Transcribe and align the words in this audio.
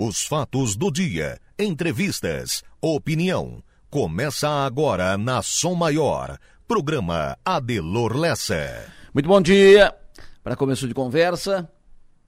Os 0.00 0.24
fatos 0.24 0.76
do 0.76 0.92
dia, 0.92 1.40
entrevistas, 1.58 2.62
opinião. 2.80 3.60
Começa 3.90 4.48
agora 4.48 5.18
na 5.18 5.42
Som 5.42 5.74
Maior. 5.74 6.38
Programa 6.68 7.36
Adelor 7.44 8.16
Lessa. 8.16 8.92
Muito 9.12 9.28
bom 9.28 9.40
dia. 9.40 9.92
Para 10.40 10.54
começo 10.54 10.86
de 10.86 10.94
conversa, 10.94 11.68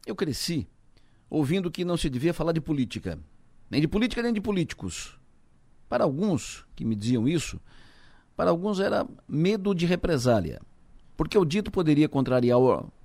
eu 0.04 0.16
cresci 0.16 0.66
ouvindo 1.30 1.70
que 1.70 1.84
não 1.84 1.96
se 1.96 2.10
devia 2.10 2.34
falar 2.34 2.50
de 2.50 2.60
política. 2.60 3.16
Nem 3.70 3.80
de 3.80 3.86
política, 3.86 4.20
nem 4.20 4.32
de 4.32 4.40
políticos. 4.40 5.16
Para 5.88 6.02
alguns 6.02 6.66
que 6.74 6.84
me 6.84 6.96
diziam 6.96 7.28
isso, 7.28 7.60
para 8.34 8.50
alguns 8.50 8.80
era 8.80 9.06
medo 9.28 9.72
de 9.76 9.86
represália 9.86 10.60
porque 11.20 11.36
o 11.36 11.44
dito 11.44 11.70
poderia 11.70 12.08
contrariar 12.08 12.56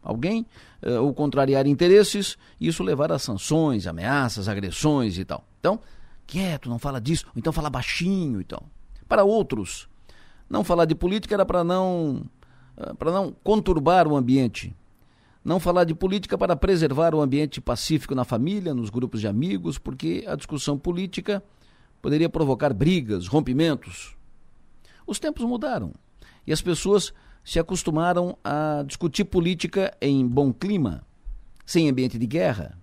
alguém 0.02 0.46
uh, 0.82 1.04
ou 1.04 1.14
contrariar 1.14 1.68
interesses 1.68 2.38
e 2.58 2.70
isso 2.70 2.82
levar 2.82 3.12
a 3.12 3.20
sanções, 3.20 3.86
ameaças, 3.88 4.48
agressões 4.48 5.18
e 5.18 5.26
tal. 5.26 5.44
Então, 5.60 5.82
quieto, 6.26 6.70
não 6.70 6.80
fala 6.80 7.02
disso, 7.02 7.26
ou 7.28 7.34
então 7.36 7.52
fala 7.52 7.70
baixinho 7.70 8.40
e 8.40 8.46
tal. 8.46 8.64
Para 9.06 9.26
outros, 9.26 9.90
não 10.50 10.64
falar 10.64 10.86
de 10.86 10.96
política 10.96 11.36
era 11.36 11.46
para 11.46 11.62
não 11.62 12.22
uh, 12.78 12.96
para 12.96 13.12
não 13.12 13.36
conturbar 13.44 14.08
o 14.08 14.16
ambiente. 14.16 14.74
Não 15.44 15.60
falar 15.60 15.84
de 15.84 15.94
política 15.94 16.38
para 16.38 16.56
preservar 16.56 17.14
o 17.14 17.22
ambiente 17.22 17.60
pacífico 17.60 18.16
na 18.16 18.24
família, 18.24 18.74
nos 18.74 18.90
grupos 18.90 19.20
de 19.20 19.28
amigos, 19.28 19.78
porque 19.78 20.24
a 20.26 20.38
discussão 20.38 20.78
política 20.78 21.44
poderia 22.02 22.30
provocar 22.30 22.74
brigas, 22.74 23.28
rompimentos. 23.28 24.16
Os 25.06 25.20
tempos 25.20 25.44
mudaram 25.44 25.92
e 26.48 26.54
as 26.54 26.62
pessoas 26.62 27.14
se 27.46 27.60
acostumaram 27.60 28.36
a 28.44 28.84
discutir 28.88 29.24
política 29.24 29.96
em 30.02 30.28
bom 30.28 30.52
clima, 30.52 31.06
sem 31.64 31.88
ambiente 31.88 32.18
de 32.18 32.26
guerra. 32.26 32.76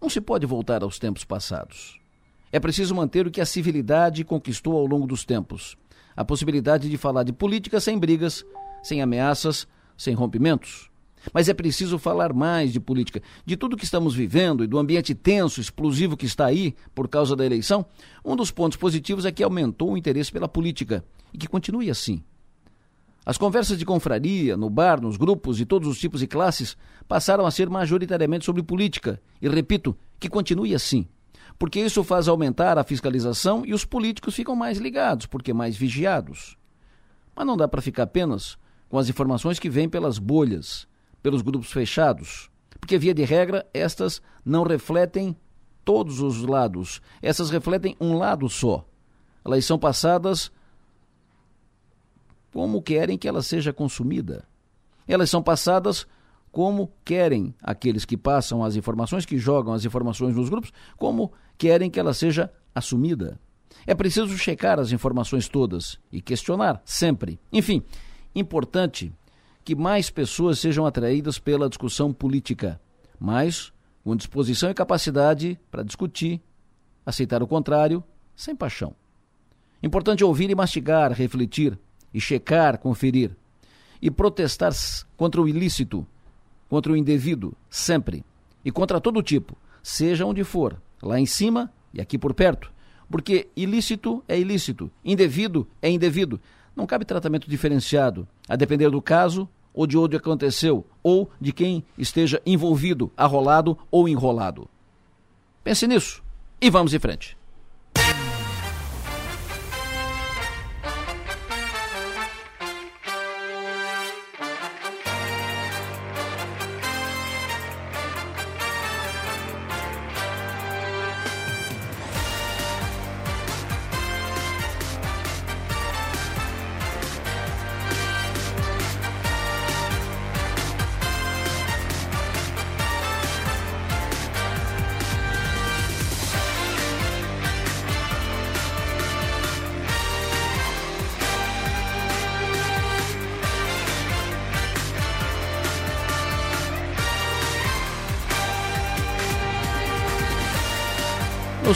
Não 0.00 0.08
se 0.08 0.20
pode 0.20 0.46
voltar 0.46 0.84
aos 0.84 0.96
tempos 0.96 1.24
passados. 1.24 2.00
É 2.52 2.60
preciso 2.60 2.94
manter 2.94 3.26
o 3.26 3.30
que 3.30 3.40
a 3.40 3.46
civilidade 3.46 4.24
conquistou 4.24 4.76
ao 4.78 4.86
longo 4.86 5.08
dos 5.08 5.24
tempos: 5.24 5.76
a 6.16 6.24
possibilidade 6.24 6.88
de 6.88 6.96
falar 6.96 7.24
de 7.24 7.32
política 7.32 7.80
sem 7.80 7.98
brigas, 7.98 8.44
sem 8.80 9.02
ameaças, 9.02 9.66
sem 9.96 10.14
rompimentos. 10.14 10.88
Mas 11.34 11.48
é 11.48 11.54
preciso 11.54 11.98
falar 11.98 12.32
mais 12.32 12.72
de 12.72 12.80
política, 12.80 13.20
de 13.44 13.56
tudo 13.56 13.76
que 13.76 13.84
estamos 13.84 14.14
vivendo 14.14 14.64
e 14.64 14.66
do 14.66 14.78
ambiente 14.78 15.14
tenso, 15.14 15.60
explosivo 15.60 16.16
que 16.16 16.24
está 16.24 16.46
aí 16.46 16.74
por 16.94 17.08
causa 17.08 17.36
da 17.36 17.44
eleição. 17.44 17.84
Um 18.24 18.36
dos 18.36 18.50
pontos 18.50 18.78
positivos 18.78 19.26
é 19.26 19.32
que 19.32 19.42
aumentou 19.42 19.92
o 19.92 19.98
interesse 19.98 20.32
pela 20.32 20.48
política 20.48 21.04
e 21.34 21.36
que 21.36 21.46
continue 21.46 21.90
assim. 21.90 22.22
As 23.24 23.36
conversas 23.36 23.78
de 23.78 23.84
confraria, 23.84 24.56
no 24.56 24.70
bar, 24.70 25.00
nos 25.00 25.16
grupos 25.16 25.56
de 25.58 25.66
todos 25.66 25.88
os 25.88 25.98
tipos 25.98 26.22
e 26.22 26.26
classes 26.26 26.76
passaram 27.06 27.44
a 27.44 27.50
ser 27.50 27.68
majoritariamente 27.68 28.44
sobre 28.44 28.62
política. 28.62 29.20
E 29.40 29.48
repito, 29.48 29.96
que 30.18 30.28
continue 30.28 30.74
assim. 30.74 31.06
Porque 31.58 31.78
isso 31.78 32.02
faz 32.02 32.28
aumentar 32.28 32.78
a 32.78 32.84
fiscalização 32.84 33.64
e 33.66 33.74
os 33.74 33.84
políticos 33.84 34.34
ficam 34.34 34.56
mais 34.56 34.78
ligados, 34.78 35.26
porque 35.26 35.52
mais 35.52 35.76
vigiados. 35.76 36.56
Mas 37.36 37.46
não 37.46 37.56
dá 37.56 37.68
para 37.68 37.82
ficar 37.82 38.04
apenas 38.04 38.56
com 38.88 38.98
as 38.98 39.08
informações 39.08 39.58
que 39.58 39.68
vêm 39.68 39.88
pelas 39.88 40.18
bolhas, 40.18 40.88
pelos 41.22 41.42
grupos 41.42 41.70
fechados. 41.70 42.50
Porque, 42.80 42.98
via 42.98 43.12
de 43.12 43.24
regra, 43.24 43.66
estas 43.74 44.22
não 44.42 44.62
refletem 44.62 45.36
todos 45.84 46.20
os 46.20 46.42
lados. 46.42 47.02
Essas 47.20 47.50
refletem 47.50 47.94
um 48.00 48.16
lado 48.16 48.48
só. 48.48 48.86
Elas 49.44 49.64
são 49.66 49.78
passadas 49.78 50.50
como 52.52 52.82
querem 52.82 53.16
que 53.16 53.28
ela 53.28 53.42
seja 53.42 53.72
consumida. 53.72 54.44
Elas 55.06 55.30
são 55.30 55.42
passadas 55.42 56.06
como 56.50 56.92
querem 57.04 57.54
aqueles 57.62 58.04
que 58.04 58.16
passam 58.16 58.64
as 58.64 58.76
informações, 58.76 59.24
que 59.24 59.38
jogam 59.38 59.72
as 59.72 59.84
informações 59.84 60.34
nos 60.34 60.48
grupos, 60.48 60.72
como 60.96 61.32
querem 61.56 61.90
que 61.90 62.00
ela 62.00 62.12
seja 62.12 62.50
assumida. 62.74 63.38
É 63.86 63.94
preciso 63.94 64.36
checar 64.36 64.78
as 64.78 64.92
informações 64.92 65.48
todas 65.48 65.98
e 66.10 66.20
questionar 66.20 66.82
sempre. 66.84 67.38
Enfim, 67.52 67.82
importante 68.34 69.12
que 69.64 69.74
mais 69.74 70.10
pessoas 70.10 70.58
sejam 70.58 70.86
atraídas 70.86 71.38
pela 71.38 71.68
discussão 71.68 72.12
política, 72.12 72.80
mas 73.18 73.72
com 74.02 74.16
disposição 74.16 74.70
e 74.70 74.74
capacidade 74.74 75.58
para 75.70 75.84
discutir, 75.84 76.40
aceitar 77.04 77.42
o 77.42 77.46
contrário, 77.46 78.02
sem 78.34 78.56
paixão. 78.56 78.94
Importante 79.82 80.24
ouvir 80.24 80.50
e 80.50 80.54
mastigar, 80.54 81.12
refletir, 81.12 81.78
e 82.12 82.20
checar, 82.20 82.78
conferir. 82.78 83.30
E 84.00 84.10
protestar 84.10 84.72
contra 85.16 85.40
o 85.40 85.48
ilícito, 85.48 86.06
contra 86.68 86.92
o 86.92 86.96
indevido, 86.96 87.54
sempre. 87.68 88.24
E 88.64 88.70
contra 88.70 89.00
todo 89.00 89.22
tipo, 89.22 89.56
seja 89.82 90.24
onde 90.24 90.42
for, 90.44 90.80
lá 91.02 91.18
em 91.18 91.26
cima 91.26 91.70
e 91.92 92.00
aqui 92.00 92.16
por 92.16 92.32
perto. 92.32 92.72
Porque 93.10 93.48
ilícito 93.56 94.22
é 94.28 94.38
ilícito, 94.38 94.90
indevido 95.04 95.66
é 95.82 95.90
indevido. 95.90 96.40
Não 96.74 96.86
cabe 96.86 97.04
tratamento 97.04 97.50
diferenciado, 97.50 98.26
a 98.48 98.56
depender 98.56 98.88
do 98.88 99.02
caso 99.02 99.48
ou 99.72 99.86
de 99.86 99.96
onde 99.96 100.16
aconteceu, 100.16 100.84
ou 101.02 101.30
de 101.40 101.52
quem 101.52 101.84
esteja 101.96 102.40
envolvido, 102.44 103.10
arrolado 103.16 103.78
ou 103.90 104.08
enrolado. 104.08 104.68
Pense 105.62 105.86
nisso 105.86 106.22
e 106.60 106.70
vamos 106.70 106.92
em 106.92 106.98
frente. 106.98 107.39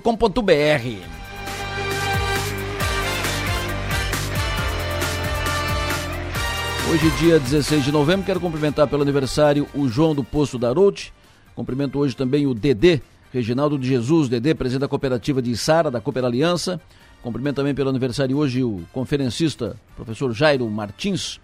Hoje, 6.91 7.11
dia 7.19 7.39
16 7.39 7.85
de 7.85 7.91
novembro, 7.91 8.25
quero 8.25 8.39
cumprimentar 8.39 8.87
pelo 8.87 9.03
aniversário 9.03 9.67
o 9.75 9.87
João 9.87 10.15
do 10.15 10.23
Poço 10.23 10.57
da 10.57 10.69
Aroute. 10.69 11.13
Cumprimento 11.55 11.99
hoje 11.99 12.15
também 12.15 12.47
o 12.47 12.55
Dedê, 12.55 12.99
Reginaldo 13.31 13.77
de 13.77 13.87
Jesus, 13.87 14.27
Dedê, 14.27 14.55
presidente 14.55 14.81
da 14.81 14.87
cooperativa 14.87 15.41
de 15.41 15.55
Sara, 15.55 15.91
da 15.91 16.01
Cooper 16.01 16.25
Aliança. 16.25 16.81
Cumprimento 17.21 17.57
também 17.57 17.75
pelo 17.75 17.89
aniversário 17.89 18.37
hoje 18.37 18.63
o 18.63 18.81
conferencista, 18.91 19.75
professor 19.95 20.33
Jairo 20.33 20.67
Martins. 20.69 21.39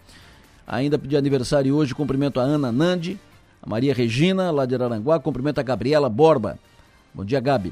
Ainda 0.65 0.97
de 0.97 1.15
aniversário 1.15 1.75
hoje, 1.75 1.93
cumprimento 1.93 2.39
a 2.39 2.43
Ana 2.43 2.71
Nandi, 2.71 3.19
a 3.61 3.69
Maria 3.69 3.93
Regina, 3.93 4.49
lá 4.49 4.65
de 4.65 4.73
Araranguá. 4.73 5.19
Cumprimento 5.19 5.59
a 5.59 5.63
Gabriela 5.63 6.09
Borba. 6.09 6.57
Bom 7.13 7.23
dia, 7.23 7.39
Gabi. 7.39 7.71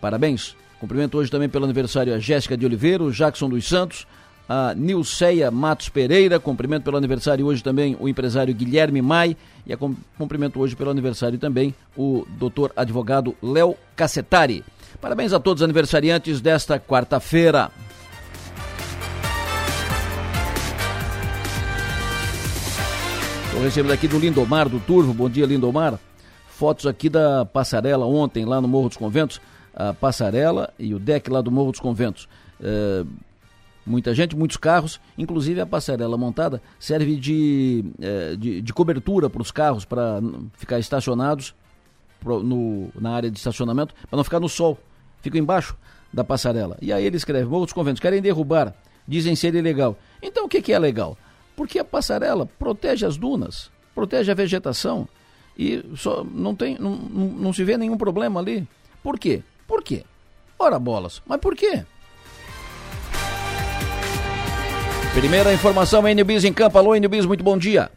Parabéns. 0.00 0.54
Cumprimento 0.78 1.18
hoje 1.18 1.28
também 1.28 1.48
pelo 1.48 1.64
aniversário 1.64 2.14
a 2.14 2.18
Jéssica 2.20 2.56
de 2.56 2.64
Oliveira, 2.64 3.02
o 3.02 3.10
Jackson 3.10 3.48
dos 3.48 3.66
Santos, 3.66 4.06
a 4.48 4.74
Nilceia 4.74 5.50
Matos 5.50 5.88
Pereira, 5.90 6.40
cumprimento 6.40 6.84
pelo 6.84 6.96
aniversário 6.96 7.44
hoje 7.44 7.62
também 7.62 7.96
o 8.00 8.08
empresário 8.08 8.54
Guilherme 8.54 9.02
Mai 9.02 9.36
e 9.66 9.76
cumprimento 10.16 10.58
hoje 10.58 10.74
pelo 10.74 10.90
aniversário 10.90 11.38
também 11.38 11.74
o 11.94 12.26
doutor 12.38 12.72
advogado 12.74 13.36
Léo 13.42 13.76
Cassetari. 13.94 14.64
Parabéns 15.00 15.32
a 15.32 15.38
todos 15.38 15.60
os 15.60 15.64
aniversariantes 15.64 16.40
desta 16.40 16.80
quarta-feira. 16.80 17.70
Estou 23.46 23.62
recebendo 23.62 23.92
aqui 23.92 24.08
do 24.08 24.18
Lindomar, 24.18 24.68
do 24.68 24.80
Turvo. 24.80 25.12
Bom 25.12 25.28
dia, 25.28 25.44
Lindomar. 25.44 25.98
Fotos 26.48 26.86
aqui 26.86 27.08
da 27.08 27.44
passarela 27.44 28.06
ontem, 28.06 28.44
lá 28.44 28.60
no 28.60 28.68
Morro 28.68 28.88
dos 28.88 28.96
Conventos. 28.96 29.40
A 29.74 29.92
passarela 29.92 30.72
e 30.78 30.94
o 30.94 30.98
deck 30.98 31.30
lá 31.30 31.40
do 31.40 31.50
Morro 31.50 31.72
dos 31.72 31.80
Conventos. 31.80 32.28
É, 32.60 33.04
muita 33.88 34.14
gente, 34.14 34.36
muitos 34.36 34.56
carros, 34.56 35.00
inclusive 35.16 35.60
a 35.60 35.66
passarela 35.66 36.16
montada 36.16 36.62
serve 36.78 37.16
de, 37.16 37.84
é, 38.00 38.36
de, 38.36 38.60
de, 38.60 38.72
cobertura 38.72 39.28
para 39.30 39.42
os 39.42 39.50
carros, 39.50 39.84
para 39.84 40.20
ficar 40.54 40.78
estacionados 40.78 41.54
no, 42.24 42.90
na 42.94 43.12
área 43.12 43.30
de 43.30 43.38
estacionamento, 43.38 43.94
para 44.08 44.16
não 44.16 44.24
ficar 44.24 44.40
no 44.40 44.48
sol. 44.48 44.78
Fica 45.20 45.38
embaixo 45.38 45.76
da 46.12 46.22
passarela. 46.22 46.76
E 46.80 46.92
aí 46.92 47.04
ele 47.04 47.16
escreve: 47.16 47.48
dos 47.48 47.72
Conventos 47.72 48.00
querem 48.00 48.22
derrubar, 48.22 48.74
dizem 49.06 49.34
ser 49.34 49.54
ilegal. 49.54 49.96
Então 50.22 50.44
o 50.44 50.48
que, 50.48 50.62
que 50.62 50.72
é 50.72 50.78
legal? 50.78 51.16
Porque 51.56 51.78
a 51.78 51.84
passarela 51.84 52.46
protege 52.58 53.04
as 53.04 53.16
dunas, 53.16 53.70
protege 53.94 54.30
a 54.30 54.34
vegetação 54.34 55.08
e 55.58 55.84
só 55.96 56.22
não 56.22 56.54
tem 56.54 56.78
não, 56.78 56.94
não, 56.94 57.26
não 57.26 57.52
se 57.52 57.64
vê 57.64 57.76
nenhum 57.76 57.98
problema 57.98 58.38
ali. 58.38 58.66
Por 59.02 59.18
quê? 59.18 59.42
Por 59.66 59.82
quê? 59.82 60.04
Ora 60.58 60.78
bolas, 60.78 61.22
mas 61.26 61.40
por 61.40 61.56
quê? 61.56 61.84
Primeira 65.18 65.52
informação, 65.52 66.02
NBIS 66.02 66.44
em 66.44 66.54
campo. 66.54 66.78
Alô, 66.78 66.94
NBIS, 66.94 67.26
muito 67.26 67.42
bom 67.42 67.58
dia. 67.58 67.90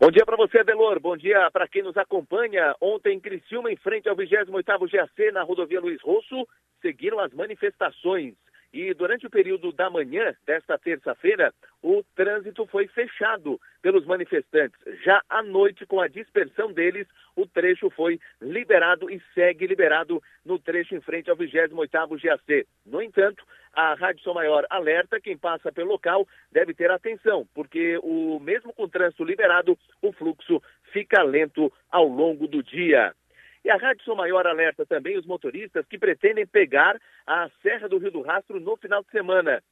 Bom 0.00 0.10
dia 0.10 0.24
para 0.24 0.38
você, 0.38 0.60
Adelor. 0.60 0.98
Bom 0.98 1.14
dia 1.14 1.50
para 1.52 1.68
quem 1.68 1.82
nos 1.82 1.98
acompanha. 1.98 2.74
Ontem, 2.80 3.14
em 3.14 3.20
Criciúma, 3.20 3.70
em 3.70 3.76
frente 3.76 4.08
ao 4.08 4.16
28º 4.16 4.90
GAC, 4.90 5.30
na 5.32 5.42
rodovia 5.42 5.78
Luiz 5.78 6.00
Rosso, 6.00 6.48
seguiram 6.80 7.20
as 7.20 7.30
manifestações. 7.34 8.32
E 8.72 8.92
durante 8.92 9.26
o 9.26 9.30
período 9.30 9.72
da 9.72 9.88
manhã 9.88 10.34
desta 10.46 10.76
terça-feira, 10.78 11.54
o 11.82 12.02
trânsito 12.14 12.66
foi 12.66 12.86
fechado 12.86 13.58
pelos 13.80 14.04
manifestantes. 14.04 14.78
Já 15.02 15.22
à 15.28 15.42
noite, 15.42 15.86
com 15.86 16.00
a 16.00 16.08
dispersão 16.08 16.70
deles, 16.72 17.06
o 17.34 17.46
trecho 17.46 17.88
foi 17.90 18.20
liberado 18.42 19.10
e 19.10 19.22
segue 19.34 19.66
liberado 19.66 20.22
no 20.44 20.58
trecho 20.58 20.94
em 20.94 21.00
frente 21.00 21.30
ao 21.30 21.36
28º 21.36 22.20
GAC. 22.20 22.66
No 22.84 23.00
entanto, 23.00 23.42
a 23.72 23.94
Rádio 23.94 24.22
Som 24.22 24.34
Maior 24.34 24.66
alerta 24.68 25.20
quem 25.20 25.38
passa 25.38 25.72
pelo 25.72 25.92
local 25.92 26.26
deve 26.52 26.74
ter 26.74 26.90
atenção, 26.90 27.46
porque 27.54 27.98
o 28.02 28.38
mesmo 28.40 28.72
com 28.74 28.82
o 28.82 28.88
trânsito 28.88 29.24
liberado, 29.24 29.78
o 30.02 30.12
fluxo 30.12 30.62
fica 30.92 31.22
lento 31.22 31.72
ao 31.90 32.06
longo 32.06 32.46
do 32.46 32.62
dia. 32.62 33.14
E 33.68 33.70
a 33.70 33.76
Rádio 33.76 34.02
Som 34.02 34.14
Maior 34.14 34.46
alerta 34.46 34.86
também 34.86 35.18
os 35.18 35.26
motoristas 35.26 35.84
que 35.84 35.98
pretendem 35.98 36.46
pegar 36.46 36.98
a 37.26 37.50
Serra 37.60 37.86
do 37.86 37.98
Rio 37.98 38.10
do 38.10 38.22
Rastro 38.22 38.58
no 38.58 38.78
final 38.78 39.02
de 39.02 39.10
semana. 39.10 39.62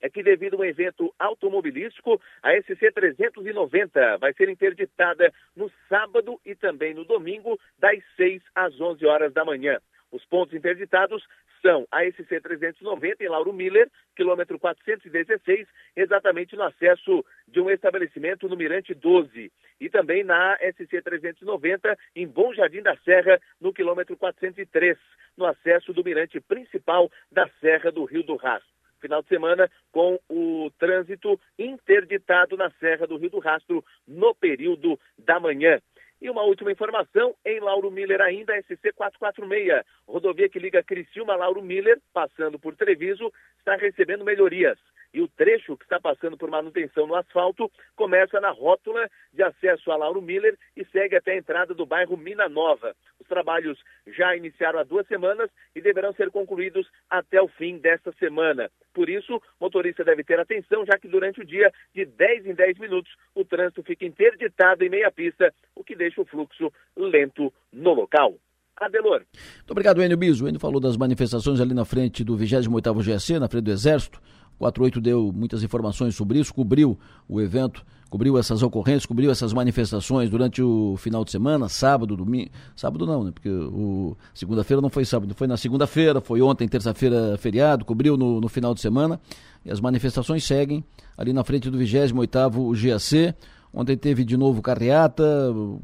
É 0.00 0.08
que 0.08 0.22
devido 0.22 0.54
a 0.54 0.60
um 0.60 0.64
evento 0.64 1.12
automobilístico, 1.18 2.22
a 2.40 2.52
SC 2.62 2.92
390 2.92 4.18
vai 4.18 4.32
ser 4.34 4.48
interditada 4.48 5.34
no 5.56 5.68
sábado 5.88 6.40
e 6.46 6.54
também 6.54 6.94
no 6.94 7.04
domingo, 7.04 7.58
das 7.76 7.98
6 8.14 8.40
às 8.54 8.80
11 8.80 9.04
horas 9.04 9.32
da 9.32 9.44
manhã. 9.44 9.80
Os 10.12 10.24
pontos 10.24 10.54
interditados 10.54 11.26
são 11.60 11.86
a 11.90 12.04
SC 12.04 12.40
390 12.40 13.22
em 13.22 13.28
Lauro 13.28 13.52
Miller, 13.52 13.90
quilômetro 14.16 14.58
416, 14.58 15.66
exatamente 15.96 16.56
no 16.56 16.62
acesso 16.62 17.24
de 17.46 17.60
um 17.60 17.70
estabelecimento 17.70 18.48
no 18.48 18.56
Mirante 18.56 18.94
12. 18.94 19.52
E 19.80 19.88
também 19.88 20.24
na 20.24 20.56
SC 20.56 21.02
390 21.02 21.96
em 22.16 22.26
Bom 22.26 22.52
Jardim 22.52 22.82
da 22.82 22.96
Serra, 22.98 23.40
no 23.60 23.72
quilômetro 23.72 24.16
403, 24.16 24.98
no 25.36 25.46
acesso 25.46 25.92
do 25.92 26.04
mirante 26.04 26.40
principal 26.40 27.10
da 27.30 27.48
Serra 27.60 27.92
do 27.92 28.04
Rio 28.04 28.22
do 28.22 28.36
Rastro 28.36 28.78
final 29.00 29.22
de 29.22 29.28
semana 29.28 29.70
com 29.92 30.18
o 30.28 30.70
trânsito 30.78 31.40
interditado 31.58 32.56
na 32.56 32.70
Serra 32.80 33.06
do 33.06 33.16
Rio 33.16 33.30
do 33.30 33.38
Rastro 33.38 33.84
no 34.06 34.34
período 34.34 34.98
da 35.16 35.38
manhã. 35.40 35.80
E 36.20 36.28
uma 36.28 36.42
última 36.42 36.72
informação, 36.72 37.34
em 37.44 37.60
Lauro 37.60 37.90
Miller 37.90 38.20
ainda, 38.20 38.60
SC 38.62 38.92
446, 38.92 39.84
rodovia 40.06 40.48
que 40.48 40.58
liga 40.58 40.82
Criciúma 40.82 41.34
a 41.34 41.36
Lauro 41.36 41.62
Miller, 41.62 42.00
passando 42.12 42.58
por 42.58 42.74
Treviso, 42.74 43.32
está 43.58 43.76
recebendo 43.76 44.24
melhorias. 44.24 44.78
E 45.12 45.20
o 45.20 45.28
trecho 45.28 45.76
que 45.76 45.84
está 45.84 45.98
passando 45.98 46.36
por 46.36 46.50
manutenção 46.50 47.06
no 47.06 47.14
asfalto 47.14 47.70
começa 47.96 48.40
na 48.40 48.50
rótula 48.50 49.08
de 49.32 49.42
acesso 49.42 49.90
a 49.90 49.96
Lauro 49.96 50.20
Miller 50.20 50.56
e 50.76 50.84
segue 50.86 51.16
até 51.16 51.32
a 51.32 51.38
entrada 51.38 51.74
do 51.74 51.86
bairro 51.86 52.16
Mina 52.16 52.48
Nova. 52.48 52.94
Os 53.18 53.26
trabalhos 53.26 53.78
já 54.06 54.36
iniciaram 54.36 54.78
há 54.78 54.84
duas 54.84 55.06
semanas 55.06 55.50
e 55.74 55.80
deverão 55.80 56.12
ser 56.12 56.30
concluídos 56.30 56.86
até 57.08 57.40
o 57.40 57.48
fim 57.48 57.78
desta 57.78 58.12
semana. 58.12 58.70
Por 58.92 59.08
isso, 59.08 59.36
o 59.36 59.42
motorista 59.60 60.04
deve 60.04 60.24
ter 60.24 60.38
atenção, 60.38 60.84
já 60.84 60.98
que 60.98 61.08
durante 61.08 61.40
o 61.40 61.44
dia, 61.44 61.72
de 61.94 62.04
10 62.04 62.46
em 62.46 62.54
10 62.54 62.78
minutos, 62.78 63.14
o 63.34 63.44
trânsito 63.44 63.82
fica 63.82 64.04
interditado 64.04 64.84
em 64.84 64.90
meia 64.90 65.10
pista, 65.10 65.52
o 65.74 65.82
que 65.82 65.96
deixa 65.96 66.20
o 66.20 66.24
fluxo 66.24 66.72
lento 66.96 67.52
no 67.72 67.94
local. 67.94 68.34
Adelor. 68.76 69.22
Muito 69.56 69.70
obrigado, 69.70 70.02
Enio 70.02 70.16
Biso. 70.16 70.44
O 70.44 70.48
Enio 70.48 70.60
falou 70.60 70.80
das 70.80 70.96
manifestações 70.96 71.60
ali 71.60 71.74
na 71.74 71.84
frente 71.84 72.22
do 72.22 72.36
28º 72.36 73.02
GSC, 73.02 73.38
na 73.38 73.48
frente 73.48 73.64
do 73.64 73.70
Exército. 73.72 74.20
48 74.58 75.00
deu 75.00 75.32
muitas 75.32 75.62
informações 75.62 76.14
sobre 76.14 76.40
isso, 76.40 76.52
cobriu 76.52 76.98
o 77.28 77.40
evento, 77.40 77.84
cobriu 78.10 78.38
essas 78.38 78.62
ocorrências, 78.62 79.06
cobriu 79.06 79.30
essas 79.30 79.52
manifestações 79.52 80.28
durante 80.28 80.62
o 80.62 80.96
final 80.96 81.24
de 81.24 81.30
semana, 81.30 81.68
sábado, 81.68 82.16
domingo. 82.16 82.50
Sábado 82.74 83.06
não, 83.06 83.24
né? 83.24 83.30
Porque 83.32 83.48
o 83.48 84.16
segunda-feira 84.34 84.80
não 84.80 84.90
foi 84.90 85.04
sábado, 85.04 85.34
foi 85.34 85.46
na 85.46 85.56
segunda-feira, 85.56 86.20
foi 86.20 86.42
ontem, 86.42 86.66
terça-feira, 86.66 87.36
feriado, 87.38 87.84
cobriu 87.84 88.16
no, 88.16 88.40
no 88.40 88.48
final 88.48 88.74
de 88.74 88.80
semana. 88.80 89.20
E 89.64 89.70
as 89.70 89.80
manifestações 89.80 90.44
seguem 90.44 90.84
ali 91.16 91.32
na 91.32 91.44
frente 91.44 91.70
do 91.70 91.78
28º 91.78 92.74
GAC. 92.74 93.34
Ontem 93.72 93.96
teve 93.98 94.24
de 94.24 94.36
novo 94.36 94.62
carreata, 94.62 95.24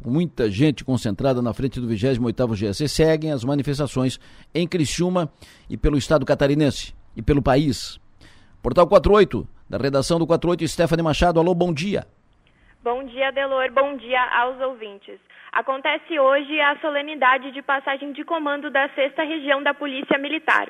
muita 0.04 0.50
gente 0.50 0.82
concentrada 0.82 1.42
na 1.42 1.52
frente 1.52 1.78
do 1.80 1.86
28º 1.86 2.58
GAC. 2.58 2.88
Seguem 2.88 3.30
as 3.30 3.44
manifestações 3.44 4.18
em 4.54 4.66
Criciúma 4.66 5.30
e 5.68 5.76
pelo 5.76 5.98
estado 5.98 6.24
catarinense 6.24 6.94
e 7.14 7.22
pelo 7.22 7.42
país. 7.42 8.00
Portal 8.64 8.88
48, 8.88 9.46
da 9.68 9.76
redação 9.76 10.18
do 10.18 10.26
48, 10.26 10.66
Stephanie 10.66 11.04
Machado. 11.04 11.38
Alô, 11.38 11.54
bom 11.54 11.70
dia. 11.70 12.06
Bom 12.82 13.04
dia, 13.04 13.30
Delor. 13.30 13.70
Bom 13.70 13.94
dia 13.98 14.22
aos 14.40 14.58
ouvintes. 14.58 15.20
Acontece 15.52 16.18
hoje 16.18 16.58
a 16.62 16.74
solenidade 16.80 17.52
de 17.52 17.60
passagem 17.60 18.12
de 18.12 18.24
comando 18.24 18.70
da 18.70 18.88
sexta 18.94 19.22
região 19.22 19.62
da 19.62 19.74
Polícia 19.74 20.16
Militar. 20.16 20.66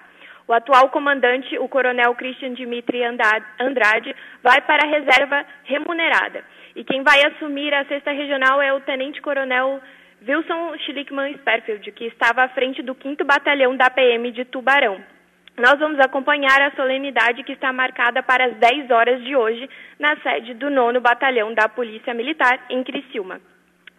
O 0.48 0.52
atual 0.52 0.88
comandante, 0.88 1.56
o 1.56 1.68
coronel 1.68 2.16
Christian 2.16 2.54
Dimitri 2.54 3.04
Andrade, 3.04 4.12
vai 4.42 4.60
para 4.62 4.84
a 4.84 4.90
reserva 4.90 5.46
remunerada. 5.62 6.42
E 6.74 6.82
quem 6.82 7.04
vai 7.04 7.24
assumir 7.24 7.72
a 7.72 7.84
sexta 7.84 8.10
regional 8.10 8.60
é 8.60 8.72
o 8.72 8.80
tenente-coronel 8.80 9.80
Wilson 10.26 10.78
Schlickman 10.78 11.34
Sperfield, 11.34 11.92
que 11.92 12.06
estava 12.06 12.42
à 12.42 12.48
frente 12.48 12.82
do 12.82 12.96
5 13.00 13.24
Batalhão 13.24 13.76
da 13.76 13.88
PM 13.88 14.32
de 14.32 14.44
Tubarão. 14.46 15.13
Nós 15.56 15.78
vamos 15.78 16.00
acompanhar 16.00 16.60
a 16.62 16.72
solenidade 16.72 17.44
que 17.44 17.52
está 17.52 17.72
marcada 17.72 18.20
para 18.24 18.46
as 18.46 18.56
10 18.56 18.90
horas 18.90 19.22
de 19.22 19.36
hoje 19.36 19.70
na 20.00 20.16
sede 20.16 20.52
do 20.54 20.68
9 20.68 20.98
Batalhão 20.98 21.54
da 21.54 21.68
Polícia 21.68 22.12
Militar, 22.12 22.66
em 22.68 22.82
Criciúma. 22.82 23.40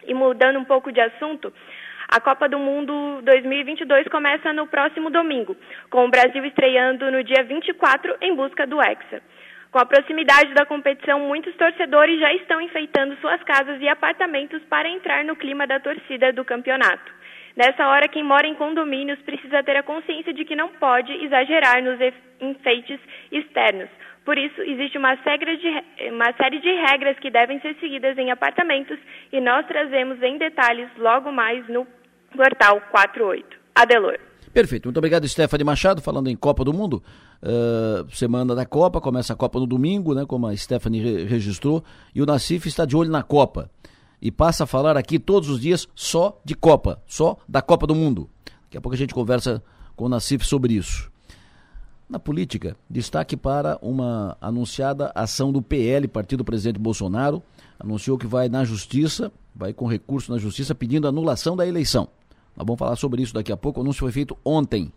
E 0.06 0.12
mudando 0.12 0.58
um 0.58 0.64
pouco 0.64 0.92
de 0.92 1.00
assunto, 1.00 1.50
a 2.08 2.20
Copa 2.20 2.46
do 2.46 2.58
Mundo 2.58 3.22
2022 3.22 4.06
começa 4.08 4.52
no 4.52 4.66
próximo 4.66 5.08
domingo, 5.08 5.56
com 5.88 6.04
o 6.04 6.10
Brasil 6.10 6.44
estreando 6.44 7.10
no 7.10 7.24
dia 7.24 7.42
24 7.42 8.16
em 8.20 8.34
busca 8.36 8.66
do 8.66 8.80
Hexa. 8.80 9.22
Com 9.72 9.78
a 9.78 9.86
proximidade 9.86 10.52
da 10.52 10.66
competição, 10.66 11.20
muitos 11.20 11.54
torcedores 11.56 12.20
já 12.20 12.34
estão 12.34 12.60
enfeitando 12.60 13.16
suas 13.16 13.42
casas 13.44 13.80
e 13.80 13.88
apartamentos 13.88 14.62
para 14.64 14.90
entrar 14.90 15.24
no 15.24 15.34
clima 15.34 15.66
da 15.66 15.80
torcida 15.80 16.34
do 16.34 16.44
campeonato. 16.44 17.16
Nessa 17.56 17.88
hora, 17.88 18.06
quem 18.06 18.22
mora 18.22 18.46
em 18.46 18.54
condomínios 18.54 19.18
precisa 19.20 19.62
ter 19.62 19.76
a 19.76 19.82
consciência 19.82 20.32
de 20.34 20.44
que 20.44 20.54
não 20.54 20.68
pode 20.74 21.10
exagerar 21.24 21.82
nos 21.82 21.98
enfeites 22.38 23.00
externos. 23.32 23.88
Por 24.26 24.36
isso, 24.36 24.60
existe 24.60 24.98
uma, 24.98 25.14
de, 25.14 26.10
uma 26.10 26.32
série 26.36 26.60
de 26.60 26.68
regras 26.68 27.18
que 27.18 27.30
devem 27.30 27.58
ser 27.60 27.74
seguidas 27.80 28.18
em 28.18 28.30
apartamentos 28.30 28.98
e 29.32 29.40
nós 29.40 29.66
trazemos 29.66 30.22
em 30.22 30.36
detalhes 30.36 30.90
logo 30.98 31.32
mais 31.32 31.66
no 31.68 31.86
portal 32.36 32.78
48. 32.90 33.56
Adelor. 33.74 34.18
Perfeito. 34.52 34.86
Muito 34.86 34.98
obrigado, 34.98 35.26
Stephanie 35.26 35.64
Machado, 35.64 36.02
falando 36.02 36.28
em 36.28 36.36
Copa 36.36 36.62
do 36.62 36.74
Mundo. 36.74 37.02
Uh, 37.42 38.10
semana 38.10 38.54
da 38.54 38.66
Copa, 38.66 39.00
começa 39.00 39.32
a 39.32 39.36
Copa 39.36 39.58
no 39.58 39.66
domingo, 39.66 40.14
né, 40.14 40.24
como 40.26 40.46
a 40.46 40.56
Stephanie 40.56 41.00
re 41.00 41.24
registrou, 41.24 41.82
e 42.14 42.20
o 42.20 42.26
Nacif 42.26 42.66
está 42.66 42.84
de 42.84 42.96
olho 42.96 43.10
na 43.10 43.22
Copa 43.22 43.70
e 44.20 44.30
passa 44.30 44.64
a 44.64 44.66
falar 44.66 44.96
aqui 44.96 45.18
todos 45.18 45.48
os 45.48 45.60
dias 45.60 45.86
só 45.94 46.40
de 46.44 46.54
Copa, 46.54 47.02
só 47.06 47.36
da 47.48 47.60
Copa 47.62 47.86
do 47.86 47.94
Mundo. 47.94 48.28
Daqui 48.64 48.78
a 48.78 48.80
pouco 48.80 48.94
a 48.94 48.98
gente 48.98 49.14
conversa 49.14 49.62
com 49.94 50.04
o 50.04 50.08
Nassif 50.08 50.44
sobre 50.44 50.74
isso. 50.74 51.10
Na 52.08 52.20
política, 52.20 52.76
destaque 52.88 53.36
para 53.36 53.78
uma 53.82 54.36
anunciada 54.40 55.10
ação 55.14 55.50
do 55.50 55.60
PL, 55.60 56.06
partido 56.06 56.38
do 56.38 56.44
presidente 56.44 56.78
Bolsonaro, 56.78 57.42
anunciou 57.80 58.16
que 58.16 58.28
vai 58.28 58.48
na 58.48 58.64
justiça, 58.64 59.32
vai 59.54 59.72
com 59.72 59.86
recurso 59.86 60.30
na 60.30 60.38
justiça 60.38 60.74
pedindo 60.74 61.08
anulação 61.08 61.56
da 61.56 61.66
eleição. 61.66 62.08
Nós 62.56 62.64
vamos 62.64 62.78
falar 62.78 62.94
sobre 62.96 63.22
isso 63.22 63.34
daqui 63.34 63.50
a 63.50 63.56
pouco. 63.56 63.80
O 63.80 63.82
anúncio 63.82 64.00
foi 64.00 64.12
feito 64.12 64.36
ontem. 64.44 64.92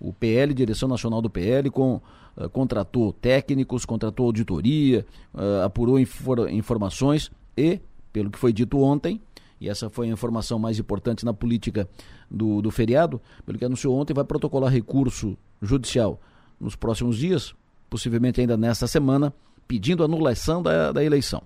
O 0.00 0.12
PL, 0.12 0.54
Direção 0.54 0.88
Nacional 0.88 1.20
do 1.20 1.28
PL, 1.28 1.68
com, 1.68 2.00
uh, 2.36 2.48
contratou 2.50 3.12
técnicos, 3.12 3.84
contratou 3.84 4.26
auditoria, 4.26 5.04
uh, 5.34 5.64
apurou 5.64 5.98
infor 5.98 6.48
informações 6.48 7.30
e, 7.56 7.80
pelo 8.12 8.30
que 8.30 8.38
foi 8.38 8.52
dito 8.52 8.78
ontem, 8.80 9.20
e 9.60 9.68
essa 9.68 9.88
foi 9.88 10.08
a 10.08 10.12
informação 10.12 10.58
mais 10.58 10.78
importante 10.78 11.24
na 11.24 11.32
política 11.32 11.88
do, 12.28 12.60
do 12.60 12.70
feriado, 12.70 13.20
pelo 13.46 13.56
que 13.58 13.64
anunciou 13.64 13.96
ontem, 13.96 14.12
vai 14.12 14.24
protocolar 14.24 14.72
recurso 14.72 15.38
judicial 15.60 16.20
nos 16.58 16.74
próximos 16.74 17.16
dias, 17.16 17.54
possivelmente 17.88 18.40
ainda 18.40 18.56
nesta 18.56 18.88
semana, 18.88 19.32
pedindo 19.68 20.02
anulação 20.02 20.62
da, 20.62 20.90
da 20.90 21.04
eleição. 21.04 21.42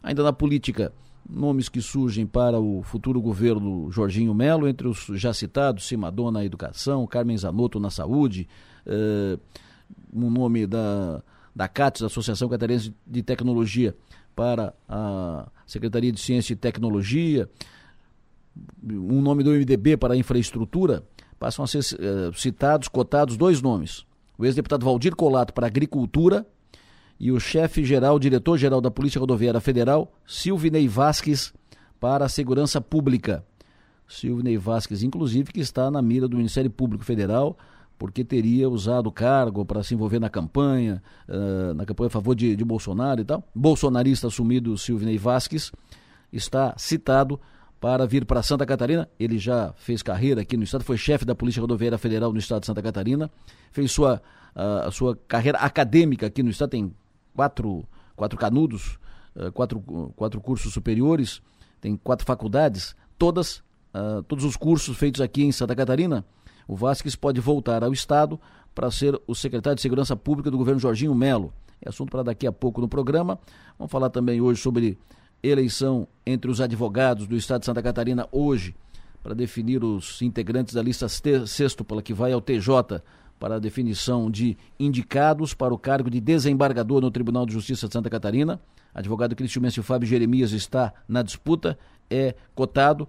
Ainda 0.00 0.22
na 0.22 0.32
política, 0.32 0.92
nomes 1.28 1.68
que 1.68 1.82
surgem 1.82 2.24
para 2.24 2.60
o 2.60 2.82
futuro 2.84 3.20
governo 3.20 3.90
Jorginho 3.90 4.32
Melo, 4.32 4.68
entre 4.68 4.86
os 4.86 5.06
já 5.14 5.34
citados, 5.34 5.88
Simadona 5.88 6.38
na 6.38 6.44
educação, 6.44 7.04
Carmen 7.06 7.36
Zanotto 7.36 7.80
na 7.80 7.90
saúde, 7.90 8.48
uh, 8.86 9.40
um 10.12 10.30
nome 10.30 10.68
da, 10.68 11.20
da 11.54 11.66
CATES, 11.66 12.02
Associação 12.02 12.48
Catarinense 12.48 12.94
de 13.04 13.22
Tecnologia, 13.22 13.96
para 14.36 14.72
a 14.88 15.48
Secretaria 15.66 16.12
de 16.12 16.20
Ciência 16.20 16.52
e 16.52 16.56
Tecnologia, 16.56 17.48
um 18.82 19.20
nome 19.20 19.42
do 19.42 19.50
MDB 19.50 19.96
para 19.96 20.14
a 20.14 20.16
infraestrutura, 20.16 21.02
passam 21.38 21.64
a 21.64 21.68
ser 21.68 21.80
uh, 21.80 22.32
citados, 22.34 22.88
cotados 22.88 23.36
dois 23.36 23.60
nomes 23.60 24.06
o 24.38 24.44
ex-deputado 24.44 24.84
Valdir 24.84 25.14
Colato 25.14 25.52
para 25.52 25.66
Agricultura 25.66 26.46
e 27.18 27.32
o 27.32 27.40
chefe-geral, 27.40 28.18
diretor-geral 28.18 28.80
da 28.80 28.90
Polícia 28.90 29.18
Rodoviária 29.18 29.60
Federal, 29.60 30.12
Silvinei 30.26 30.86
Vasques, 30.86 31.52
para 31.98 32.26
a 32.26 32.28
Segurança 32.28 32.78
Pública. 32.80 33.44
Silvinei 34.06 34.58
Vasques, 34.58 35.02
inclusive, 35.02 35.50
que 35.50 35.60
está 35.60 35.90
na 35.90 36.02
mira 36.02 36.28
do 36.28 36.36
Ministério 36.36 36.70
Público 36.70 37.04
Federal, 37.04 37.56
porque 37.98 38.24
teria 38.24 38.68
usado 38.68 39.08
o 39.08 39.12
cargo 39.12 39.64
para 39.64 39.82
se 39.82 39.94
envolver 39.94 40.20
na 40.20 40.28
campanha, 40.28 41.02
uh, 41.28 41.74
na 41.74 41.84
campanha 41.84 42.08
a 42.08 42.10
favor 42.10 42.34
de, 42.34 42.54
de 42.54 42.64
Bolsonaro 42.64 43.20
e 43.20 43.24
tal. 43.24 43.42
Bolsonarista 43.54 44.26
assumido 44.26 44.76
Silvinei 44.76 45.18
Vasques 45.18 45.72
está 46.32 46.74
citado 46.76 47.40
para 47.80 48.06
vir 48.06 48.24
para 48.24 48.42
Santa 48.42 48.66
Catarina. 48.66 49.08
Ele 49.18 49.38
já 49.38 49.72
fez 49.76 50.02
carreira 50.02 50.42
aqui 50.42 50.56
no 50.56 50.64
estado, 50.64 50.84
foi 50.84 50.96
chefe 50.96 51.24
da 51.24 51.34
Polícia 51.34 51.60
Rodoviária 51.60 51.98
Federal 51.98 52.32
no 52.32 52.38
estado 52.38 52.60
de 52.60 52.66
Santa 52.66 52.82
Catarina, 52.82 53.30
fez 53.70 53.92
sua, 53.92 54.22
a, 54.54 54.88
a 54.88 54.90
sua 54.90 55.16
carreira 55.28 55.58
acadêmica 55.58 56.26
aqui 56.26 56.42
no 56.42 56.50
estado, 56.50 56.70
tem 56.70 56.92
quatro, 57.34 57.84
quatro 58.14 58.38
canudos, 58.38 58.98
uh, 59.34 59.50
quatro, 59.52 59.80
quatro 60.16 60.40
cursos 60.40 60.72
superiores, 60.72 61.40
tem 61.80 61.96
quatro 61.96 62.26
faculdades, 62.26 62.94
todas, 63.18 63.58
uh, 63.94 64.22
todos 64.26 64.44
os 64.44 64.56
cursos 64.56 64.96
feitos 64.96 65.20
aqui 65.20 65.44
em 65.44 65.52
Santa 65.52 65.74
Catarina. 65.74 66.24
O 66.66 66.74
Vasques 66.74 67.14
pode 67.14 67.40
voltar 67.40 67.84
ao 67.84 67.92
estado 67.92 68.40
para 68.74 68.90
ser 68.90 69.20
o 69.26 69.34
secretário 69.34 69.76
de 69.76 69.82
Segurança 69.82 70.16
Pública 70.16 70.50
do 70.50 70.58
governo 70.58 70.80
Jorginho 70.80 71.14
Melo. 71.14 71.52
É 71.80 71.88
assunto 71.88 72.10
para 72.10 72.22
daqui 72.22 72.46
a 72.46 72.52
pouco 72.52 72.80
no 72.80 72.88
programa. 72.88 73.38
Vamos 73.78 73.90
falar 73.90 74.10
também 74.10 74.40
hoje 74.40 74.60
sobre 74.60 74.98
eleição 75.42 76.08
entre 76.24 76.50
os 76.50 76.60
advogados 76.60 77.26
do 77.26 77.36
Estado 77.36 77.60
de 77.60 77.66
Santa 77.66 77.82
Catarina 77.82 78.28
hoje 78.32 78.74
para 79.22 79.34
definir 79.34 79.82
os 79.82 80.22
integrantes 80.22 80.74
da 80.74 80.82
lista 80.82 81.08
sextupla 81.08 82.02
que 82.02 82.14
vai 82.14 82.32
ao 82.32 82.40
TJ 82.40 83.02
para 83.38 83.56
a 83.56 83.58
definição 83.58 84.30
de 84.30 84.56
indicados 84.78 85.52
para 85.52 85.74
o 85.74 85.78
cargo 85.78 86.08
de 86.08 86.20
desembargador 86.20 87.00
no 87.00 87.10
Tribunal 87.10 87.44
de 87.44 87.52
Justiça 87.52 87.86
de 87.86 87.92
Santa 87.92 88.08
Catarina. 88.08 88.60
Advogado 88.94 89.36
Cristiumêncio 89.36 89.82
Fábio 89.82 90.08
Jeremias 90.08 90.52
está 90.52 90.92
na 91.06 91.22
disputa, 91.22 91.78
é 92.08 92.34
cotado 92.54 93.08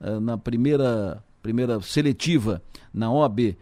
uh, 0.00 0.18
na 0.18 0.36
primeira, 0.36 1.22
primeira 1.48 1.80
seletiva 1.80 2.62
na 2.92 3.10
OAB 3.10 3.56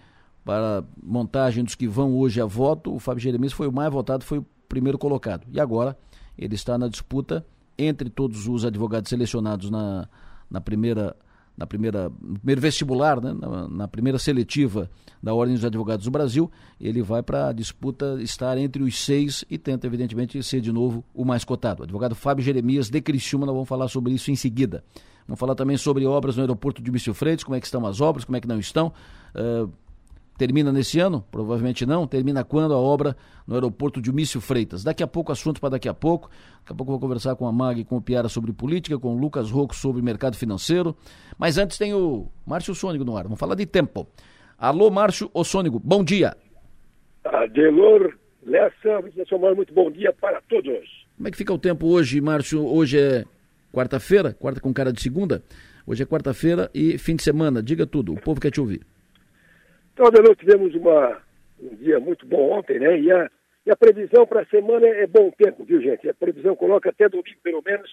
para 0.44 0.82
montagem 1.00 1.62
dos 1.62 1.76
que 1.76 1.86
vão 1.86 2.16
hoje 2.16 2.40
a 2.40 2.44
voto. 2.44 2.92
O 2.92 2.98
Fábio 2.98 3.22
Jeremias 3.22 3.52
foi 3.52 3.68
o 3.68 3.72
mais 3.72 3.92
votado, 3.92 4.24
foi 4.24 4.38
o 4.38 4.46
primeiro 4.68 4.98
colocado. 4.98 5.46
E 5.52 5.60
agora 5.60 5.96
ele 6.36 6.56
está 6.56 6.76
na 6.76 6.88
disputa 6.88 7.46
entre 7.78 8.10
todos 8.10 8.48
os 8.48 8.64
advogados 8.64 9.08
selecionados 9.08 9.70
na, 9.70 10.08
na 10.50 10.60
primeira 10.60 11.14
na 11.56 11.66
primeira 11.66 12.10
primeiro 12.34 12.60
vestibular, 12.60 13.18
né, 13.18 13.32
na, 13.32 13.68
na, 13.68 13.88
primeira 13.88 14.18
seletiva 14.18 14.90
da 15.22 15.32
Ordem 15.32 15.54
dos 15.54 15.64
Advogados 15.64 16.04
do 16.04 16.10
Brasil, 16.10 16.50
ele 16.78 17.00
vai 17.02 17.22
para 17.22 17.48
a 17.48 17.52
disputa 17.52 18.18
estar 18.20 18.58
entre 18.58 18.82
os 18.82 19.02
seis 19.02 19.42
e 19.48 19.56
tenta, 19.56 19.86
evidentemente, 19.86 20.42
ser 20.42 20.60
de 20.60 20.70
novo 20.70 21.02
o 21.14 21.24
mais 21.24 21.44
cotado. 21.44 21.80
O 21.80 21.84
advogado 21.84 22.14
Fábio 22.14 22.44
Jeremias 22.44 22.90
de 22.90 23.00
Criciúma, 23.00 23.46
nós 23.46 23.54
vamos 23.54 23.68
falar 23.68 23.88
sobre 23.88 24.12
isso 24.12 24.30
em 24.30 24.36
seguida. 24.36 24.84
Vamos 25.26 25.40
falar 25.40 25.54
também 25.54 25.76
sobre 25.76 26.06
obras 26.06 26.36
no 26.36 26.42
aeroporto 26.42 26.82
de 26.82 26.90
Mício 26.90 27.12
Freitas, 27.12 27.44
como 27.44 27.56
é 27.56 27.60
que 27.60 27.66
estão 27.66 27.84
as 27.86 28.00
obras, 28.00 28.24
como 28.24 28.36
é 28.36 28.40
que 28.40 28.48
não 28.48 28.58
estão. 28.58 28.92
Uh, 29.34 29.70
Termina 30.38 30.70
nesse 30.70 31.00
ano? 31.00 31.24
Provavelmente 31.30 31.86
não. 31.86 32.06
Termina 32.06 32.44
quando 32.44 32.74
a 32.74 32.78
obra 32.78 33.16
no 33.46 33.54
aeroporto 33.54 34.02
de 34.02 34.12
Mício 34.12 34.40
Freitas. 34.40 34.84
Daqui 34.84 35.02
a 35.02 35.06
pouco, 35.06 35.32
assunto 35.32 35.60
para 35.60 35.70
daqui 35.70 35.88
a 35.88 35.94
pouco. 35.94 36.28
Daqui 36.58 36.72
a 36.72 36.74
pouco 36.74 36.92
eu 36.92 36.98
vou 36.98 37.00
conversar 37.00 37.34
com 37.36 37.46
a 37.46 37.52
Mag 37.52 37.80
e 37.80 37.84
com 37.84 37.96
o 37.96 38.02
Piara 38.02 38.28
sobre 38.28 38.52
política, 38.52 38.98
com 38.98 39.14
o 39.14 39.18
Lucas 39.18 39.50
Rocco 39.50 39.74
sobre 39.74 40.02
mercado 40.02 40.36
financeiro. 40.36 40.94
Mas 41.38 41.56
antes 41.56 41.78
tem 41.78 41.94
o 41.94 42.28
Márcio 42.46 42.74
Sônico 42.74 43.04
no 43.04 43.16
ar. 43.16 43.24
Vamos 43.24 43.40
falar 43.40 43.54
de 43.54 43.64
tempo. 43.64 44.06
Alô, 44.58 44.90
Márcio 44.90 45.30
Ossônigo, 45.32 45.78
bom 45.78 46.04
dia. 46.04 46.36
Adelor 47.24 48.14
Lessa, 48.42 49.02
muito 49.54 49.74
bom 49.74 49.90
dia 49.90 50.12
para 50.12 50.40
todos. 50.42 51.06
Como 51.16 51.28
é 51.28 51.30
que 51.30 51.36
fica 51.36 51.52
o 51.52 51.58
tempo 51.58 51.86
hoje, 51.88 52.20
Márcio? 52.20 52.64
Hoje 52.64 53.00
é 53.00 53.24
quarta-feira, 53.76 54.32
quarta 54.32 54.58
com 54.58 54.72
cara 54.72 54.90
de 54.90 55.02
segunda. 55.02 55.42
Hoje 55.86 56.02
é 56.02 56.06
quarta-feira 56.06 56.70
e 56.74 56.96
fim 56.96 57.14
de 57.14 57.22
semana. 57.22 57.62
Diga 57.62 57.86
tudo, 57.86 58.14
o 58.14 58.20
povo 58.20 58.40
quer 58.40 58.50
te 58.50 58.58
ouvir. 58.58 58.80
Então, 59.92 60.06
nós 60.10 60.36
tivemos 60.38 60.74
uma, 60.74 61.20
um 61.60 61.74
dia 61.76 62.00
muito 62.00 62.26
bom 62.26 62.52
ontem, 62.52 62.78
né? 62.78 62.98
E 62.98 63.12
a, 63.12 63.30
e 63.66 63.70
a 63.70 63.76
previsão 63.76 64.26
para 64.26 64.40
a 64.40 64.46
semana 64.46 64.86
é 64.86 65.06
bom 65.06 65.30
tempo, 65.30 65.62
viu, 65.64 65.82
gente? 65.82 66.08
A 66.08 66.14
previsão 66.14 66.56
coloca 66.56 66.88
até 66.88 67.06
domingo, 67.06 67.38
pelo 67.42 67.62
menos, 67.62 67.90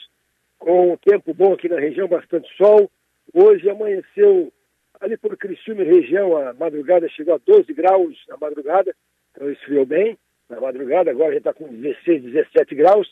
com 0.58 0.98
tempo 0.98 1.34
bom 1.34 1.54
aqui 1.54 1.68
na 1.68 1.80
região, 1.80 2.08
bastante 2.08 2.48
sol. 2.56 2.90
Hoje 3.34 3.70
amanheceu 3.70 4.54
ali 5.02 5.18
por 5.18 5.36
Criciúma 5.36 5.84
região, 5.84 6.38
a 6.38 6.54
madrugada 6.54 7.10
chegou 7.10 7.36
a 7.36 7.40
12 7.46 7.74
graus 7.74 8.16
na 8.30 8.38
madrugada, 8.38 8.96
então 9.32 9.52
esfriou 9.52 9.86
bem 9.86 10.18
na 10.50 10.62
madrugada, 10.62 11.12
agora 11.12 11.30
a 11.30 11.34
gente 11.34 11.40
está 11.40 11.54
com 11.54 11.68
16, 11.68 12.24
17 12.24 12.74
graus. 12.76 13.10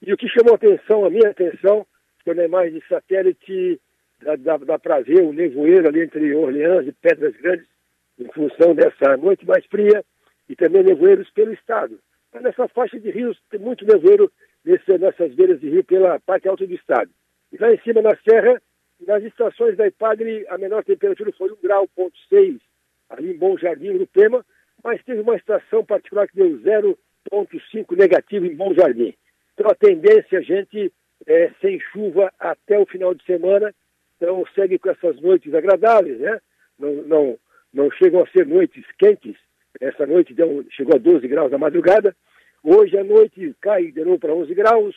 E 0.00 0.12
o 0.12 0.16
que 0.16 0.28
chamou 0.28 0.54
atenção, 0.54 1.04
a 1.04 1.10
minha 1.10 1.30
atenção, 1.30 1.84
foi 2.24 2.34
na 2.34 2.44
imagem 2.44 2.78
de 2.78 2.88
satélite, 2.88 3.80
dá, 4.22 4.36
dá, 4.36 4.56
dá 4.56 4.78
para 4.78 5.00
ver 5.00 5.22
o 5.22 5.32
nevoeiro 5.32 5.88
ali 5.88 6.02
entre 6.02 6.34
Orleans 6.34 6.86
e 6.86 6.92
Pedras 6.92 7.36
Grandes, 7.36 7.66
em 8.18 8.28
função 8.32 8.74
dessa 8.74 9.16
noite 9.16 9.46
mais 9.46 9.64
fria 9.66 10.04
e 10.48 10.56
também 10.56 10.82
nevoeiros 10.82 11.28
pelo 11.30 11.52
estado. 11.52 11.98
Mas 12.32 12.42
nessa 12.42 12.68
faixa 12.68 12.98
de 12.98 13.10
rios 13.10 13.38
tem 13.50 13.60
muito 13.60 13.84
nevoeiro 13.84 14.30
nesse, 14.64 14.98
nessas 14.98 15.34
beiras 15.34 15.60
de 15.60 15.68
rio 15.68 15.84
pela 15.84 16.18
parte 16.20 16.48
alta 16.48 16.66
do 16.66 16.74
estado. 16.74 17.10
E 17.52 17.58
lá 17.58 17.72
em 17.72 17.78
cima 17.80 18.02
na 18.02 18.16
serra, 18.28 18.60
nas 19.06 19.22
estações 19.22 19.76
da 19.76 19.86
Ipagre, 19.86 20.46
a 20.48 20.58
menor 20.58 20.84
temperatura 20.84 21.32
foi 21.32 21.50
1 21.52 21.56
grau, 21.62 21.88
ponto 21.94 22.16
6, 22.28 22.56
ali 23.10 23.32
em 23.32 23.38
Bom 23.38 23.56
Jardim, 23.58 23.90
no 23.90 24.06
Pema, 24.06 24.44
mas 24.82 25.02
teve 25.04 25.20
uma 25.20 25.36
estação 25.36 25.84
particular 25.84 26.26
que 26.28 26.36
deu 26.36 26.58
0,5 26.58 27.96
negativo 27.96 28.46
em 28.46 28.54
Bom 28.54 28.74
Jardim. 28.74 29.14
Então 29.54 29.70
a 29.70 29.74
tendência, 29.74 30.38
a 30.38 30.42
gente, 30.42 30.92
é 31.26 31.50
sem 31.60 31.80
chuva 31.80 32.32
até 32.38 32.78
o 32.78 32.86
final 32.86 33.14
de 33.14 33.24
semana, 33.24 33.74
então 34.16 34.44
segue 34.54 34.78
com 34.78 34.90
essas 34.90 35.20
noites 35.20 35.52
agradáveis, 35.54 36.18
né? 36.20 36.40
Não, 36.78 36.92
não, 37.04 37.38
não 37.72 37.90
chegam 37.90 38.22
a 38.22 38.26
ser 38.28 38.46
noites 38.46 38.84
quentes. 38.98 39.36
Essa 39.80 40.06
noite 40.06 40.34
deu, 40.34 40.64
chegou 40.70 40.94
a 40.96 40.98
12 40.98 41.26
graus 41.28 41.50
na 41.50 41.58
madrugada. 41.58 42.14
Hoje 42.62 42.96
à 42.96 43.04
noite 43.04 43.54
cai 43.60 43.90
de 43.90 44.04
novo 44.04 44.18
para 44.18 44.34
11 44.34 44.54
graus. 44.54 44.94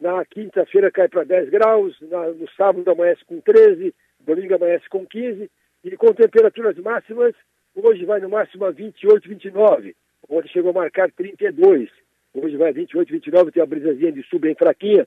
Na 0.00 0.24
quinta-feira 0.24 0.90
cai 0.90 1.08
para 1.08 1.24
10 1.24 1.50
graus. 1.50 1.96
Na, 2.02 2.28
no 2.28 2.48
sábado 2.50 2.88
amanhece 2.90 3.24
com 3.24 3.40
13. 3.40 3.94
Domingo 4.20 4.54
amanhece 4.54 4.88
com 4.88 5.04
15. 5.04 5.50
E 5.82 5.96
com 5.96 6.12
temperaturas 6.12 6.76
máximas, 6.78 7.34
hoje 7.74 8.04
vai 8.04 8.20
no 8.20 8.28
máximo 8.28 8.64
a 8.66 8.70
28, 8.70 9.28
29. 9.28 9.96
Ontem 10.28 10.48
chegou 10.48 10.70
a 10.70 10.74
marcar 10.74 11.10
32. 11.10 11.90
Hoje 12.34 12.56
vai 12.56 12.70
a 12.70 12.72
28, 12.72 13.10
29. 13.10 13.50
Tem 13.50 13.62
uma 13.62 13.66
brisazinha 13.66 14.12
de 14.12 14.22
sul 14.24 14.38
bem 14.38 14.54
fraquinha. 14.54 15.06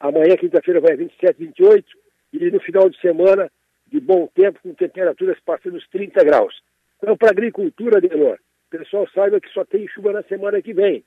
Amanhã, 0.00 0.36
quinta-feira, 0.36 0.80
vai 0.80 0.92
a 0.92 0.96
27, 0.96 1.38
28. 1.38 1.86
E 2.32 2.50
no 2.50 2.60
final 2.60 2.88
de 2.88 3.00
semana, 3.00 3.50
de 3.86 4.00
bom 4.00 4.26
tempo, 4.34 4.58
com 4.62 4.74
temperaturas 4.74 5.38
passando 5.44 5.76
os 5.76 5.88
30 5.88 6.22
graus. 6.24 6.54
Então, 6.98 7.16
para 7.16 7.28
a 7.28 7.32
agricultura, 7.32 8.00
Delor, 8.00 8.38
o 8.66 8.78
pessoal 8.78 9.08
saiba 9.14 9.40
que 9.40 9.48
só 9.50 9.64
tem 9.64 9.86
chuva 9.88 10.12
na 10.12 10.22
semana 10.24 10.60
que 10.60 10.72
vem. 10.72 11.04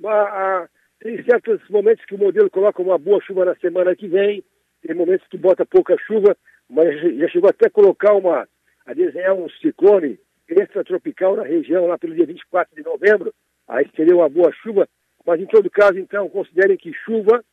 Mas, 0.00 0.68
tem 1.00 1.22
certos 1.24 1.60
momentos 1.68 2.04
que 2.06 2.14
o 2.14 2.18
modelo 2.18 2.50
coloca 2.50 2.82
uma 2.82 2.98
boa 2.98 3.20
chuva 3.20 3.44
na 3.44 3.54
semana 3.56 3.94
que 3.94 4.08
vem, 4.08 4.42
tem 4.82 4.96
momentos 4.96 5.26
que 5.28 5.36
bota 5.36 5.64
pouca 5.64 5.96
chuva, 5.98 6.36
mas 6.68 6.98
já 7.18 7.28
chegou 7.28 7.50
até 7.50 7.66
a 7.66 7.70
colocar 7.70 8.14
uma, 8.14 8.48
a 8.86 8.94
desenhar 8.94 9.34
um 9.34 9.48
ciclone 9.48 10.18
extratropical 10.48 11.36
na 11.36 11.42
região 11.42 11.86
lá 11.86 11.98
pelo 11.98 12.14
dia 12.14 12.26
24 12.26 12.74
de 12.74 12.82
novembro. 12.82 13.34
Aí 13.68 13.86
seria 13.94 14.16
uma 14.16 14.28
boa 14.28 14.52
chuva, 14.52 14.88
mas 15.26 15.40
em 15.40 15.46
todo 15.46 15.70
caso, 15.70 15.98
então, 15.98 16.28
considerem 16.28 16.76
que 16.76 16.92
chuva 16.92 17.44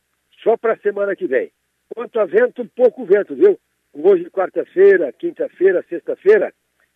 só 0.42 0.56
para 0.56 0.74
a 0.74 0.78
semana 0.78 1.14
que 1.14 1.26
vem. 1.26 1.50
Quanto 1.94 2.18
a 2.18 2.24
vento, 2.24 2.64
pouco 2.74 3.04
vento, 3.04 3.34
viu? 3.34 3.58
Hoje, 3.92 4.30
quarta-feira, 4.30 5.12
quinta-feira, 5.12 5.84
sexta-feira, 5.88 6.52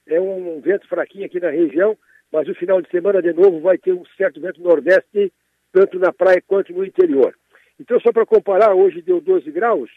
é 0.06 0.20
um 0.20 0.60
vento 0.60 0.88
fraquinho 0.88 1.26
aqui 1.26 1.38
na 1.38 1.50
região, 1.50 1.96
mas 2.32 2.48
o 2.48 2.54
final 2.54 2.80
de 2.80 2.88
semana, 2.90 3.20
de 3.20 3.32
novo, 3.32 3.60
vai 3.60 3.76
ter 3.76 3.92
um 3.92 4.04
certo 4.16 4.40
vento 4.40 4.62
nordeste, 4.62 5.32
tanto 5.72 5.98
na 5.98 6.12
praia 6.12 6.42
quanto 6.46 6.72
no 6.72 6.84
interior. 6.84 7.34
Então, 7.78 8.00
só 8.00 8.12
para 8.12 8.24
comparar, 8.24 8.74
hoje 8.74 9.02
deu 9.02 9.20
12 9.20 9.50
graus, 9.50 9.90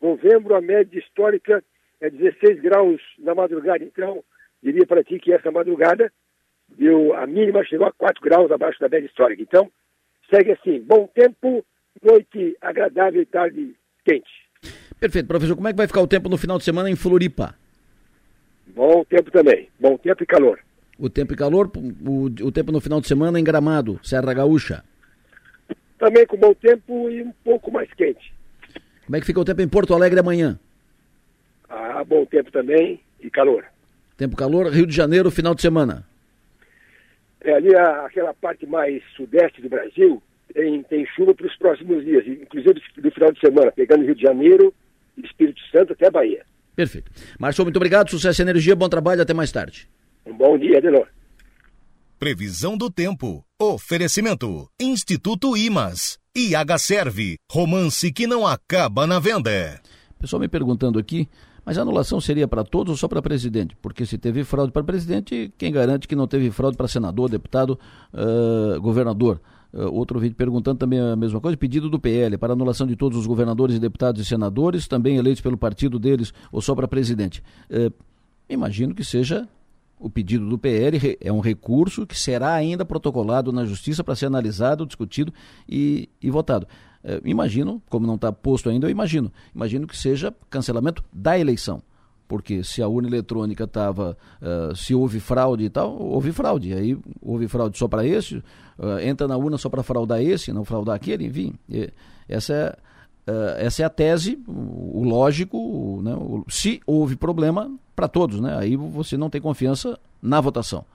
novembro, 0.00 0.54
a 0.54 0.60
média 0.60 0.98
histórica 0.98 1.64
é 2.00 2.10
16 2.10 2.60
graus 2.60 3.00
na 3.18 3.34
madrugada. 3.34 3.82
Então, 3.82 4.22
diria 4.62 4.86
para 4.86 5.02
ti 5.02 5.18
que 5.18 5.32
essa 5.32 5.50
madrugada 5.50 6.12
deu, 6.68 7.14
a 7.14 7.26
mínima 7.26 7.64
chegou 7.64 7.86
a 7.86 7.92
4 7.92 8.20
graus 8.22 8.50
abaixo 8.50 8.78
da 8.80 8.88
média 8.88 9.06
histórica. 9.06 9.42
Então, 9.42 9.70
segue 10.28 10.52
assim, 10.52 10.80
bom 10.80 11.06
tempo, 11.06 11.64
noite 12.02 12.56
agradável 12.60 13.22
e 13.22 13.26
tarde 13.26 13.74
quente. 14.04 14.30
Perfeito. 14.98 15.26
Professor, 15.26 15.56
como 15.56 15.68
é 15.68 15.72
que 15.72 15.76
vai 15.76 15.86
ficar 15.86 16.00
o 16.00 16.06
tempo 16.06 16.28
no 16.28 16.36
final 16.36 16.58
de 16.58 16.64
semana 16.64 16.88
em 16.88 16.96
Floripa? 16.96 17.54
Bom 18.68 19.04
tempo 19.04 19.30
também. 19.30 19.68
Bom 19.78 19.98
tempo 19.98 20.22
e 20.22 20.26
calor. 20.26 20.60
O 20.98 21.10
tempo 21.10 21.32
e 21.32 21.36
calor, 21.36 21.70
o, 21.74 22.24
o 22.46 22.52
tempo 22.52 22.70
no 22.70 22.80
final 22.80 23.00
de 23.00 23.08
semana 23.08 23.40
em 23.40 23.44
Gramado, 23.44 23.98
Serra 24.02 24.32
Gaúcha. 24.32 24.84
Também 25.98 26.26
com 26.26 26.36
bom 26.36 26.54
tempo 26.54 27.10
e 27.10 27.22
um 27.22 27.32
pouco 27.44 27.72
mais 27.72 27.92
quente. 27.94 28.32
Como 29.04 29.16
é 29.16 29.20
que 29.20 29.26
fica 29.26 29.40
o 29.40 29.44
tempo 29.44 29.62
em 29.62 29.68
Porto 29.68 29.94
Alegre 29.94 30.20
amanhã? 30.20 30.58
Ah, 31.68 32.04
bom 32.04 32.24
tempo 32.24 32.52
também 32.52 33.00
e 33.20 33.30
calor. 33.30 33.64
Tempo 34.16 34.36
calor, 34.36 34.68
Rio 34.68 34.86
de 34.86 34.94
Janeiro, 34.94 35.30
final 35.30 35.54
de 35.54 35.62
semana. 35.62 36.06
É, 37.40 37.54
ali 37.54 37.74
a, 37.74 38.06
aquela 38.06 38.32
parte 38.34 38.66
mais 38.66 39.02
sudeste 39.16 39.60
do 39.60 39.68
Brasil 39.68 40.22
tem, 40.52 40.82
tem 40.84 41.06
chuva 41.14 41.34
para 41.34 41.46
os 41.46 41.56
próximos 41.56 42.04
dias, 42.04 42.26
inclusive 42.26 42.80
do 42.96 43.10
final 43.10 43.32
de 43.32 43.40
semana, 43.40 43.72
pegando 43.72 44.04
Rio 44.04 44.14
de 44.14 44.22
Janeiro, 44.22 44.72
Espírito 45.22 45.60
Santo 45.70 45.92
até 45.92 46.10
Bahia. 46.10 46.44
Perfeito. 46.74 47.10
Marcelo, 47.38 47.66
muito 47.66 47.76
obrigado, 47.76 48.10
sucesso 48.10 48.40
e 48.40 48.44
energia, 48.44 48.76
bom 48.76 48.88
trabalho, 48.88 49.22
até 49.22 49.34
mais 49.34 49.52
tarde. 49.52 49.88
Um 50.24 50.34
bom 50.34 50.56
dia, 50.56 50.78
Adenor. 50.78 51.06
Previsão 52.18 52.76
do 52.76 52.90
tempo. 52.90 53.44
Oferecimento. 53.60 54.68
Instituto 54.80 55.56
Imas. 55.56 56.18
IH 56.36 56.78
Serve. 56.78 57.36
Romance 57.50 58.12
que 58.12 58.26
não 58.26 58.46
acaba 58.46 59.06
na 59.06 59.18
venda. 59.18 59.80
Pessoal 60.20 60.40
me 60.40 60.48
perguntando 60.48 61.00
aqui 61.00 61.28
mas 61.64 61.78
a 61.78 61.82
anulação 61.82 62.20
seria 62.20 62.48
para 62.48 62.64
todos 62.64 62.90
ou 62.90 62.96
só 62.96 63.06
para 63.06 63.22
presidente? 63.22 63.76
Porque 63.80 64.04
se 64.04 64.18
teve 64.18 64.42
fraude 64.44 64.72
para 64.72 64.82
presidente, 64.82 65.52
quem 65.56 65.72
garante 65.72 66.08
que 66.08 66.16
não 66.16 66.26
teve 66.26 66.50
fraude 66.50 66.76
para 66.76 66.88
senador, 66.88 67.30
deputado, 67.30 67.78
uh, 68.12 68.80
governador? 68.80 69.40
Uh, 69.72 69.92
outro 69.92 70.20
vídeo 70.20 70.36
perguntando 70.36 70.78
também 70.78 71.00
a 71.00 71.16
mesma 71.16 71.40
coisa, 71.40 71.56
pedido 71.56 71.88
do 71.88 71.98
PL 71.98 72.36
para 72.36 72.52
anulação 72.52 72.86
de 72.86 72.94
todos 72.94 73.18
os 73.18 73.26
governadores, 73.26 73.78
deputados 73.78 74.20
e 74.20 74.24
senadores, 74.24 74.86
também 74.86 75.16
eleitos 75.16 75.40
pelo 75.40 75.56
partido 75.56 75.98
deles 75.98 76.32
ou 76.50 76.60
só 76.60 76.74
para 76.74 76.86
presidente. 76.86 77.42
Uh, 77.70 77.92
imagino 78.48 78.94
que 78.94 79.04
seja 79.04 79.48
o 79.98 80.10
pedido 80.10 80.48
do 80.48 80.58
PL, 80.58 81.16
é 81.20 81.32
um 81.32 81.38
recurso 81.38 82.04
que 82.04 82.18
será 82.18 82.52
ainda 82.54 82.84
protocolado 82.84 83.52
na 83.52 83.64
Justiça 83.64 84.02
para 84.02 84.16
ser 84.16 84.26
analisado, 84.26 84.84
discutido 84.84 85.32
e, 85.68 86.08
e 86.20 86.28
votado. 86.28 86.66
É, 87.04 87.20
imagino, 87.24 87.80
como 87.88 88.06
não 88.06 88.16
está 88.16 88.32
posto 88.32 88.68
ainda, 88.68 88.86
eu 88.86 88.90
imagino. 88.90 89.32
Imagino 89.54 89.86
que 89.86 89.96
seja 89.96 90.34
cancelamento 90.50 91.04
da 91.12 91.38
eleição. 91.38 91.82
Porque 92.32 92.64
se 92.64 92.80
a 92.80 92.88
urna 92.88 93.08
eletrônica 93.08 93.64
estava, 93.64 94.16
uh, 94.40 94.74
se 94.74 94.94
houve 94.94 95.20
fraude 95.20 95.64
e 95.64 95.68
tal, 95.68 95.94
houve 96.00 96.32
fraude. 96.32 96.72
Aí 96.72 96.96
houve 97.20 97.46
fraude 97.46 97.76
só 97.76 97.86
para 97.86 98.06
esse, 98.06 98.36
uh, 98.36 98.98
entra 99.02 99.28
na 99.28 99.36
urna 99.36 99.58
só 99.58 99.68
para 99.68 99.82
fraudar 99.82 100.22
esse, 100.22 100.50
não 100.50 100.64
fraudar 100.64 100.94
aquele, 100.96 101.26
enfim. 101.26 101.52
essa 102.26 102.54
é, 102.54 103.30
uh, 103.30 103.58
essa 103.58 103.82
é 103.82 103.84
a 103.84 103.90
tese, 103.90 104.42
o, 104.48 105.00
o 105.00 105.04
lógico, 105.04 105.58
o, 105.58 106.00
né, 106.00 106.14
o, 106.14 106.42
se 106.48 106.80
houve 106.86 107.16
problema 107.16 107.70
para 107.94 108.08
todos, 108.08 108.40
né? 108.40 108.56
Aí 108.56 108.76
você 108.76 109.18
não 109.18 109.28
tem 109.28 109.38
confiança 109.38 110.00
na 110.22 110.40
votação. 110.40 110.86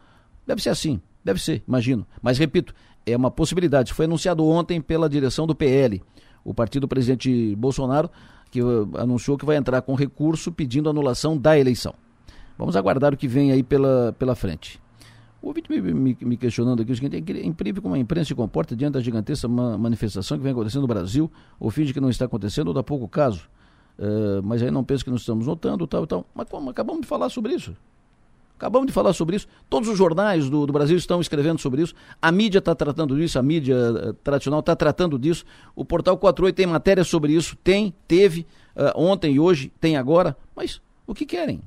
Deve 0.48 0.60
ser 0.64 0.70
assim, 0.70 1.00
deve 1.24 1.40
ser, 1.40 1.62
imagino. 1.68 2.04
Mas 2.20 2.40
repito, 2.40 2.74
é 3.06 3.16
uma 3.16 3.30
possibilidade. 3.30 3.94
Foi 3.94 4.06
anunciado 4.06 4.44
ontem 4.44 4.82
pela 4.82 5.08
direção 5.08 5.46
do 5.46 5.54
PL, 5.54 6.02
o 6.44 6.52
partido 6.52 6.82
do 6.82 6.88
presidente 6.88 7.56
Bolsonaro, 7.56 8.10
que 8.50 8.62
uh, 8.62 8.90
anunciou 8.98 9.38
que 9.38 9.46
vai 9.46 9.56
entrar 9.56 9.82
com 9.82 9.94
recurso 9.96 10.52
pedindo 10.52 10.90
anulação 10.90 11.38
da 11.38 11.58
eleição. 11.58 11.94
Vamos 12.58 12.76
aguardar 12.76 13.14
o 13.14 13.18
que 13.18 13.28
vem 13.28 13.52
aí 13.52 13.62
pela, 13.62 14.16
pela 14.18 14.36
frente. 14.36 14.80
O 15.42 15.48
ouvinte 15.48 15.70
me, 15.70 15.80
me, 15.94 16.18
me, 16.20 16.38
questionando 16.38 16.82
aqui 16.82 16.92
o 16.92 16.96
seguinte: 16.96 17.16
é 17.16 17.46
incrível 17.46 17.82
como 17.82 17.94
a 17.94 18.00
imprensa 18.00 18.30
se 18.30 18.36
comporta 18.36 18.76
diante 18.76 18.94
da 18.94 19.02
gigantesca 19.02 19.48
ma 19.48 19.78
manifestação 19.78 20.38
que 20.38 20.44
vem 20.44 20.52
acontecendo 20.52 20.82
no 20.82 20.88
Brasil, 20.88 21.32
ou 21.60 21.70
finge 21.70 21.94
que 21.94 22.00
não 22.00 22.10
está 22.10 22.26
acontecendo, 22.26 22.70
ou 22.70 22.74
dá 22.74 22.82
pouco 22.82 23.08
caso. 23.08 23.48
Uh, 24.00 24.42
mas 24.44 24.62
aí 24.62 24.72
não 24.72 24.84
penso 24.84 25.04
que 25.04 25.10
não 25.10 25.18
estamos 25.18 25.46
notando, 25.46 25.86
tal 25.88 26.04
e 26.04 26.08
tal. 26.08 26.26
Mas 26.34 26.50
como? 26.50 26.70
Acabamos 26.70 27.02
de 27.02 27.08
falar 27.08 27.30
sobre 27.30 27.54
isso. 27.54 27.76
Acabamos 28.58 28.88
de 28.88 28.94
falar 28.94 29.14
sobre 29.14 29.36
isso. 29.36 29.48
Todos 29.70 29.88
os 29.88 29.98
jornais 29.98 30.50
do, 30.50 30.66
do 30.66 30.74
Brasil 30.74 30.98
estão 30.98 31.22
escrevendo 31.22 31.60
sobre 31.60 31.84
isso. 31.84 31.94
A 32.20 32.32
mídia 32.32 32.58
está 32.58 32.74
tratando 32.74 33.16
disso, 33.16 33.38
a 33.38 33.44
mídia 33.44 33.76
uh, 33.76 34.14
tradicional 34.16 34.62
está 34.62 34.76
tratando 34.76 35.20
disso. 35.20 35.46
O 35.76 35.86
Portal 35.86 36.18
48 36.18 36.56
tem 36.56 36.66
matéria 36.66 37.04
sobre 37.04 37.34
isso. 37.34 37.56
Tem, 37.64 37.94
teve, 38.08 38.48
uh, 38.76 39.00
ontem 39.00 39.36
e 39.36 39.40
hoje, 39.40 39.72
tem 39.80 39.96
agora. 39.96 40.36
Mas 40.56 40.82
o 41.06 41.14
que 41.14 41.26
querem? 41.26 41.62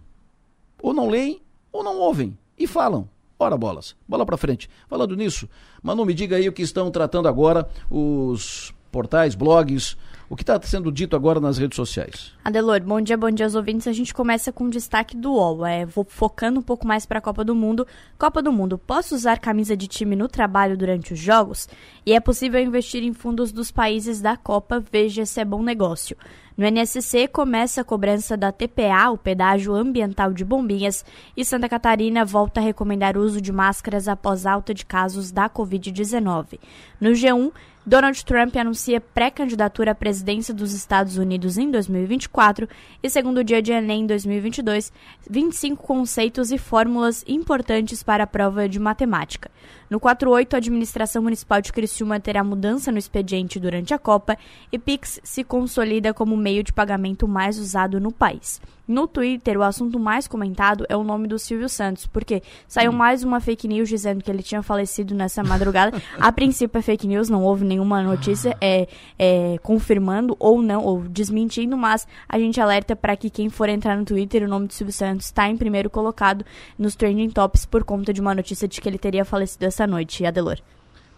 Ou 0.83 0.93
não 0.93 1.09
leem, 1.09 1.41
ou 1.73 1.85
não 1.85 1.97
ouvem. 1.97 2.37
E 2.59 2.67
falam. 2.67 3.09
Ora 3.39 3.57
bolas. 3.57 3.97
Bola 4.07 4.27
para 4.27 4.37
frente. 4.37 4.69
Falando 4.89 5.17
nisso, 5.17 5.49
Manu, 5.83 6.05
me 6.05 6.13
diga 6.13 6.37
aí 6.37 6.49
o 6.49 6.53
que 6.53 6.63
estão 6.63 6.91
tratando 6.91 7.29
agora 7.29 7.67
os 7.89 8.75
portais, 8.91 9.35
blogs, 9.35 9.97
o 10.31 10.37
que 10.37 10.45
está 10.45 10.63
sendo 10.63 10.93
dito 10.93 11.17
agora 11.17 11.41
nas 11.41 11.59
redes 11.59 11.75
sociais? 11.75 12.33
Adelor, 12.45 12.81
bom 12.85 13.01
dia, 13.01 13.17
bom 13.17 13.33
dia 13.33 13.45
aos 13.45 13.57
ouvintes. 13.57 13.89
A 13.89 13.93
gente 13.93 14.15
começa 14.15 14.53
com 14.53 14.67
o 14.67 14.71
destaque 14.71 15.17
do 15.17 15.33
UOL. 15.33 15.67
É, 15.67 15.85
vou 15.85 16.07
focando 16.09 16.61
um 16.61 16.63
pouco 16.63 16.87
mais 16.87 17.05
para 17.05 17.19
a 17.19 17.21
Copa 17.21 17.43
do 17.43 17.53
Mundo. 17.53 17.85
Copa 18.17 18.41
do 18.41 18.53
Mundo, 18.53 18.79
posso 18.79 19.17
usar 19.17 19.41
camisa 19.41 19.77
de 19.77 19.89
time 19.89 20.15
no 20.15 20.29
trabalho 20.29 20.79
durante 20.79 21.15
os 21.15 21.19
jogos? 21.19 21.69
E 22.07 22.13
é 22.13 22.21
possível 22.21 22.61
investir 22.61 23.03
em 23.03 23.13
fundos 23.13 23.51
dos 23.51 23.73
países 23.73 24.21
da 24.21 24.37
Copa, 24.37 24.81
veja 24.93 25.27
se 25.27 25.41
é 25.41 25.45
bom 25.45 25.65
negócio. 25.65 26.17
No 26.61 26.67
NSC 26.67 27.27
começa 27.29 27.81
a 27.81 27.85
cobrança 27.85 28.37
da 28.37 28.53
TPA, 28.53 29.11
o 29.11 29.17
pedágio 29.17 29.75
ambiental 29.75 30.31
de 30.31 30.45
Bombinhas, 30.45 31.05
e 31.35 31.43
Santa 31.43 31.71
Catarina 31.71 32.23
volta 32.23 32.61
a 32.61 32.63
recomendar 32.63 33.17
o 33.17 33.23
uso 33.23 33.41
de 33.41 33.51
máscaras 33.51 34.07
após 34.07 34.45
alta 34.45 34.75
de 34.75 34.85
casos 34.85 35.33
da 35.33 35.49
Covid-19. 35.49 36.59
No 37.01 37.13
G1, 37.13 37.51
Donald 37.85 38.23
Trump 38.27 38.55
anuncia 38.57 39.01
pré-candidatura 39.01 39.93
à 39.93 39.95
presidência 39.95 40.53
dos 40.53 40.75
Estados 40.75 41.17
Unidos 41.17 41.57
em 41.57 41.71
2024 41.71 42.69
e, 43.03 43.09
segundo 43.09 43.39
o 43.39 43.45
dia 43.45 43.63
de 43.63 43.73
Enem 43.73 44.07
2022, 44.07 44.93
25 45.29 45.83
conceitos 45.83 46.53
e 46.53 46.59
fórmulas 46.59 47.25
importantes 47.27 48.03
para 48.03 48.25
a 48.25 48.27
prova 48.27 48.69
de 48.69 48.79
matemática. 48.79 49.51
No 49.91 49.99
48, 49.99 50.55
a 50.55 50.59
administração 50.59 51.21
municipal 51.21 51.61
de 51.61 51.73
Criciúma 51.73 52.21
terá 52.21 52.45
mudança 52.45 52.93
no 52.93 52.99
expediente 52.99 53.59
durante 53.59 53.93
a 53.93 53.99
Copa 53.99 54.39
e 54.71 54.79
Pix 54.79 55.21
se 55.25 55.43
consolida 55.43 56.15
como 56.15 56.37
o 56.37 56.39
meio 56.39 56.63
de 56.63 56.73
pagamento 56.73 57.27
mais 57.27 57.59
usado 57.59 57.99
no 57.99 58.13
país. 58.13 58.61
No 58.91 59.07
Twitter, 59.07 59.57
o 59.57 59.63
assunto 59.63 60.01
mais 60.01 60.27
comentado 60.27 60.85
é 60.89 60.97
o 60.97 61.05
nome 61.05 61.29
do 61.29 61.39
Silvio 61.39 61.69
Santos, 61.69 62.09
porque 62.09 62.43
saiu 62.67 62.91
mais 62.91 63.23
uma 63.23 63.39
fake 63.39 63.69
news 63.69 63.89
dizendo 63.89 64.21
que 64.21 64.29
ele 64.29 64.43
tinha 64.43 64.65
falecido 64.65 65.15
nessa 65.15 65.45
madrugada. 65.45 65.97
a 66.19 66.33
princípio 66.33 66.77
é 66.77 66.83
fake 66.83 67.07
news, 67.07 67.29
não 67.29 67.45
houve 67.45 67.65
nenhuma 67.65 68.03
notícia 68.03 68.57
é, 68.61 68.89
é, 69.17 69.59
confirmando 69.63 70.35
ou 70.41 70.61
não, 70.61 70.83
ou 70.83 71.03
desmentindo, 71.03 71.77
mas 71.77 72.05
a 72.29 72.37
gente 72.37 72.61
alerta 72.61 72.97
para 72.97 73.15
que 73.17 73.31
quem 73.31 73.49
for 73.49 73.69
entrar 73.69 73.97
no 73.97 74.05
Twitter, 74.05 74.43
o 74.43 74.49
nome 74.49 74.67
do 74.67 74.75
Silvio 74.75 74.93
Santos 74.93 75.27
está 75.27 75.49
em 75.49 75.57
primeiro 75.57 75.89
colocado 75.89 76.45
nos 76.77 76.97
trending 76.97 77.31
tops 77.31 77.65
por 77.65 77.85
conta 77.85 78.13
de 78.13 78.21
uma 78.21 78.35
notícia 78.35 78.67
de 78.67 78.81
que 78.81 78.89
ele 78.89 78.99
teria 78.99 79.25
falecido 79.25 79.67
essa 79.67 79.80
noite, 79.87 80.25
Adelor. 80.25 80.59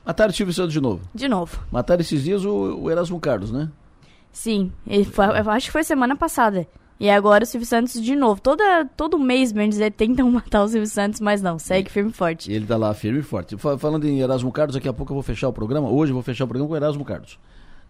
Mataram 0.05 0.31
o 0.31 0.35
Silvio 0.35 0.55
Santos 0.55 0.73
de 0.73 0.81
novo? 0.81 1.01
De 1.15 1.29
novo. 1.29 1.61
Mataram 1.71 2.01
esses 2.01 2.25
dias 2.25 2.45
o, 2.45 2.51
o 2.81 2.91
Erasmo 2.91 3.21
Carlos, 3.21 3.53
né? 3.53 3.69
Sim, 4.33 4.73
foi, 5.13 5.27
eu 5.27 5.51
acho 5.51 5.67
que 5.67 5.73
foi 5.73 5.85
semana 5.85 6.17
passada. 6.17 6.67
E 6.99 7.11
agora 7.11 7.45
o 7.45 7.47
Silvio 7.47 7.67
Santos 7.67 8.01
de 8.01 8.15
novo. 8.15 8.41
Toda, 8.41 8.85
todo 8.97 9.19
mês, 9.19 9.53
bem 9.53 9.69
dizer, 9.69 9.93
tentam 9.93 10.31
matar 10.33 10.63
o 10.63 10.69
Silvio 10.69 10.89
Santos, 10.89 11.21
mas 11.21 11.43
não, 11.43 11.59
segue 11.59 11.91
firme 11.91 12.11
e 12.11 12.13
forte. 12.13 12.51
Ele 12.51 12.65
tá 12.65 12.77
lá 12.77 12.95
firme 12.95 13.19
e 13.19 13.23
forte. 13.23 13.57
Falando 13.57 14.07
em 14.07 14.21
Erasmo 14.21 14.53
Carlos, 14.53 14.75
daqui 14.75 14.89
a 14.89 14.93
pouco 14.93 15.13
eu 15.13 15.15
vou 15.15 15.23
fechar 15.23 15.49
o 15.49 15.53
programa. 15.53 15.89
Hoje 15.89 16.13
eu 16.13 16.15
vou 16.15 16.23
fechar 16.23 16.45
o 16.45 16.49
programa 16.49 16.69
com 16.69 16.75
o 16.75 16.77
Erasmo 16.77 17.05
Carlos. 17.05 17.39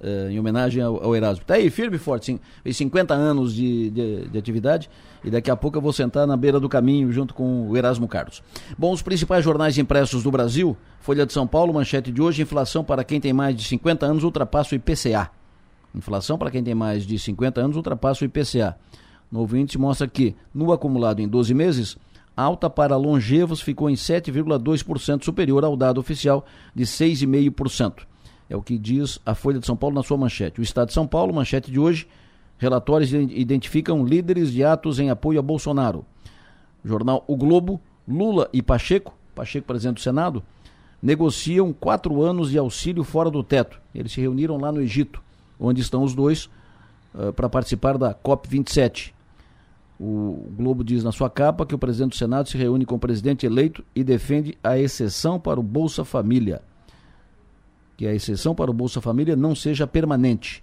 Uh, 0.02 0.30
em 0.30 0.38
homenagem 0.40 0.82
ao, 0.82 1.00
ao, 1.00 1.14
Erasmo. 1.14 1.44
Tá 1.44 1.54
aí, 1.54 1.70
firme 1.70 1.94
e 1.94 1.98
forte, 1.98 2.26
sim. 2.26 2.40
Fez 2.64 2.76
50 2.76 3.14
anos 3.14 3.54
de, 3.54 3.88
de, 3.90 4.28
de, 4.30 4.36
atividade 4.36 4.90
e 5.22 5.30
daqui 5.30 5.48
a 5.48 5.54
pouco 5.54 5.78
eu 5.78 5.80
vou 5.80 5.92
sentar 5.92 6.26
na 6.26 6.36
beira 6.36 6.58
do 6.58 6.68
caminho 6.68 7.12
junto 7.12 7.32
com 7.32 7.68
o 7.68 7.76
Erasmo 7.76 8.08
Carlos. 8.08 8.42
Bom, 8.76 8.92
os 8.92 9.00
principais 9.00 9.44
jornais 9.44 9.78
impressos 9.78 10.24
do 10.24 10.30
Brasil, 10.32 10.76
Folha 10.98 11.24
de 11.24 11.32
São 11.32 11.46
Paulo, 11.46 11.72
manchete 11.72 12.10
de 12.10 12.20
hoje, 12.20 12.42
inflação 12.42 12.82
para 12.82 13.04
quem 13.04 13.20
tem 13.20 13.32
mais 13.32 13.54
de 13.54 13.62
50 13.62 14.04
anos 14.04 14.24
ultrapassa 14.24 14.74
o 14.74 14.76
IPCA. 14.76 15.30
Inflação 15.94 16.36
para 16.36 16.50
quem 16.50 16.64
tem 16.64 16.74
mais 16.74 17.06
de 17.06 17.16
50 17.16 17.60
anos 17.60 17.76
ultrapassa 17.76 18.24
o 18.24 18.26
IPCA. 18.26 18.76
Novo 19.30 19.56
índice 19.56 19.78
mostra 19.78 20.08
que, 20.08 20.34
no 20.52 20.72
acumulado 20.72 21.20
em 21.20 21.28
12 21.28 21.54
meses, 21.54 21.96
alta 22.36 22.68
para 22.68 22.96
longevos 22.96 23.60
ficou 23.60 23.88
em 23.88 23.94
7,2% 23.94 25.24
superior 25.24 25.64
ao 25.64 25.76
dado 25.76 25.98
oficial 25.98 26.44
de 26.74 26.84
6,5%. 26.84 28.10
É 28.52 28.56
o 28.56 28.60
que 28.60 28.76
diz 28.76 29.18
a 29.24 29.34
Folha 29.34 29.58
de 29.58 29.64
São 29.64 29.74
Paulo 29.74 29.96
na 29.96 30.02
sua 30.02 30.18
manchete. 30.18 30.60
O 30.60 30.62
Estado 30.62 30.88
de 30.88 30.92
São 30.92 31.06
Paulo, 31.06 31.32
manchete 31.32 31.70
de 31.70 31.80
hoje, 31.80 32.06
relatórios 32.58 33.10
identificam 33.10 34.04
líderes 34.04 34.52
de 34.52 34.62
atos 34.62 35.00
em 35.00 35.08
apoio 35.08 35.38
a 35.38 35.42
Bolsonaro. 35.42 36.04
Jornal 36.84 37.24
O 37.26 37.34
Globo, 37.34 37.80
Lula 38.06 38.50
e 38.52 38.60
Pacheco, 38.60 39.16
Pacheco 39.34 39.66
presidente 39.66 39.94
do 39.94 40.00
Senado, 40.02 40.42
negociam 41.00 41.72
quatro 41.72 42.20
anos 42.20 42.50
de 42.50 42.58
auxílio 42.58 43.02
fora 43.02 43.30
do 43.30 43.42
teto. 43.42 43.80
Eles 43.94 44.12
se 44.12 44.20
reuniram 44.20 44.58
lá 44.58 44.70
no 44.70 44.82
Egito, 44.82 45.22
onde 45.58 45.80
estão 45.80 46.02
os 46.02 46.14
dois, 46.14 46.50
uh, 47.14 47.32
para 47.32 47.48
participar 47.48 47.96
da 47.96 48.14
COP27. 48.14 49.14
O 49.98 50.52
Globo 50.54 50.84
diz 50.84 51.02
na 51.02 51.10
sua 51.10 51.30
capa 51.30 51.64
que 51.64 51.74
o 51.74 51.78
presidente 51.78 52.10
do 52.10 52.16
Senado 52.16 52.50
se 52.50 52.58
reúne 52.58 52.84
com 52.84 52.96
o 52.96 52.98
presidente 52.98 53.46
eleito 53.46 53.82
e 53.94 54.04
defende 54.04 54.58
a 54.62 54.78
exceção 54.78 55.40
para 55.40 55.58
o 55.58 55.62
Bolsa 55.62 56.04
Família. 56.04 56.60
Que 57.96 58.06
a 58.06 58.14
exceção 58.14 58.54
para 58.54 58.70
o 58.70 58.74
Bolsa 58.74 59.00
Família 59.00 59.36
não 59.36 59.54
seja 59.54 59.86
permanente. 59.86 60.62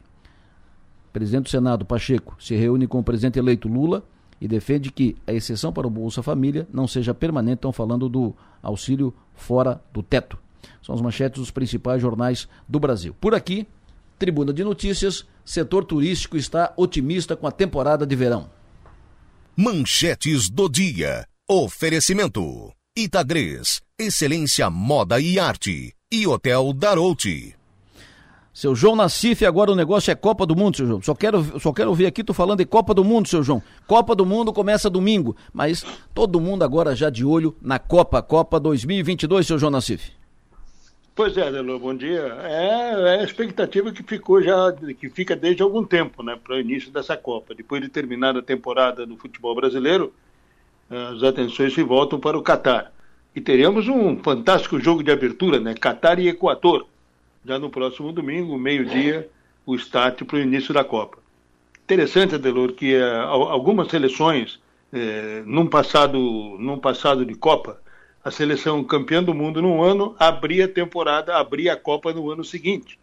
O 1.09 1.11
presidente 1.11 1.43
do 1.43 1.49
Senado, 1.49 1.85
Pacheco, 1.85 2.35
se 2.39 2.55
reúne 2.55 2.87
com 2.87 2.99
o 2.99 3.03
presidente 3.03 3.39
eleito 3.39 3.67
Lula 3.67 4.03
e 4.39 4.47
defende 4.47 4.91
que 4.91 5.15
a 5.25 5.33
exceção 5.33 5.73
para 5.73 5.87
o 5.87 5.89
Bolsa 5.89 6.21
Família 6.21 6.67
não 6.71 6.87
seja 6.87 7.13
permanente. 7.13 7.55
Estão 7.55 7.71
falando 7.71 8.07
do 8.07 8.35
auxílio 8.61 9.13
fora 9.33 9.81
do 9.91 10.03
teto. 10.03 10.37
São 10.81 10.93
as 10.93 11.01
manchetes 11.01 11.39
dos 11.39 11.51
principais 11.51 12.01
jornais 12.01 12.47
do 12.67 12.79
Brasil. 12.79 13.15
Por 13.19 13.33
aqui, 13.33 13.67
Tribuna 14.17 14.53
de 14.53 14.63
Notícias, 14.63 15.25
setor 15.45 15.85
turístico 15.85 16.37
está 16.37 16.73
otimista 16.75 17.35
com 17.35 17.47
a 17.47 17.51
temporada 17.51 18.05
de 18.05 18.15
verão. 18.15 18.49
Manchetes 19.55 20.49
do 20.49 20.69
dia. 20.69 21.25
Oferecimento. 21.49 22.71
Itagres, 22.97 23.81
excelência 23.97 24.69
moda 24.69 25.19
e 25.19 25.39
arte. 25.39 25.93
E 26.11 26.25
Hotel 26.25 26.73
Darouti. 26.73 27.55
Seu 28.51 28.73
João 28.73 28.95
Nassif, 28.95 29.45
agora 29.45 29.71
o 29.71 29.75
negócio 29.75 30.09
é 30.09 30.15
Copa 30.15 30.43
do 30.43 30.55
Mundo, 30.55 30.75
seu 30.75 30.87
João. 30.87 31.01
Só 31.03 31.13
quero, 31.13 31.59
só 31.59 31.71
quero 31.71 31.89
ouvir 31.89 32.07
aqui 32.07 32.23
tu 32.23 32.33
falando 32.33 32.57
de 32.57 32.65
Copa 32.65 32.95
do 32.95 33.03
Mundo, 33.03 33.27
seu 33.27 33.43
João. 33.43 33.61
Copa 33.85 34.15
do 34.15 34.25
Mundo 34.25 34.51
começa 34.51 34.89
domingo, 34.89 35.37
mas 35.53 35.85
todo 36.11 36.41
mundo 36.41 36.63
agora 36.63 36.95
já 36.95 37.11
de 37.11 37.23
olho 37.23 37.55
na 37.61 37.77
Copa, 37.77 38.23
Copa 38.23 38.59
2022, 38.59 39.45
seu 39.45 39.59
João 39.59 39.69
Nassif. 39.69 40.11
Pois 41.13 41.37
é, 41.37 41.51
Delô, 41.51 41.77
bom 41.77 41.93
dia. 41.93 42.39
É, 42.41 43.17
é, 43.17 43.19
a 43.19 43.23
expectativa 43.23 43.91
que 43.91 44.01
ficou 44.01 44.41
já, 44.41 44.73
que 44.99 45.11
fica 45.11 45.35
desde 45.35 45.61
algum 45.61 45.85
tempo, 45.85 46.23
né, 46.23 46.35
para 46.43 46.55
o 46.55 46.59
início 46.59 46.91
dessa 46.91 47.15
Copa. 47.15 47.53
Depois 47.53 47.83
de 47.83 47.87
terminar 47.87 48.35
a 48.35 48.41
temporada 48.41 49.05
do 49.05 49.15
futebol 49.15 49.53
brasileiro, 49.53 50.11
as 50.89 51.21
atenções 51.21 51.71
se 51.71 51.83
voltam 51.83 52.19
para 52.19 52.35
o 52.35 52.41
Catar. 52.41 52.91
E 53.35 53.41
teremos 53.41 53.87
um 53.87 54.17
fantástico 54.17 54.79
jogo 54.79 55.03
de 55.03 55.11
abertura, 55.11 55.59
né, 55.59 55.73
Catar 55.73 56.19
e 56.19 56.27
Equador 56.27 56.87
já 57.45 57.57
no 57.57 57.69
próximo 57.69 58.11
domingo, 58.11 58.57
meio-dia, 58.57 59.29
o 59.65 59.75
start 59.75 60.23
para 60.23 60.37
o 60.37 60.41
início 60.41 60.73
da 60.73 60.83
Copa. 60.83 61.19
Interessante, 61.83 62.35
Adelor, 62.35 62.73
que 62.73 62.95
uh, 62.95 63.21
algumas 63.25 63.87
seleções, 63.87 64.59
eh, 64.93 65.41
num, 65.45 65.65
passado, 65.65 66.19
num 66.59 66.77
passado 66.77 67.25
de 67.25 67.33
Copa, 67.33 67.79
a 68.23 68.29
seleção 68.29 68.83
campeã 68.83 69.23
do 69.23 69.33
mundo 69.33 69.61
num 69.61 69.81
ano 69.81 70.15
abria 70.19 70.65
a 70.65 70.67
temporada, 70.67 71.35
abria 71.37 71.73
a 71.73 71.77
Copa 71.77 72.13
no 72.13 72.29
ano 72.29 72.43
seguinte. 72.43 72.99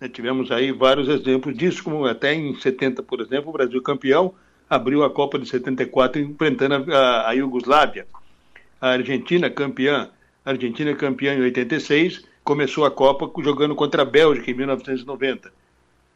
Né, 0.00 0.08
tivemos 0.08 0.50
aí 0.52 0.70
vários 0.70 1.08
exemplos 1.08 1.56
disso, 1.56 1.82
como 1.82 2.04
até 2.04 2.34
em 2.34 2.54
70, 2.54 3.02
por 3.02 3.20
exemplo, 3.20 3.50
o 3.50 3.52
Brasil 3.52 3.82
campeão 3.82 4.34
abriu 4.68 5.02
a 5.02 5.10
Copa 5.10 5.38
de 5.38 5.48
74 5.48 6.20
enfrentando 6.20 6.94
a, 6.94 7.28
a 7.28 7.32
Iugoslávia. 7.32 8.06
A 8.80 8.92
Argentina 8.92 9.50
campeã, 9.50 10.08
Argentina 10.42 10.94
campeã 10.94 11.34
em 11.34 11.42
86 11.42 12.24
começou 12.42 12.86
a 12.86 12.90
Copa 12.90 13.30
jogando 13.42 13.74
contra 13.74 14.00
a 14.00 14.06
Bélgica 14.06 14.50
em 14.50 14.54
1990. 14.54 15.52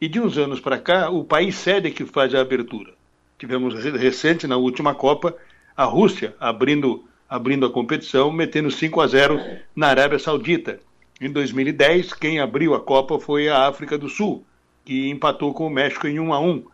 E 0.01 0.07
de 0.07 0.19
uns 0.19 0.35
anos 0.35 0.59
para 0.59 0.79
cá, 0.79 1.11
o 1.11 1.23
país 1.23 1.55
sede 1.55 1.89
é 1.89 1.91
que 1.91 2.03
faz 2.05 2.33
a 2.33 2.41
abertura. 2.41 2.93
Tivemos 3.37 3.75
recente, 3.75 4.47
na 4.47 4.57
última 4.57 4.95
Copa, 4.95 5.35
a 5.77 5.83
Rússia 5.83 6.35
abrindo, 6.39 7.03
abrindo 7.29 7.67
a 7.67 7.71
competição, 7.71 8.31
metendo 8.31 8.71
5 8.71 8.99
a 8.99 9.05
0 9.05 9.39
na 9.75 9.89
Arábia 9.89 10.17
Saudita. 10.17 10.79
Em 11.21 11.31
2010, 11.31 12.13
quem 12.13 12.39
abriu 12.39 12.73
a 12.73 12.79
Copa 12.79 13.19
foi 13.19 13.47
a 13.47 13.67
África 13.67 13.95
do 13.95 14.09
Sul, 14.09 14.43
que 14.83 15.07
empatou 15.07 15.53
com 15.53 15.67
o 15.67 15.69
México 15.69 16.07
em 16.07 16.19
1 16.19 16.33
a 16.33 16.39
1 16.39 16.65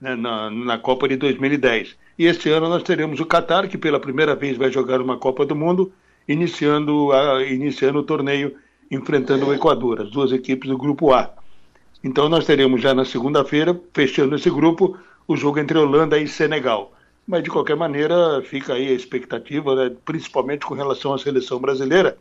né, 0.00 0.14
na, 0.14 0.48
na 0.48 0.78
Copa 0.78 1.08
de 1.08 1.16
2010. 1.16 1.96
E 2.20 2.26
este 2.26 2.50
ano 2.50 2.68
nós 2.68 2.82
teremos 2.82 3.18
o 3.18 3.24
Catar, 3.24 3.66
que 3.66 3.78
pela 3.78 3.98
primeira 3.98 4.36
vez 4.36 4.58
vai 4.58 4.70
jogar 4.70 5.00
uma 5.00 5.16
Copa 5.16 5.46
do 5.46 5.56
Mundo, 5.56 5.90
iniciando, 6.28 7.12
a, 7.12 7.42
iniciando 7.42 8.00
o 8.00 8.02
torneio 8.02 8.56
enfrentando 8.90 9.46
o 9.46 9.54
Equador, 9.54 10.02
as 10.02 10.10
duas 10.10 10.30
equipes 10.30 10.68
do 10.68 10.76
grupo 10.76 11.14
A. 11.14 11.30
Então 12.04 12.28
nós 12.28 12.44
teremos 12.44 12.82
já 12.82 12.92
na 12.92 13.06
segunda-feira, 13.06 13.80
fechando 13.94 14.36
esse 14.36 14.50
grupo, 14.50 14.98
o 15.26 15.34
jogo 15.34 15.60
entre 15.60 15.78
Holanda 15.78 16.18
e 16.18 16.28
Senegal. 16.28 16.92
Mas 17.26 17.42
de 17.42 17.48
qualquer 17.48 17.74
maneira, 17.74 18.42
fica 18.42 18.74
aí 18.74 18.88
a 18.88 18.92
expectativa, 18.92 19.74
né, 19.74 19.96
principalmente 20.04 20.66
com 20.66 20.74
relação 20.74 21.14
à 21.14 21.18
seleção 21.18 21.58
brasileira, 21.58 22.18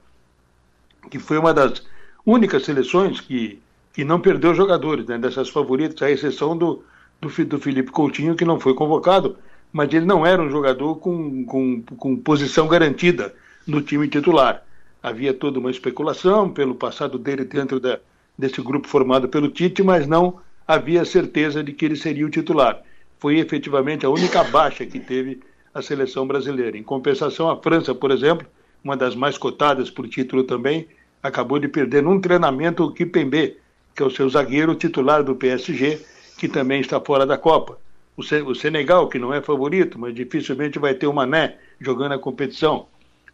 que 1.12 1.20
foi 1.20 1.38
uma 1.38 1.54
das 1.54 1.86
únicas 2.26 2.64
seleções 2.64 3.20
que, 3.20 3.62
que 3.92 4.06
não 4.06 4.22
perdeu 4.22 4.56
jogadores, 4.56 5.06
né, 5.08 5.18
dessas 5.18 5.50
favoritas, 5.50 6.02
à 6.02 6.10
exceção 6.10 6.58
do, 6.58 6.86
do, 7.20 7.28
do 7.46 7.60
Felipe 7.60 7.92
Coutinho, 7.92 8.34
que 8.34 8.46
não 8.46 8.62
foi 8.62 8.74
convocado, 8.74 9.36
mas 9.72 9.94
ele 9.94 10.06
não 10.06 10.26
era 10.26 10.42
um 10.42 10.50
jogador 10.50 10.96
com, 10.96 11.46
com, 11.46 11.82
com 11.82 12.16
posição 12.18 12.68
garantida 12.68 13.34
no 13.68 13.82
time 13.82 14.08
titular 14.08 14.64
havia 15.02 15.34
toda 15.34 15.60
uma 15.60 15.72
especulação 15.72 16.50
pelo 16.50 16.76
passado 16.76 17.18
dele 17.18 17.46
dentro 17.46 17.80
da, 17.80 18.00
desse 18.38 18.62
grupo 18.62 18.88
formado 18.88 19.28
pelo 19.28 19.50
Tite, 19.50 19.82
mas 19.82 20.06
não 20.06 20.40
havia 20.68 21.04
certeza 21.06 21.64
de 21.64 21.74
que 21.74 21.86
ele 21.86 21.96
seria 21.96 22.26
o 22.26 22.30
titular. 22.30 22.82
Foi 23.18 23.40
efetivamente 23.40 24.06
a 24.06 24.10
única 24.10 24.44
baixa 24.44 24.86
que 24.86 25.00
teve 25.00 25.40
a 25.74 25.82
seleção 25.82 26.28
brasileira. 26.28 26.78
Em 26.78 26.84
compensação, 26.84 27.50
a 27.50 27.58
França, 27.58 27.96
por 27.96 28.12
exemplo, 28.12 28.46
uma 28.84 28.96
das 28.96 29.16
mais 29.16 29.38
cotadas 29.38 29.90
por 29.90 30.08
título 30.08 30.44
também, 30.44 30.88
acabou 31.22 31.60
de 31.60 31.68
perder 31.68 32.04
num 32.04 32.20
treinamento 32.20 32.84
o 32.84 32.94
Kipembe, 32.94 33.58
que 33.96 34.04
é 34.04 34.06
o 34.06 34.12
seu 34.12 34.30
zagueiro 34.30 34.76
titular 34.76 35.24
do 35.24 35.36
PSG, 35.36 36.00
que 36.38 36.48
também 36.48 36.80
está 36.80 37.00
fora 37.02 37.26
da 37.26 37.38
Copa. 37.38 37.78
O 38.20 38.56
Senegal, 38.56 39.08
que 39.08 39.18
não 39.18 39.34
é 39.34 39.42
favorito, 39.42 39.98
mas 39.98 40.14
dificilmente 40.14 40.78
vai 40.78 40.94
ter 40.94 41.08
o 41.08 41.14
Mané 41.14 41.56
jogando 41.80 42.14
a 42.14 42.20
competição. 42.20 42.88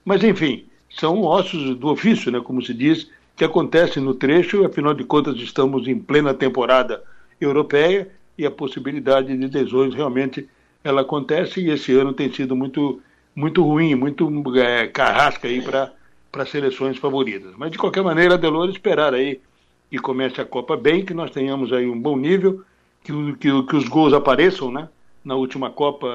Mas, 0.04 0.24
enfim, 0.24 0.66
são 0.90 1.24
ossos 1.24 1.76
do 1.76 1.88
ofício, 1.88 2.32
né, 2.32 2.40
como 2.40 2.62
se 2.62 2.74
diz, 2.74 3.10
que 3.36 3.44
acontecem 3.44 4.02
no 4.02 4.14
trecho, 4.14 4.66
afinal 4.66 4.94
de 4.94 5.04
contas 5.04 5.36
estamos 5.38 5.88
em 5.88 5.98
plena 6.00 6.34
temporada 6.34 7.04
europeia 7.40 8.08
e 8.38 8.46
a 8.46 8.52
possibilidade 8.52 9.36
de 9.36 9.48
lesões 9.48 9.94
realmente 9.94 10.48
ela 10.84 11.02
acontece 11.02 11.60
e 11.60 11.70
esse 11.70 11.92
ano 11.94 12.14
tem 12.14 12.32
sido 12.32 12.56
muito 12.56 13.02
muito 13.36 13.62
ruim, 13.64 13.96
muito 13.96 14.32
é, 14.58 14.88
carrasca 14.88 15.48
aí 15.48 15.62
para 15.62 16.46
seleções 16.46 16.98
favoritas. 16.98 17.54
Mas 17.58 17.72
de 17.72 17.78
qualquer 17.78 18.02
maneira, 18.02 18.38
Delor 18.38 18.70
esperar 18.70 19.14
aí 19.14 19.42
que 19.90 19.98
comece 19.98 20.40
a 20.40 20.46
Copa 20.46 20.78
bem, 20.78 21.04
que 21.04 21.14
nós 21.14 21.32
tenhamos 21.32 21.74
aí 21.74 21.86
um 21.86 22.00
bom 22.00 22.16
nível, 22.16 22.64
que, 23.06 23.34
que, 23.38 23.64
que 23.64 23.76
os 23.76 23.88
gols 23.88 24.14
apareçam, 24.14 24.72
né? 24.72 24.90
Na 25.24 25.36
última 25.36 25.70
Copa, 25.70 26.08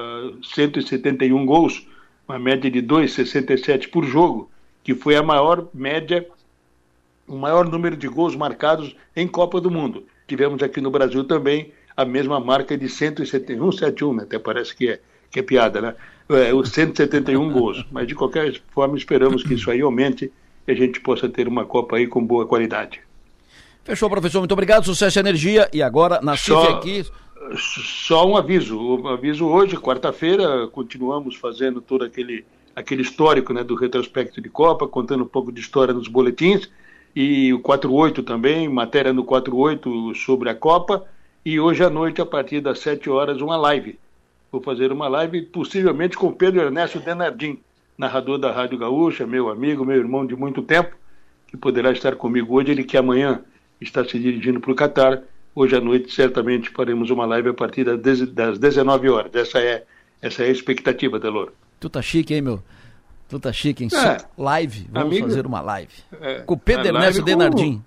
171 0.43 1.45
gols, 1.45 1.87
uma 2.27 2.37
média 2.37 2.69
de 2.69 2.81
2,67 2.81 3.89
por 3.89 4.03
jogo 4.03 4.49
que 4.83 4.95
foi 4.95 5.15
a 5.15 5.23
maior 5.23 5.67
média, 5.73 6.27
o 7.27 7.35
maior 7.35 7.67
número 7.67 7.95
de 7.95 8.07
gols 8.07 8.35
marcados 8.35 8.95
em 9.15 9.27
Copa 9.27 9.61
do 9.61 9.69
Mundo. 9.69 10.05
Tivemos 10.27 10.61
aqui 10.63 10.81
no 10.81 10.91
Brasil 10.91 11.23
também 11.23 11.71
a 11.95 12.03
mesma 12.03 12.39
marca 12.39 12.77
de 12.77 12.89
171, 12.89 13.71
71, 13.71 14.13
né? 14.13 14.23
até 14.23 14.39
parece 14.39 14.75
que 14.75 14.89
é, 14.89 14.99
que 15.29 15.39
é 15.39 15.43
piada, 15.43 15.81
né? 15.81 15.95
É, 16.29 16.53
os 16.53 16.69
171 16.69 17.51
gols. 17.51 17.85
Mas 17.91 18.07
de 18.07 18.15
qualquer 18.15 18.59
forma 18.69 18.97
esperamos 18.97 19.43
que 19.43 19.53
isso 19.53 19.69
aí 19.69 19.81
aumente 19.81 20.31
e 20.67 20.71
a 20.71 20.75
gente 20.75 20.99
possa 20.99 21.29
ter 21.29 21.47
uma 21.47 21.65
Copa 21.65 21.97
aí 21.97 22.07
com 22.07 22.25
boa 22.25 22.45
qualidade. 22.45 23.01
Fechou, 23.83 24.09
professor. 24.09 24.39
Muito 24.39 24.51
obrigado. 24.51 24.85
Sucesso 24.85 25.17
e 25.17 25.21
energia. 25.21 25.69
E 25.73 25.81
agora, 25.81 26.19
na 26.21 26.35
CIF 26.37 26.67
aqui. 26.67 27.05
Só 27.57 28.27
um 28.27 28.37
aviso. 28.37 28.79
Um 28.79 29.07
aviso 29.07 29.45
hoje, 29.45 29.75
quarta-feira, 29.75 30.67
continuamos 30.67 31.35
fazendo 31.35 31.81
todo 31.81 32.03
aquele 32.03 32.45
aquele 32.75 33.01
histórico 33.01 33.53
né, 33.53 33.63
do 33.63 33.75
retrospecto 33.75 34.41
de 34.41 34.49
Copa, 34.49 34.87
contando 34.87 35.23
um 35.23 35.27
pouco 35.27 35.51
de 35.51 35.59
história 35.59 35.93
nos 35.93 36.07
boletins, 36.07 36.69
e 37.15 37.53
o 37.53 37.59
48 37.59 38.23
também, 38.23 38.69
matéria 38.69 39.11
no 39.11 39.23
48 39.23 40.15
sobre 40.15 40.49
a 40.49 40.55
Copa, 40.55 41.05
e 41.45 41.59
hoje 41.59 41.83
à 41.83 41.89
noite, 41.89 42.21
a 42.21 42.25
partir 42.25 42.61
das 42.61 42.79
7 42.79 43.09
horas, 43.09 43.41
uma 43.41 43.57
live. 43.57 43.99
Vou 44.51 44.61
fazer 44.61 44.91
uma 44.91 45.07
live, 45.07 45.41
possivelmente 45.43 46.15
com 46.15 46.31
Pedro 46.31 46.61
Ernesto 46.61 46.99
Denardim, 46.99 47.59
narrador 47.97 48.37
da 48.37 48.51
Rádio 48.51 48.77
Gaúcha, 48.77 49.25
meu 49.25 49.49
amigo, 49.49 49.85
meu 49.85 49.97
irmão 49.97 50.25
de 50.25 50.35
muito 50.35 50.61
tempo, 50.61 50.95
que 51.47 51.57
poderá 51.57 51.91
estar 51.91 52.15
comigo 52.15 52.55
hoje, 52.55 52.71
ele 52.71 52.83
que 52.83 52.97
amanhã 52.97 53.41
está 53.81 54.05
se 54.05 54.19
dirigindo 54.19 54.59
para 54.59 54.71
o 54.71 54.75
Catar. 54.75 55.21
Hoje 55.53 55.75
à 55.75 55.81
noite, 55.81 56.13
certamente, 56.13 56.69
faremos 56.69 57.09
uma 57.09 57.25
live 57.25 57.49
a 57.49 57.53
partir 57.53 57.83
das 57.83 58.57
19 58.57 59.09
horas. 59.09 59.33
Essa 59.33 59.59
é, 59.59 59.83
essa 60.21 60.43
é 60.43 60.47
a 60.47 60.51
expectativa, 60.51 61.19
Delor. 61.19 61.51
Tu 61.79 61.89
tá 61.89 62.01
chique, 62.01 62.33
hein, 62.33 62.41
meu? 62.41 62.63
Tu 63.27 63.39
tá 63.39 63.51
chique, 63.51 63.83
hein? 63.83 63.89
É. 63.93 64.17
Live, 64.37 64.87
vamos 64.91 65.07
Amigo, 65.07 65.27
fazer 65.27 65.45
uma 65.45 65.61
live. 65.61 65.93
É, 66.21 66.39
com 66.41 66.53
o 66.53 66.57
Pedro 66.57 66.87
Ernesto 66.87 67.21
Denardim. 67.23 67.83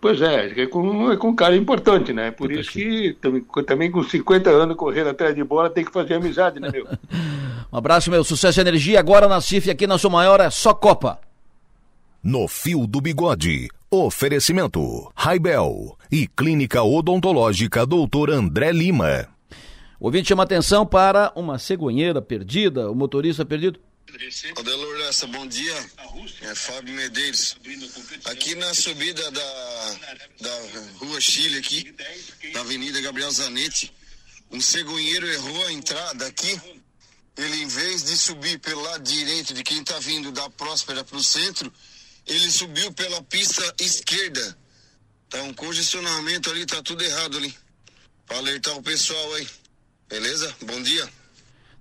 Pois 0.00 0.20
é, 0.22 0.46
é 0.46 0.66
com, 0.66 1.10
é 1.10 1.16
com 1.16 1.28
um 1.30 1.34
cara 1.34 1.56
importante, 1.56 2.12
né? 2.12 2.30
Por 2.30 2.48
Puta 2.48 2.60
isso 2.60 2.70
que 2.70 3.16
também, 3.20 3.44
também 3.66 3.90
com 3.90 4.02
50 4.02 4.48
anos 4.48 4.76
correndo 4.76 5.10
atrás 5.10 5.34
de 5.34 5.42
bola 5.42 5.68
tem 5.68 5.84
que 5.84 5.92
fazer 5.92 6.14
amizade, 6.14 6.60
né, 6.60 6.70
meu? 6.70 6.86
um 7.72 7.76
abraço, 7.76 8.10
meu. 8.10 8.22
Sucesso 8.22 8.60
e 8.60 8.62
energia. 8.62 9.00
Agora 9.00 9.26
na 9.26 9.40
CIF, 9.40 9.68
aqui 9.68 9.86
na 9.86 9.98
Sua 9.98 10.10
Maior, 10.10 10.40
é 10.40 10.50
só 10.50 10.72
Copa. 10.72 11.18
No 12.22 12.46
Fio 12.46 12.86
do 12.86 13.00
Bigode. 13.00 13.68
Oferecimento: 13.90 15.10
Raibel 15.16 15.96
e 16.12 16.26
Clínica 16.26 16.82
Odontológica 16.82 17.86
Doutor 17.86 18.30
André 18.30 18.70
Lima. 18.70 19.26
O 19.98 20.06
ouvinte 20.06 20.28
chama 20.28 20.42
atenção 20.42 20.84
para 20.84 21.32
uma 21.34 21.58
cegonheira 21.58 22.20
perdida, 22.20 22.90
o 22.90 22.94
motorista 22.94 23.46
perdido. 23.46 23.80
Adelor 24.58 24.98
Lessa, 24.98 25.26
bom 25.26 25.46
dia. 25.46 25.74
É 26.42 26.54
Fábio 26.54 26.94
Medeiros. 26.94 27.56
Aqui 28.26 28.54
na 28.56 28.74
subida 28.74 29.30
da, 29.30 29.96
da 30.38 30.60
rua 30.98 31.18
Chile, 31.18 31.58
aqui, 31.58 31.94
da 32.52 32.60
Avenida 32.60 33.00
Gabriel 33.00 33.30
Zanetti, 33.30 33.90
um 34.50 34.60
cegonheiro 34.60 35.26
errou 35.26 35.66
a 35.66 35.72
entrada 35.72 36.26
aqui. 36.26 36.60
Ele, 37.38 37.62
em 37.62 37.68
vez 37.68 38.04
de 38.04 38.18
subir 38.18 38.58
pelo 38.58 38.82
lado 38.82 39.02
direito 39.02 39.54
de 39.54 39.62
quem 39.62 39.80
está 39.80 39.98
vindo 39.98 40.30
da 40.30 40.50
Próspera 40.50 41.02
para 41.02 41.16
o 41.16 41.24
centro, 41.24 41.72
ele 42.28 42.50
subiu 42.50 42.92
pela 42.92 43.22
pista 43.22 43.62
esquerda. 43.80 44.56
Tá 45.28 45.42
um 45.42 45.52
congestionamento 45.52 46.50
ali, 46.50 46.64
tá 46.66 46.82
tudo 46.82 47.02
errado 47.02 47.36
ali. 47.36 47.54
Para 48.26 48.38
alertar 48.38 48.76
o 48.76 48.82
pessoal 48.82 49.34
aí. 49.34 49.46
Beleza? 50.08 50.54
Bom 50.64 50.80
dia. 50.82 51.08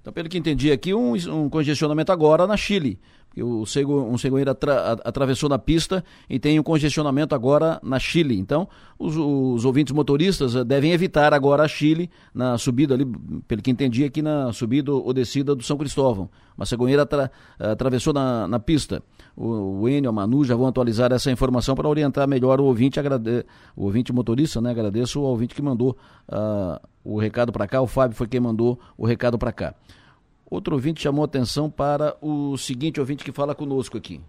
Então, 0.02 0.14
pelo 0.14 0.30
que 0.30 0.38
entendi 0.38 0.72
aqui, 0.72 0.94
um, 0.94 1.14
um 1.14 1.50
congestionamento 1.50 2.12
agora 2.12 2.48
na 2.48 2.56
Chile. 2.56 3.00
O 3.44 3.62
um 3.62 4.18
cegonheiro 4.18 4.52
atra, 4.52 4.94
atravessou 5.04 5.50
na 5.50 5.60
pista 5.60 6.04
e 6.30 6.40
tem 6.40 6.60
um 6.60 6.64
congestionamento 6.64 7.36
agora 7.36 7.80
na 7.84 8.00
Chile. 8.00 8.38
Então, 8.38 8.68
os, 8.98 9.16
os, 9.16 9.66
ouvintes 9.66 9.94
motoristas 9.94 10.56
eh, 10.56 10.64
devem 10.64 10.92
evitar 10.92 11.34
agora 11.34 11.64
a 11.64 11.68
Chile 11.68 12.10
na 12.34 12.58
subida 12.58 12.96
ali, 12.96 13.06
pelo 13.48 13.62
que 13.62 13.70
entendi 13.70 14.04
aqui 14.04 14.22
na 14.22 14.52
subida 14.52 14.92
ou 14.92 15.14
descida 15.14 15.54
do 15.54 15.64
São 15.64 15.78
Cristóvão. 15.78 16.30
Uma 16.58 16.66
cegonheira 16.66 17.04
atra, 17.04 17.32
atravessou 17.60 18.14
na, 18.14 18.48
na 18.48 18.60
pista. 18.60 19.04
O, 19.36 19.82
o 19.82 19.90
Enio, 19.90 20.10
a 20.10 20.14
Manu 20.14 20.44
já 20.44 20.56
vão 20.56 20.66
atualizar 20.66 21.12
essa 21.12 21.32
informação 21.32 21.76
para 21.76 21.88
orientar 21.88 22.28
melhor 22.28 22.60
o 22.60 22.66
ouvinte, 22.66 23.00
agrade, 23.00 23.46
o 23.76 23.86
ouvinte 23.86 24.12
motorista, 24.12 24.60
né? 24.60 24.72
Agradeço 24.72 25.20
ao 25.20 25.26
ouvinte 25.26 25.54
que 25.54 25.62
mandou 25.62 25.96
uh, 26.28 26.80
o 27.04 27.20
recado 27.20 27.52
para 27.52 27.68
cá. 27.68 27.82
O 27.82 27.88
Fábio 27.88 28.18
foi 28.18 28.28
quem 28.28 28.40
mandou 28.40 28.80
o 28.98 29.06
recado 29.06 29.38
para 29.38 29.52
cá. 29.52 29.76
Outro 30.50 30.76
ouvinte 30.76 31.02
chamou 31.02 31.26
atenção 31.26 31.70
para 31.70 32.16
o 32.22 32.58
seguinte 32.58 33.00
ouvinte 33.00 33.24
que 33.24 33.32
fala 33.32 33.54
conosco 33.54 33.98
aqui. 33.98 34.22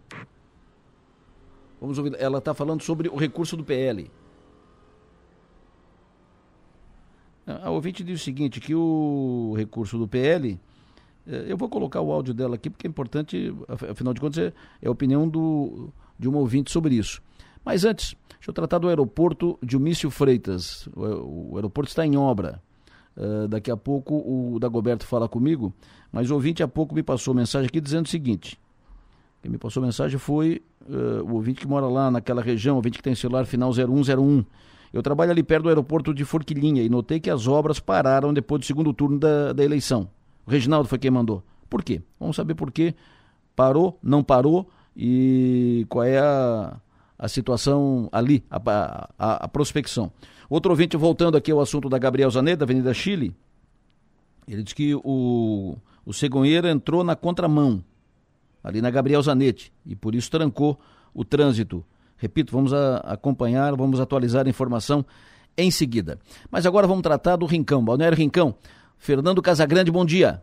Vamos 1.80 1.96
ouvir. 1.98 2.16
Ela 2.18 2.38
está 2.38 2.52
falando 2.52 2.82
sobre 2.82 3.08
o 3.08 3.16
recurso 3.16 3.56
do 3.56 3.64
PL. 3.64 4.10
A 7.46 7.70
ouvinte 7.70 8.04
diz 8.04 8.20
o 8.20 8.24
seguinte, 8.24 8.60
que 8.60 8.74
o 8.74 9.54
recurso 9.56 9.96
do 9.96 10.06
PL, 10.06 10.60
eh, 11.26 11.46
eu 11.48 11.56
vou 11.56 11.68
colocar 11.68 12.00
o 12.00 12.12
áudio 12.12 12.34
dela 12.34 12.56
aqui 12.56 12.68
porque 12.68 12.86
é 12.86 12.90
importante, 12.90 13.54
afinal 13.90 14.12
de 14.12 14.20
contas, 14.20 14.38
é, 14.38 14.52
é 14.82 14.88
a 14.88 14.90
opinião 14.90 15.26
do, 15.26 15.90
de 16.18 16.28
um 16.28 16.36
ouvinte 16.36 16.70
sobre 16.70 16.96
isso. 16.96 17.22
Mas 17.64 17.84
antes, 17.84 18.14
deixa 18.28 18.50
eu 18.50 18.54
tratar 18.54 18.78
do 18.78 18.88
aeroporto 18.88 19.58
de 19.62 19.76
Humício 19.76 20.10
Freitas. 20.10 20.88
O, 20.94 21.56
aeroporto 21.56 21.88
está 21.88 22.04
em 22.04 22.16
obra. 22.16 22.62
Uh, 23.16 23.48
daqui 23.48 23.70
a 23.70 23.76
pouco 23.76 24.14
o 24.14 24.60
Dagoberto 24.60 25.04
fala 25.04 25.28
comigo, 25.28 25.74
mas 26.12 26.30
o 26.30 26.34
ouvinte 26.34 26.62
há 26.62 26.68
pouco 26.68 26.94
me 26.94 27.02
passou 27.02 27.34
mensagem 27.34 27.68
aqui 27.68 27.80
dizendo 27.80 28.06
o 28.06 28.08
seguinte. 28.08 28.58
Quem 29.42 29.50
me 29.50 29.58
passou 29.58 29.82
mensagem 29.82 30.18
foi 30.18 30.62
uh, 30.88 31.22
o 31.24 31.34
ouvinte 31.34 31.60
que 31.60 31.66
mora 31.66 31.86
lá 31.86 32.10
naquela 32.10 32.42
região, 32.42 32.74
o 32.74 32.76
ouvinte 32.76 32.98
que 32.98 33.02
tem 33.02 33.14
celular 33.14 33.44
final 33.46 33.70
0101. 33.72 34.44
Eu 34.92 35.02
trabalho 35.02 35.30
ali 35.30 35.42
perto 35.42 35.64
do 35.64 35.68
aeroporto 35.68 36.14
de 36.14 36.24
Forquilinha 36.24 36.82
e 36.82 36.88
notei 36.88 37.20
que 37.20 37.30
as 37.30 37.46
obras 37.46 37.78
pararam 37.78 38.32
depois 38.32 38.60
do 38.60 38.66
segundo 38.66 38.92
turno 38.92 39.18
da, 39.18 39.52
da 39.52 39.64
eleição. 39.64 40.08
O 40.46 40.50
Reginaldo 40.50 40.88
foi 40.88 40.98
quem 40.98 41.10
mandou. 41.10 41.42
Por 41.68 41.84
quê? 41.84 42.00
Vamos 42.18 42.36
saber 42.36 42.54
por 42.54 42.70
quê. 42.72 42.94
Parou, 43.54 43.98
não 44.02 44.24
parou 44.24 44.68
e 44.96 45.86
qual 45.88 46.04
é 46.04 46.18
a, 46.18 46.80
a 47.18 47.28
situação 47.28 48.08
ali, 48.10 48.42
a, 48.50 48.60
a, 49.18 49.44
a 49.44 49.48
prospecção. 49.48 50.10
Outro 50.48 50.70
ouvinte, 50.70 50.96
voltando 50.96 51.36
aqui 51.36 51.52
ao 51.52 51.60
assunto 51.60 51.88
da 51.88 51.98
Gabriel 51.98 52.30
Zanetti, 52.30 52.56
da 52.56 52.64
Avenida 52.64 52.94
Chile, 52.94 53.34
ele 54.48 54.62
diz 54.62 54.72
que 54.72 54.94
o, 54.94 55.76
o 56.08 56.12
cegonheiro 56.14 56.66
entrou 56.66 57.04
na 57.04 57.14
contramão, 57.14 57.84
ali 58.64 58.80
na 58.80 58.90
Gabriel 58.90 59.20
Zanetti, 59.20 59.70
e 59.84 59.94
por 59.94 60.14
isso 60.14 60.30
trancou 60.30 60.80
o 61.12 61.22
trânsito. 61.22 61.84
Repito, 62.16 62.50
vamos 62.50 62.72
acompanhar, 62.72 63.76
vamos 63.76 64.00
atualizar 64.00 64.46
a 64.46 64.48
informação 64.48 65.04
em 65.54 65.70
seguida. 65.70 66.18
Mas 66.50 66.64
agora 66.64 66.86
vamos 66.86 67.02
tratar 67.02 67.36
do 67.36 67.44
Rincão. 67.44 67.84
Balneário 67.84 68.16
Rincão. 68.16 68.54
Fernando 68.96 69.42
Casagrande, 69.42 69.90
bom 69.90 70.02
dia. 70.02 70.42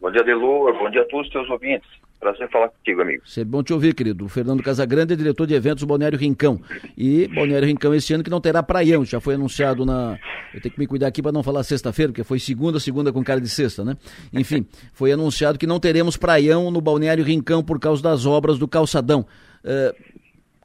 Bom 0.00 0.10
dia, 0.10 0.24
Delor. 0.24 0.76
Bom 0.80 0.90
dia 0.90 1.02
a 1.02 1.06
todos 1.06 1.28
os 1.28 1.32
teus 1.32 1.48
ouvintes. 1.48 1.88
Prazer 2.24 2.48
falar 2.48 2.70
contigo, 2.70 3.02
amigo. 3.02 3.22
Sempre 3.28 3.50
bom 3.50 3.62
te 3.62 3.74
ouvir, 3.74 3.94
querido. 3.94 4.24
O 4.24 4.30
Fernando 4.30 4.62
Casagrande 4.62 5.12
é 5.12 5.16
diretor 5.16 5.46
de 5.46 5.52
eventos 5.52 5.82
do 5.82 5.86
Balneário 5.86 6.18
Rincão. 6.18 6.58
E 6.96 7.28
Balneário 7.28 7.68
Rincão 7.68 7.94
esse 7.94 8.14
ano 8.14 8.24
que 8.24 8.30
não 8.30 8.40
terá 8.40 8.62
praião, 8.62 9.04
já 9.04 9.20
foi 9.20 9.34
anunciado 9.34 9.84
na. 9.84 10.18
Eu 10.54 10.58
tenho 10.58 10.72
que 10.72 10.80
me 10.80 10.86
cuidar 10.86 11.08
aqui 11.08 11.20
para 11.20 11.32
não 11.32 11.42
falar 11.42 11.62
sexta-feira, 11.64 12.10
porque 12.10 12.24
foi 12.24 12.38
segunda, 12.38 12.80
segunda 12.80 13.12
com 13.12 13.22
cara 13.22 13.42
de 13.42 13.48
sexta, 13.50 13.84
né? 13.84 13.94
Enfim, 14.32 14.66
foi 14.94 15.12
anunciado 15.12 15.58
que 15.58 15.66
não 15.66 15.78
teremos 15.78 16.16
praião 16.16 16.70
no 16.70 16.80
Balneário 16.80 17.22
Rincão 17.22 17.62
por 17.62 17.78
causa 17.78 18.02
das 18.02 18.24
obras 18.24 18.58
do 18.58 18.66
calçadão. 18.66 19.26
Uh, 19.62 19.94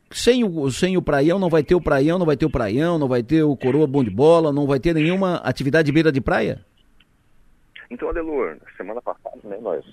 sem 0.10 0.46
o, 0.46 0.72
sem 0.72 0.96
o 0.96 1.02
praião, 1.02 1.38
não 1.40 1.50
vai 1.50 1.62
ter 1.62 1.76
o 1.76 1.82
praião, 1.82 2.18
não 2.18 2.26
vai 2.26 2.38
ter 2.38 2.46
o 2.46 2.50
praião, 2.50 2.98
não 2.98 3.10
vai 3.10 3.22
ter 3.22 3.44
o 3.44 3.54
coroa 3.58 3.86
bom 3.86 4.02
de 4.02 4.10
bola, 4.10 4.54
não 4.54 4.66
vai 4.66 4.80
ter 4.80 4.96
nenhuma 4.96 5.36
atividade 5.44 5.88
de 5.88 5.92
beira 5.92 6.10
de 6.10 6.22
praia? 6.22 6.64
Então, 7.92 8.10
Adelor, 8.10 8.58
semana 8.78 9.02
passada, 9.02 9.40
né, 9.44 9.58
nós, 9.60 9.84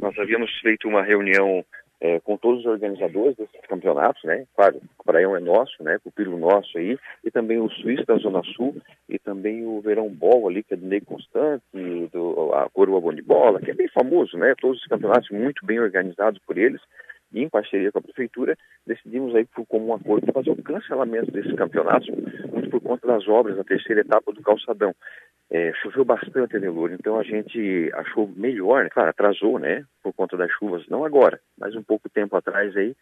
nós 0.00 0.18
havíamos 0.18 0.50
feito 0.60 0.88
uma 0.88 1.02
reunião 1.02 1.64
é, 2.00 2.18
com 2.20 2.36
todos 2.36 2.60
os 2.60 2.66
organizadores 2.66 3.36
desses 3.36 3.60
campeonatos, 3.68 4.24
né? 4.24 4.46
Claro, 4.56 4.80
o 4.98 5.04
Praião 5.04 5.36
é 5.36 5.40
nosso, 5.40 5.82
né? 5.82 5.98
Pupilo 6.02 6.38
nosso 6.38 6.78
aí, 6.78 6.98
e 7.22 7.30
também 7.30 7.58
o 7.58 7.68
Suíço 7.68 8.06
da 8.06 8.16
Zona 8.16 8.42
Sul, 8.42 8.74
e 9.08 9.18
também 9.18 9.66
o 9.66 9.80
Verão 9.82 10.08
Bol 10.08 10.48
ali, 10.48 10.62
que 10.62 10.72
é 10.72 10.76
do 10.76 10.86
Ney 10.86 11.02
Constante, 11.02 11.62
do, 12.10 12.54
a 12.54 12.70
Coroa 12.70 13.00
Bom 13.00 13.12
de 13.12 13.22
Bola, 13.22 13.60
que 13.60 13.70
é 13.70 13.74
bem 13.74 13.88
famoso, 13.88 14.38
né? 14.38 14.54
Todos 14.58 14.80
os 14.80 14.86
campeonatos 14.86 15.28
muito 15.30 15.64
bem 15.66 15.78
organizados 15.78 16.40
por 16.46 16.56
eles, 16.56 16.80
em 17.32 17.48
parceria 17.48 17.92
com 17.92 17.98
a 17.98 18.02
prefeitura, 18.02 18.56
decidimos 18.86 19.34
aí 19.34 19.44
por 19.44 19.66
comum 19.66 19.94
acordo 19.94 20.32
fazer 20.32 20.50
o 20.50 20.62
cancelamento 20.62 21.30
desses 21.30 21.54
campeonatos, 21.54 22.08
muito 22.08 22.70
por 22.70 22.80
conta 22.80 23.06
das 23.06 23.26
obras 23.28 23.56
da 23.56 23.64
terceira 23.64 24.00
etapa 24.00 24.32
do 24.32 24.42
calçadão. 24.42 24.94
É, 25.50 25.72
choveu 25.82 26.04
bastante, 26.04 26.56
Anelor, 26.56 26.92
então 26.92 27.18
a 27.18 27.24
gente 27.24 27.90
achou 27.94 28.28
melhor, 28.36 28.88
claro, 28.90 29.10
atrasou, 29.10 29.58
né, 29.58 29.84
por 30.02 30.12
conta 30.12 30.36
das 30.36 30.50
chuvas, 30.52 30.86
não 30.88 31.04
agora, 31.04 31.40
mas 31.58 31.74
um 31.74 31.82
pouco 31.82 32.08
tempo 32.08 32.36
atrás 32.36 32.76
aí, 32.76 32.94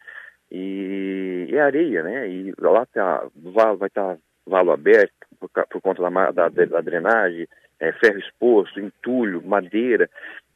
e, 0.51 1.47
e 1.49 1.59
areia, 1.59 2.01
né, 2.01 2.27
e 2.27 2.53
lá 2.59 2.85
tá, 2.87 3.27
vai 3.35 3.87
estar 3.87 4.15
tá 4.15 4.17
valo 4.47 4.71
aberto 4.71 5.13
por, 5.39 5.49
por 5.67 5.81
conta 5.81 6.01
da, 6.01 6.31
da, 6.31 6.49
da 6.49 6.81
drenagem, 6.81 7.47
é, 7.79 7.91
ferro 7.93 8.19
exposto, 8.19 8.79
entulho, 8.79 9.41
madeira, 9.45 10.09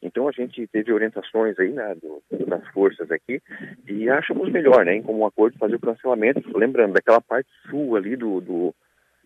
então 0.04 0.28
a 0.28 0.32
gente 0.32 0.66
teve 0.66 0.92
orientações 0.92 1.58
aí 1.58 1.70
né, 1.70 1.96
do, 1.96 2.22
das 2.46 2.64
forças 2.68 3.10
aqui 3.10 3.40
e 3.88 4.08
achamos 4.08 4.52
melhor, 4.52 4.84
né, 4.84 4.96
em 4.96 5.02
como 5.02 5.26
acordo 5.26 5.58
fazer 5.58 5.76
o 5.76 5.80
cancelamento, 5.80 6.56
lembrando 6.56 6.92
daquela 6.92 7.20
parte 7.20 7.48
sul 7.68 7.96
ali 7.96 8.14
do, 8.14 8.40
do 8.40 8.74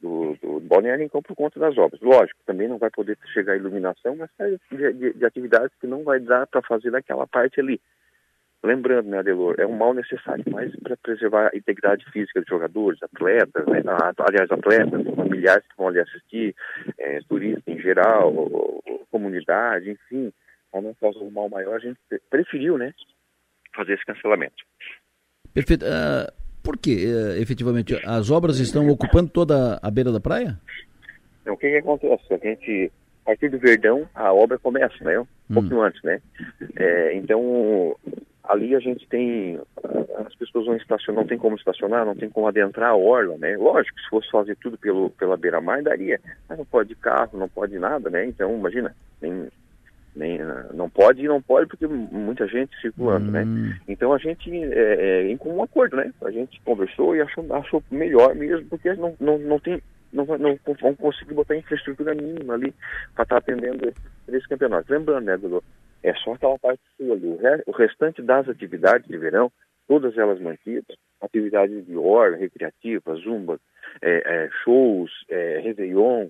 do, 0.00 0.36
do 0.40 0.60
Balneário 0.60 1.02
Rincão 1.02 1.20
por 1.20 1.34
conta 1.34 1.58
das 1.58 1.76
obras. 1.76 2.00
Lógico, 2.00 2.38
também 2.46 2.68
não 2.68 2.78
vai 2.78 2.88
poder 2.88 3.18
chegar 3.32 3.54
a 3.54 3.56
iluminação, 3.56 4.14
mas 4.14 4.30
é 4.38 4.56
de, 4.70 4.92
de, 4.92 5.12
de 5.14 5.24
atividades 5.24 5.76
que 5.80 5.88
não 5.88 6.04
vai 6.04 6.20
dar 6.20 6.46
para 6.46 6.62
fazer 6.62 6.90
naquela 6.90 7.26
parte 7.26 7.60
ali. 7.60 7.80
Lembrando, 8.62 9.08
né, 9.08 9.18
Adelor, 9.18 9.54
é 9.58 9.66
um 9.66 9.76
mal 9.76 9.94
necessário, 9.94 10.44
mas 10.50 10.74
para 10.80 10.96
preservar 10.96 11.50
a 11.52 11.56
integridade 11.56 12.04
física 12.10 12.40
dos 12.40 12.48
jogadores, 12.48 13.00
atletas, 13.02 13.66
né, 13.66 13.82
aliás, 14.18 14.50
atletas, 14.50 15.14
familiares 15.14 15.64
que 15.66 15.76
vão 15.76 15.88
ali 15.88 16.00
assistir, 16.00 16.56
é, 16.98 17.20
turistas 17.28 17.62
em 17.68 17.80
geral, 17.80 18.32
comunidade, 19.10 19.90
enfim, 19.90 20.32
para 20.70 20.82
não 20.82 20.94
causar 20.94 21.20
um 21.20 21.30
mal 21.30 21.48
maior, 21.48 21.76
a 21.76 21.78
gente 21.80 21.98
preferiu, 22.30 22.78
né, 22.78 22.94
fazer 23.74 23.94
esse 23.94 24.04
cancelamento. 24.04 24.64
Perfeito. 25.54 25.84
Uh 25.84 26.48
por 26.68 26.76
que, 26.76 27.06
eh, 27.06 27.40
efetivamente, 27.40 27.98
as 28.04 28.30
obras 28.30 28.58
estão 28.58 28.86
ocupando 28.90 29.30
toda 29.30 29.80
a 29.82 29.90
beira 29.90 30.12
da 30.12 30.20
praia? 30.20 30.60
Então, 31.40 31.54
o 31.54 31.56
que, 31.56 31.70
que 31.70 31.78
acontece? 31.78 32.34
A 32.34 32.36
gente, 32.36 32.92
a 33.22 33.26
partir 33.26 33.48
do 33.48 33.58
Verdão, 33.58 34.06
a 34.14 34.34
obra 34.34 34.58
começa, 34.58 35.02
né? 35.02 35.18
Um 35.18 35.22
hum. 35.22 35.54
pouquinho 35.54 35.80
antes, 35.80 36.02
né? 36.02 36.20
É, 36.76 37.16
então, 37.16 37.96
ali 38.44 38.74
a 38.74 38.80
gente 38.80 39.08
tem, 39.08 39.58
as 40.26 40.34
pessoas 40.34 40.66
vão 40.66 40.76
estacionar, 40.76 41.22
não 41.22 41.26
tem 41.26 41.38
como 41.38 41.56
estacionar, 41.56 42.04
não 42.04 42.14
tem 42.14 42.28
como 42.28 42.46
adentrar 42.46 42.90
a 42.90 42.96
orla, 42.96 43.38
né? 43.38 43.56
Lógico, 43.56 43.98
se 44.00 44.08
fosse 44.10 44.30
fazer 44.30 44.54
tudo 44.56 44.76
pelo, 44.76 45.08
pela 45.08 45.38
beira-mar, 45.38 45.82
daria, 45.82 46.20
mas 46.46 46.58
não 46.58 46.66
pode 46.66 46.94
carro, 46.96 47.38
não 47.38 47.48
pode 47.48 47.78
nada, 47.78 48.10
né? 48.10 48.26
Então, 48.26 48.54
imagina, 48.54 48.94
nem, 49.22 49.48
Nem, 50.16 50.38
não 50.74 50.90
pode 50.90 51.22
e 51.22 51.28
não 51.28 51.40
pode 51.40 51.68
porque 51.68 51.86
muita 51.86 52.46
gente 52.48 52.76
circulando, 52.80 53.30
né? 53.30 53.44
Hum. 53.44 53.72
Então 53.86 54.12
a 54.12 54.18
gente, 54.18 54.50
é, 54.52 54.94
é, 55.22 55.30
em 55.30 55.36
comum 55.36 55.62
acordo, 55.62 55.96
né? 55.96 56.12
A 56.22 56.30
gente 56.30 56.60
conversou 56.62 57.14
e 57.14 57.20
achou, 57.20 57.46
achou 57.54 57.82
melhor 57.90 58.34
mesmo, 58.34 58.66
porque 58.68 58.92
não, 58.94 59.14
não, 59.20 59.38
não 59.38 59.60
tem, 59.60 59.80
não, 60.12 60.24
não 60.24 60.58
vão 60.80 60.94
conseguir 60.96 61.34
botar 61.34 61.56
infraestrutura 61.56 62.14
mínima 62.14 62.54
ali 62.54 62.74
para 63.14 63.22
estar 63.22 63.36
atendendo 63.36 63.88
esses 63.88 64.02
três 64.26 64.46
campeonatos. 64.46 64.90
Lembrando, 64.90 65.24
né, 65.24 65.36
Dudu, 65.36 65.62
é 66.02 66.12
só 66.14 66.32
aquela 66.32 66.58
parte 66.58 66.82
sul 66.96 67.12
ali. 67.12 67.28
O, 67.28 67.36
re- 67.36 67.62
o 67.66 67.72
restante 67.72 68.20
das 68.20 68.48
atividades 68.48 69.06
de 69.06 69.16
verão, 69.16 69.52
todas 69.86 70.18
elas 70.18 70.40
mantidas, 70.40 70.96
atividades 71.20 71.86
de 71.86 71.96
hora, 71.96 72.36
recreativa, 72.36 73.14
zumba, 73.16 73.60
é, 74.02 74.22
é, 74.24 74.48
shows, 74.64 75.10
é, 75.28 75.60
réveillon, 75.60 76.28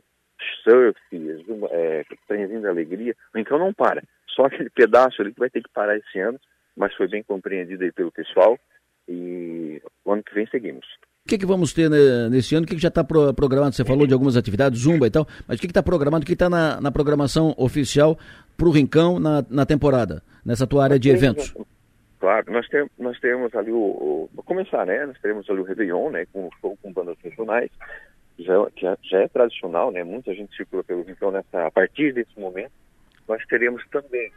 surf, 0.62 0.98
zumba, 1.46 1.68
é, 1.70 2.04
trenzinho 2.26 2.62
da 2.62 2.70
alegria, 2.70 3.14
então 3.34 3.58
não 3.58 3.72
para. 3.72 4.02
Só 4.28 4.44
aquele 4.44 4.70
pedaço 4.70 5.20
ali 5.20 5.32
que 5.32 5.40
vai 5.40 5.50
ter 5.50 5.62
que 5.62 5.70
parar 5.72 5.96
esse 5.96 6.18
ano, 6.18 6.38
mas 6.76 6.94
foi 6.94 7.08
bem 7.08 7.22
compreendido 7.22 7.84
aí 7.84 7.92
pelo 7.92 8.12
pessoal 8.12 8.58
e 9.08 9.80
o 10.04 10.12
ano 10.12 10.22
que 10.22 10.34
vem 10.34 10.46
seguimos. 10.46 10.86
O 11.24 11.28
que, 11.28 11.38
que 11.38 11.46
vamos 11.46 11.74
ter 11.74 11.90
né, 11.90 12.28
nesse 12.30 12.54
ano? 12.54 12.64
O 12.64 12.66
que, 12.66 12.74
que 12.74 12.80
já 12.80 12.88
está 12.88 13.04
programado? 13.04 13.74
Você 13.74 13.84
falou 13.84 14.06
de 14.06 14.14
algumas 14.14 14.36
atividades, 14.36 14.80
Zumba 14.80 15.06
e 15.06 15.10
tal, 15.10 15.26
mas 15.46 15.58
o 15.58 15.60
que 15.60 15.66
está 15.66 15.82
programado? 15.82 16.22
O 16.22 16.26
que 16.26 16.32
está 16.32 16.48
na, 16.48 16.80
na 16.80 16.90
programação 16.90 17.54
oficial 17.58 18.18
para 18.56 18.66
o 18.66 18.70
Rincão 18.70 19.18
na, 19.18 19.44
na 19.50 19.66
temporada, 19.66 20.22
nessa 20.44 20.66
tua 20.66 20.84
área 20.84 20.98
de 20.98 21.10
eventos? 21.10 21.54
Claro, 22.18 22.50
nós, 22.50 22.66
tem, 22.68 22.88
nós 22.98 23.18
temos 23.20 23.54
ali 23.54 23.70
o, 23.70 23.76
o. 23.76 24.30
Para 24.34 24.44
começar, 24.44 24.86
né? 24.86 25.06
Nós 25.06 25.18
teremos 25.20 25.48
ali 25.50 25.60
o 25.60 25.64
Réveillon, 25.64 26.10
né? 26.10 26.26
Com 26.32 26.46
o 26.46 26.50
show 26.60 26.76
com 26.82 26.92
bandas 26.92 27.16
regionais, 27.22 27.70
já, 28.38 28.70
que 28.70 28.82
já, 28.82 28.98
já 29.02 29.18
é 29.20 29.28
tradicional, 29.28 29.90
né? 29.90 30.04
Muita 30.04 30.34
gente 30.34 30.56
circula 30.56 30.84
pelo 30.84 31.02
Rincão 31.02 31.30
nessa, 31.30 31.66
a 31.66 31.70
partir 31.70 32.12
desse 32.12 32.38
momento. 32.38 32.72
Nós 33.26 33.44
teremos 33.46 33.86
também 33.88 34.30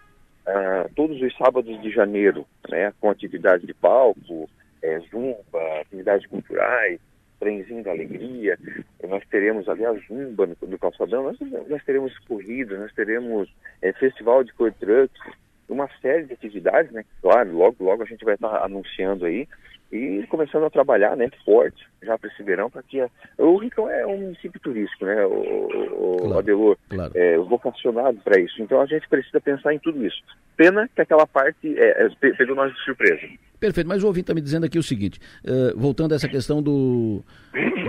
ah, 0.45 0.89
todos 0.95 1.21
os 1.21 1.35
sábados 1.37 1.81
de 1.81 1.91
janeiro, 1.91 2.45
né? 2.69 2.93
Com 2.99 3.09
atividade 3.09 3.65
de 3.65 3.73
palco, 3.73 4.49
é, 4.81 4.99
zumba, 5.11 5.81
atividades 5.81 6.27
culturais, 6.27 6.99
trenzinho 7.39 7.83
da 7.83 7.91
alegria. 7.91 8.57
Nós 9.07 9.23
teremos 9.29 9.67
ali 9.69 9.85
a 9.85 9.93
zumba 9.93 10.47
no, 10.47 10.55
no 10.67 10.79
calçadão, 10.79 11.23
nós, 11.23 11.37
nós 11.67 11.83
teremos 11.83 12.17
corridas, 12.19 12.79
nós 12.79 12.93
teremos 12.93 13.53
é, 13.81 13.91
festival 13.93 14.43
de 14.43 14.53
cold 14.53 14.75
trucks, 14.79 15.21
uma 15.69 15.89
série 16.01 16.25
de 16.25 16.33
atividades, 16.33 16.91
né? 16.91 17.05
Claro, 17.21 17.55
logo, 17.55 17.83
logo 17.83 18.03
a 18.03 18.05
gente 18.05 18.25
vai 18.25 18.35
estar 18.35 18.63
anunciando 18.63 19.25
aí 19.25 19.47
e 19.91 20.25
começando 20.27 20.63
a 20.65 20.69
trabalhar, 20.69 21.15
né? 21.17 21.29
Forte 21.43 21.85
já 22.03 22.17
para 22.17 22.29
esse 22.31 22.41
verão, 22.43 22.69
para 22.69 22.81
que 22.83 22.99
a... 23.01 23.09
o 23.37 23.57
Rincão 23.57 23.89
é 23.89 24.05
um 24.07 24.17
município 24.17 24.59
turístico, 24.59 25.05
né? 25.05 25.25
O, 25.25 25.31
o, 25.33 26.17
Claro, 26.21 26.39
Adelor 26.39 26.77
claro. 26.89 27.11
é 27.15 27.37
vocacionado 27.37 28.17
para 28.23 28.39
isso. 28.39 28.61
Então 28.61 28.79
a 28.81 28.85
gente 28.85 29.07
precisa 29.09 29.39
pensar 29.41 29.73
em 29.73 29.79
tudo 29.79 30.05
isso. 30.05 30.21
Pena 30.55 30.87
que 30.95 31.01
aquela 31.01 31.27
parte 31.27 31.77
é, 31.77 32.05
é, 32.05 32.09
pe- 32.19 32.33
pegou 32.35 32.55
nós 32.55 32.73
de 32.73 32.79
surpresa. 32.83 33.21
Perfeito, 33.59 33.87
mas 33.87 34.03
o 34.03 34.07
ouvinte 34.07 34.23
está 34.23 34.33
me 34.33 34.41
dizendo 34.41 34.65
aqui 34.65 34.79
o 34.79 34.83
seguinte, 34.83 35.19
eh, 35.45 35.73
voltando 35.75 36.13
a 36.13 36.15
essa 36.15 36.27
questão 36.27 36.63
do, 36.63 37.23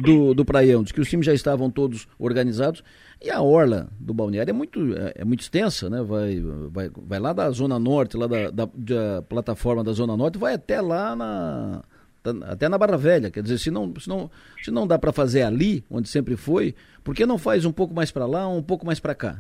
do, 0.03 0.35
do 0.35 0.45
Praião, 0.45 0.83
diz 0.83 0.93
que 0.93 1.01
os 1.01 1.09
times 1.09 1.25
já 1.25 1.33
estavam 1.33 1.71
todos 1.71 2.07
organizados 2.19 2.85
e 3.23 3.31
a 3.31 3.41
orla 3.41 3.89
do 3.99 4.13
balneário 4.13 4.51
é 4.51 4.53
muito, 4.53 4.79
é, 4.95 5.15
é 5.23 5.25
muito 5.25 5.41
extensa, 5.41 5.89
né? 5.89 6.03
Vai, 6.03 6.43
vai, 6.71 6.91
vai 6.95 7.19
lá 7.19 7.33
da 7.33 7.49
Zona 7.51 7.79
Norte, 7.79 8.19
lá 8.19 8.27
da, 8.27 8.51
da, 8.51 8.69
da 8.75 9.23
plataforma 9.23 9.83
da 9.83 9.93
Zona 9.93 10.15
Norte, 10.15 10.37
vai 10.39 10.55
até 10.55 10.79
lá 10.81 11.17
na. 11.17 11.83
Tá- 12.23 12.53
Até 12.53 12.69
na 12.69 12.79
Barra 12.79 12.97
Velha, 12.97 13.31
quer 13.31 13.43
dizer, 13.43 13.59
se 13.59 13.71
não, 13.71 13.93
se 13.99 14.09
não, 14.09 14.31
se 14.63 14.71
não 14.71 14.87
dá 14.87 14.99
para 14.99 15.13
fazer 15.13 15.43
ali, 15.43 15.85
onde 15.91 16.09
sempre 16.09 16.37
foi, 16.37 16.75
por 17.03 17.15
que 17.15 17.27
não 17.27 17.39
faz 17.39 17.65
um 17.65 17.73
pouco 17.73 17.95
mais 17.95 18.11
para 18.11 18.27
lá, 18.27 18.49
um 18.49 18.63
pouco 18.63 18.87
mais 18.87 19.01
para 19.01 19.15
cá? 19.15 19.39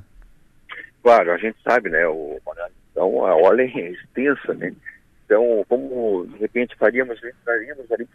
Claro, 1.02 1.32
a 1.32 1.36
gente 1.36 1.56
sabe, 1.62 1.90
né? 1.90 2.06
O, 2.06 2.40
então 2.90 3.24
a 3.24 3.34
orla 3.34 3.62
é 3.62 3.90
extensa, 3.90 4.54
né? 4.54 4.72
Então, 5.24 5.64
como 5.68 6.26
de 6.26 6.38
repente 6.38 6.76
faríamos, 6.76 7.18
entraríamos 7.24 7.90
ali 7.90 8.06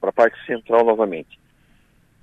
para 0.00 0.10
a 0.10 0.12
parte 0.12 0.44
central 0.44 0.84
novamente. 0.84 1.38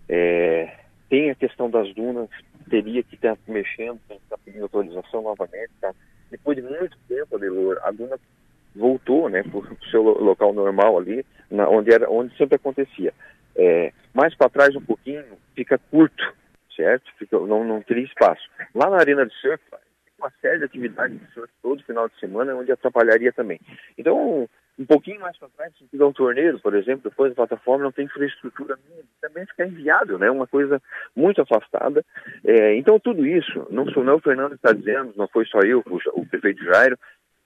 É, 0.10 0.78
tem 1.10 1.32
a 1.32 1.36
questão 1.36 1.70
das 1.70 1.94
dunas, 1.96 2.30
teria 2.70 3.02
que 3.02 3.16
estar 3.16 3.38
mexendo, 3.48 4.00
tem 4.08 4.18
que 4.18 4.24
estar 4.24 4.38
pedindo 4.40 4.64
autorização 4.64 5.22
novamente. 5.22 5.72
Tá? 5.80 5.94
Depois 6.30 6.58
de 6.58 6.64
muito 6.64 6.98
tempo, 7.08 7.36
Adelor, 7.36 7.80
a 7.84 7.92
duna 7.92 8.20
voltou 8.76 9.30
né, 9.30 9.42
para 9.44 9.58
o 9.58 9.86
seu 9.90 10.04
lo- 10.04 10.24
local 10.24 10.54
normal 10.54 10.98
ali, 10.98 11.26
na, 11.50 11.68
onde, 11.70 11.94
era, 11.94 12.10
onde 12.10 12.36
sempre 12.38 12.56
acontecia. 12.56 13.14
É, 13.56 13.94
mais 14.14 14.36
para 14.36 14.50
trás 14.50 14.76
um 14.76 14.82
pouquinho, 14.82 15.24
fica 15.56 15.78
curto, 15.90 16.34
certo? 16.76 17.10
Fica, 17.18 17.40
não, 17.40 17.64
não 17.64 17.82
teria 17.82 18.04
espaço. 18.04 18.44
Lá 18.74 18.90
na 18.90 18.98
arena 18.98 19.26
de 19.26 19.34
surf, 19.36 19.64
uma 20.20 20.32
série 20.42 20.60
de 20.60 20.66
atividades 20.66 21.20
de 21.20 21.34
surf 21.34 21.52
todo 21.62 21.84
final 21.84 22.10
de 22.10 22.20
semana, 22.20 22.56
onde 22.56 22.72
atrapalharia 22.72 23.32
também. 23.32 23.60
Então, 23.98 24.48
um 24.78 24.86
pouquinho 24.86 25.22
mais 25.22 25.38
para 25.38 25.48
trás, 25.50 25.74
se 25.78 25.88
tiver 25.88 26.04
um 26.04 26.12
torneiro, 26.12 26.60
por 26.60 26.76
exemplo, 26.76 27.10
depois 27.10 27.32
da 27.32 27.36
plataforma, 27.36 27.86
não 27.86 27.92
tem 27.94 28.06
infraestrutura 28.06 28.78
também 29.22 29.46
fica 29.46 29.66
inviável, 29.66 30.20
né? 30.20 30.30
Uma 30.30 30.48
coisa 30.48 30.82
muito 31.16 31.42
afastada. 31.42 32.04
É, 32.44 32.76
então, 32.76 33.00
tudo 33.00 33.26
isso, 33.26 33.66
não 33.70 33.90
sou 33.92 34.04
não 34.04 34.16
o 34.16 34.22
Fernando 34.22 34.56
está 34.56 34.74
dizendo, 34.74 35.14
não 35.16 35.28
foi 35.30 35.46
só 35.46 35.60
eu, 35.60 35.82
o, 35.86 36.22
o 36.22 36.26
prefeito 36.26 36.64
Jairo, 36.64 36.98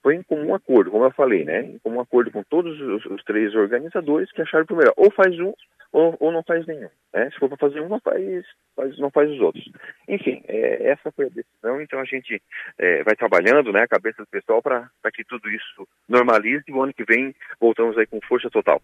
foi 0.02 0.16
em 0.16 0.24
comum 0.24 0.54
acordo, 0.54 0.92
como 0.92 1.06
eu 1.06 1.12
falei, 1.12 1.44
né? 1.44 1.62
Em 1.62 1.80
comum 1.80 2.00
acordo 2.00 2.32
com 2.32 2.44
todos 2.44 2.80
os, 2.80 3.06
os 3.06 3.24
três 3.24 3.54
organizadores 3.56 4.32
que 4.32 4.42
acharam 4.42 4.66
primeiro, 4.66 4.94
ou 4.96 5.12
faz 5.12 5.38
um 5.40 5.54
ou, 5.92 6.16
ou 6.20 6.32
não 6.32 6.44
faz 6.44 6.66
nenhum. 6.66 6.90
Né? 7.14 7.30
Se 7.32 7.40
for 7.40 7.50
para 7.50 7.58
fazer 7.58 7.82
um, 7.82 7.90
não 7.90 8.00
faz, 8.00 8.46
faz, 8.76 8.98
não 9.00 9.10
faz 9.10 9.30
os 9.32 9.40
outros. 9.40 9.66
Enfim, 10.08 10.42
é, 10.48 10.92
essa 10.92 11.12
foi 11.12 11.26
a 11.26 11.30
decisão, 11.30 11.82
então 11.82 12.00
a 12.00 12.06
gente 12.06 12.42
é, 12.78 13.04
vai 13.04 13.16
trabalhando, 13.16 13.72
né, 13.72 13.82
a 13.82 13.88
cabeça 13.88 14.22
do 14.22 14.28
pessoal 14.28 14.62
para 14.62 14.90
que 15.14 15.24
tudo 15.24 15.50
isso 15.50 15.88
normalize 16.08 16.64
e 16.68 16.72
o 16.72 16.82
ano 16.82 16.94
que 16.94 17.04
vem 17.04 17.34
voltamos 17.60 17.98
aí 17.98 18.06
com 18.06 18.20
força 18.22 18.50
total. 18.50 18.82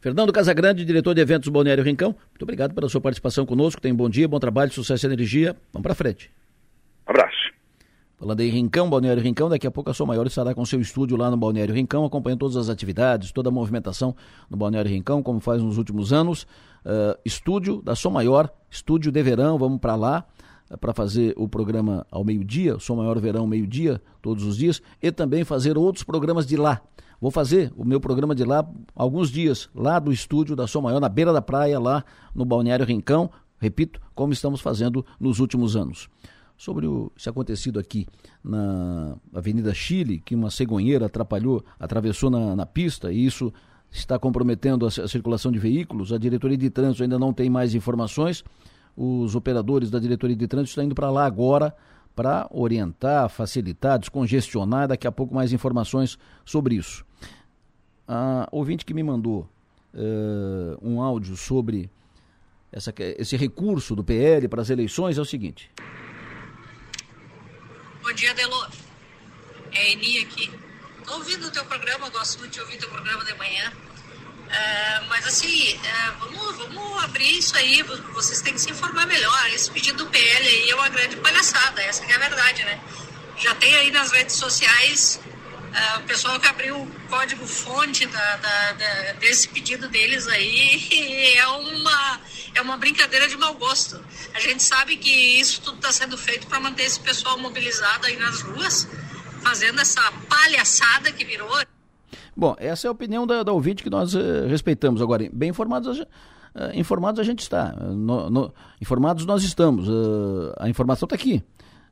Fernando 0.00 0.32
Casagrande, 0.32 0.84
diretor 0.84 1.14
de 1.14 1.20
eventos 1.20 1.48
Balneário 1.48 1.84
Rincão, 1.84 2.10
muito 2.30 2.42
obrigado 2.42 2.74
pela 2.74 2.88
sua 2.88 3.00
participação 3.00 3.46
conosco. 3.46 3.80
Tem 3.80 3.94
bom 3.94 4.08
dia, 4.08 4.26
bom 4.26 4.40
trabalho, 4.40 4.70
sucesso 4.72 5.06
e 5.06 5.08
energia. 5.08 5.54
Vamos 5.72 5.86
para 5.86 5.94
frente. 5.94 6.30
Abraço. 7.06 7.59
Falando 8.20 8.40
em 8.40 8.50
Rincão, 8.50 8.90
Balneário 8.90 9.22
Rincão, 9.22 9.48
daqui 9.48 9.66
a 9.66 9.70
pouco 9.70 9.88
a 9.88 9.94
Sua 9.94 10.04
Maior 10.04 10.26
estará 10.26 10.54
com 10.54 10.62
seu 10.66 10.78
estúdio 10.78 11.16
lá 11.16 11.30
no 11.30 11.38
Balneário 11.38 11.74
Rincão, 11.74 12.04
acompanhando 12.04 12.40
todas 12.40 12.54
as 12.54 12.68
atividades, 12.68 13.32
toda 13.32 13.48
a 13.48 13.50
movimentação 13.50 14.14
no 14.50 14.58
Balneário 14.58 14.90
Rincão, 14.90 15.22
como 15.22 15.40
faz 15.40 15.62
nos 15.62 15.78
últimos 15.78 16.12
anos. 16.12 16.42
Uh, 16.84 17.18
estúdio 17.24 17.80
da 17.80 17.94
Sou 17.94 18.12
Maior, 18.12 18.52
estúdio 18.70 19.10
de 19.10 19.22
verão, 19.22 19.56
vamos 19.56 19.80
para 19.80 19.96
lá 19.96 20.26
uh, 20.70 20.76
para 20.76 20.92
fazer 20.92 21.32
o 21.34 21.48
programa 21.48 22.06
ao 22.10 22.22
meio-dia, 22.22 22.78
Sou 22.78 22.94
Maior 22.94 23.18
Verão 23.18 23.46
meio-dia, 23.46 24.02
todos 24.20 24.44
os 24.44 24.58
dias, 24.58 24.82
e 25.00 25.10
também 25.10 25.42
fazer 25.42 25.78
outros 25.78 26.04
programas 26.04 26.46
de 26.46 26.58
lá. 26.58 26.82
Vou 27.18 27.30
fazer 27.30 27.72
o 27.74 27.86
meu 27.86 28.02
programa 28.02 28.34
de 28.34 28.44
lá 28.44 28.68
alguns 28.94 29.30
dias, 29.30 29.70
lá 29.74 29.98
do 29.98 30.12
estúdio 30.12 30.54
da 30.54 30.66
Sou 30.66 30.82
Maior, 30.82 31.00
na 31.00 31.08
beira 31.08 31.32
da 31.32 31.40
praia, 31.40 31.80
lá 31.80 32.04
no 32.34 32.44
Balneário 32.44 32.84
Rincão, 32.84 33.30
repito, 33.58 33.98
como 34.14 34.30
estamos 34.30 34.60
fazendo 34.60 35.06
nos 35.18 35.40
últimos 35.40 35.74
anos 35.74 36.10
sobre 36.60 36.86
o, 36.86 37.10
esse 37.16 37.26
acontecido 37.26 37.80
aqui 37.80 38.06
na 38.44 39.16
Avenida 39.32 39.72
Chile, 39.72 40.20
que 40.20 40.34
uma 40.34 40.50
cegonheira 40.50 41.06
atrapalhou, 41.06 41.64
atravessou 41.78 42.28
na, 42.28 42.54
na 42.54 42.66
pista 42.66 43.10
e 43.10 43.24
isso 43.24 43.50
está 43.90 44.18
comprometendo 44.18 44.84
a, 44.84 44.88
a, 44.88 45.08
circulação 45.08 45.50
de 45.50 45.58
veículos. 45.58 46.12
A 46.12 46.18
diretoria 46.18 46.58
de 46.58 46.68
trânsito 46.68 47.02
ainda 47.02 47.18
não 47.18 47.32
tem 47.32 47.48
mais 47.48 47.74
informações. 47.74 48.44
Os 48.94 49.34
operadores 49.34 49.90
da 49.90 49.98
diretoria 49.98 50.36
de 50.36 50.46
trânsito 50.46 50.72
estão 50.72 50.84
indo 50.84 50.94
para 50.94 51.10
lá 51.10 51.24
agora 51.24 51.74
para 52.14 52.46
orientar, 52.50 53.30
facilitar, 53.30 53.98
descongestionar. 53.98 54.86
Daqui 54.86 55.06
a 55.06 55.12
pouco 55.12 55.34
mais 55.34 55.54
informações 55.54 56.18
sobre 56.44 56.74
isso. 56.74 57.06
A 58.06 58.46
ouvinte 58.52 58.84
que 58.84 58.92
me 58.92 59.02
mandou 59.02 59.48
uh, 59.94 60.76
um 60.86 61.00
áudio 61.00 61.38
sobre 61.38 61.88
essa, 62.70 62.92
esse 63.16 63.34
recurso 63.34 63.96
do 63.96 64.04
PL 64.04 64.46
para 64.46 64.60
as 64.60 64.68
eleições 64.68 65.16
é 65.16 65.22
o 65.22 65.24
seguinte. 65.24 65.70
Bom 68.02 68.12
dia, 68.12 68.32
Delor. 68.32 68.70
É 69.72 69.92
Eni 69.92 70.20
aqui. 70.20 70.50
Tô 71.04 71.14
ouvindo 71.14 71.46
o 71.46 71.50
teu 71.50 71.64
programa, 71.66 72.08
gosto 72.08 72.38
muito 72.38 72.52
de 72.52 72.60
ouvir 72.60 72.78
teu 72.78 72.88
programa 72.88 73.22
de 73.24 73.34
manhã. 73.34 73.70
Uh, 73.70 75.06
mas 75.08 75.26
assim, 75.26 75.74
uh, 75.74 76.18
vamos, 76.18 76.56
vamos 76.56 77.04
abrir 77.04 77.38
isso 77.38 77.54
aí, 77.56 77.82
vocês 78.14 78.40
têm 78.40 78.54
que 78.54 78.60
se 78.60 78.70
informar 78.70 79.06
melhor. 79.06 79.50
Esse 79.50 79.70
pedido 79.70 80.04
do 80.04 80.10
PL 80.10 80.48
aí 80.48 80.70
é 80.70 80.74
uma 80.74 80.88
grande 80.88 81.16
palhaçada, 81.16 81.82
essa 81.82 82.02
é 82.04 82.14
a 82.14 82.18
verdade, 82.18 82.64
né? 82.64 82.80
Já 83.36 83.54
tem 83.54 83.74
aí 83.74 83.90
nas 83.90 84.10
redes 84.10 84.34
sociais 84.36 85.20
o 85.98 86.02
pessoal 86.02 86.38
que 86.40 86.46
abriu 86.46 86.76
o 86.76 86.86
código 87.08 87.46
fonte 87.46 88.06
da, 88.06 88.36
da, 88.36 88.72
da, 88.72 89.12
desse 89.20 89.48
pedido 89.48 89.88
deles 89.88 90.26
aí 90.26 91.36
é 91.36 91.46
uma, 91.46 92.20
é 92.54 92.60
uma 92.60 92.76
brincadeira 92.76 93.28
de 93.28 93.36
mau 93.36 93.54
gosto. 93.54 94.02
A 94.34 94.40
gente 94.40 94.62
sabe 94.62 94.96
que 94.96 95.10
isso 95.40 95.60
tudo 95.62 95.76
está 95.76 95.92
sendo 95.92 96.18
feito 96.18 96.46
para 96.46 96.60
manter 96.60 96.84
esse 96.84 97.00
pessoal 97.00 97.38
mobilizado 97.38 98.06
aí 98.06 98.16
nas 98.16 98.40
ruas, 98.42 98.88
fazendo 99.42 99.80
essa 99.80 100.02
palhaçada 100.28 101.12
que 101.12 101.24
virou. 101.24 101.48
Bom, 102.36 102.56
essa 102.58 102.86
é 102.86 102.88
a 102.88 102.92
opinião 102.92 103.26
da, 103.26 103.42
da 103.42 103.52
ouvinte 103.52 103.82
que 103.82 103.90
nós 103.90 104.14
uh, 104.14 104.46
respeitamos. 104.48 105.00
Agora, 105.02 105.28
bem 105.32 105.50
informados, 105.50 106.00
uh, 106.00 106.06
informados 106.74 107.20
a 107.20 107.24
gente 107.24 107.40
está. 107.40 107.72
No, 107.72 108.30
no, 108.30 108.54
informados 108.80 109.24
nós 109.26 109.42
estamos. 109.42 109.88
Uh, 109.88 110.52
a 110.58 110.68
informação 110.68 111.06
está 111.06 111.14
aqui. 111.14 111.42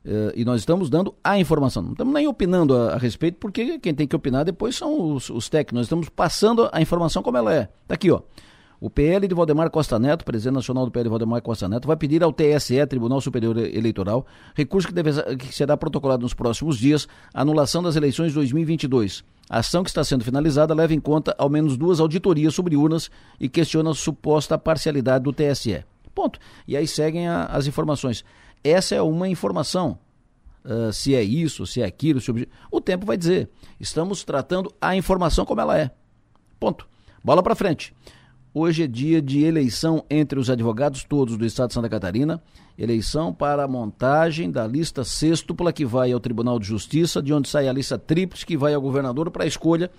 Uh, 0.05 0.31
e 0.33 0.45
nós 0.45 0.61
estamos 0.61 0.89
dando 0.89 1.13
a 1.23 1.37
informação. 1.37 1.83
Não 1.83 1.91
estamos 1.91 2.13
nem 2.13 2.27
opinando 2.27 2.75
a, 2.75 2.93
a 2.93 2.97
respeito, 2.97 3.37
porque 3.37 3.79
quem 3.79 3.93
tem 3.93 4.07
que 4.07 4.15
opinar 4.15 4.45
depois 4.45 4.75
são 4.75 5.13
os, 5.13 5.29
os, 5.29 5.49
técnicos. 5.49 5.75
Nós 5.75 5.85
estamos 5.85 6.09
passando 6.09 6.69
a 6.71 6.81
informação 6.81 7.21
como 7.21 7.37
ela 7.37 7.53
é. 7.53 7.69
Está 7.83 7.95
aqui, 7.95 8.09
ó. 8.09 8.21
O 8.81 8.89
PL 8.89 9.27
de 9.27 9.35
Valdemar 9.35 9.69
Costa 9.69 9.99
Neto, 9.99 10.23
presidente 10.23 10.53
nacional 10.53 10.85
do 10.85 10.91
PL 10.91 11.03
de 11.03 11.09
Valdemar 11.09 11.41
Costa 11.41 11.67
Neto, 11.67 11.85
vai 11.85 11.97
pedir 11.97 12.23
ao 12.23 12.31
TSE, 12.31 12.85
Tribunal 12.87 13.19
Superior 13.19 13.57
Eleitoral, 13.57 14.25
recurso 14.55 14.87
que, 14.87 14.93
deve, 14.93 15.11
que 15.35 15.53
será 15.53 15.75
protocolado 15.75 16.23
nos 16.23 16.33
próximos 16.33 16.77
dias, 16.77 17.05
anulação 17.33 17.83
das 17.83 17.97
eleições 17.97 18.29
de 18.29 18.35
2022. 18.35 19.21
A 19.49 19.57
ação 19.57 19.83
que 19.83 19.89
está 19.89 20.01
sendo 20.01 20.23
finalizada 20.23 20.73
leva 20.73 20.93
em 20.93 20.99
conta 20.99 21.35
ao 21.37 21.49
menos 21.49 21.75
duas 21.75 21.99
auditorias 21.99 22.53
sobre 22.53 22.77
urnas 22.77 23.11
e 23.37 23.49
questiona 23.49 23.91
a 23.91 23.95
suposta 23.95 24.57
parcialidade 24.57 25.25
do 25.25 25.33
TSE. 25.33 25.83
Ponto. 26.15 26.39
E 26.67 26.77
aí 26.77 26.87
seguem 26.87 27.27
a, 27.27 27.45
as 27.45 27.67
informações. 27.67 28.23
Essa 28.63 28.95
é 28.95 29.01
uma 29.01 29.27
informação. 29.27 29.99
Uh, 30.63 30.91
se 30.91 31.15
é 31.15 31.23
isso, 31.23 31.65
se 31.65 31.81
é 31.81 31.85
aquilo, 31.85 32.19
se 32.19 32.31
o 32.71 32.81
tempo 32.81 33.05
vai 33.05 33.17
dizer. 33.17 33.49
Estamos 33.79 34.23
tratando 34.23 34.73
a 34.81 34.95
informação 34.95 35.45
como 35.45 35.61
ela 35.61 35.77
é. 35.77 35.91
Ponto. 36.59 36.87
Bola 37.23 37.41
para 37.41 37.55
frente. 37.55 37.93
Hoje 38.53 38.83
é 38.83 38.87
dia 38.87 39.21
de 39.21 39.43
eleição 39.43 40.03
entre 40.09 40.39
os 40.39 40.49
advogados 40.49 41.03
todos 41.03 41.37
do 41.37 41.45
Estado 41.45 41.69
de 41.69 41.75
Santa 41.75 41.87
Catarina. 41.87 42.41
Eleição 42.77 43.33
para 43.33 43.63
a 43.63 43.67
montagem 43.67 44.49
da 44.49 44.65
lista 44.65 45.03
sextupla 45.03 45.71
que 45.71 45.85
vai 45.85 46.11
ao 46.11 46.19
Tribunal 46.19 46.59
de 46.59 46.65
Justiça, 46.65 47.21
de 47.21 47.31
onde 47.31 47.47
sai 47.47 47.67
a 47.67 47.73
lista 47.73 47.97
tríplice 47.97 48.45
que 48.45 48.57
vai 48.57 48.73
ao 48.73 48.81
governador 48.81 49.29
para 49.29 49.43
a 49.43 49.47
escolha 49.47 49.91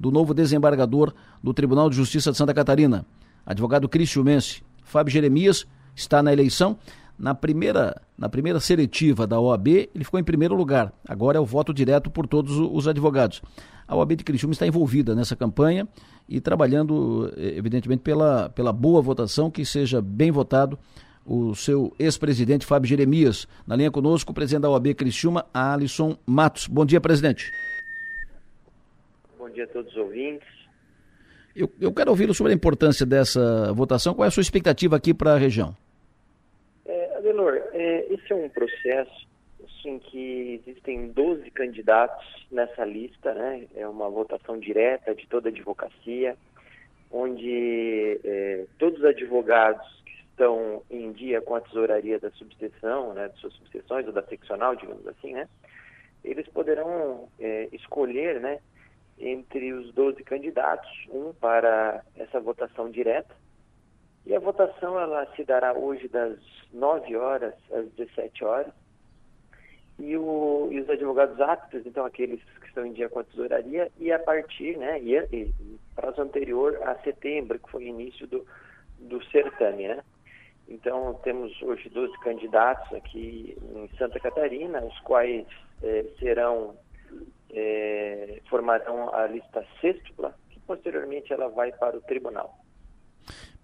do 0.00 0.10
novo 0.10 0.34
desembargador 0.34 1.14
do 1.42 1.54
Tribunal 1.54 1.88
de 1.88 1.96
Justiça 1.96 2.32
de 2.32 2.36
Santa 2.36 2.52
Catarina. 2.52 3.06
Advogado 3.46 3.88
Cristiumense. 3.88 4.62
Fábio 4.82 5.12
Jeremias 5.12 5.64
está 5.94 6.22
na 6.22 6.32
eleição. 6.32 6.76
Na 7.18 7.34
primeira, 7.34 8.00
na 8.18 8.28
primeira 8.28 8.58
seletiva 8.58 9.26
da 9.26 9.38
OAB, 9.38 9.68
ele 9.94 10.04
ficou 10.04 10.18
em 10.18 10.24
primeiro 10.24 10.54
lugar. 10.54 10.92
Agora 11.06 11.38
é 11.38 11.40
o 11.40 11.44
voto 11.44 11.72
direto 11.72 12.10
por 12.10 12.26
todos 12.26 12.58
os 12.58 12.88
advogados. 12.88 13.42
A 13.86 13.94
OAB 13.94 14.16
de 14.16 14.24
Criciúma 14.24 14.52
está 14.52 14.66
envolvida 14.66 15.14
nessa 15.14 15.36
campanha 15.36 15.86
e 16.28 16.40
trabalhando, 16.40 17.32
eh, 17.36 17.54
evidentemente, 17.56 18.02
pela, 18.02 18.48
pela 18.48 18.72
boa 18.72 19.02
votação, 19.02 19.50
que 19.50 19.64
seja 19.64 20.00
bem 20.00 20.30
votado 20.30 20.78
o 21.24 21.54
seu 21.54 21.94
ex-presidente 21.98 22.66
Fábio 22.66 22.88
Jeremias. 22.88 23.46
Na 23.66 23.76
linha 23.76 23.90
conosco, 23.90 24.32
o 24.32 24.34
presidente 24.34 24.62
da 24.62 24.70
OAB 24.70 24.94
Criciúma, 24.94 25.46
Alisson 25.52 26.16
Matos. 26.26 26.66
Bom 26.66 26.84
dia, 26.84 27.00
presidente. 27.00 27.52
Bom 29.38 29.48
dia 29.50 29.64
a 29.64 29.68
todos 29.68 29.90
os 29.92 29.98
ouvintes. 29.98 30.48
Eu, 31.54 31.70
eu 31.80 31.92
quero 31.92 32.10
ouvi-lo 32.10 32.32
sobre 32.32 32.52
a 32.52 32.56
importância 32.56 33.04
dessa 33.04 33.72
votação. 33.74 34.14
Qual 34.14 34.24
é 34.24 34.28
a 34.28 34.30
sua 34.30 34.40
expectativa 34.40 34.96
aqui 34.96 35.12
para 35.12 35.34
a 35.34 35.38
região? 35.38 35.76
Adelor, 37.32 37.62
é, 37.72 38.06
esse 38.12 38.30
é 38.30 38.36
um 38.36 38.48
processo 38.50 39.26
em 39.86 39.98
que 39.98 40.60
existem 40.66 41.08
12 41.08 41.50
candidatos 41.50 42.46
nessa 42.50 42.84
lista, 42.84 43.32
né? 43.32 43.66
É 43.74 43.88
uma 43.88 44.08
votação 44.10 44.58
direta 44.58 45.14
de 45.14 45.26
toda 45.26 45.48
a 45.48 45.50
advocacia, 45.52 46.36
onde 47.10 48.20
é, 48.22 48.66
todos 48.78 48.98
os 48.98 49.04
advogados 49.04 49.86
que 50.04 50.12
estão 50.12 50.82
em 50.90 51.10
dia 51.12 51.40
com 51.40 51.54
a 51.54 51.60
tesouraria 51.62 52.20
da 52.20 52.30
subseção, 52.32 53.14
né, 53.14 53.28
de 53.28 53.40
suas 53.40 53.54
subseções 53.54 54.06
ou 54.06 54.12
da 54.12 54.22
seccional, 54.24 54.76
digamos 54.76 55.06
assim, 55.08 55.32
né? 55.32 55.48
Eles 56.22 56.46
poderão 56.48 57.28
é, 57.40 57.68
escolher, 57.72 58.40
né, 58.40 58.60
entre 59.18 59.72
os 59.72 59.92
12 59.94 60.22
candidatos, 60.22 60.90
um 61.08 61.32
para 61.32 62.04
essa 62.14 62.38
votação 62.38 62.90
direta, 62.90 63.34
e 64.24 64.34
a 64.34 64.40
votação 64.40 64.98
ela 64.98 65.26
se 65.34 65.44
dará 65.44 65.72
hoje 65.72 66.08
das 66.08 66.38
9 66.72 67.16
horas 67.16 67.54
às 67.72 67.88
17 67.92 68.44
horas. 68.44 68.72
E, 69.98 70.16
o, 70.16 70.68
e 70.70 70.80
os 70.80 70.88
advogados 70.88 71.38
aptos, 71.40 71.84
então 71.86 72.04
aqueles 72.04 72.42
que 72.60 72.66
estão 72.66 72.84
em 72.84 72.92
dia 72.92 73.08
com 73.08 73.20
a 73.20 73.24
tesouraria, 73.24 73.90
e 73.98 74.10
a 74.10 74.18
partir, 74.18 74.76
né, 74.76 75.00
e, 75.00 75.16
e 75.32 75.54
prazo 75.94 76.22
anterior 76.22 76.78
a 76.82 76.94
setembro, 77.02 77.58
que 77.58 77.70
foi 77.70 77.84
o 77.84 77.88
início 77.88 78.26
do, 78.26 78.44
do 78.98 79.22
certame, 79.26 79.88
né? 79.88 80.02
Então, 80.68 81.20
temos 81.22 81.60
hoje 81.62 81.88
12 81.90 82.18
candidatos 82.20 82.90
aqui 82.96 83.56
em 83.74 83.88
Santa 83.98 84.18
Catarina, 84.18 84.82
os 84.82 84.98
quais 85.00 85.46
eh, 85.82 86.06
serão, 86.18 86.76
eh, 87.50 88.40
formarão 88.48 89.14
a 89.14 89.26
lista 89.26 89.66
sextupla, 89.80 90.34
que 90.50 90.58
posteriormente 90.60 91.32
ela 91.32 91.48
vai 91.48 91.72
para 91.72 91.96
o 91.96 92.00
tribunal. 92.00 92.61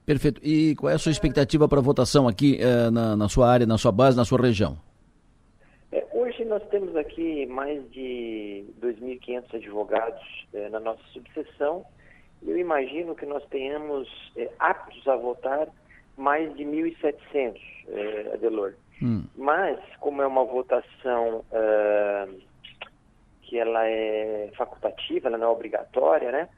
Perfeito. 0.08 0.40
E 0.42 0.74
qual 0.74 0.90
é 0.90 0.94
a 0.94 0.98
sua 0.98 1.12
expectativa 1.12 1.68
para 1.68 1.80
a 1.80 1.82
votação 1.82 2.26
aqui 2.26 2.56
eh, 2.58 2.90
na, 2.90 3.14
na, 3.14 3.28
sua 3.28 3.46
área, 3.46 3.66
na 3.66 3.76
sua 3.76 3.92
base, 3.92 4.16
na 4.16 4.24
sua 4.24 4.40
região? 4.40 4.78
É, 5.92 6.02
hoje 6.14 6.46
nós 6.46 6.62
temos 6.70 6.96
aqui 6.96 7.44
mais 7.44 7.78
de 7.90 8.64
2.500 8.80 9.56
advogados 9.56 10.46
eh, 10.54 10.70
na 10.70 10.80
nossa 10.80 11.02
subseção. 11.12 11.84
Eu 12.42 12.56
imagino 12.56 13.14
que 13.14 13.26
nós 13.26 13.44
tenhamos 13.50 14.08
eh, 14.34 14.48
aptos 14.58 15.06
a 15.06 15.14
votar 15.14 15.68
mais 16.16 16.56
de 16.56 16.64
1.700, 16.64 17.60
eh, 17.88 18.30
Adelor. 18.32 18.72
Hum. 19.02 19.24
Mas, 19.36 19.78
como 20.00 20.22
é 20.22 20.26
uma 20.26 20.44
votação 20.44 21.44
uh, 21.52 22.40
que 23.42 23.58
ela 23.58 23.86
é 23.86 24.50
facultativa, 24.56 25.28
ela 25.28 25.36
não 25.36 25.48
é 25.48 25.50
obrigatória, 25.50 26.32
né? 26.32 26.48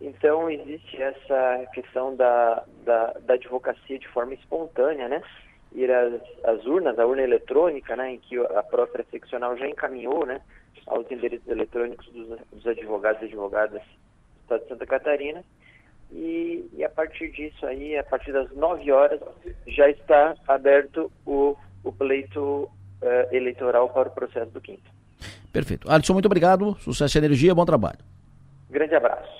Então, 0.00 0.50
existe 0.50 1.00
essa 1.00 1.66
questão 1.74 2.16
da, 2.16 2.64
da, 2.84 3.12
da 3.20 3.34
advocacia 3.34 3.98
de 3.98 4.08
forma 4.08 4.32
espontânea, 4.32 5.08
né? 5.08 5.22
Ir 5.72 5.90
às, 5.90 6.20
às, 6.42 6.64
urnas, 6.64 6.98
a 6.98 7.06
urna 7.06 7.22
eletrônica, 7.22 7.94
né? 7.94 8.12
Em 8.12 8.18
que 8.18 8.38
a 8.38 8.62
própria 8.62 9.04
seccional 9.10 9.56
já 9.58 9.68
encaminhou, 9.68 10.24
né? 10.24 10.40
Aos 10.86 11.10
endereços 11.10 11.46
eletrônicos 11.46 12.06
dos, 12.08 12.38
dos 12.50 12.66
advogados 12.66 13.20
e 13.22 13.26
advogadas 13.26 13.82
do 13.82 14.40
Estado 14.42 14.62
de 14.62 14.68
Santa 14.68 14.86
Catarina. 14.86 15.44
E, 16.10 16.68
e, 16.72 16.82
a 16.82 16.88
partir 16.88 17.30
disso 17.30 17.64
aí, 17.66 17.96
a 17.96 18.02
partir 18.02 18.32
das 18.32 18.50
9 18.56 18.90
horas, 18.90 19.20
já 19.68 19.88
está 19.88 20.34
aberto 20.48 21.12
o, 21.24 21.56
o 21.84 21.92
pleito 21.92 22.40
uh, 23.02 23.34
eleitoral 23.34 23.90
para 23.90 24.08
o 24.08 24.12
processo 24.12 24.50
do 24.50 24.60
quinto. 24.60 24.90
Perfeito. 25.52 25.90
Alisson, 25.90 26.14
muito 26.14 26.26
obrigado. 26.26 26.74
Sucesso 26.80 27.16
e 27.16 27.20
energia, 27.20 27.54
bom 27.54 27.64
trabalho. 27.64 27.98
Grande 28.70 28.94
abraço. 28.94 29.39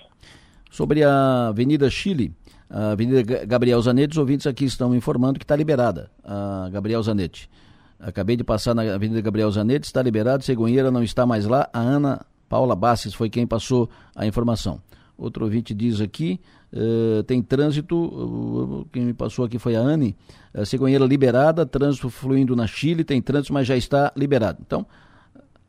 Sobre 0.81 1.05
a 1.05 1.49
Avenida 1.49 1.91
Chile, 1.91 2.35
a 2.71 2.93
Avenida 2.93 3.45
Gabriel 3.45 3.83
Zanetti, 3.83 4.13
os 4.13 4.17
ouvintes 4.17 4.47
aqui 4.47 4.65
estão 4.65 4.95
informando 4.95 5.39
que 5.39 5.45
está 5.45 5.55
liberada 5.55 6.11
a 6.25 6.71
Gabriel 6.73 7.03
Zanetti. 7.03 7.51
Acabei 7.99 8.35
de 8.35 8.43
passar 8.43 8.75
na 8.75 8.95
Avenida 8.95 9.21
Gabriel 9.21 9.51
Zanetti, 9.51 9.85
está 9.85 10.01
liberado, 10.01 10.43
Cegonheira 10.43 10.91
não 10.91 11.03
está 11.03 11.27
mais 11.27 11.45
lá, 11.45 11.69
a 11.71 11.81
Ana 11.81 12.25
Paula 12.49 12.75
Basses 12.75 13.13
foi 13.13 13.29
quem 13.29 13.47
passou 13.47 13.91
a 14.17 14.25
informação. 14.25 14.81
Outro 15.19 15.45
ouvinte 15.45 15.75
diz 15.75 16.01
aqui, 16.01 16.41
uh, 16.73 17.23
tem 17.25 17.43
trânsito, 17.43 17.95
uh, 17.95 18.89
quem 18.91 19.05
me 19.05 19.13
passou 19.13 19.45
aqui 19.45 19.59
foi 19.59 19.77
a 19.77 19.81
Anne, 19.81 20.17
a 20.55 20.65
Cegonheira 20.65 21.05
liberada, 21.05 21.67
trânsito 21.67 22.09
fluindo 22.09 22.57
na 22.57 22.67
Chile, 22.67 23.05
tem 23.05 23.21
trânsito, 23.21 23.53
mas 23.53 23.67
já 23.67 23.77
está 23.77 24.11
liberado. 24.17 24.61
Então, 24.67 24.87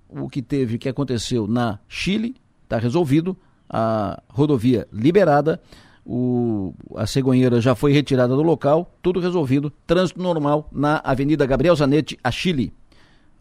o 0.07 0.30
que 0.30 0.41
teve, 0.41 0.78
o 0.78 0.80
que 0.80 0.88
aconteceu 0.88 1.47
na 1.47 1.80
Chile, 1.89 2.34
está 2.64 2.78
resolvido, 2.78 3.36
a 3.72 4.22
rodovia 4.28 4.88
liberada, 4.91 5.61
o, 6.05 6.74
a 6.95 7.07
cegonheira 7.07 7.61
já 7.61 7.74
foi 7.74 7.93
retirada 7.93 8.36
do 8.36 8.41
local, 8.41 8.93
tudo 9.01 9.19
resolvido, 9.19 9.72
trânsito 9.88 10.22
normal 10.22 10.67
na 10.72 10.99
Avenida 11.03 11.45
Gabriel 11.45 11.76
Zanetti, 11.76 12.19
a 12.24 12.30
Chile. 12.30 12.74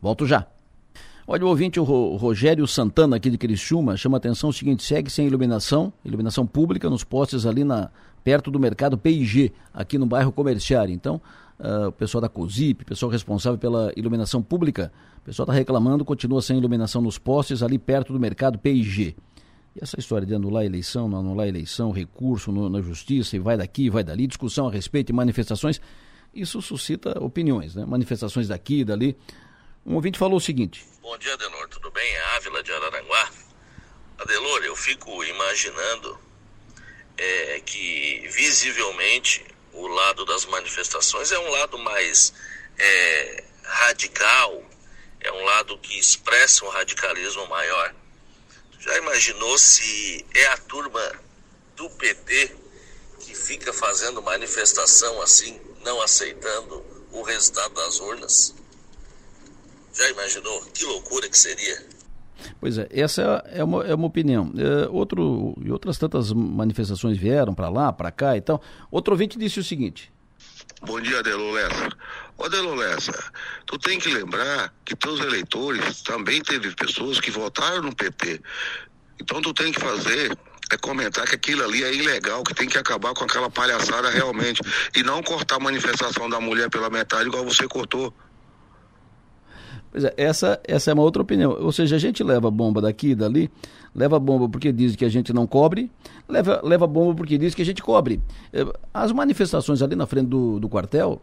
Volto 0.01 0.26
já. 0.26 0.47
Olha, 1.26 1.45
o 1.45 1.49
ouvinte, 1.49 1.78
o 1.78 1.85
Rogério 2.16 2.66
Santana, 2.66 3.16
aqui 3.16 3.31
de 3.31 3.39
Criciúma, 3.39 3.97
chama 3.97 4.16
a 4.16 4.18
atenção 4.18 4.51
o 4.51 4.53
seguinte, 4.53 4.83
segue 4.83 5.11
sem 5.11 5.26
iluminação, 5.26 5.93
iluminação 6.05 6.47
pública 6.47 6.91
nos 6.91 7.05
postes 7.05 7.47
ali 7.47 7.62
na, 7.62 7.91
perto 8.24 8.51
do 8.51 8.59
mercado 8.59 8.99
PIG, 8.99 9.53
aqui 9.72 9.99
no 9.99 10.07
bairro 10.07 10.33
Comerciário. 10.33 10.93
Então, 10.93 11.20
uh, 11.59 11.89
o 11.89 11.93
pessoal 11.93 12.20
da 12.20 12.28
COSIP, 12.28 12.85
pessoal 12.85 13.11
responsável 13.11 13.59
pela 13.59 13.93
iluminação 13.97 14.43
pública, 14.43 14.93
o 15.18 15.24
pessoal 15.24 15.45
está 15.45 15.53
reclamando, 15.53 16.05
continua 16.05 16.43
sem 16.43 16.59
iluminação 16.59 17.01
nos 17.01 17.18
postes 17.18 17.62
ali 17.62 17.78
perto 17.78 18.12
do 18.12 18.18
mercado 18.18 18.59
PIG. 18.59 19.14
E 19.75 19.83
essa 19.83 19.99
história 19.99 20.27
de 20.27 20.35
anular 20.35 20.62
a 20.62 20.66
eleição, 20.66 21.09
não 21.09 21.21
anular 21.21 21.47
a 21.47 21.49
eleição, 21.49 21.91
recurso 21.91 22.51
no, 22.51 22.68
na 22.68 22.81
justiça, 22.81 23.37
e 23.37 23.39
vai 23.39 23.57
daqui, 23.57 23.89
vai 23.89 24.03
dali, 24.03 24.27
discussão 24.27 24.68
a 24.68 24.71
respeito 24.71 25.11
e 25.11 25.12
manifestações, 25.12 25.81
isso 26.35 26.61
suscita 26.62 27.18
opiniões, 27.23 27.75
né? 27.75 27.85
Manifestações 27.85 28.49
daqui 28.49 28.81
e 28.81 28.85
dali. 28.85 29.16
Um 29.85 29.95
ouvinte 29.95 30.18
falou 30.18 30.37
o 30.37 30.41
seguinte. 30.41 30.87
Bom 31.03 31.16
dia, 31.18 31.35
Adelor, 31.35 31.68
tudo 31.68 31.91
bem? 31.91 32.05
É 32.05 32.37
Ávila 32.37 32.62
de 32.62 32.73
Araranguá. 32.73 33.31
Adelor, 34.18 34.62
eu 34.62 34.77
fico 34.77 35.25
imaginando 35.25 36.18
é, 37.16 37.61
que 37.61 38.29
visivelmente 38.33 39.45
o 39.73 39.87
lado 39.87 40.25
das 40.25 40.45
manifestações 40.47 41.33
é 41.33 41.39
um 41.39 41.51
lado 41.51 41.79
mais 41.79 42.33
é, 42.79 43.45
radical, 43.62 44.62
é 45.21 45.33
um 45.33 45.45
lado 45.45 45.79
que 45.79 45.99
expressa 45.99 46.64
um 46.64 46.68
radicalismo 46.68 47.47
maior. 47.49 47.95
Já 48.81 48.97
imaginou 48.97 49.59
se 49.59 50.24
é 50.35 50.47
a 50.47 50.57
turma 50.57 51.01
do 51.76 51.89
PT 51.91 52.57
que 53.20 53.35
fica 53.35 53.72
fazendo 53.74 54.22
manifestação 54.22 55.20
assim, 55.20 55.61
não 55.85 56.01
aceitando 56.01 56.83
o 57.12 57.22
resultado 57.22 57.74
das 57.74 58.01
urnas? 58.01 58.55
Já 59.93 60.09
imaginou 60.09 60.62
que 60.72 60.85
loucura 60.87 61.28
que 61.28 61.37
seria? 61.37 61.87
Pois 62.59 62.78
é, 62.78 62.89
essa 62.91 63.45
é 63.49 63.62
uma, 63.62 63.85
é 63.85 63.95
uma 63.95 64.07
opinião. 64.07 64.51
É, 64.57 64.89
outro, 64.89 65.55
e 65.62 65.70
outras 65.70 65.99
tantas 65.99 66.33
manifestações 66.33 67.18
vieram 67.18 67.55
para 67.55 67.68
lá, 67.68 67.93
para 67.93 68.11
cá 68.11 68.35
e 68.35 68.41
tal. 68.41 68.62
Outro 68.91 69.12
ouvinte 69.12 69.39
disse 69.39 69.61
o 69.61 69.64
seguinte: 69.64 70.11
Bom 70.83 70.99
dia, 71.01 71.18
Adelo 71.18 71.51
Lessa. 71.53 71.91
Adelo 72.45 72.74
Lessa, 72.74 73.12
tu 73.66 73.78
tem 73.78 73.99
que 73.99 74.09
lembrar 74.09 74.72
que 74.84 74.97
teus 74.97 75.20
eleitores 75.20 76.03
também 76.03 76.43
teve 76.43 76.74
pessoas 76.74 77.20
que 77.20 77.30
votaram 77.30 77.82
no 77.82 77.95
PT. 77.95 78.41
Então 79.20 79.43
tu 79.43 79.53
tem 79.53 79.72
que 79.72 79.80
fazer 79.80 80.36
é 80.72 80.76
comentar 80.76 81.26
que 81.26 81.34
aquilo 81.34 81.64
ali 81.64 81.82
é 81.82 81.93
ilegal, 81.93 82.45
que 82.45 82.55
tem 82.55 82.68
que 82.68 82.78
acabar 82.78 83.12
com 83.12 83.24
aquela 83.24 83.51
palhaçada 83.51 84.09
realmente. 84.09 84.62
E 84.97 85.03
não 85.03 85.20
cortar 85.20 85.57
a 85.57 85.61
manifestação 85.61 86.30
da 86.30 86.41
mulher 86.41 86.70
pela 86.70 86.88
metade 86.88 87.28
igual 87.28 87.45
você 87.45 87.66
cortou. 87.66 88.14
Pois 89.91 90.05
é, 90.05 90.14
essa, 90.16 90.61
essa 90.62 90.93
é 90.93 90.95
uma 90.95 91.03
outra 91.03 91.20
opinião. 91.20 91.57
Ou 91.61 91.72
seja, 91.72 91.97
a 91.97 91.99
gente 91.99 92.22
leva 92.22 92.49
bomba 92.51 92.80
daqui 92.80 93.09
e 93.09 93.14
dali, 93.16 93.51
leva 93.93 94.20
bomba 94.20 94.49
porque 94.49 94.70
diz 94.70 94.95
que 94.95 95.05
a 95.05 95.09
gente 95.09 95.32
não 95.32 95.45
cobre, 95.45 95.91
leva, 96.28 96.61
leva 96.62 96.86
bomba 96.86 97.16
porque 97.16 97.36
diz 97.36 97.53
que 97.53 97.62
a 97.62 97.64
gente 97.64 97.82
cobre. 97.82 98.22
É, 98.53 98.64
as 98.95 99.11
manifestações 99.11 99.82
ali 99.82 99.97
na 99.97 100.07
frente 100.07 100.28
do, 100.28 100.61
do 100.61 100.68
quartel, 100.68 101.20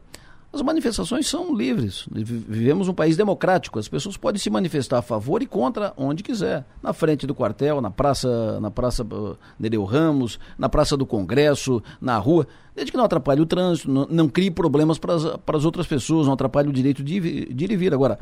as 0.58 0.62
manifestações 0.66 1.28
são 1.28 1.56
livres. 1.56 2.08
Vivemos 2.12 2.88
um 2.88 2.94
país 2.94 3.16
democrático. 3.16 3.80
As 3.80 3.88
pessoas 3.88 4.18
podem 4.18 4.40
se 4.40 4.50
manifestar 4.50 5.00
a 5.00 5.02
favor 5.02 5.42
e 5.42 5.46
contra 5.46 5.94
onde 5.96 6.24
quiser. 6.24 6.66
Na 6.82 6.94
frente 6.94 7.28
do 7.28 7.36
quartel, 7.36 7.80
na 7.80 7.92
praça, 7.92 8.60
na 8.60 8.72
praça 8.72 9.04
uh, 9.04 9.38
Nereu 9.60 9.84
Ramos, 9.84 10.40
na 10.58 10.68
praça 10.68 10.98
do 10.98 11.06
Congresso, 11.06 11.82
na 12.02 12.18
rua, 12.18 12.48
desde 12.76 12.92
que 12.92 12.98
não 12.98 13.06
atrapalhe 13.06 13.42
o 13.42 13.46
trânsito, 13.46 13.90
não, 13.90 14.08
não 14.10 14.28
crie 14.28 14.52
problemas 14.52 14.98
para 14.98 15.16
as 15.16 15.66
outras 15.66 15.88
pessoas, 15.88 16.28
não 16.28 16.34
atrapalhe 16.34 16.70
o 16.70 16.74
direito 16.74 17.04
de, 17.04 17.54
de 17.54 17.64
ir 17.66 17.72
e 17.72 17.76
vir. 17.78 17.94
Agora, 17.94 18.20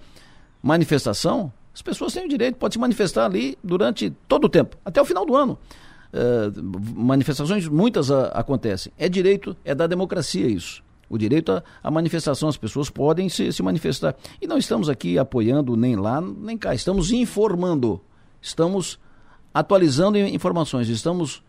manifestação, 0.61 1.51
as 1.73 1.81
pessoas 1.81 2.13
têm 2.13 2.25
o 2.25 2.29
direito, 2.29 2.55
pode 2.57 2.75
se 2.75 2.79
manifestar 2.79 3.25
ali 3.25 3.57
durante 3.63 4.09
todo 4.27 4.45
o 4.45 4.49
tempo, 4.49 4.77
até 4.85 5.01
o 5.01 5.05
final 5.05 5.25
do 5.25 5.35
ano. 5.35 5.57
Uh, 6.13 6.79
manifestações, 6.95 7.67
muitas 7.67 8.09
uh, 8.09 8.29
acontecem. 8.33 8.93
É 8.97 9.09
direito, 9.09 9.57
é 9.65 9.75
da 9.75 9.87
democracia 9.87 10.47
isso. 10.47 10.84
O 11.09 11.17
direito 11.17 11.51
à, 11.51 11.63
à 11.83 11.91
manifestação, 11.91 12.49
as 12.49 12.57
pessoas 12.57 12.89
podem 12.89 13.29
se, 13.29 13.51
se 13.51 13.61
manifestar. 13.61 14.15
E 14.41 14.47
não 14.47 14.57
estamos 14.57 14.89
aqui 14.89 15.17
apoiando 15.17 15.75
nem 15.75 15.95
lá, 15.95 16.19
nem 16.21 16.57
cá, 16.57 16.73
estamos 16.73 17.11
informando, 17.11 18.01
estamos 18.41 18.99
atualizando 19.53 20.17
informações, 20.17 20.89
estamos 20.89 21.43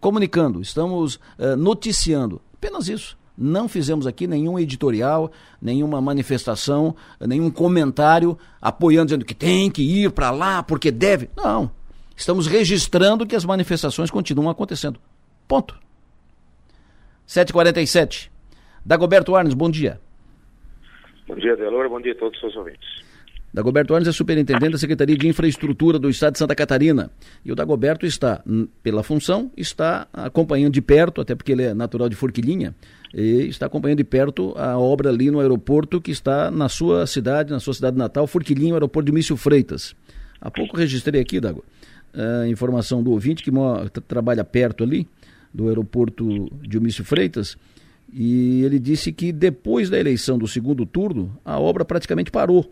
comunicando, 0.00 0.60
estamos 0.62 1.16
uh, 1.38 1.56
noticiando. 1.56 2.40
Apenas 2.54 2.88
isso. 2.88 3.18
Não 3.36 3.68
fizemos 3.68 4.06
aqui 4.06 4.26
nenhum 4.26 4.58
editorial, 4.58 5.32
nenhuma 5.62 6.00
manifestação, 6.00 6.94
nenhum 7.18 7.50
comentário 7.50 8.36
apoiando, 8.60 9.06
dizendo 9.06 9.24
que 9.24 9.34
tem 9.34 9.70
que 9.70 9.82
ir 9.82 10.10
para 10.10 10.30
lá 10.30 10.62
porque 10.62 10.90
deve. 10.90 11.30
Não. 11.34 11.70
Estamos 12.14 12.46
registrando 12.46 13.26
que 13.26 13.34
as 13.34 13.46
manifestações 13.46 14.10
continuam 14.10 14.50
acontecendo. 14.50 15.00
Ponto. 15.48 15.74
7h47. 17.26 18.28
Dagoberto 18.84 19.34
Arnes, 19.34 19.54
bom 19.54 19.70
dia. 19.70 20.00
Bom 21.26 21.36
dia, 21.36 21.56
Delora. 21.56 21.88
Bom 21.88 22.00
dia 22.00 22.12
a 22.12 22.16
todos 22.16 22.34
os 22.34 22.40
seus 22.40 22.56
ouvintes. 22.56 22.88
Dagoberto 23.52 23.94
Arnes 23.94 24.08
é 24.08 24.12
superintendente 24.12 24.72
da 24.72 24.78
Secretaria 24.78 25.16
de 25.16 25.26
Infraestrutura 25.26 25.98
do 25.98 26.08
Estado 26.08 26.34
de 26.34 26.38
Santa 26.38 26.54
Catarina. 26.54 27.10
E 27.44 27.50
o 27.50 27.54
Dagoberto 27.56 28.06
está, 28.06 28.44
pela 28.80 29.02
função, 29.02 29.50
está 29.56 30.06
acompanhando 30.12 30.72
de 30.72 30.80
perto, 30.80 31.20
até 31.20 31.34
porque 31.34 31.50
ele 31.50 31.64
é 31.64 31.74
natural 31.74 32.08
de 32.08 32.14
Forquilinha, 32.14 32.74
e 33.12 33.48
está 33.48 33.66
acompanhando 33.66 33.98
de 33.98 34.04
perto 34.04 34.54
a 34.56 34.78
obra 34.78 35.10
ali 35.10 35.32
no 35.32 35.40
aeroporto 35.40 36.00
que 36.00 36.12
está 36.12 36.48
na 36.48 36.68
sua 36.68 37.08
cidade, 37.08 37.50
na 37.50 37.58
sua 37.58 37.74
cidade 37.74 37.98
natal, 37.98 38.26
Forquilinha, 38.28 38.72
o 38.72 38.76
aeroporto 38.76 39.06
de 39.06 39.12
Mício 39.12 39.36
Freitas. 39.36 39.96
Há 40.40 40.48
pouco 40.48 40.76
registrei 40.76 41.20
aqui, 41.20 41.40
Dago, 41.40 41.64
a 42.14 42.46
informação 42.46 43.02
do 43.02 43.10
ouvinte 43.10 43.42
que 43.42 43.50
trabalha 44.06 44.44
perto 44.44 44.84
ali, 44.84 45.08
do 45.52 45.66
aeroporto 45.66 46.48
de 46.62 46.78
Mício 46.78 47.04
Freitas, 47.04 47.58
e 48.12 48.62
ele 48.64 48.78
disse 48.78 49.12
que 49.12 49.32
depois 49.32 49.88
da 49.88 49.98
eleição 49.98 50.38
do 50.38 50.48
segundo 50.48 50.84
turno, 50.84 51.36
a 51.44 51.58
obra 51.58 51.84
praticamente 51.84 52.30
parou 52.30 52.70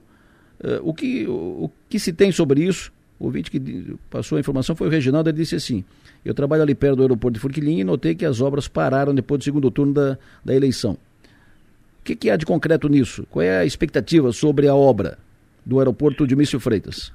Uh, 0.58 0.82
o, 0.82 0.92
que, 0.92 1.26
o, 1.26 1.32
o, 1.64 1.70
que 1.88 1.98
se 2.00 2.12
tem 2.12 2.32
sobre 2.32 2.64
isso? 2.64 2.92
O 3.18 3.26
ouvinte 3.26 3.50
que 3.50 3.96
passou 4.10 4.36
a 4.36 4.40
informação 4.40 4.74
foi 4.74 4.88
o 4.88 4.90
Reginaldo, 4.90 5.28
ele 5.28 5.38
disse 5.38 5.54
assim, 5.54 5.84
eu 6.24 6.34
trabalho 6.34 6.62
ali 6.62 6.74
perto 6.74 6.96
do 6.96 7.02
aeroporto 7.02 7.34
de 7.34 7.40
Forquilinha 7.40 7.80
e 7.80 7.84
notei 7.84 8.14
que 8.14 8.24
as 8.24 8.40
obras 8.40 8.68
pararam 8.68 9.14
depois 9.14 9.38
do 9.38 9.44
segundo 9.44 9.70
turno 9.70 9.92
da, 9.92 10.18
da 10.44 10.54
eleição. 10.54 10.92
O 10.92 12.04
que, 12.04 12.16
que 12.16 12.30
há 12.30 12.36
de 12.36 12.46
concreto 12.46 12.88
nisso? 12.88 13.26
Qual 13.30 13.42
é 13.42 13.58
a 13.58 13.64
expectativa 13.64 14.32
sobre 14.32 14.66
a 14.66 14.74
obra 14.74 15.18
do 15.64 15.78
aeroporto 15.78 16.26
de 16.26 16.34
Mício 16.34 16.58
Freitas? 16.58 17.12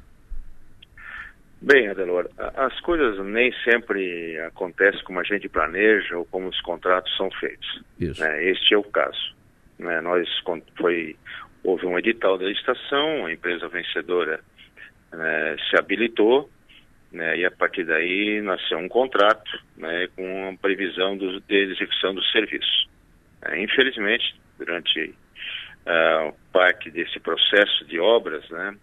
Bem, 1.64 1.88
Adelor, 1.88 2.30
as 2.38 2.78
coisas 2.82 3.26
nem 3.26 3.54
sempre 3.64 4.38
acontecem 4.42 5.02
como 5.06 5.22
a 5.22 5.24
gente 5.24 5.48
planeja 5.48 6.18
ou 6.18 6.26
como 6.26 6.50
os 6.50 6.60
contratos 6.60 7.16
são 7.16 7.32
feitos. 7.32 7.82
Né? 8.20 8.44
Este 8.50 8.74
é 8.74 8.78
o 8.78 8.84
caso. 8.84 9.34
Né? 9.80 10.02
Nós 10.02 10.28
foi 10.78 11.16
houve 11.64 11.86
um 11.86 11.98
edital 11.98 12.38
da 12.38 12.48
licitação, 12.48 13.26
a 13.26 13.32
empresa 13.32 13.70
vencedora 13.70 14.42
né, 15.14 15.56
se 15.70 15.80
habilitou, 15.80 16.50
né, 17.14 17.38
e 17.38 17.46
a 17.46 17.52
partir 17.52 17.86
daí 17.86 18.42
nasceu 18.42 18.78
um 18.78 18.90
contrato 18.90 19.58
né, 19.78 20.10
com 20.18 20.50
a 20.50 20.58
previsão 20.62 21.16
do, 21.16 21.40
de 21.40 21.56
execução 21.56 22.14
do 22.14 22.24
serviço. 22.26 22.90
É, 23.42 23.58
infelizmente, 23.62 24.36
durante 24.58 25.16
uh, 25.86 26.36
parte 26.52 26.92
desse 26.92 27.22
processo 27.22 27.86
de 27.86 28.02
obras, 28.02 28.50
né, 28.50 28.76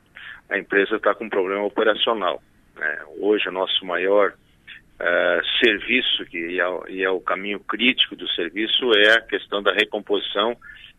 a 0.48 0.56
empresa 0.56 0.96
está 0.96 1.14
com 1.14 1.26
um 1.26 1.30
problema 1.30 1.64
operacional. 1.64 2.42
Né. 2.80 2.98
Hoje, 3.18 3.46
o 3.46 3.52
nosso 3.52 3.84
maior 3.84 4.32
uh, 4.32 5.58
serviço, 5.62 6.24
que 6.24 6.58
é, 6.58 6.90
e 6.90 7.04
é 7.04 7.10
o 7.10 7.20
caminho 7.20 7.60
crítico 7.60 8.16
do 8.16 8.26
serviço, 8.30 8.90
é 8.96 9.18
a 9.18 9.20
questão 9.20 9.62
da 9.62 9.72
recomposição 9.74 10.56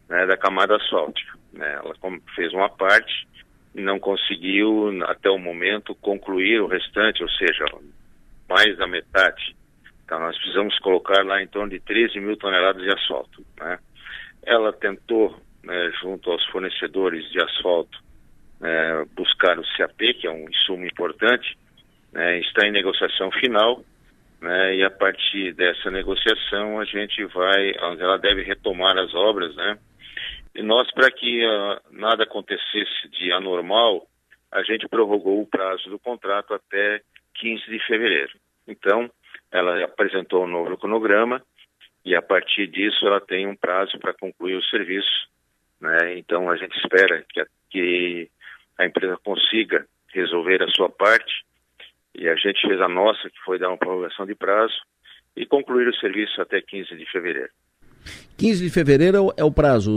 né, 0.08 0.28
da 0.28 0.38
camada 0.38 0.76
asfáltica. 0.76 1.34
Né? 1.52 1.74
Ela 1.74 1.96
fez 2.36 2.54
uma 2.54 2.70
parte 2.70 3.28
e 3.74 3.82
não 3.82 4.00
conseguiu, 4.00 5.04
até 5.06 5.28
o 5.30 5.40
momento, 5.40 5.96
concluir 5.96 6.62
o 6.62 6.68
restante, 6.68 7.24
ou 7.24 7.30
seja, 7.30 7.66
mais 8.48 8.78
da 8.78 8.86
metade. 8.86 9.56
Então, 10.06 10.20
nós 10.20 10.38
precisamos 10.38 10.78
colocar 10.80 11.26
lá 11.26 11.42
em 11.42 11.48
torno 11.48 11.72
de 11.72 11.80
13 11.80 12.20
mil 12.20 12.38
toneladas 12.38 12.84
de 12.84 12.94
asfalto. 12.94 13.44
Né? 13.60 13.80
Ela 14.44 14.72
tentou, 14.72 15.36
né, 15.64 15.92
junto 16.00 16.30
aos 16.30 16.46
fornecedores 16.48 17.28
de 17.32 17.42
asfalto, 17.42 17.98
né, 18.60 19.04
buscar 19.16 19.58
o 19.58 19.64
CAP, 19.76 20.14
que 20.14 20.28
é 20.28 20.32
um 20.32 20.48
insumo 20.48 20.86
importante, 20.86 21.58
né, 22.12 22.40
está 22.40 22.68
em 22.68 22.72
negociação 22.72 23.32
final, 23.32 23.84
né, 24.42 24.76
e 24.76 24.84
a 24.84 24.90
partir 24.90 25.54
dessa 25.54 25.92
negociação 25.92 26.80
a 26.80 26.86
gente 26.86 27.24
vai, 27.26 27.74
ela 28.00 28.18
deve 28.18 28.44
retomar 28.44 28.98
as 28.98 29.14
obras, 29.14 29.56
né, 29.56 29.78
e 30.54 30.62
nós, 30.62 30.92
para 30.92 31.10
que 31.10 31.46
uh, 31.46 31.80
nada 31.92 32.24
acontecesse 32.24 33.08
de 33.12 33.32
anormal, 33.32 34.06
a 34.52 34.64
gente 34.64 34.88
prorrogou 34.88 35.42
o 35.42 35.48
prazo 35.48 35.90
do 35.90 35.98
contrato 35.98 36.54
até 36.54 37.02
15 37.36 37.66
de 37.68 37.80
fevereiro. 37.86 38.34
Então, 38.68 39.10
ela 39.50 39.84
apresentou 39.86 40.44
um 40.44 40.48
novo 40.48 40.78
cronograma 40.78 41.42
e 42.04 42.16
a 42.16 42.22
partir 42.22 42.68
disso 42.68 43.06
ela 43.08 43.22
tem 43.22 43.48
um 43.48 43.56
prazo 43.56 43.98
para 43.98 44.14
concluir 44.14 44.56
o 44.56 44.64
serviço. 44.64 45.30
Né? 45.80 46.18
Então, 46.18 46.50
a 46.50 46.58
gente 46.58 46.78
espera 46.78 47.24
que 47.30 47.40
a, 47.40 47.48
que 47.70 48.30
a 48.78 48.86
empresa 48.86 49.18
consiga 49.24 49.86
resolver 50.10 50.62
a 50.62 50.70
sua 50.70 50.90
parte 50.90 51.46
e 52.16 52.28
a 52.28 52.36
gente 52.36 52.68
fez 52.68 52.80
a 52.82 52.88
nossa, 52.88 53.30
que 53.30 53.40
foi 53.46 53.58
dar 53.60 53.70
uma 53.70 53.78
prorrogação 53.78 54.26
de 54.26 54.36
prazo 54.36 54.74
e 55.36 55.46
concluir 55.46 55.88
o 55.88 55.96
serviço 55.96 56.42
até 56.42 56.62
15 56.62 56.96
de 56.96 57.06
fevereiro. 57.12 57.50
15 58.38 58.64
de 58.64 58.70
fevereiro 58.72 59.32
é 59.38 59.44
o 59.44 59.52
prazo. 59.52 59.92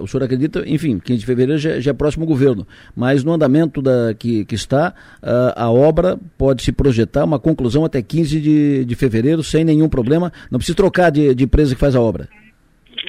O 0.00 0.06
senhor 0.06 0.22
acredita? 0.22 0.62
Enfim, 0.66 1.00
15 1.00 1.18
de 1.18 1.26
fevereiro 1.26 1.58
já, 1.58 1.80
já 1.80 1.90
é 1.90 1.94
próximo 1.94 2.24
governo. 2.24 2.66
Mas 2.94 3.24
no 3.24 3.32
andamento 3.32 3.82
da, 3.82 4.14
que, 4.14 4.44
que 4.44 4.54
está, 4.54 4.94
a, 5.20 5.64
a 5.64 5.70
obra 5.70 6.16
pode 6.38 6.62
se 6.62 6.70
projetar 6.70 7.24
uma 7.24 7.40
conclusão 7.40 7.84
até 7.84 8.00
15 8.00 8.40
de, 8.40 8.84
de 8.84 8.94
fevereiro 8.94 9.42
sem 9.42 9.64
nenhum 9.64 9.88
problema. 9.88 10.32
Não 10.50 10.58
precisa 10.58 10.76
trocar 10.76 11.10
de, 11.10 11.34
de 11.34 11.44
empresa 11.44 11.74
que 11.74 11.80
faz 11.80 11.96
a 11.96 12.00
obra. 12.00 12.28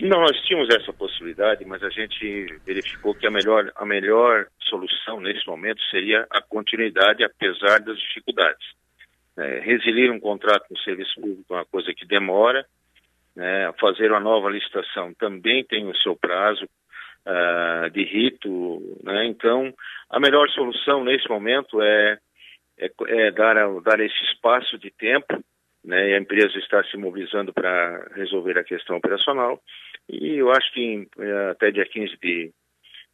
Nós 0.01 0.39
tínhamos 0.41 0.69
essa 0.69 0.93
possibilidade, 0.93 1.65
mas 1.65 1.83
a 1.83 1.89
gente 1.89 2.45
verificou 2.65 3.15
que 3.15 3.25
a 3.25 3.31
melhor, 3.31 3.71
a 3.75 3.85
melhor 3.85 4.47
solução 4.59 5.19
nesse 5.19 5.45
momento 5.47 5.81
seria 5.89 6.27
a 6.29 6.41
continuidade, 6.41 7.23
apesar 7.23 7.79
das 7.79 7.97
dificuldades. 7.99 8.65
É, 9.37 10.11
um 10.11 10.19
contrato 10.19 10.67
com 10.67 10.75
o 10.75 10.79
serviço 10.79 11.15
público 11.15 11.53
é 11.53 11.57
uma 11.57 11.65
coisa 11.65 11.93
que 11.93 12.05
demora, 12.05 12.65
né, 13.35 13.71
fazer 13.79 14.11
uma 14.11 14.19
nova 14.19 14.49
licitação 14.49 15.13
também 15.13 15.63
tem 15.63 15.87
o 15.87 15.95
seu 15.97 16.15
prazo 16.15 16.65
uh, 16.65 17.89
de 17.89 18.03
rito, 18.03 18.97
né, 19.01 19.25
então 19.27 19.73
a 20.09 20.19
melhor 20.19 20.49
solução 20.49 21.03
nesse 21.03 21.29
momento 21.29 21.81
é, 21.81 22.17
é, 22.77 22.91
é 23.07 23.31
dar, 23.31 23.55
dar 23.81 23.99
esse 24.01 24.25
espaço 24.25 24.77
de 24.77 24.91
tempo, 24.91 25.41
né, 25.83 26.15
a 26.15 26.19
empresa 26.19 26.57
está 26.57 26.83
se 26.83 26.97
mobilizando 26.97 27.53
para 27.53 28.11
resolver 28.15 28.57
a 28.57 28.63
questão 28.63 28.97
operacional 28.97 29.61
e 30.09 30.35
eu 30.35 30.51
acho 30.51 30.71
que 30.73 30.81
em, 30.81 31.07
eh, 31.19 31.49
até 31.51 31.71
dia 31.71 31.85
15 31.85 32.17
de, 32.21 32.51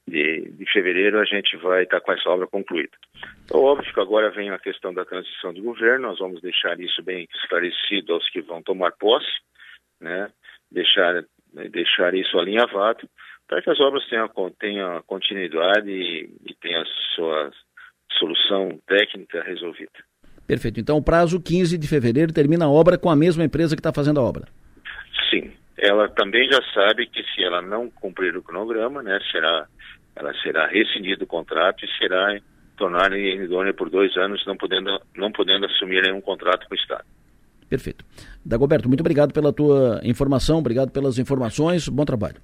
de, 0.07 0.51
de 0.51 0.71
fevereiro 0.71 1.19
a 1.19 1.25
gente 1.25 1.55
vai 1.57 1.83
estar 1.83 1.99
com 2.01 2.11
essa 2.11 2.29
obra 2.29 2.47
concluída. 2.47 2.97
Então, 3.43 3.61
óbvio 3.61 3.93
que 3.93 3.99
agora 3.99 4.31
vem 4.31 4.49
a 4.49 4.59
questão 4.59 4.93
da 4.93 5.05
transição 5.05 5.53
de 5.53 5.61
governo, 5.61 6.07
nós 6.07 6.19
vamos 6.19 6.41
deixar 6.41 6.79
isso 6.79 7.03
bem 7.03 7.27
esclarecido 7.35 8.13
aos 8.13 8.29
que 8.29 8.41
vão 8.41 8.63
tomar 8.63 8.91
posse, 8.93 9.39
né? 9.99 10.31
deixar, 10.71 11.23
deixar 11.71 12.13
isso 12.13 12.37
alinhavado, 12.39 13.07
para 13.47 13.61
que 13.61 13.69
as 13.69 13.79
obras 13.79 14.07
tenham, 14.07 14.29
tenham 14.59 15.01
continuidade 15.03 15.89
e, 15.89 16.29
e 16.45 16.53
tenham 16.55 16.81
a 16.81 16.85
sua 17.15 17.51
solução 18.17 18.79
técnica 18.87 19.43
resolvida. 19.43 20.03
Perfeito. 20.47 20.79
Então, 20.79 20.97
o 20.97 21.03
prazo 21.03 21.39
15 21.39 21.77
de 21.77 21.87
fevereiro 21.87 22.31
termina 22.31 22.65
a 22.65 22.69
obra 22.69 22.97
com 22.97 23.09
a 23.09 23.15
mesma 23.15 23.43
empresa 23.43 23.75
que 23.75 23.79
está 23.79 23.91
fazendo 23.91 24.19
a 24.19 24.23
obra. 24.23 24.47
Sim. 25.29 25.51
Ela 25.77 26.07
também 26.09 26.49
já 26.49 26.59
sabe 26.73 27.07
que 27.07 27.23
se 27.33 27.43
ela 27.43 27.61
não 27.61 27.89
cumprir 27.89 28.35
o 28.37 28.43
cronograma, 28.43 29.03
né, 29.03 29.19
será, 29.31 29.65
ela 30.15 30.33
será 30.41 30.67
rescindido 30.67 31.23
o 31.23 31.27
contrato 31.27 31.83
e 31.83 31.97
será 31.97 32.39
tornada 32.77 33.17
idônea 33.17 33.73
por 33.73 33.89
dois 33.89 34.15
anos, 34.17 34.45
não 34.45 34.55
podendo, 34.55 35.01
não 35.15 35.31
podendo 35.31 35.65
assumir 35.65 36.01
nenhum 36.01 36.21
contrato 36.21 36.67
com 36.67 36.75
o 36.75 36.77
Estado. 36.77 37.05
Perfeito. 37.69 38.05
Dagoberto, 38.45 38.87
muito 38.87 39.01
obrigado 39.01 39.33
pela 39.33 39.51
tua 39.51 39.99
informação, 40.03 40.59
obrigado 40.59 40.91
pelas 40.91 41.17
informações, 41.17 41.89
bom 41.89 42.05
trabalho. 42.05 42.35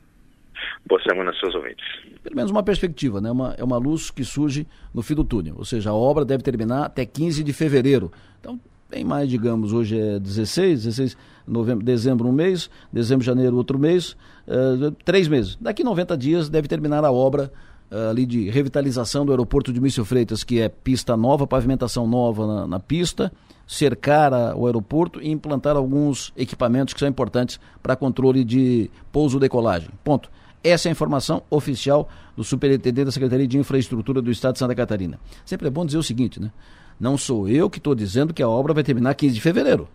Boa 0.86 1.02
semana, 1.04 1.32
seus 1.40 1.54
ouvintes. 1.56 1.86
Pelo 2.24 2.36
menos 2.36 2.52
uma 2.52 2.64
perspectiva, 2.64 3.22
né? 3.22 3.32
Uma, 3.32 3.54
é 3.58 3.64
uma 3.64 3.78
luz 3.78 4.12
que 4.12 4.24
surge 4.24 4.68
no 4.94 5.02
fim 5.02 5.16
do 5.16 5.24
túnel. 5.24 5.56
Ou 5.58 5.66
seja, 5.66 5.92
a 5.92 5.94
obra 5.94 6.26
deve 6.26 6.44
terminar 6.44 6.86
até 6.86 7.06
15 7.06 7.44
de 7.44 7.54
fevereiro. 7.54 8.12
Então, 8.40 8.60
tem 8.90 9.06
mais, 9.06 9.30
digamos, 9.30 9.72
hoje 9.72 9.98
é 9.98 10.20
16, 10.20 10.84
16 10.84 11.18
novembro, 11.48 11.84
dezembro 11.84 12.28
um 12.28 12.32
mês, 12.32 12.70
dezembro, 12.92 13.26
janeiro 13.26 13.56
outro 13.56 13.80
mês, 13.80 14.18
uh, 14.48 14.92
três 15.06 15.28
meses. 15.28 15.58
Daqui 15.60 15.84
90 15.84 16.18
dias 16.18 16.50
deve 16.50 16.68
terminar 16.68 17.04
a 17.06 17.12
obra 17.12 17.52
uh, 17.90 18.10
ali 18.10 18.26
de 18.26 18.50
revitalização 18.50 19.26
do 19.26 19.32
aeroporto 19.32 19.72
de 19.72 19.80
Mício 19.80 20.04
Freitas, 20.04 20.44
que 20.44 20.60
é 20.60 20.68
pista 20.68 21.16
nova, 21.16 21.48
pavimentação 21.48 22.06
nova 22.06 22.46
na, 22.46 22.68
na 22.68 22.80
pista, 22.80 23.32
cercar 23.66 24.34
a, 24.34 24.56
o 24.56 24.66
aeroporto 24.66 25.22
e 25.22 25.30
implantar 25.30 25.78
alguns 25.78 26.34
equipamentos 26.36 26.94
que 26.94 27.00
são 27.00 27.08
importantes 27.08 27.60
para 27.82 27.96
controle 27.96 28.44
de 28.44 28.90
pouso-decolagem. 29.12 29.90
Ponto. 30.04 30.30
Essa 30.64 30.88
é 30.88 30.90
a 30.90 30.92
informação 30.92 31.44
oficial 31.50 32.08
do 32.36 32.44
superintendente 32.44 33.06
da 33.06 33.12
Secretaria 33.12 33.48
de 33.48 33.58
Infraestrutura 33.58 34.22
do 34.22 34.32
Estado 34.32 34.54
de 34.54 34.60
Santa 34.60 34.76
Catarina. 34.76 35.20
Sempre 35.46 35.68
é 35.68 35.72
bom 35.72 35.86
dizer 35.86 35.98
o 35.98 36.04
seguinte, 36.04 36.40
né? 36.40 36.52
Não 37.00 37.18
sou 37.18 37.50
eu 37.50 37.70
que 37.70 37.80
estou 37.80 37.96
dizendo 37.96 38.34
que 38.34 38.44
a 38.44 38.48
obra 38.48 38.74
vai 38.74 38.84
terminar 38.84 39.16
15 39.16 39.34
de 39.34 39.42
fevereiro. 39.42 39.88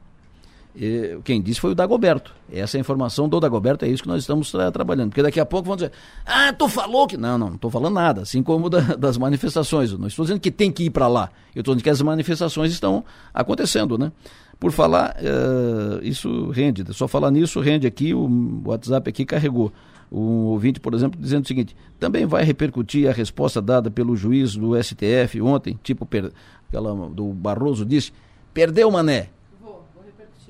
E, 0.79 1.19
quem 1.25 1.41
disse 1.41 1.61
foi 1.61 1.71
o 1.71 1.75
Dagoberto. 1.75 2.35
Essa 2.53 2.77
é 2.77 2.79
a 2.79 2.81
informação 2.81 3.29
do 3.29 3.41
Dagoberto, 3.41 3.85
é 3.85 3.89
isso 3.89 4.03
que 4.03 4.09
nós 4.09 4.23
estamos 4.23 4.51
tra 4.51 4.71
trabalhando. 4.71 5.09
Porque 5.09 5.23
daqui 5.23 5.41
a 5.41 5.47
pouco 5.47 5.67
vão 5.67 5.77
dizer, 5.77 5.91
ah, 6.27 6.53
tu 6.53 6.69
falou 6.69 7.07
que. 7.07 7.17
Não, 7.17 7.39
não, 7.39 7.49
não 7.49 7.55
estou 7.55 7.71
falando 7.71 7.95
nada, 7.95 8.23
assim 8.23 8.43
como 8.43 8.69
da, 8.69 8.81
das 8.97 9.17
manifestações. 9.17 9.93
Eu 9.93 9.99
não 9.99 10.07
estou 10.07 10.25
dizendo 10.25 10.41
que 10.41 10.51
tem 10.51 10.71
que 10.71 10.85
ir 10.85 10.91
para 10.91 11.09
lá. 11.09 11.31
Eu 11.55 11.61
estou 11.61 11.75
dizendo 11.75 11.85
que 11.85 11.91
as 11.91 12.03
manifestações 12.03 12.73
estão 12.73 13.05
acontecendo, 13.33 13.97
né? 13.97 14.13
Por 14.61 14.73
falar, 14.73 15.17
uh, 15.21 16.05
isso 16.05 16.51
rende. 16.51 16.85
Só 16.93 17.09
falar 17.09 17.31
nisso 17.31 17.61
rende 17.61 17.87
aqui, 17.87 18.13
o 18.13 18.63
WhatsApp 18.65 19.09
aqui 19.09 19.25
carregou. 19.25 19.73
Um 20.11 20.45
ouvinte, 20.47 20.79
por 20.79 20.95
exemplo, 20.95 21.21
dizendo 21.21 21.45
o 21.45 21.49
seguinte: 21.49 21.77
também 21.99 22.27
vai 22.27 22.45
repercutir 22.45 23.09
a 23.09 23.13
resposta 23.13 23.61
dada 23.61 23.91
pelo 23.91 24.17
juiz 24.17 24.55
do 24.57 24.81
STF 24.81 25.41
ontem, 25.41 25.79
tipo, 25.83 26.07
per, 26.07 26.33
aquela 26.69 26.95
do 27.11 27.33
Barroso 27.33 27.85
disse, 27.85 28.13
perdeu 28.55 28.91
Mané 28.91 29.31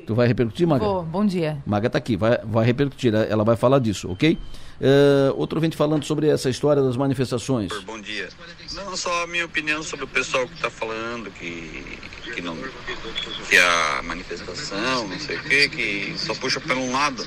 Tu 0.07 0.15
vai 0.15 0.29
repercutir, 0.29 0.69
Maga? 0.69 0.85
Vou, 0.85 1.03
bom 1.03 1.27
dia. 1.27 1.61
Maga 1.67 1.89
está 1.89 1.99
aqui, 1.99 2.17
vai, 2.17 2.39
vai 2.45 2.65
repercutir, 2.65 3.13
ela 3.13 3.43
vai 3.43 3.57
falar 3.57 3.81
disso, 3.81 4.09
ok? 4.09 4.39
Uh, 4.79 5.35
outro 5.37 5.59
vinte 5.59 5.77
falando 5.77 6.05
sobre 6.05 6.29
essa 6.29 6.49
história 6.49 6.81
das 6.81 6.97
manifestações. 6.97 7.73
Bom 7.85 8.01
dia. 8.01 8.29
Não, 8.75 8.97
só 8.97 9.25
a 9.25 9.27
minha 9.27 9.45
opinião 9.45 9.83
sobre 9.83 10.05
o 10.05 10.09
pessoal 10.09 10.47
que 10.47 10.55
está 10.55 10.71
falando 10.71 11.29
que, 11.33 11.99
que, 12.35 12.41
não, 12.41 12.57
que 13.49 13.57
a 13.57 14.03
manifestação, 14.05 15.09
não 15.09 15.19
sei 15.19 15.39
o 15.39 15.43
quê, 15.43 15.69
que 15.69 16.15
só 16.17 16.35
puxa 16.35 16.61
para 16.61 16.77
um 16.77 16.93
lado. 16.93 17.27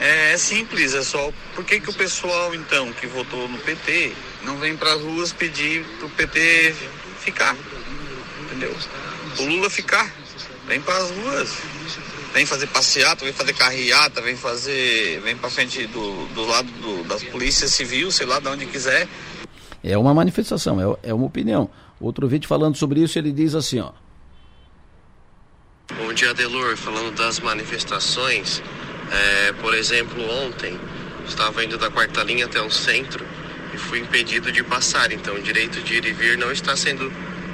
É, 0.00 0.32
é, 0.32 0.36
simples, 0.38 0.94
é 0.94 1.02
só 1.02 1.30
por 1.54 1.62
que, 1.64 1.78
que 1.78 1.90
o 1.90 1.92
pessoal 1.92 2.54
então 2.54 2.90
que 2.94 3.06
votou 3.06 3.46
no 3.48 3.58
PT 3.58 4.14
não 4.42 4.56
vem 4.56 4.74
para 4.76 4.94
as 4.94 5.00
ruas 5.02 5.32
pedir 5.32 5.84
para 5.98 6.06
o 6.06 6.10
PT 6.10 6.74
ficar? 7.18 7.54
Entendeu? 8.40 8.74
O 9.38 9.42
Lula 9.44 9.68
ficar, 9.68 10.10
vem 10.66 10.80
para 10.80 10.96
as 10.96 11.10
ruas 11.10 11.50
vem 12.32 12.46
fazer 12.46 12.66
passeata, 12.68 13.24
vem 13.24 13.32
fazer 13.32 13.52
carreata, 13.54 14.20
vem 14.20 14.36
fazer, 14.36 15.20
vem 15.20 15.36
para 15.36 15.50
frente 15.50 15.86
do, 15.88 16.26
do 16.28 16.46
lado 16.46 16.70
do, 16.80 17.04
das 17.04 17.22
polícias 17.24 17.70
civil, 17.72 18.10
sei 18.10 18.26
lá, 18.26 18.38
de 18.38 18.48
onde 18.48 18.66
quiser. 18.66 19.08
É 19.82 19.96
uma 19.96 20.14
manifestação, 20.14 20.80
é, 20.80 21.10
é 21.10 21.14
uma 21.14 21.26
opinião. 21.26 21.70
Outro 22.00 22.28
vídeo 22.28 22.46
falando 22.46 22.76
sobre 22.76 23.00
isso, 23.00 23.18
ele 23.18 23.32
diz 23.32 23.54
assim, 23.54 23.80
ó. 23.80 23.92
Bom 25.96 26.12
dia, 26.12 26.32
Delor. 26.32 26.76
Falando 26.76 27.14
das 27.16 27.40
manifestações, 27.40 28.62
é, 29.10 29.52
por 29.54 29.74
exemplo, 29.74 30.22
ontem 30.44 30.78
estava 31.26 31.64
indo 31.64 31.76
da 31.76 31.90
quarta 31.90 32.22
linha 32.22 32.46
até 32.46 32.60
o 32.60 32.70
centro 32.70 33.24
e 33.74 33.78
fui 33.78 34.00
impedido 34.00 34.50
de 34.52 34.62
passar. 34.62 35.12
Então, 35.12 35.34
o 35.34 35.42
direito 35.42 35.80
de 35.82 35.94
ir 35.94 36.04
e 36.04 36.12
vir 36.12 36.38
não 36.38 36.50
está 36.50 36.76
sendo 36.76 37.12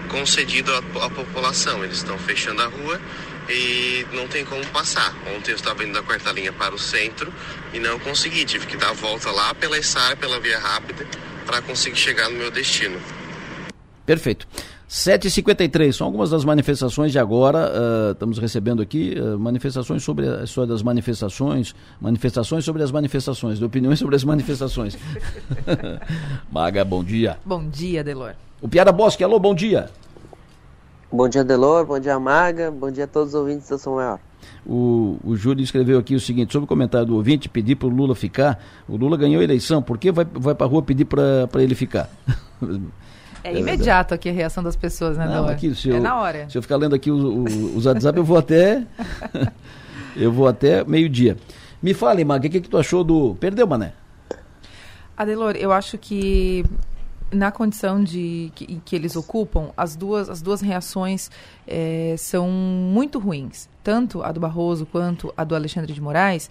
concedido 0.09 0.73
à, 0.73 0.79
à 1.07 1.11
população. 1.11 1.85
Eles 1.85 1.99
estão 1.99 2.19
fechando 2.19 2.63
a 2.63 2.67
rua 2.67 3.01
e 3.49 4.07
não 4.13 4.27
tem 4.29 4.45
como 4.45 4.65
passar. 4.67 5.15
Ontem 5.37 5.53
eu 5.53 5.57
estava 5.57 5.83
indo 5.85 5.93
da 5.93 6.03
quarta 6.03 6.31
linha 6.33 6.53
para 6.53 6.75
o 6.75 6.79
centro 6.79 7.33
e 7.73 7.79
não 7.79 7.99
consegui, 7.99 8.45
tive 8.45 8.67
que 8.67 8.77
dar 8.77 8.91
a 8.91 8.93
volta 8.93 9.31
lá 9.31 9.55
pela 9.55 9.79
Essara, 9.79 10.17
pela 10.17 10.41
via 10.41 10.59
rápida, 10.59 11.07
para 11.45 11.63
conseguir 11.63 11.97
chegar 11.97 12.29
no 12.29 12.37
meu 12.37 12.51
destino. 12.51 13.01
Perfeito. 14.05 14.47
7h53, 14.89 15.93
são 15.93 16.07
algumas 16.07 16.31
das 16.31 16.45
manifestações 16.45 17.11
de 17.11 17.19
agora, 17.19 17.73
uh, 17.73 18.13
estamos 18.13 18.39
recebendo 18.39 18.81
aqui 18.81 19.15
uh, 19.19 19.37
manifestações 19.37 20.05
sobre 20.05 20.29
a 20.29 20.45
história 20.45 20.69
das 20.69 20.81
manifestações, 20.81 21.75
manifestações 22.01 22.65
sobre 22.65 22.85
as 22.85 22.93
manifestações, 22.93 23.61
opiniões 23.61 23.99
sobre 24.01 24.15
as 24.15 24.23
manifestações. 24.23 24.97
Maga, 26.53 26.85
bom 26.85 27.03
dia. 27.03 27.37
Bom 27.45 27.69
dia, 27.69 28.05
Delor. 28.05 28.35
O 28.63 28.69
Piara 28.69 28.93
Bosque, 28.93 29.25
alô, 29.25 29.41
bom 29.41 29.55
dia. 29.55 29.91
Bom 31.11 31.29
dia, 31.29 31.43
Delor. 31.43 31.85
Bom 31.85 31.99
dia, 31.99 32.19
Maga. 32.21 32.71
Bom 32.71 32.91
dia 32.91 33.05
a 33.05 33.09
todos 33.09 33.31
os 33.31 33.35
ouvintes 33.35 33.69
da 33.69 33.79
São 33.79 33.97
Maior. 33.97 34.21
O, 34.65 35.19
o 35.25 35.37
Júlio 35.37 35.65
escreveu 35.65 35.99
aqui 35.99 36.15
o 36.15 36.21
seguinte, 36.21 36.53
sobre 36.53 36.65
o 36.65 36.69
comentário 36.69 37.07
do 37.09 37.17
ouvinte, 37.17 37.49
pedir 37.49 37.75
para 37.75 37.89
o 37.89 37.91
Lula 37.91 38.15
ficar. 38.15 38.63
O 38.89 38.97
Lula 38.97 39.17
ganhou 39.17 39.41
a 39.41 39.45
eleição, 39.45 39.83
por 39.83 39.99
que 39.99 40.13
vai, 40.13 40.25
vai 40.25 40.55
para 40.55 40.67
a 40.67 40.71
rua 40.71 40.83
pedir 40.83 41.05
para 41.05 41.49
ele 41.57 41.75
ficar? 41.75 42.09
É, 43.47 43.53
é 43.53 43.59
imediato 43.59 44.13
aqui 44.13 44.29
a 44.29 44.33
reação 44.33 44.63
das 44.63 44.75
pessoas, 44.75 45.17
né, 45.17 45.27
Não, 45.27 45.49
aqui, 45.49 45.75
se 45.75 45.89
eu, 45.89 45.97
É 45.97 46.01
na 46.01 46.19
hora. 46.19 46.49
Se 46.51 46.59
eu 46.59 46.63
ficar 46.63 46.77
lendo 46.77 46.95
aqui 46.95 47.11
os 47.11 47.87
WhatsApp, 47.87 48.19
eu 48.19 48.25
vou 48.25 48.37
até. 48.37 48.85
eu 50.17 50.33
vou 50.33 50.49
até 50.49 50.85
meio-dia. 50.85 51.37
Me 51.81 51.95
fale, 51.95 52.25
Maga, 52.25 52.49
o 52.49 52.51
que, 52.51 52.61
que 52.61 52.69
tu 52.69 52.77
achou 52.77 53.05
do. 53.05 53.37
Perdeu, 53.39 53.67
Mané? 53.67 53.93
Adelor, 55.17 55.55
eu 55.57 55.73
acho 55.73 55.97
que 55.97 56.65
na 57.33 57.51
condição 57.51 58.03
de 58.03 58.51
que, 58.55 58.81
que, 58.85 58.97
eles 58.97 59.17
ocupam, 59.17 59.71
as 59.77 59.97
duas, 59.97 60.29
as 60.29 60.43
duas 60.43 60.61
reações 60.61 61.31
é, 61.67 62.15
são 62.19 62.49
muito 62.49 63.19
ruins. 63.19 63.69
Tanto 63.83 64.23
a 64.23 64.33
do 64.33 64.41
Barroso 64.41 64.87
quanto 64.87 65.33
a 65.37 65.45
do 65.45 65.55
Alexandre 65.55 65.93
de 65.93 66.01
Moraes 66.01 66.51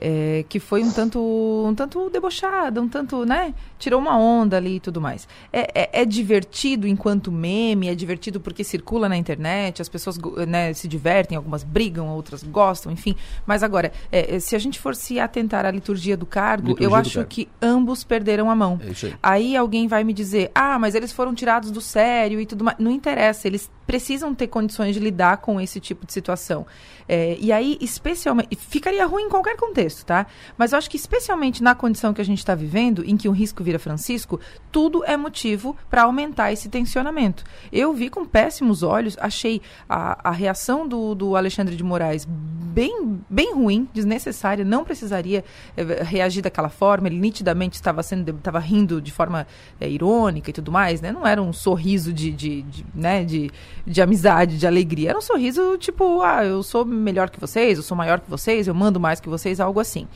é, 0.00 0.44
que 0.48 0.58
foi 0.58 0.82
um 0.82 0.90
tanto, 0.90 1.18
um 1.66 1.74
tanto 1.74 2.10
debochada, 2.10 2.80
um 2.80 2.88
tanto, 2.88 3.24
né? 3.24 3.54
Tirou 3.78 4.00
uma 4.00 4.16
onda 4.18 4.56
ali 4.56 4.76
e 4.76 4.80
tudo 4.80 5.00
mais. 5.00 5.28
É, 5.52 5.82
é, 5.82 6.02
é, 6.02 6.04
divertido 6.04 6.86
enquanto 6.86 7.30
meme, 7.30 7.88
é 7.88 7.94
divertido 7.94 8.40
porque 8.40 8.64
circula 8.64 9.08
na 9.08 9.16
internet, 9.16 9.82
as 9.82 9.88
pessoas 9.88 10.18
né, 10.46 10.72
se 10.72 10.88
divertem, 10.88 11.36
algumas 11.36 11.62
brigam, 11.62 12.08
outras 12.08 12.42
gostam, 12.42 12.92
enfim. 12.92 13.14
Mas 13.46 13.62
agora, 13.62 13.92
é, 14.10 14.36
é, 14.36 14.40
se 14.40 14.56
a 14.56 14.58
gente 14.58 14.78
for 14.78 14.94
se 14.94 15.20
atentar 15.20 15.64
à 15.64 15.70
liturgia 15.70 16.16
do 16.16 16.26
cargo, 16.26 16.68
liturgia 16.68 16.86
eu 16.86 16.94
acho 16.94 17.14
cargo. 17.14 17.30
que 17.30 17.48
ambos 17.60 18.04
perderam 18.04 18.50
a 18.50 18.54
mão. 18.54 18.80
É 18.82 19.06
aí. 19.06 19.14
aí 19.22 19.56
alguém 19.56 19.86
vai 19.86 20.04
me 20.04 20.12
dizer, 20.12 20.50
ah, 20.54 20.78
mas 20.78 20.94
eles 20.94 21.12
foram 21.12 21.34
tirados 21.34 21.70
do 21.70 21.80
sério 21.80 22.40
e 22.40 22.46
tudo 22.46 22.64
mais. 22.64 22.78
Não 22.78 22.90
interessa, 22.90 23.46
eles 23.46 23.70
precisam 23.88 24.34
ter 24.34 24.48
condições 24.48 24.94
de 24.94 25.00
lidar 25.00 25.38
com 25.38 25.58
esse 25.58 25.80
tipo 25.80 26.04
de 26.04 26.12
situação. 26.12 26.66
É, 27.08 27.38
e 27.40 27.50
aí, 27.50 27.78
especialmente, 27.80 28.54
ficaria 28.54 29.06
ruim 29.06 29.22
em 29.22 29.28
qualquer 29.30 29.56
contexto, 29.56 30.04
tá? 30.04 30.26
Mas 30.58 30.72
eu 30.72 30.78
acho 30.78 30.90
que 30.90 30.98
especialmente 30.98 31.62
na 31.62 31.74
condição 31.74 32.12
que 32.12 32.20
a 32.20 32.24
gente 32.24 32.36
está 32.36 32.54
vivendo, 32.54 33.02
em 33.02 33.16
que 33.16 33.26
o 33.30 33.32
risco 33.32 33.64
vira 33.64 33.78
Francisco, 33.78 34.38
tudo 34.70 35.02
é 35.06 35.16
motivo 35.16 35.74
para 35.88 36.02
aumentar 36.02 36.52
esse 36.52 36.68
tensionamento. 36.68 37.44
Eu 37.72 37.94
vi 37.94 38.10
com 38.10 38.26
péssimos 38.26 38.82
olhos, 38.82 39.16
achei 39.18 39.62
a, 39.88 40.28
a 40.28 40.32
reação 40.32 40.86
do, 40.86 41.14
do 41.14 41.34
Alexandre 41.34 41.74
de 41.74 41.82
Moraes 41.82 42.26
bem, 42.26 43.18
bem 43.30 43.54
ruim, 43.54 43.88
desnecessária, 43.94 44.66
não 44.66 44.84
precisaria 44.84 45.42
é, 45.74 46.02
reagir 46.02 46.42
daquela 46.42 46.68
forma, 46.68 47.08
ele 47.08 47.18
nitidamente 47.18 47.76
estava 47.76 48.02
sendo, 48.02 48.30
estava 48.32 48.58
rindo 48.58 49.00
de 49.00 49.10
forma 49.10 49.46
é, 49.80 49.88
irônica 49.88 50.50
e 50.50 50.52
tudo 50.52 50.70
mais, 50.70 51.00
né? 51.00 51.10
Não 51.10 51.26
era 51.26 51.40
um 51.40 51.54
sorriso 51.54 52.12
de, 52.12 52.30
de, 52.30 52.62
de, 52.62 52.86
né, 52.94 53.24
de, 53.24 53.50
de 53.88 54.02
amizade, 54.02 54.58
de 54.58 54.66
alegria, 54.66 55.10
era 55.10 55.18
um 55.18 55.22
sorriso 55.22 55.76
tipo, 55.78 56.20
ah, 56.22 56.44
eu 56.44 56.62
sou 56.62 56.84
melhor 56.84 57.30
que 57.30 57.40
vocês, 57.40 57.78
eu 57.78 57.82
sou 57.82 57.96
maior 57.96 58.20
que 58.20 58.30
vocês, 58.30 58.68
eu 58.68 58.74
mando 58.74 59.00
mais 59.00 59.20
que 59.20 59.28
vocês, 59.28 59.60
algo 59.60 59.80
assim. 59.80 60.06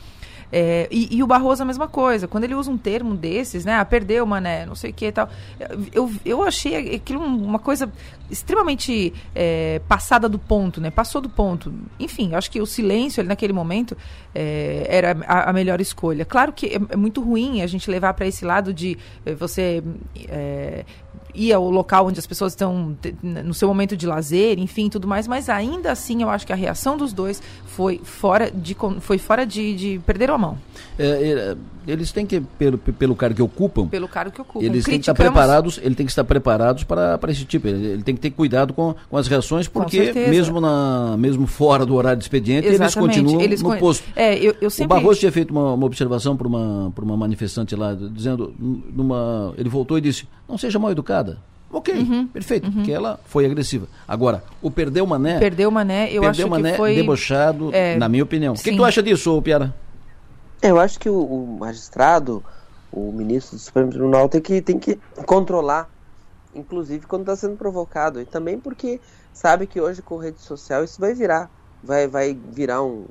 É, 0.55 0.87
e, 0.91 1.17
e, 1.17 1.23
o 1.23 1.27
Barroso 1.27 1.63
a 1.63 1.65
mesma 1.65 1.89
coisa. 1.89 2.29
Quando 2.29 2.45
ele 2.45 2.55
usa 2.55 2.71
um 2.71 2.77
termo 2.77 3.15
desses, 3.15 3.65
né? 3.65 3.77
Ah, 3.77 3.85
perdeu, 3.87 4.27
mané, 4.27 4.67
não 4.67 4.75
sei 4.75 4.91
o 4.91 4.95
que 4.95 5.07
e 5.07 5.13
tal. 5.13 5.31
Eu, 5.95 6.13
eu 6.27 6.43
achei 6.43 6.95
aquilo 6.95 7.25
uma 7.25 7.59
coisa 7.59 7.91
extremamente 8.31 9.13
é, 9.35 9.81
passada 9.89 10.29
do 10.29 10.39
ponto, 10.39 10.81
né? 10.81 10.91
Passou 10.91 11.21
do 11.21 11.29
ponto. 11.29 11.73
Enfim, 11.99 12.35
acho 12.35 12.51
que 12.51 12.61
o 12.61 12.67
silêncio 12.67 13.21
ali 13.21 13.29
naquele 13.29 13.53
momento 13.53 13.97
é, 14.35 14.87
era 14.89 15.17
a, 15.27 15.51
a, 15.51 15.53
melhor 15.53 15.81
escolha. 15.81 16.25
Claro 16.25 16.53
que 16.53 16.67
é, 16.67 16.81
é 16.91 16.97
muito 16.97 17.21
ruim 17.21 17.63
a 17.63 17.67
gente 17.67 17.91
levar 17.91 18.15
para 18.15 18.27
esse 18.27 18.45
lado 18.45 18.73
de 18.73 18.97
é, 19.27 19.35
você 19.35 19.83
é, 20.29 20.85
ir 21.35 21.53
ao 21.53 21.71
local 21.71 22.07
onde 22.07 22.19
as 22.19 22.27
pessoas 22.27 22.53
estão 22.53 22.97
no 23.23 23.55
seu 23.55 23.69
momento 23.69 23.97
de 23.97 24.07
lazer, 24.07 24.59
enfim, 24.59 24.89
tudo 24.89 25.09
mais, 25.09 25.27
mas 25.27 25.49
ainda 25.49 25.91
assim 25.91 26.23
eu 26.23 26.29
acho 26.29 26.47
que 26.47 26.53
a 26.53 26.57
reação 26.57 26.97
dos 26.97 27.13
dois 27.13 27.43
foi 27.67 28.01
fora 28.03 28.51
de, 28.51 28.77
foi 29.01 29.19
fora 29.19 29.47
de, 29.47 29.75
de 29.75 30.01
perder 30.07 30.31
a 30.31 30.39
mão. 30.39 30.59
É, 30.99 31.07
é, 31.07 31.57
eles 31.87 32.13
têm 32.13 32.27
que, 32.27 32.41
pelo, 32.41 32.79
pelo 32.79 33.15
cargo 33.15 33.37
que 33.37 33.43
ocupam, 33.43 33.89
pelo 33.89 34.09
cargo 34.09 34.31
que 34.31 34.41
ocupam, 34.41 34.65
eles 34.65 34.85
têm 34.85 34.95
que 34.95 35.01
estar 35.01 35.15
preparados, 35.15 35.79
ele 35.83 35.95
tem 35.95 36.07
que 36.07 36.13
estar 36.13 36.25
preparados 36.25 36.85
para, 36.85 37.19
esse 37.29 37.45
tipo, 37.45 37.69
ele, 37.69 37.87
ele, 37.87 38.03
tem 38.03 38.15
que 38.15 38.21
ter 38.21 38.31
cuidado 38.31 38.73
com, 38.73 38.95
com 39.11 39.17
as 39.17 39.27
reações, 39.29 39.69
porque 39.69 40.13
mesmo, 40.13 40.61
na, 40.61 41.17
mesmo 41.19 41.47
fora 41.47 41.85
do 41.85 41.95
horário 41.95 42.19
de 42.19 42.25
expediente, 42.25 42.69
Exatamente. 42.69 42.99
eles 42.99 43.17
continuam 43.17 43.41
eles 43.41 43.63
no 43.63 43.77
posto. 43.77 44.05
É, 44.15 44.37
eu, 44.39 44.55
eu 44.61 44.71
sempre... 44.71 44.97
O 44.97 45.01
Barroso 45.01 45.21
tinha 45.21 45.33
feito 45.33 45.51
uma, 45.51 45.75
uma 45.75 45.87
observação 45.87 46.37
para 46.37 46.47
uma, 46.47 46.93
uma 46.97 47.17
manifestante 47.17 47.75
lá, 47.75 47.95
dizendo, 47.95 48.55
numa, 48.59 49.55
ele 49.57 49.69
voltou 49.69 49.99
e 49.99 50.01
disse, 50.01 50.27
não 50.49 50.59
seja 50.59 50.79
mal 50.79 50.91
educada. 50.91 51.39
Ok, 51.73 51.95
uhum, 51.95 52.27
perfeito, 52.27 52.67
uhum. 52.67 52.73
porque 52.73 52.93
ela 52.93 53.19
foi 53.25 53.47
agressiva. 53.47 53.89
Agora, 54.07 54.45
o 54.61 54.71
perdeu 54.71 55.07
Mané. 55.07 55.39
Perdeu 55.39 55.71
Mané, 55.71 56.13
eu 56.13 56.21
perdeu 56.21 56.29
acho 56.29 56.49
Mané 56.49 56.73
que 56.73 56.77
foi 56.77 56.95
debochado, 56.95 57.71
é, 57.73 57.97
na 57.97 58.11
minha 58.11 58.23
opinião. 58.23 58.53
O 58.53 58.57
que, 58.57 58.71
que, 58.71 58.77
tu 58.77 58.85
acha 58.85 59.03
disso, 59.03 59.41
Piara? 59.41 59.75
Eu 60.63 60.79
acho 60.79 61.01
que 61.01 61.09
o, 61.09 61.19
o, 61.19 61.59
magistrado, 61.59 62.43
o 62.93 63.11
ministro 63.11 63.57
do 63.57 63.61
Supremo 63.61 63.91
Tribunal, 63.91 64.29
tem 64.29 64.41
que, 64.41 64.63
tem 64.63 64.79
que 64.79 64.97
controlar, 65.27 65.91
inclusive 66.55 67.05
quando 67.05 67.23
está 67.23 67.35
sendo 67.35 67.57
provocado. 67.57 68.21
E 68.21 68.25
também 68.25 68.61
porque 68.61 69.01
sabe 69.33 69.67
que 69.67 69.81
hoje 69.81 70.01
com 70.01 70.17
rede 70.17 70.41
social 70.41 70.85
isso 70.85 71.01
vai 71.01 71.15
virar. 71.15 71.51
Vai, 71.83 72.07
vai 72.07 72.33
virar 72.33 72.81
um, 72.85 73.07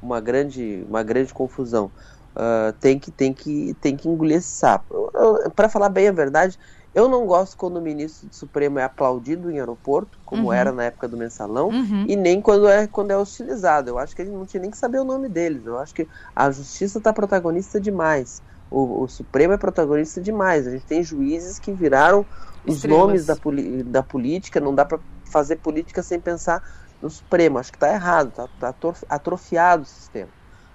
uma, 0.00 0.20
grande, 0.20 0.86
uma 0.88 1.02
grande 1.02 1.34
confusão. 1.34 1.90
Uh, 2.36 2.72
tem, 2.78 2.96
que, 2.96 3.10
tem, 3.10 3.32
que, 3.32 3.74
tem 3.80 3.96
que 3.96 4.08
engolir 4.08 4.36
esse 4.36 4.46
sapo. 4.46 5.10
Para 5.56 5.68
falar 5.68 5.88
bem 5.88 6.06
a 6.06 6.12
verdade, 6.12 6.56
eu 6.98 7.08
não 7.08 7.26
gosto 7.26 7.56
quando 7.56 7.76
o 7.76 7.80
ministro 7.80 8.28
do 8.28 8.34
Supremo 8.34 8.80
é 8.80 8.82
aplaudido 8.82 9.52
em 9.52 9.60
aeroporto, 9.60 10.18
como 10.24 10.46
uhum. 10.46 10.52
era 10.52 10.72
na 10.72 10.82
época 10.82 11.06
do 11.06 11.16
mensalão, 11.16 11.68
uhum. 11.68 12.04
e 12.08 12.16
nem 12.16 12.40
quando 12.40 12.66
é, 12.66 12.88
quando 12.88 13.12
é 13.12 13.16
hostilizado. 13.16 13.90
Eu 13.90 13.98
acho 13.98 14.16
que 14.16 14.22
a 14.22 14.24
gente 14.24 14.34
não 14.34 14.44
tinha 14.44 14.60
nem 14.60 14.70
que 14.70 14.76
saber 14.76 14.98
o 14.98 15.04
nome 15.04 15.28
deles. 15.28 15.64
Eu 15.64 15.78
acho 15.78 15.94
que 15.94 16.08
a 16.34 16.50
justiça 16.50 16.98
está 16.98 17.12
protagonista 17.12 17.80
demais. 17.80 18.42
O, 18.68 19.04
o, 19.04 19.08
Supremo 19.08 19.52
é 19.52 19.56
protagonista 19.56 20.20
demais. 20.20 20.66
A 20.66 20.72
gente 20.72 20.86
tem 20.86 21.00
juízes 21.00 21.60
que 21.60 21.72
viraram 21.72 22.26
os 22.66 22.76
Estrelas. 22.76 22.98
nomes 22.98 23.26
da, 23.26 23.36
da 23.84 24.02
política. 24.02 24.58
Não 24.58 24.74
dá 24.74 24.84
para 24.84 24.98
fazer 25.24 25.56
política 25.56 26.02
sem 26.02 26.18
pensar 26.18 26.64
no 27.00 27.08
Supremo. 27.08 27.60
Acho 27.60 27.70
que 27.70 27.76
está 27.76 27.92
errado, 27.92 28.30
está 28.30 28.72
tá 28.72 28.94
atrofiado 29.08 29.84
o 29.84 29.86
sistema. 29.86 30.30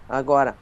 Agora, 0.07 0.55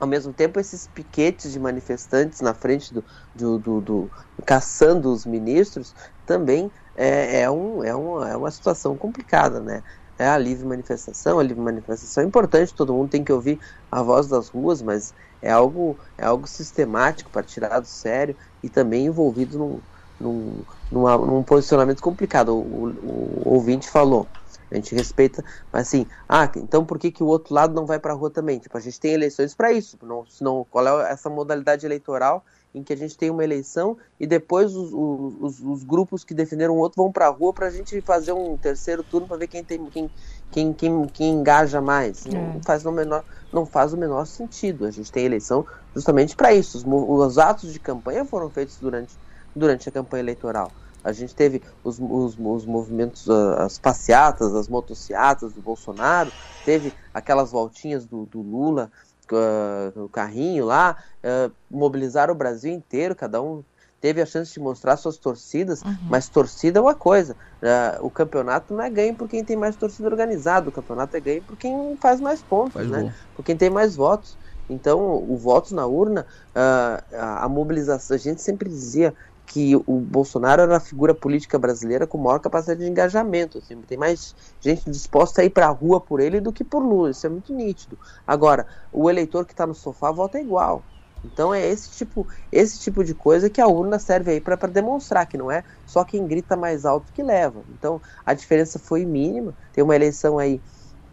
ao 0.00 0.06
mesmo 0.06 0.32
tempo, 0.32 0.60
esses 0.60 0.86
piquetes 0.86 1.52
de 1.52 1.58
manifestantes 1.58 2.40
na 2.40 2.54
frente 2.54 2.94
do, 2.94 3.04
do, 3.34 3.58
do, 3.58 3.80
do 3.80 4.10
caçando 4.46 5.12
os 5.12 5.26
ministros 5.26 5.94
também 6.24 6.70
é, 6.96 7.42
é, 7.42 7.50
um, 7.50 7.82
é, 7.82 7.94
uma, 7.94 8.30
é 8.30 8.36
uma 8.36 8.50
situação 8.50 8.96
complicada, 8.96 9.60
né? 9.60 9.82
É 10.18 10.26
a 10.28 10.36
livre 10.36 10.66
manifestação, 10.66 11.38
a 11.38 11.42
livre 11.42 11.62
manifestação 11.62 12.24
é 12.24 12.26
importante, 12.26 12.74
todo 12.74 12.92
mundo 12.92 13.08
tem 13.08 13.22
que 13.22 13.32
ouvir 13.32 13.60
a 13.90 14.02
voz 14.02 14.26
das 14.26 14.48
ruas, 14.48 14.82
mas 14.82 15.14
é 15.40 15.50
algo, 15.50 15.96
é 16.16 16.24
algo 16.24 16.46
sistemático 16.46 17.30
para 17.30 17.44
tirar 17.44 17.78
do 17.78 17.86
sério 17.86 18.36
e 18.60 18.68
também 18.68 19.06
envolvido 19.06 19.56
num, 19.56 19.80
num, 20.18 20.64
numa, 20.90 21.16
num 21.18 21.42
posicionamento 21.44 22.02
complicado. 22.02 22.48
O, 22.52 22.88
o, 22.88 23.42
o 23.46 23.54
ouvinte 23.54 23.88
falou, 23.88 24.28
a 24.70 24.74
gente 24.74 24.94
respeita, 24.94 25.44
mas 25.72 25.88
assim, 25.88 26.06
ah, 26.28 26.50
então 26.56 26.84
por 26.84 26.98
que, 26.98 27.10
que 27.10 27.22
o 27.22 27.26
outro 27.26 27.54
lado 27.54 27.74
não 27.74 27.86
vai 27.86 27.98
para 27.98 28.12
a 28.12 28.16
rua 28.16 28.30
também? 28.30 28.58
Tipo, 28.58 28.76
a 28.76 28.80
gente 28.80 29.00
tem 29.00 29.12
eleições 29.12 29.54
para 29.54 29.72
isso, 29.72 29.98
não, 30.02 30.26
senão 30.26 30.66
qual 30.70 31.00
é 31.00 31.10
essa 31.12 31.30
modalidade 31.30 31.86
eleitoral 31.86 32.44
em 32.74 32.82
que 32.82 32.92
a 32.92 32.96
gente 32.96 33.16
tem 33.16 33.30
uma 33.30 33.42
eleição 33.42 33.96
e 34.20 34.26
depois 34.26 34.74
os, 34.74 34.92
os, 34.92 35.60
os 35.60 35.84
grupos 35.84 36.22
que 36.22 36.34
defenderam 36.34 36.74
o 36.74 36.78
outro 36.78 37.02
vão 37.02 37.10
para 37.10 37.26
a 37.26 37.30
rua 37.30 37.52
para 37.52 37.66
a 37.66 37.70
gente 37.70 38.00
fazer 38.02 38.32
um 38.32 38.56
terceiro 38.56 39.02
turno 39.02 39.26
para 39.26 39.38
ver 39.38 39.46
quem 39.46 39.64
tem 39.64 39.84
quem, 39.86 40.10
quem, 40.50 40.72
quem, 40.72 41.06
quem 41.06 41.30
engaja 41.34 41.80
mais. 41.80 42.26
É. 42.26 42.30
Não, 42.30 42.62
faz 42.62 42.84
no 42.84 42.92
menor, 42.92 43.24
não 43.52 43.64
faz 43.64 43.92
o 43.92 43.96
menor 43.96 44.26
sentido. 44.26 44.84
A 44.84 44.90
gente 44.90 45.10
tem 45.10 45.24
eleição 45.24 45.66
justamente 45.94 46.36
para 46.36 46.52
isso. 46.52 46.78
Os, 46.78 46.84
os 46.86 47.38
atos 47.38 47.72
de 47.72 47.80
campanha 47.80 48.24
foram 48.24 48.50
feitos 48.50 48.76
durante, 48.78 49.14
durante 49.54 49.88
a 49.88 49.92
campanha 49.92 50.22
eleitoral. 50.22 50.70
A 51.08 51.12
gente 51.12 51.34
teve 51.34 51.62
os, 51.82 51.98
os, 51.98 52.36
os 52.38 52.66
movimentos, 52.66 53.28
ah, 53.30 53.64
as 53.64 53.78
passeatas, 53.78 54.54
as 54.54 54.68
motocicletas 54.68 55.52
do 55.52 55.62
Bolsonaro, 55.62 56.30
teve 56.64 56.92
aquelas 57.14 57.50
voltinhas 57.50 58.04
do, 58.04 58.26
do 58.26 58.42
Lula 58.42 58.90
uh, 59.32 59.98
no 59.98 60.08
carrinho 60.08 60.66
lá, 60.66 60.96
uh, 61.24 61.52
mobilizaram 61.70 62.34
o 62.34 62.36
Brasil 62.36 62.72
inteiro, 62.72 63.14
cada 63.14 63.40
um 63.42 63.64
teve 64.00 64.20
a 64.20 64.26
chance 64.26 64.52
de 64.52 64.60
mostrar 64.60 64.96
suas 64.96 65.16
torcidas, 65.16 65.82
uhum. 65.82 65.96
mas 66.08 66.28
torcida 66.28 66.78
é 66.78 66.82
uma 66.82 66.94
coisa. 66.94 67.34
Uh, 67.62 68.06
o 68.06 68.10
campeonato 68.10 68.72
não 68.72 68.82
é 68.82 68.90
ganho 68.90 69.14
por 69.14 69.28
quem 69.28 69.42
tem 69.42 69.56
mais 69.56 69.76
torcida 69.76 70.08
organizada, 70.08 70.68
o 70.68 70.72
campeonato 70.72 71.16
é 71.16 71.20
ganho 71.20 71.42
por 71.42 71.56
quem 71.56 71.96
faz 72.00 72.20
mais 72.20 72.42
pontos, 72.42 72.74
faz 72.74 72.88
né? 72.88 73.14
por 73.34 73.44
quem 73.44 73.56
tem 73.56 73.70
mais 73.70 73.96
votos. 73.96 74.36
Então, 74.70 75.00
o 75.00 75.36
voto 75.36 75.74
na 75.74 75.86
urna, 75.86 76.26
uh, 76.50 77.16
a, 77.16 77.44
a 77.44 77.48
mobilização, 77.48 78.14
a 78.14 78.18
gente 78.18 78.42
sempre 78.42 78.68
dizia 78.68 79.14
que 79.48 79.74
o 79.74 79.98
Bolsonaro 79.98 80.62
era 80.62 80.76
a 80.76 80.80
figura 80.80 81.14
política 81.14 81.58
brasileira 81.58 82.06
com 82.06 82.18
maior 82.18 82.38
capacidade 82.38 82.80
de 82.80 82.90
engajamento. 82.90 83.58
Assim, 83.58 83.80
tem 83.80 83.96
mais 83.96 84.36
gente 84.60 84.90
disposta 84.90 85.40
a 85.40 85.44
ir 85.44 85.50
para 85.50 85.66
a 85.66 85.70
rua 85.70 86.00
por 86.00 86.20
ele 86.20 86.38
do 86.38 86.52
que 86.52 86.62
por 86.62 86.82
Lula. 86.82 87.10
Isso 87.10 87.26
é 87.26 87.30
muito 87.30 87.52
nítido. 87.54 87.98
Agora, 88.26 88.66
o 88.92 89.08
eleitor 89.08 89.46
que 89.46 89.54
está 89.54 89.66
no 89.66 89.74
sofá 89.74 90.12
vota 90.12 90.38
igual. 90.38 90.82
Então 91.24 91.52
é 91.52 91.66
esse 91.66 91.90
tipo, 91.90 92.26
esse 92.52 92.78
tipo 92.78 93.02
de 93.02 93.14
coisa 93.14 93.50
que 93.50 93.60
a 93.60 93.66
urna 93.66 93.98
serve 93.98 94.32
aí 94.32 94.40
para 94.40 94.54
demonstrar 94.68 95.26
que 95.26 95.38
não 95.38 95.50
é 95.50 95.64
só 95.86 96.04
quem 96.04 96.26
grita 96.26 96.54
mais 96.54 96.84
alto 96.84 97.10
que 97.12 97.22
leva. 97.22 97.62
Então 97.70 98.00
a 98.24 98.34
diferença 98.34 98.78
foi 98.78 99.06
mínima. 99.06 99.54
Tem 99.72 99.82
uma 99.82 99.96
eleição 99.96 100.38
aí 100.38 100.60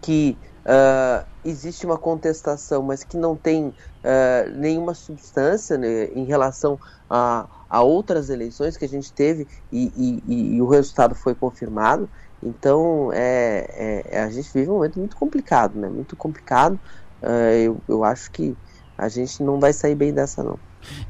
que 0.02 0.38
uh, 0.66 1.26
existe 1.44 1.86
uma 1.86 1.98
contestação, 1.98 2.84
mas 2.84 3.04
que 3.04 3.18
não 3.18 3.36
tem 3.36 3.68
uh, 3.68 4.50
nenhuma 4.56 4.94
substância 4.94 5.78
né, 5.78 6.06
em 6.14 6.26
relação 6.26 6.78
a 7.10 7.48
a 7.70 7.82
outras 7.82 8.30
eleições 8.30 8.78
que 8.78 8.86
a 8.86 8.90
gente 8.90 9.12
teve 9.12 9.48
e, 9.72 10.22
e, 10.28 10.56
e 10.56 10.62
o 10.62 10.68
resultado 10.68 11.16
foi 11.16 11.36
confirmado. 11.36 12.10
Então, 12.44 13.12
é, 13.14 14.04
é, 14.12 14.22
a 14.22 14.30
gente 14.30 14.50
vive 14.54 14.70
um 14.70 14.76
momento 14.76 15.00
muito 15.00 15.16
complicado, 15.16 15.80
né? 15.80 15.90
Muito 15.90 16.16
complicado. 16.16 16.80
Uh, 17.22 17.56
eu, 17.64 17.82
eu 17.88 18.04
acho 18.04 18.30
que 18.30 18.56
a 18.98 19.10
gente 19.10 19.42
não 19.42 19.60
vai 19.60 19.74
sair 19.74 19.96
bem 19.96 20.14
dessa, 20.14 20.44
não. 20.44 20.60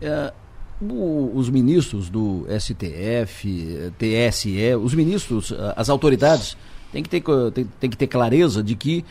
É, 0.02 0.32
o, 0.82 1.32
os 1.34 1.50
ministros 1.50 2.10
do 2.10 2.46
STF, 2.60 3.92
TSE, 3.98 4.76
os 4.76 4.94
ministros, 4.94 5.54
as 5.76 5.90
autoridades, 5.90 6.58
têm 6.92 7.04
que 7.04 7.10
ter, 7.10 7.24
tem, 7.54 7.66
tem 7.80 7.90
que 7.90 7.98
ter 7.98 8.08
clareza 8.08 8.64
de 8.64 8.76
que 8.76 9.04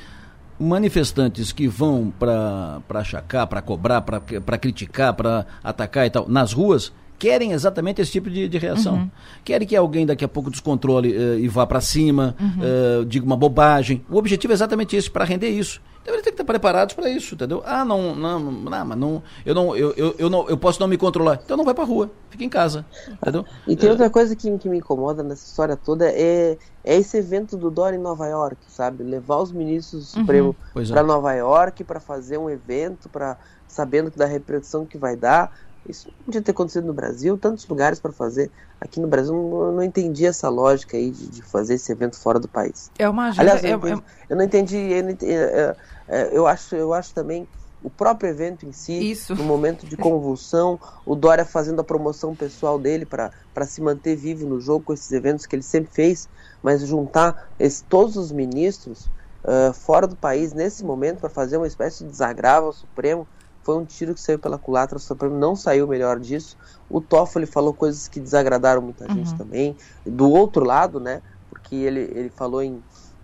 manifestantes 0.58 1.52
que 1.52 1.66
vão 1.66 2.12
para 2.18 2.80
achacar, 2.94 3.46
para 3.46 3.60
cobrar, 3.60 4.00
para 4.00 4.58
criticar, 4.58 5.14
para 5.14 5.46
atacar 5.62 6.06
e 6.06 6.10
tal, 6.10 6.28
nas 6.28 6.52
ruas, 6.52 6.92
querem 7.18 7.52
exatamente 7.52 8.00
esse 8.00 8.12
tipo 8.12 8.28
de, 8.28 8.48
de 8.48 8.58
reação. 8.58 8.94
Uhum. 8.94 9.10
Querem 9.44 9.66
que 9.66 9.76
alguém 9.76 10.04
daqui 10.04 10.24
a 10.24 10.28
pouco 10.28 10.50
descontrole 10.50 11.16
uh, 11.16 11.38
e 11.38 11.48
vá 11.48 11.66
para 11.66 11.80
cima, 11.80 12.36
uhum. 12.40 13.00
uh, 13.00 13.04
diga 13.04 13.24
uma 13.24 13.36
bobagem. 13.36 14.04
O 14.10 14.16
objetivo 14.16 14.52
é 14.52 14.54
exatamente 14.54 14.96
esse, 14.96 15.10
para 15.10 15.24
render 15.24 15.48
isso. 15.48 15.80
Então 16.04 16.14
eles 16.14 16.22
têm 16.22 16.34
que 16.34 16.42
estar 16.42 16.44
preparados 16.44 16.94
para 16.94 17.08
isso, 17.08 17.34
entendeu? 17.34 17.62
Ah, 17.64 17.82
não, 17.82 18.14
não, 18.14 18.38
não, 18.38 18.84
mas 18.84 18.98
não, 18.98 19.22
eu 19.44 19.54
não, 19.54 19.74
eu, 19.74 19.94
eu, 19.96 20.14
eu, 20.18 20.28
não, 20.28 20.46
eu 20.50 20.56
posso 20.58 20.78
não 20.78 20.86
me 20.86 20.98
controlar. 20.98 21.40
Então 21.42 21.56
não 21.56 21.64
vai 21.64 21.72
para 21.72 21.84
rua, 21.84 22.10
fica 22.28 22.44
em 22.44 22.48
casa, 22.48 22.84
entendeu? 23.10 23.46
E 23.66 23.74
tem 23.74 23.88
outra 23.88 24.10
coisa 24.10 24.36
que, 24.36 24.58
que 24.58 24.68
me 24.68 24.76
incomoda 24.76 25.22
nessa 25.22 25.46
história 25.46 25.76
toda 25.76 26.06
é, 26.10 26.58
é 26.84 26.96
esse 26.96 27.16
evento 27.16 27.56
do 27.56 27.70
Dória 27.70 27.96
em 27.96 28.00
Nova 28.00 28.26
York, 28.26 28.58
sabe? 28.68 29.02
Levar 29.02 29.38
os 29.38 29.50
ministros 29.50 30.02
do 30.02 30.20
Supremo 30.20 30.54
uhum. 30.76 30.86
para 30.86 31.00
é. 31.00 31.04
Nova 31.04 31.32
York 31.32 31.82
para 31.84 32.00
fazer 32.00 32.36
um 32.36 32.50
evento, 32.50 33.08
para 33.08 33.38
sabendo 33.66 34.12
da 34.14 34.26
repressão 34.26 34.84
que 34.84 34.98
vai 34.98 35.16
dar. 35.16 35.56
Isso 35.88 36.08
não 36.08 36.24
podia 36.24 36.42
ter 36.42 36.50
acontecido 36.52 36.86
no 36.86 36.94
Brasil, 36.94 37.36
tantos 37.36 37.66
lugares 37.66 38.00
para 38.00 38.12
fazer. 38.12 38.50
Aqui 38.80 39.00
no 39.00 39.06
Brasil 39.06 39.34
eu 39.34 39.72
não 39.72 39.82
entendi 39.82 40.26
essa 40.26 40.48
lógica 40.48 40.96
aí 40.96 41.10
de, 41.10 41.28
de, 41.28 41.42
fazer 41.42 41.74
esse 41.74 41.92
evento 41.92 42.18
fora 42.18 42.38
do 42.38 42.48
país. 42.48 42.90
É 42.98 43.08
uma 43.08 43.28
agenda. 43.28 43.42
Aliás, 43.42 43.64
eu, 43.64 43.70
é, 43.70 43.74
entendi, 43.74 44.02
eu 44.28 44.36
não 44.36 44.44
entendi. 44.44 44.76
Eu, 44.76 45.02
não 45.02 45.10
entendi, 45.10 45.32
é, 45.32 45.76
é, 46.08 46.28
eu, 46.32 46.46
acho, 46.46 46.74
eu 46.74 46.92
acho 46.92 47.12
também 47.12 47.46
o 47.84 47.90
próprio 47.90 48.30
evento 48.30 48.64
em 48.64 48.72
si, 48.72 49.10
Isso. 49.10 49.34
no 49.34 49.44
momento 49.44 49.86
de 49.86 49.94
convulsão, 49.94 50.80
o 51.04 51.14
Dória 51.14 51.44
fazendo 51.44 51.80
a 51.80 51.84
promoção 51.84 52.34
pessoal 52.34 52.78
dele 52.78 53.04
para 53.04 53.30
se 53.66 53.82
manter 53.82 54.16
vivo 54.16 54.48
no 54.48 54.58
jogo 54.58 54.86
com 54.86 54.94
esses 54.94 55.12
eventos 55.12 55.44
que 55.44 55.54
ele 55.54 55.62
sempre 55.62 55.92
fez, 55.92 56.26
mas 56.62 56.86
juntar 56.86 57.50
esse, 57.58 57.84
todos 57.84 58.16
os 58.16 58.32
ministros 58.32 59.10
uh, 59.44 59.74
fora 59.74 60.06
do 60.06 60.16
país 60.16 60.54
nesse 60.54 60.82
momento 60.82 61.20
para 61.20 61.28
fazer 61.28 61.58
uma 61.58 61.66
espécie 61.66 62.04
de 62.04 62.10
desagravo 62.10 62.68
ao 62.68 62.72
Supremo. 62.72 63.28
Foi 63.64 63.76
um 63.76 63.84
tiro 63.84 64.14
que 64.14 64.20
saiu 64.20 64.38
pela 64.38 64.58
culatra, 64.58 64.98
o 64.98 65.00
Supremo 65.00 65.36
não 65.36 65.56
saiu 65.56 65.88
melhor 65.88 66.20
disso. 66.20 66.56
O 66.88 67.00
Toffoli 67.00 67.46
falou 67.46 67.72
coisas 67.72 68.06
que 68.06 68.20
desagradaram 68.20 68.82
muita 68.82 69.04
uhum. 69.04 69.14
gente 69.14 69.34
também. 69.34 69.74
Do 70.04 70.30
outro 70.30 70.64
lado, 70.64 71.00
né? 71.00 71.22
Porque 71.48 71.74
ele, 71.74 72.00
ele 72.14 72.28
falou 72.28 72.62
em, 72.62 72.82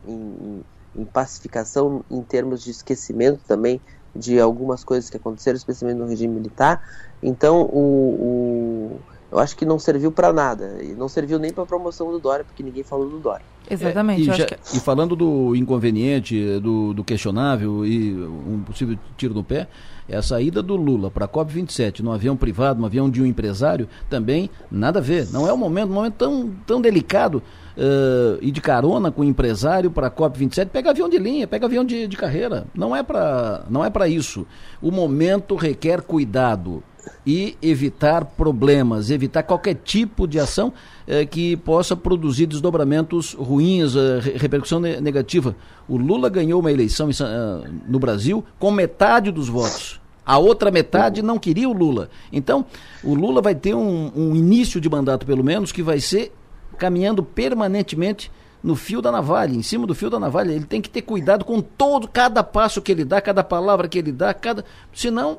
em, 0.08 0.64
em 0.96 1.04
pacificação 1.04 2.02
em 2.10 2.22
termos 2.22 2.64
de 2.64 2.70
esquecimento 2.70 3.40
também 3.46 3.80
de 4.16 4.40
algumas 4.40 4.82
coisas 4.82 5.08
que 5.10 5.16
aconteceram, 5.16 5.56
especialmente 5.56 5.98
no 5.98 6.06
regime 6.06 6.34
militar. 6.34 6.82
Então, 7.22 7.62
o, 7.62 8.96
o 8.98 9.00
eu 9.30 9.38
acho 9.38 9.56
que 9.56 9.64
não 9.64 9.78
serviu 9.78 10.10
para 10.10 10.32
nada. 10.32 10.82
E 10.82 10.92
não 10.94 11.08
serviu 11.08 11.38
nem 11.38 11.52
para 11.52 11.64
promoção 11.64 12.10
do 12.10 12.18
Dória, 12.18 12.44
porque 12.44 12.62
ninguém 12.62 12.82
falou 12.82 13.08
do 13.08 13.18
Dória. 13.18 13.44
Exatamente. 13.70 14.28
É, 14.28 14.34
e, 14.34 14.36
já, 14.36 14.46
que... 14.46 14.56
e, 14.76 14.80
falando 14.80 15.14
do 15.14 15.54
inconveniente, 15.54 16.58
do, 16.60 16.92
do, 16.92 17.04
questionável 17.04 17.86
e 17.86 18.12
um 18.14 18.62
possível 18.66 18.98
tiro 19.16 19.32
no 19.32 19.44
pé, 19.44 19.68
é 20.08 20.16
a 20.16 20.22
saída 20.22 20.60
do 20.60 20.74
Lula 20.74 21.10
para 21.10 21.24
a 21.24 21.28
COP27 21.28 22.00
num 22.00 22.10
avião 22.10 22.36
privado, 22.36 22.80
num 22.80 22.86
avião 22.86 23.08
de 23.08 23.22
um 23.22 23.26
empresário, 23.26 23.88
também 24.08 24.50
nada 24.70 24.98
a 24.98 25.02
ver. 25.02 25.28
Não 25.32 25.48
é 25.48 25.52
um 25.52 25.56
momento, 25.56 25.90
um 25.90 25.94
momento 25.94 26.14
tão, 26.14 26.50
tão 26.66 26.80
delicado. 26.80 27.42
Uh, 27.76 28.36
e 28.42 28.50
de 28.50 28.60
carona 28.60 29.10
com 29.10 29.22
o 29.22 29.24
empresário 29.24 29.90
para 29.90 30.08
a 30.08 30.10
COP27, 30.10 30.66
pega 30.66 30.90
avião 30.90 31.08
de 31.08 31.16
linha, 31.16 31.46
pega 31.46 31.64
avião 31.64 31.84
de, 31.84 32.06
de 32.08 32.16
carreira. 32.16 32.66
Não 32.74 32.94
é 32.94 33.02
para 33.02 33.64
não 33.70 33.82
é 33.82 33.88
para 33.88 34.08
isso. 34.08 34.46
O 34.82 34.90
momento 34.90 35.54
requer 35.54 36.02
cuidado 36.02 36.82
e 37.26 37.56
evitar 37.60 38.24
problemas, 38.24 39.10
evitar 39.10 39.42
qualquer 39.42 39.74
tipo 39.74 40.26
de 40.26 40.38
ação 40.38 40.72
eh, 41.06 41.24
que 41.24 41.56
possa 41.56 41.96
produzir 41.96 42.46
desdobramentos 42.46 43.34
ruins, 43.34 43.94
eh, 43.94 44.20
repercussão 44.36 44.80
ne 44.80 45.00
negativa. 45.00 45.54
O 45.88 45.96
Lula 45.96 46.28
ganhou 46.28 46.60
uma 46.60 46.72
eleição 46.72 47.10
em, 47.10 47.12
uh, 47.12 47.68
no 47.86 47.98
Brasil 47.98 48.44
com 48.58 48.70
metade 48.70 49.30
dos 49.30 49.48
votos. 49.48 50.00
A 50.24 50.38
outra 50.38 50.70
metade 50.70 51.22
não 51.22 51.38
queria 51.38 51.68
o 51.68 51.72
Lula. 51.72 52.08
Então, 52.32 52.64
o 53.02 53.14
Lula 53.14 53.42
vai 53.42 53.54
ter 53.54 53.74
um, 53.74 54.12
um 54.14 54.36
início 54.36 54.80
de 54.80 54.88
mandato, 54.88 55.26
pelo 55.26 55.42
menos, 55.42 55.72
que 55.72 55.82
vai 55.82 56.00
ser 56.00 56.32
caminhando 56.78 57.22
permanentemente 57.22 58.30
no 58.62 58.76
fio 58.76 59.00
da 59.00 59.10
navalha, 59.10 59.54
em 59.54 59.62
cima 59.62 59.86
do 59.86 59.94
fio 59.94 60.10
da 60.10 60.18
navalha. 60.18 60.52
Ele 60.52 60.64
tem 60.64 60.80
que 60.80 60.90
ter 60.90 61.02
cuidado 61.02 61.44
com 61.44 61.60
todo, 61.60 62.06
cada 62.08 62.42
passo 62.42 62.82
que 62.82 62.92
ele 62.92 63.04
dá, 63.04 63.20
cada 63.20 63.42
palavra 63.42 63.88
que 63.88 63.98
ele 63.98 64.12
dá, 64.12 64.32
cada. 64.34 64.64
Senão, 64.92 65.38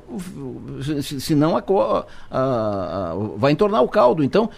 senão 1.02 1.56
a, 1.56 1.62
a, 2.30 2.40
a, 2.40 3.14
vai 3.36 3.52
entornar 3.52 3.82
o 3.82 3.88
caldo. 3.88 4.24
Então, 4.24 4.50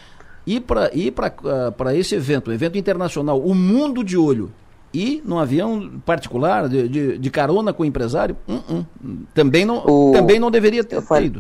ir 0.47 0.61
para 0.61 0.91
ir 0.95 1.13
para 1.13 1.95
esse 1.95 2.15
evento, 2.15 2.51
um 2.51 2.55
evento 2.55 2.79
internacional, 2.79 3.41
o 3.41 3.55
mundo 3.55 4.03
de 4.03 4.17
olho, 4.17 4.51
e 4.93 5.21
num 5.25 5.39
avião 5.39 6.01
particular, 6.07 6.69
de, 6.69 6.89
de, 6.89 7.19
de 7.19 7.31
carona 7.31 7.73
com 7.73 7.83
o 7.83 7.87
empresário, 7.87 8.37
uh 8.49 8.55
-uh. 8.55 8.87
também, 9.35 9.65
não, 9.65 9.85
o... 9.85 10.13
também 10.13 10.39
não 10.39 10.51
deveria 10.51 10.85
ter 10.85 10.97
eu 10.97 11.03
falei. 11.03 11.33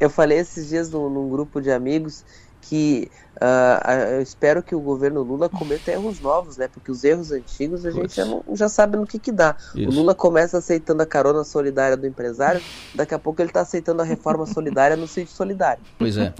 Eu 0.00 0.10
falei 0.10 0.38
esses 0.38 0.68
dias 0.68 0.90
num, 0.90 1.08
num 1.08 1.28
grupo 1.28 1.60
de 1.60 1.70
amigos 1.70 2.24
que 2.68 3.10
uh, 3.36 3.90
eu 4.12 4.20
espero 4.20 4.62
que 4.62 4.74
o 4.74 4.80
governo 4.80 5.22
Lula 5.22 5.48
cometa 5.48 5.90
erros 5.90 6.20
novos, 6.20 6.58
né? 6.58 6.68
Porque 6.68 6.90
os 6.90 7.02
erros 7.02 7.32
antigos 7.32 7.86
a 7.86 7.90
gente 7.90 8.14
já, 8.14 8.26
não, 8.26 8.44
já 8.52 8.68
sabe 8.68 8.98
no 8.98 9.06
que 9.06 9.18
que 9.18 9.32
dá. 9.32 9.56
Isso. 9.74 9.88
O 9.88 9.92
Lula 9.94 10.14
começa 10.14 10.58
aceitando 10.58 11.02
a 11.02 11.06
carona 11.06 11.44
solidária 11.44 11.96
do 11.96 12.06
empresário, 12.06 12.60
daqui 12.94 13.14
a 13.14 13.18
pouco 13.18 13.40
ele 13.40 13.48
está 13.48 13.62
aceitando 13.62 14.02
a 14.02 14.04
reforma 14.04 14.44
solidária 14.44 14.96
no 14.96 15.08
sítio 15.08 15.34
solidário. 15.34 15.82
Pois 15.98 16.18
é. 16.18 16.34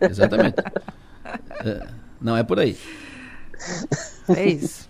Exatamente. 0.00 0.56
É, 1.64 1.88
não 2.20 2.36
é 2.36 2.44
por 2.44 2.60
aí. 2.60 2.78
É 4.28 4.48
isso. 4.48 4.88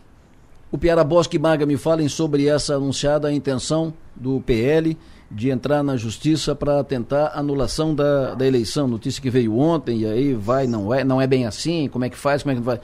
O 0.70 0.76
Piara 0.76 1.02
Bosque 1.02 1.36
e 1.36 1.40
Maga 1.40 1.64
me 1.64 1.78
falem 1.78 2.08
sobre 2.08 2.46
essa 2.46 2.74
anunciada 2.74 3.32
intenção 3.32 3.92
do 4.14 4.40
PL 4.42 4.96
de 5.30 5.50
entrar 5.50 5.82
na 5.82 5.96
justiça 5.96 6.54
para 6.54 6.82
tentar 6.82 7.32
anulação 7.34 7.94
da, 7.94 8.34
da 8.34 8.46
eleição. 8.46 8.88
Notícia 8.88 9.22
que 9.22 9.30
veio 9.30 9.56
ontem, 9.56 10.00
e 10.00 10.06
aí 10.06 10.34
vai, 10.34 10.66
não 10.66 10.92
é, 10.92 11.04
não 11.04 11.20
é 11.20 11.26
bem 11.26 11.46
assim, 11.46 11.88
como 11.88 12.04
é 12.04 12.10
que 12.10 12.16
faz, 12.16 12.42
como 12.42 12.52
é 12.52 12.56
que 12.56 12.62
vai. 12.62 12.80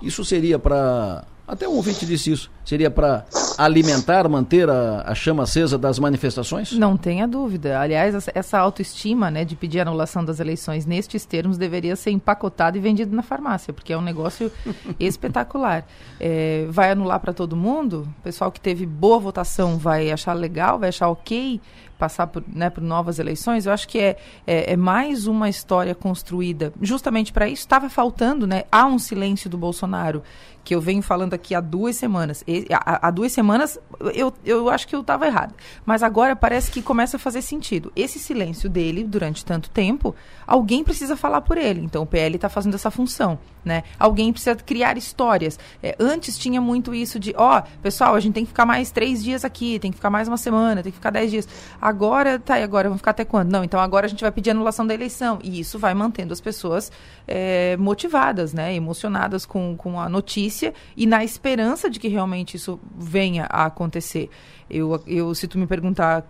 Isso 0.00 0.24
seria 0.24 0.58
para. 0.58 1.24
Até 1.46 1.68
um 1.68 1.72
ouvinte 1.72 2.06
disse 2.06 2.30
isso. 2.30 2.50
Seria 2.64 2.90
para 2.90 3.24
alimentar, 3.58 4.28
manter 4.28 4.70
a, 4.70 5.02
a, 5.06 5.14
chama 5.14 5.42
acesa 5.42 5.76
das 5.76 5.98
manifestações? 5.98 6.72
Não 6.72 6.96
tenha 6.96 7.26
dúvida. 7.26 7.80
Aliás, 7.80 8.28
essa 8.34 8.58
autoestima 8.58 9.30
né, 9.30 9.44
de 9.44 9.56
pedir 9.56 9.80
anulação 9.80 10.24
das 10.24 10.40
eleições 10.40 10.86
nestes 10.86 11.24
termos 11.24 11.58
deveria 11.58 11.96
ser 11.96 12.10
empacotada 12.10 12.78
e 12.78 12.80
vendida 12.80 13.14
na 13.14 13.22
farmácia, 13.22 13.72
porque 13.72 13.92
é 13.92 13.98
um 13.98 14.02
negócio 14.02 14.50
espetacular. 14.98 15.84
É, 16.20 16.66
vai 16.70 16.92
anular 16.92 17.18
para 17.20 17.32
todo 17.32 17.56
mundo? 17.56 18.08
O 18.20 18.22
pessoal 18.22 18.50
que 18.52 18.60
teve 18.60 18.86
boa 18.86 19.18
votação 19.18 19.76
vai 19.76 20.10
achar 20.10 20.32
legal, 20.34 20.78
vai 20.78 20.88
achar 20.88 21.08
ok 21.08 21.60
passar 22.02 22.26
por, 22.26 22.42
né, 22.52 22.68
por 22.68 22.82
novas 22.82 23.20
eleições, 23.20 23.64
eu 23.64 23.72
acho 23.72 23.86
que 23.86 24.00
é, 24.00 24.16
é, 24.44 24.72
é 24.72 24.76
mais 24.76 25.28
uma 25.28 25.48
história 25.48 25.94
construída 25.94 26.72
justamente 26.82 27.32
para 27.32 27.46
isso. 27.46 27.62
Estava 27.62 27.88
faltando, 27.88 28.44
né? 28.44 28.64
Há 28.72 28.86
um 28.86 28.98
silêncio 28.98 29.48
do 29.48 29.56
Bolsonaro, 29.56 30.20
que 30.64 30.74
eu 30.74 30.80
venho 30.80 31.02
falando 31.02 31.34
aqui 31.34 31.54
há 31.54 31.60
duas 31.60 31.96
semanas. 31.96 32.44
E, 32.46 32.66
há, 32.72 33.08
há, 33.08 33.10
duas 33.10 33.32
semanas 33.32 33.78
eu, 34.14 34.32
eu 34.44 34.68
acho 34.68 34.86
que 34.86 34.94
eu 34.94 35.00
estava 35.00 35.26
errado. 35.26 35.54
Mas 35.84 36.02
agora 36.02 36.36
parece 36.36 36.70
que 36.70 36.82
começa 36.82 37.16
a 37.16 37.20
fazer 37.20 37.42
sentido. 37.42 37.92
Esse 37.96 38.18
silêncio 38.18 38.68
dele 38.68 39.04
durante 39.04 39.44
tanto 39.44 39.70
tempo, 39.70 40.14
alguém 40.46 40.84
precisa 40.84 41.16
falar 41.16 41.40
por 41.40 41.56
ele. 41.58 41.80
Então 41.80 42.02
o 42.02 42.06
PL 42.06 42.36
está 42.36 42.48
fazendo 42.48 42.74
essa 42.74 42.90
função. 42.90 43.38
Né? 43.64 43.84
Alguém 43.98 44.32
precisa 44.32 44.56
criar 44.56 44.96
histórias. 44.96 45.58
É, 45.82 45.94
antes 45.98 46.36
tinha 46.36 46.60
muito 46.60 46.92
isso 46.92 47.18
de, 47.18 47.32
ó, 47.36 47.58
oh, 47.58 47.80
pessoal, 47.80 48.14
a 48.14 48.20
gente 48.20 48.34
tem 48.34 48.44
que 48.44 48.48
ficar 48.48 48.66
mais 48.66 48.90
três 48.90 49.22
dias 49.22 49.44
aqui, 49.44 49.78
tem 49.78 49.92
que 49.92 49.96
ficar 49.96 50.10
mais 50.10 50.26
uma 50.26 50.36
semana, 50.36 50.82
tem 50.82 50.90
que 50.90 50.98
ficar 50.98 51.10
dez 51.10 51.30
dias. 51.30 51.48
Agora, 51.80 52.40
tá, 52.40 52.58
e 52.58 52.62
agora? 52.62 52.88
Vamos 52.88 53.00
ficar 53.00 53.12
até 53.12 53.24
quando? 53.24 53.50
Não, 53.50 53.62
então 53.62 53.78
agora 53.78 54.06
a 54.06 54.08
gente 54.08 54.20
vai 54.20 54.32
pedir 54.32 54.50
anulação 54.50 54.84
da 54.86 54.94
eleição. 54.94 55.38
E 55.42 55.60
isso 55.60 55.78
vai 55.78 55.94
mantendo 55.94 56.32
as 56.32 56.40
pessoas 56.40 56.90
é, 57.26 57.76
motivadas, 57.76 58.52
né? 58.52 58.74
Emocionadas 58.74 59.46
com, 59.46 59.76
com 59.76 60.00
a 60.00 60.08
notícia 60.08 60.74
e 60.96 61.06
na 61.06 61.24
esperança 61.24 61.88
de 61.88 61.98
que 61.98 62.08
realmente 62.08 62.56
isso 62.56 62.80
venha 62.96 63.46
a 63.50 63.66
acontecer. 63.66 64.28
Eu, 64.68 65.02
eu, 65.06 65.34
se 65.34 65.46
tu 65.46 65.58
me 65.58 65.66
perguntar 65.66 66.24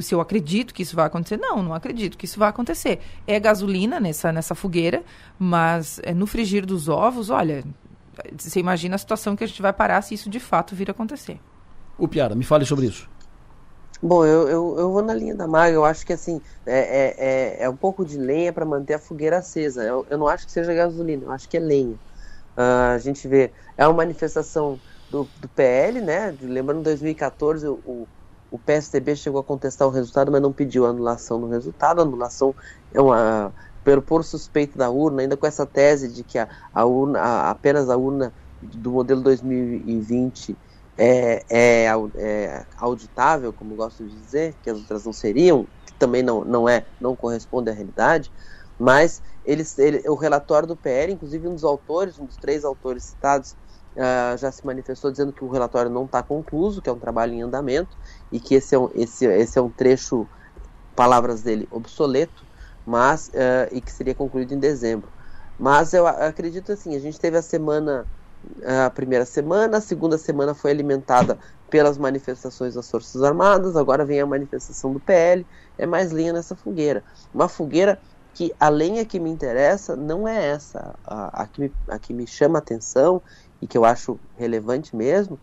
se 0.00 0.14
eu 0.14 0.20
acredito 0.20 0.74
que 0.74 0.82
isso 0.82 0.96
vai 0.96 1.06
acontecer, 1.06 1.36
não, 1.36 1.62
não 1.62 1.74
acredito 1.74 2.18
que 2.18 2.24
isso 2.24 2.38
vai 2.38 2.48
acontecer. 2.48 3.00
É 3.26 3.38
gasolina 3.38 4.00
nessa, 4.00 4.32
nessa 4.32 4.54
fogueira, 4.54 5.02
mas 5.38 6.00
é, 6.02 6.12
no 6.12 6.26
frigir 6.26 6.66
dos 6.66 6.88
ovos, 6.88 7.30
olha, 7.30 7.64
você 8.36 8.60
imagina 8.60 8.96
a 8.96 8.98
situação 8.98 9.36
que 9.36 9.44
a 9.44 9.46
gente 9.46 9.62
vai 9.62 9.72
parar 9.72 10.02
se 10.02 10.14
isso 10.14 10.28
de 10.28 10.40
fato 10.40 10.74
vir 10.74 10.88
a 10.88 10.92
acontecer. 10.92 11.38
O 11.96 12.08
Piara, 12.08 12.34
me 12.34 12.44
fale 12.44 12.64
sobre 12.64 12.86
isso. 12.86 13.08
Bom, 14.06 14.22
eu, 14.26 14.46
eu, 14.48 14.78
eu, 14.78 14.92
vou 14.92 15.02
na 15.02 15.14
linha 15.14 15.34
da 15.34 15.48
Maga. 15.48 15.74
Eu 15.74 15.84
acho 15.84 16.04
que 16.04 16.12
assim 16.12 16.42
é, 16.66 16.78
é, 16.78 17.60
é, 17.60 17.64
é 17.64 17.70
um 17.70 17.76
pouco 17.76 18.04
de 18.04 18.18
lenha 18.18 18.52
para 18.52 18.66
manter 18.66 18.94
a 18.94 18.98
fogueira 18.98 19.38
acesa. 19.38 19.82
Eu, 19.82 20.06
eu, 20.10 20.18
não 20.18 20.28
acho 20.28 20.44
que 20.44 20.52
seja 20.52 20.74
gasolina, 20.74 21.24
eu 21.24 21.32
acho 21.32 21.48
que 21.48 21.56
é 21.56 21.60
lenha. 21.60 21.94
Uh, 22.56 22.94
a 22.94 22.98
gente 22.98 23.26
vê, 23.26 23.54
é 23.78 23.86
uma 23.86 23.94
manifestação 23.94 24.78
do, 25.08 25.24
do 25.36 25.48
PL, 25.48 26.02
né? 26.02 26.36
Lembrando, 26.42 26.80
em 26.80 26.82
2014 26.82 27.66
o, 27.66 28.06
o 28.50 28.58
PSDB 28.58 29.16
chegou 29.16 29.40
a 29.40 29.44
contestar 29.44 29.88
o 29.88 29.90
resultado, 29.90 30.30
mas 30.30 30.42
não 30.42 30.52
pediu 30.52 30.84
anulação 30.86 31.40
do 31.40 31.48
resultado. 31.48 32.00
A 32.00 32.04
anulação 32.04 32.54
é 32.92 33.00
uma 33.00 33.54
pelo 33.82 34.02
por 34.02 34.24
suspeito 34.24 34.76
da 34.78 34.90
urna, 34.90 35.22
ainda 35.22 35.36
com 35.36 35.46
essa 35.46 35.66
tese 35.66 36.12
de 36.12 36.24
que 36.24 36.38
a, 36.38 36.48
a 36.72 36.84
urna, 36.84 37.20
a, 37.20 37.50
apenas 37.50 37.88
a 37.90 37.96
urna 37.96 38.34
do 38.60 38.92
modelo 38.92 39.22
2020 39.22 40.58
é, 40.96 41.44
é, 41.50 41.86
é, 42.16 42.66
auditável, 42.76 43.52
como 43.52 43.74
gosto 43.74 44.06
de 44.06 44.14
dizer, 44.14 44.56
que 44.62 44.70
as 44.70 44.78
outras 44.78 45.04
não 45.04 45.12
seriam, 45.12 45.66
que 45.86 45.94
também 45.94 46.22
não, 46.22 46.44
não 46.44 46.68
é, 46.68 46.86
não 47.00 47.16
corresponde 47.16 47.70
à 47.70 47.72
realidade, 47.72 48.32
mas 48.78 49.22
eles, 49.44 49.76
ele, 49.78 50.02
o 50.08 50.14
relatório 50.14 50.66
do 50.66 50.76
PL, 50.76 51.12
inclusive 51.12 51.46
um 51.48 51.54
dos 51.54 51.64
autores, 51.64 52.18
um 52.18 52.26
dos 52.26 52.36
três 52.36 52.64
autores 52.64 53.04
citados, 53.04 53.56
uh, 53.94 54.36
já 54.36 54.50
se 54.50 54.64
manifestou 54.64 55.10
dizendo 55.10 55.32
que 55.32 55.44
o 55.44 55.48
relatório 55.48 55.90
não 55.90 56.04
está 56.04 56.22
concluído, 56.22 56.82
que 56.82 56.88
é 56.88 56.92
um 56.92 56.98
trabalho 56.98 57.34
em 57.34 57.42
andamento 57.42 57.96
e 58.30 58.40
que 58.40 58.54
esse 58.54 58.74
é 58.74 58.78
um, 58.78 58.88
esse, 58.94 59.26
esse 59.26 59.58
é 59.58 59.62
um 59.62 59.70
trecho, 59.70 60.28
palavras 60.94 61.42
dele, 61.42 61.66
obsoleto, 61.70 62.46
mas 62.86 63.28
uh, 63.28 63.72
e 63.72 63.80
que 63.80 63.92
seria 63.92 64.14
concluído 64.14 64.52
em 64.52 64.58
dezembro. 64.58 65.10
Mas 65.58 65.92
eu 65.92 66.06
acredito 66.06 66.72
assim, 66.72 66.96
a 66.96 66.98
gente 66.98 67.18
teve 67.18 67.36
a 67.36 67.42
semana, 67.42 68.06
a 68.86 68.90
primeira 68.90 69.24
semana, 69.24 69.78
a 69.78 69.80
segunda 69.80 70.18
semana 70.18 70.54
foi 70.54 70.70
alimentada 70.70 71.38
pelas 71.70 71.98
manifestações 71.98 72.74
das 72.74 72.90
Forças 72.90 73.22
Armadas, 73.22 73.76
agora 73.76 74.04
vem 74.04 74.20
a 74.20 74.26
manifestação 74.26 74.92
do 74.92 75.00
PL, 75.00 75.46
é 75.76 75.86
mais 75.86 76.12
linha 76.12 76.32
nessa 76.32 76.54
fogueira. 76.54 77.02
Uma 77.32 77.48
fogueira 77.48 77.98
que 78.32 78.52
a 78.58 78.68
lenha 78.68 79.04
que 79.04 79.18
me 79.20 79.30
interessa 79.30 79.94
não 79.96 80.26
é 80.26 80.46
essa, 80.48 80.94
a, 81.04 81.42
a, 81.42 81.46
que, 81.46 81.60
me, 81.60 81.72
a 81.88 81.98
que 81.98 82.12
me 82.12 82.26
chama 82.26 82.58
atenção 82.58 83.22
e 83.62 83.66
que 83.66 83.78
eu 83.78 83.84
acho 83.84 84.18
relevante 84.36 84.94
mesmo, 84.94 85.38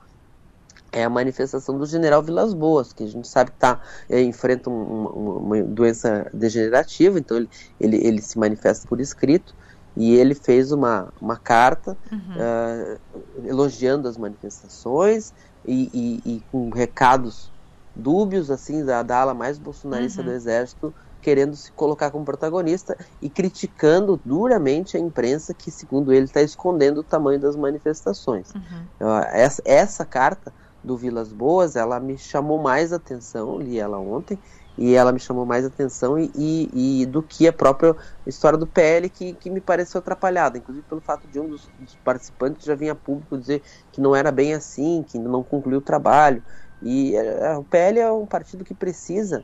é 0.91 1.03
a 1.03 1.09
manifestação 1.09 1.77
do 1.77 1.85
general 1.85 2.21
Vilas 2.21 2.53
Boas, 2.53 2.91
que 2.91 3.03
a 3.03 3.07
gente 3.07 3.27
sabe 3.27 3.51
que 3.51 3.57
tá, 3.57 3.81
é, 4.09 4.21
enfrenta 4.21 4.69
um, 4.69 4.83
uma, 4.83 5.37
uma, 5.37 5.63
doença 5.63 6.29
degenerativa, 6.33 7.17
então 7.17 7.37
ele, 7.37 7.49
ele, 7.79 7.97
ele 8.05 8.21
se 8.21 8.37
manifesta 8.37 8.87
por 8.87 8.99
escrito, 8.99 9.55
e 9.95 10.15
ele 10.15 10.33
fez 10.33 10.71
uma, 10.71 11.09
uma 11.21 11.37
carta 11.37 11.97
uhum. 12.11 12.19
uh, 12.19 13.47
elogiando 13.47 14.07
as 14.07 14.17
manifestações, 14.17 15.33
e, 15.65 15.89
e, 15.93 16.35
e 16.35 16.43
com 16.51 16.69
recados 16.69 17.51
dúbios 17.95 18.49
assim 18.49 18.83
da, 18.83 19.03
da 19.03 19.19
ala 19.19 19.33
mais 19.33 19.57
bolsonarista 19.57 20.21
uhum. 20.21 20.27
do 20.27 20.33
exército 20.33 20.93
querendo 21.21 21.55
se 21.55 21.71
colocar 21.73 22.09
como 22.09 22.25
protagonista 22.25 22.97
e 23.21 23.29
criticando 23.29 24.19
duramente 24.25 24.97
a 24.97 24.99
imprensa 24.99 25.53
que, 25.53 25.69
segundo 25.69 26.11
ele, 26.11 26.25
está 26.25 26.41
escondendo 26.41 27.01
o 27.01 27.03
tamanho 27.03 27.39
das 27.39 27.55
manifestações. 27.55 28.51
Uhum. 28.55 29.19
Essa, 29.31 29.61
essa, 29.63 30.03
carta 30.03 30.51
do 30.83 30.97
Vilas 30.97 31.31
Boas, 31.31 31.75
ela 31.75 31.99
me 31.99 32.17
chamou 32.17 32.59
mais 32.59 32.91
atenção, 32.91 33.59
li 33.59 33.77
ela 33.77 33.99
ontem, 33.99 34.39
e 34.77 34.93
ela 34.95 35.11
me 35.11 35.19
chamou 35.19 35.45
mais 35.45 35.65
atenção 35.65 36.17
e, 36.17 36.31
e, 36.35 37.01
e 37.01 37.05
do 37.05 37.21
que 37.21 37.47
a 37.47 37.53
própria 37.53 37.95
história 38.25 38.57
do 38.57 38.65
PL, 38.65 39.09
que, 39.09 39.33
que 39.33 39.49
me 39.49 39.59
pareceu 39.59 39.99
atrapalhada, 39.99 40.57
inclusive 40.57 40.85
pelo 40.87 41.01
fato 41.01 41.27
de 41.27 41.39
um 41.39 41.47
dos, 41.49 41.69
dos 41.79 41.95
participantes 41.97 42.65
já 42.65 42.75
vinha 42.75 42.93
a 42.93 42.95
público 42.95 43.37
dizer 43.37 43.61
que 43.91 43.99
não 43.99 44.15
era 44.15 44.31
bem 44.31 44.53
assim, 44.53 45.03
que 45.07 45.19
não 45.19 45.43
concluiu 45.43 45.79
o 45.79 45.81
trabalho. 45.81 46.43
E 46.81 47.15
é, 47.15 47.57
o 47.57 47.63
PL 47.63 47.99
é 47.99 48.11
um 48.11 48.25
partido 48.25 48.63
que 48.63 48.73
precisa 48.73 49.43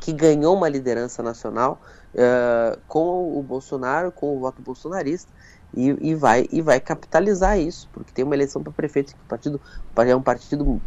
que 0.00 0.12
ganhou 0.12 0.56
uma 0.56 0.68
liderança 0.68 1.22
nacional 1.22 1.82
uh, 2.14 2.80
com 2.86 3.36
o 3.36 3.42
Bolsonaro, 3.42 4.12
com 4.12 4.36
o 4.36 4.38
voto 4.38 4.62
bolsonarista, 4.62 5.32
e, 5.74 6.10
e, 6.10 6.14
vai, 6.14 6.48
e 6.50 6.62
vai 6.62 6.80
capitalizar 6.80 7.58
isso, 7.58 7.88
porque 7.92 8.12
tem 8.12 8.24
uma 8.24 8.34
eleição 8.34 8.62
para 8.62 8.72
prefeito, 8.72 9.14
que 9.14 9.20
o 9.20 9.28
partido 9.28 9.60
é 9.96 10.14
um 10.14 10.22
partido 10.22 10.80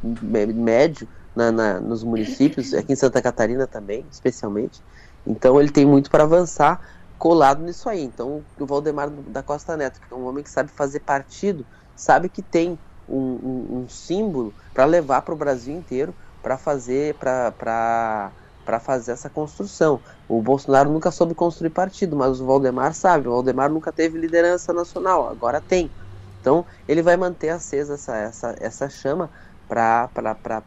médio 0.53 1.07
na, 1.35 1.51
na, 1.51 1.79
nos 1.79 2.03
municípios, 2.03 2.73
aqui 2.73 2.93
em 2.93 2.95
Santa 2.95 3.21
Catarina 3.21 3.67
também, 3.67 4.05
especialmente. 4.11 4.81
Então 5.25 5.59
ele 5.59 5.71
tem 5.71 5.85
muito 5.85 6.09
para 6.09 6.23
avançar 6.23 6.79
colado 7.17 7.63
nisso 7.63 7.89
aí. 7.89 8.03
Então 8.03 8.43
o 8.59 8.65
Valdemar 8.65 9.09
da 9.09 9.41
Costa 9.41 9.77
Neto, 9.77 9.99
que 9.99 10.13
é 10.13 10.17
um 10.17 10.25
homem 10.25 10.43
que 10.43 10.49
sabe 10.49 10.69
fazer 10.71 10.99
partido, 11.01 11.65
sabe 11.95 12.29
que 12.29 12.41
tem 12.41 12.77
um, 13.07 13.17
um, 13.17 13.77
um 13.83 13.89
símbolo 13.89 14.53
para 14.73 14.85
levar 14.85 15.21
para 15.21 15.33
o 15.33 15.37
Brasil 15.37 15.75
inteiro 15.75 16.13
para 16.41 16.57
fazer 16.57 17.15
para 17.15 18.31
para 18.65 18.79
fazer 18.79 19.11
essa 19.11 19.29
construção. 19.29 19.99
O 20.27 20.41
Bolsonaro 20.41 20.89
nunca 20.89 21.11
soube 21.11 21.35
construir 21.35 21.69
partido, 21.69 22.15
mas 22.15 22.39
o 22.39 22.45
Valdemar 22.45 22.93
sabe. 22.93 23.27
O 23.27 23.31
Valdemar 23.31 23.69
nunca 23.69 23.91
teve 23.91 24.17
liderança 24.17 24.71
nacional, 24.71 25.27
agora 25.29 25.59
tem. 25.59 25.91
Então 26.39 26.65
ele 26.87 27.01
vai 27.01 27.17
manter 27.17 27.49
acesa 27.49 27.95
essa, 27.95 28.15
essa, 28.15 28.55
essa 28.59 28.89
chama 28.89 29.29
para 29.67 30.63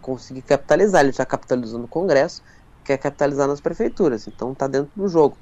conseguir 0.00 0.42
capitalizar. 0.42 1.02
Ele 1.02 1.12
já 1.12 1.24
capitalizou 1.24 1.78
no 1.78 1.88
Congresso, 1.88 2.42
quer 2.84 2.98
capitalizar 2.98 3.46
nas 3.48 3.60
prefeituras. 3.60 4.26
Então 4.26 4.52
está 4.52 4.66
dentro 4.66 4.90
do 4.94 5.08
jogo. 5.08 5.36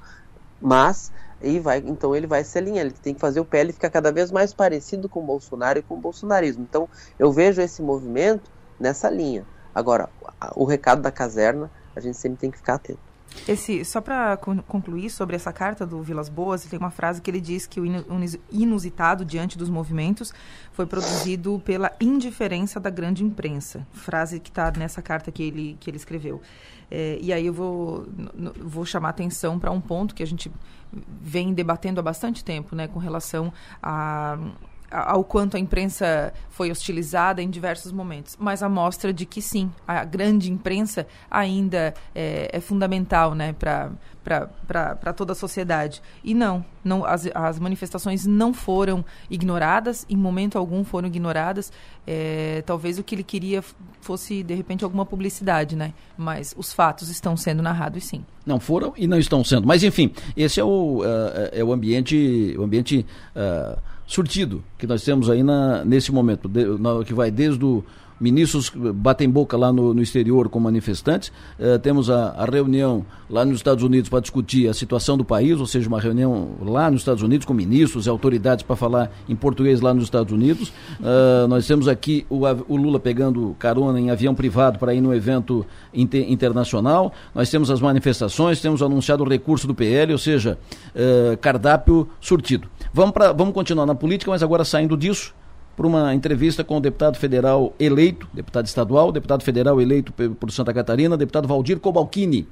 Mas 0.61 1.11
e 1.41 1.59
vai, 1.59 1.77
então 1.85 2.15
ele 2.15 2.27
vai 2.27 2.43
se 2.43 2.57
alinhar, 2.57 2.85
ele 2.85 2.93
tem 2.93 3.13
que 3.13 3.19
fazer 3.19 3.39
o 3.39 3.45
PL 3.45 3.71
ficar 3.71 3.89
cada 3.89 4.11
vez 4.11 4.29
mais 4.29 4.53
parecido 4.53 5.07
com 5.07 5.21
o 5.21 5.25
Bolsonaro 5.25 5.79
e 5.79 5.81
com 5.81 5.95
o 5.95 6.01
bolsonarismo. 6.01 6.63
Então 6.63 6.89
eu 7.17 7.31
vejo 7.31 7.61
esse 7.61 7.81
movimento 7.81 8.51
nessa 8.79 9.09
linha. 9.09 9.45
Agora, 9.73 10.09
o 10.55 10.65
recado 10.65 11.01
da 11.01 11.11
caserna 11.11 11.71
a 11.95 11.99
gente 11.99 12.17
sempre 12.17 12.39
tem 12.39 12.51
que 12.51 12.57
ficar 12.57 12.75
atento. 12.75 13.08
Esse, 13.47 13.83
só 13.85 14.01
para 14.01 14.37
concluir 14.37 15.09
sobre 15.09 15.35
essa 15.35 15.51
carta 15.51 15.85
do 15.85 16.01
Vilas 16.01 16.29
Boas, 16.29 16.63
tem 16.65 16.77
uma 16.77 16.91
frase 16.91 17.21
que 17.21 17.29
ele 17.29 17.41
diz 17.41 17.65
que 17.65 17.79
o 17.79 17.85
inusitado 18.51 19.25
diante 19.25 19.57
dos 19.57 19.69
movimentos 19.69 20.33
foi 20.71 20.85
produzido 20.85 21.61
pela 21.65 21.91
indiferença 21.99 22.79
da 22.79 22.89
grande 22.89 23.23
imprensa. 23.23 23.87
Frase 23.93 24.39
que 24.39 24.49
está 24.49 24.71
nessa 24.71 25.01
carta 25.01 25.31
que 25.31 25.43
ele, 25.43 25.77
que 25.79 25.89
ele 25.89 25.97
escreveu. 25.97 26.41
É, 26.91 27.19
e 27.21 27.31
aí 27.31 27.45
eu 27.45 27.53
vou, 27.53 28.07
vou 28.61 28.85
chamar 28.85 29.09
atenção 29.09 29.59
para 29.59 29.71
um 29.71 29.81
ponto 29.81 30.15
que 30.15 30.23
a 30.23 30.27
gente 30.27 30.51
vem 31.21 31.53
debatendo 31.53 31.99
há 31.99 32.03
bastante 32.03 32.43
tempo, 32.43 32.75
né, 32.75 32.87
com 32.87 32.99
relação 32.99 33.53
a 33.81 34.37
ao 34.91 35.23
quanto 35.23 35.55
a 35.55 35.59
imprensa 35.59 36.33
foi 36.49 36.71
hostilizada 36.71 37.41
em 37.41 37.49
diversos 37.49 37.91
momentos, 37.91 38.35
mas 38.39 38.61
a 38.63 38.69
mostra 38.69 39.13
de 39.13 39.25
que 39.25 39.41
sim, 39.41 39.71
a 39.87 40.03
grande 40.03 40.51
imprensa 40.51 41.07
ainda 41.29 41.93
é, 42.13 42.49
é 42.51 42.59
fundamental 42.59 43.33
né, 43.33 43.53
para 43.53 45.13
toda 45.15 45.33
a 45.33 45.35
sociedade. 45.35 46.01
E 46.23 46.33
não, 46.33 46.65
não 46.83 47.05
as, 47.05 47.29
as 47.33 47.59
manifestações 47.59 48.25
não 48.25 48.53
foram 48.53 49.05
ignoradas, 49.29 50.05
em 50.09 50.17
momento 50.17 50.57
algum 50.57 50.83
foram 50.83 51.07
ignoradas. 51.07 51.71
É, 52.05 52.63
talvez 52.65 52.97
o 52.97 53.03
que 53.03 53.15
ele 53.15 53.23
queria 53.23 53.63
fosse, 54.01 54.43
de 54.43 54.53
repente, 54.53 54.83
alguma 54.83 55.05
publicidade, 55.05 55.75
né? 55.75 55.93
mas 56.17 56.53
os 56.57 56.73
fatos 56.73 57.09
estão 57.09 57.37
sendo 57.37 57.63
narrados 57.63 58.03
sim. 58.03 58.25
Não 58.45 58.59
foram 58.59 58.93
e 58.97 59.07
não 59.07 59.17
estão 59.17 59.43
sendo. 59.43 59.65
Mas, 59.65 59.83
enfim, 59.83 60.11
esse 60.35 60.59
é 60.59 60.63
o, 60.63 60.99
uh, 60.99 61.49
é 61.53 61.63
o 61.63 61.71
ambiente. 61.71 62.53
O 62.57 62.63
ambiente 62.63 63.05
uh, 63.35 63.79
surtido 64.09 64.63
que 64.75 64.87
nós 64.87 65.03
temos 65.03 65.29
aí 65.29 65.43
na, 65.43 65.85
nesse 65.85 66.11
momento, 66.11 66.49
de, 66.49 66.65
na, 66.79 67.03
que 67.05 67.13
vai 67.13 67.29
desde 67.29 67.63
o 67.63 67.83
ministros 68.19 68.71
batem 68.93 69.29
boca 69.29 69.55
lá 69.55 69.71
no, 69.71 69.93
no 69.93 70.01
exterior 70.01 70.49
com 70.49 70.59
manifestantes. 70.59 71.31
Eh, 71.57 71.77
temos 71.77 72.09
a, 72.09 72.31
a, 72.31 72.45
reunião 72.45 73.05
lá 73.29 73.45
nos 73.45 73.57
Estados 73.57 73.83
Unidos 73.83 74.09
para 74.09 74.19
discutir 74.19 74.67
a 74.67 74.73
situação 74.73 75.17
do 75.17 75.23
país, 75.23 75.59
ou 75.59 75.65
seja, 75.65 75.87
uma 75.87 76.01
reunião 76.01 76.49
lá 76.61 76.91
nos 76.91 77.01
Estados 77.01 77.23
Unidos 77.23 77.45
com 77.45 77.53
ministros 77.53 78.07
e 78.07 78.09
autoridades 78.09 78.63
para 78.63 78.75
falar 78.75 79.11
em 79.27 79.35
português 79.35 79.79
lá 79.79 79.93
nos 79.93 80.03
Estados 80.03 80.33
Unidos. 80.33 80.69
Uh, 80.99 81.47
nós 81.47 81.65
temos 81.65 81.87
aqui 81.87 82.25
o, 82.29 82.41
o, 82.67 82.75
Lula 82.75 82.99
pegando 82.99 83.55
carona 83.57 83.99
em 83.99 84.11
avião 84.11 84.35
privado 84.35 84.79
para 84.79 84.93
ir 84.93 85.01
no 85.01 85.13
evento 85.13 85.65
inter, 85.93 86.29
internacional. 86.29 87.13
Nós 87.33 87.49
temos 87.49 87.71
as 87.71 87.79
manifestações, 87.79 88.59
temos 88.59 88.81
anunciado 88.81 89.23
o 89.23 89.29
recurso 89.29 89.65
do 89.65 89.73
PL, 89.73 90.11
ou 90.11 90.19
seja, 90.19 90.57
uh, 90.93 91.37
cardápio 91.37 92.09
surtido. 92.19 92.67
Vamos, 92.93 93.11
pra, 93.11 93.31
vamos 93.31 93.53
continuar 93.53 93.85
na 93.85 93.95
política, 93.95 94.31
mas 94.31 94.41
agora 94.41 94.63
saindo 94.65 94.97
disso 94.97 95.35
por 95.75 95.85
uma 95.85 96.13
entrevista 96.13 96.63
com 96.63 96.77
o 96.77 96.81
deputado 96.81 97.17
federal 97.17 97.73
eleito, 97.79 98.27
deputado 98.33 98.65
estadual, 98.65 99.11
deputado 99.11 99.43
federal 99.43 99.79
eleito 99.79 100.11
por 100.11 100.51
Santa 100.51 100.73
Catarina, 100.73 101.15
deputado 101.15 101.47
Valdir 101.47 101.79
Cobalcini. 101.79 102.47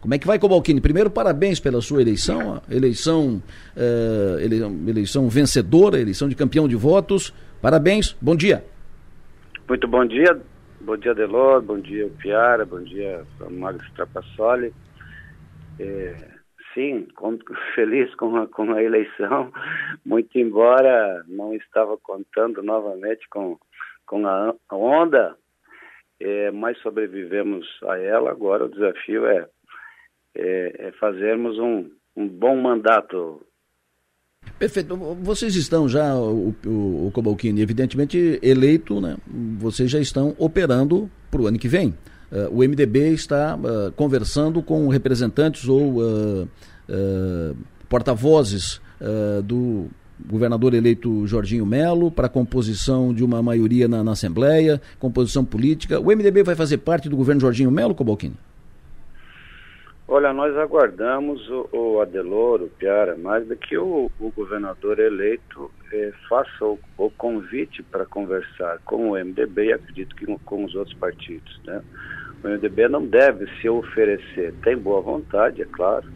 Como 0.00 0.14
é 0.14 0.18
que 0.18 0.26
vai, 0.26 0.38
Cobalcini? 0.38 0.80
Primeiro, 0.80 1.10
parabéns 1.10 1.58
pela 1.58 1.80
sua 1.80 2.02
eleição, 2.02 2.60
eleição, 2.70 3.42
uh, 3.76 4.38
eleição 4.86 5.28
vencedora, 5.28 5.98
eleição 5.98 6.28
de 6.28 6.34
campeão 6.34 6.68
de 6.68 6.76
votos. 6.76 7.34
Parabéns, 7.60 8.14
bom 8.20 8.36
dia. 8.36 8.64
Muito 9.66 9.88
bom 9.88 10.04
dia, 10.04 10.38
bom 10.80 10.96
dia 10.96 11.14
Delor, 11.14 11.62
bom 11.62 11.78
dia 11.78 12.10
Piara, 12.18 12.66
bom 12.66 12.82
dia 12.82 13.24
Magro 13.50 13.82
Trapassoli. 13.94 14.74
É, 15.80 16.14
sim, 16.74 17.06
feliz 17.74 18.14
com 18.16 18.36
a, 18.36 18.46
com 18.46 18.72
a 18.72 18.82
eleição, 18.82 19.52
muito 20.04 20.38
embora 20.38 21.24
não 21.26 21.54
estava 21.54 21.96
contando 21.96 22.62
novamente 22.62 23.26
com, 23.30 23.58
com 24.06 24.26
a, 24.26 24.54
onda, 24.70 25.36
é, 26.20 26.50
mas 26.50 26.78
sobrevivemos 26.78 27.66
a 27.88 27.98
ela. 27.98 28.30
Agora 28.30 28.64
o 28.64 28.68
desafio 28.68 29.26
é, 29.26 29.46
é, 30.34 30.88
é 30.88 30.92
fazermos 30.92 31.58
um, 31.58 31.90
um 32.16 32.28
bom 32.28 32.56
mandato 32.56 33.40
Perfeito. 34.58 34.94
Vocês 34.96 35.56
estão 35.56 35.88
já, 35.88 36.14
o, 36.14 36.54
o, 36.66 37.06
o 37.06 37.10
Cobalcini, 37.12 37.60
evidentemente 37.60 38.38
eleito, 38.42 39.00
né? 39.00 39.16
Vocês 39.58 39.90
já 39.90 39.98
estão 39.98 40.34
operando 40.38 41.10
para 41.30 41.40
o 41.40 41.46
ano 41.46 41.58
que 41.58 41.66
vem. 41.66 41.94
Uh, 42.32 42.48
o 42.50 42.58
MDB 42.58 43.10
está 43.12 43.56
uh, 43.56 43.92
conversando 43.92 44.62
com 44.62 44.88
representantes 44.88 45.68
ou 45.68 45.98
uh, 46.02 46.48
porta-vozes 47.88 48.80
do 49.44 49.86
governador 50.24 50.74
eleito 50.74 51.26
Jorginho 51.26 51.66
Melo 51.66 52.10
para 52.10 52.28
composição 52.28 53.12
de 53.12 53.24
uma 53.24 53.42
maioria 53.42 53.88
na, 53.88 54.02
na, 54.04 54.12
Assembleia, 54.12 54.80
composição 54.98 55.44
política. 55.44 55.98
O 55.98 56.06
MDB 56.06 56.42
vai 56.42 56.54
fazer 56.54 56.78
parte 56.78 57.08
do 57.08 57.16
governo 57.16 57.40
Jorginho 57.40 57.70
Melo, 57.70 57.94
Cobalcini? 57.94 58.36
Olha, 60.06 60.32
nós 60.32 60.56
aguardamos 60.56 61.48
o, 61.48 61.68
o 61.72 62.00
Adelor, 62.00 62.62
o 62.62 62.68
Piara, 62.68 63.16
mais 63.16 63.46
do 63.46 63.56
que 63.56 63.76
o, 63.76 64.10
o 64.20 64.30
governador 64.30 64.98
eleito 64.98 65.70
eh, 65.94 66.12
faça 66.28 66.64
o, 66.64 66.76
o 66.98 67.08
convite 67.10 67.82
para 67.84 68.04
conversar 68.04 68.80
com 68.84 69.10
o 69.10 69.14
MDB 69.14 69.66
e 69.66 69.72
acredito 69.72 70.16
que 70.16 70.26
com, 70.26 70.36
com 70.40 70.64
os 70.64 70.74
outros 70.74 70.96
partidos. 70.96 71.60
Né? 71.64 71.80
O 72.42 72.48
MDB 72.48 72.88
não 72.88 73.06
deve 73.06 73.46
se 73.60 73.68
oferecer, 73.68 74.52
tem 74.64 74.76
boa 74.76 75.00
vontade, 75.00 75.62
é 75.62 75.66
claro, 75.66 76.06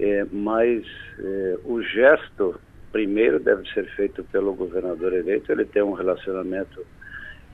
é, 0.00 0.26
mas 0.32 0.84
é, 1.18 1.58
o 1.64 1.80
gesto 1.80 2.60
primeiro 2.90 3.38
deve 3.38 3.68
ser 3.70 3.86
feito 3.94 4.24
pelo 4.24 4.52
governador 4.54 5.12
eleito, 5.12 5.52
ele 5.52 5.64
tem 5.64 5.82
um 5.82 5.92
relacionamento 5.92 6.84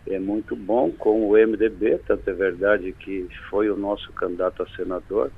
é 0.06 0.18
muito 0.18 0.54
bom 0.54 0.90
com 0.90 1.28
o 1.28 1.32
MDB, 1.32 1.98
tanto 2.06 2.28
é 2.28 2.32
verdade 2.32 2.92
que 2.92 3.26
foi 3.48 3.70
o 3.70 3.76
nosso 3.76 4.12
candidato 4.12 4.62
a 4.62 4.68
senador 4.76 5.30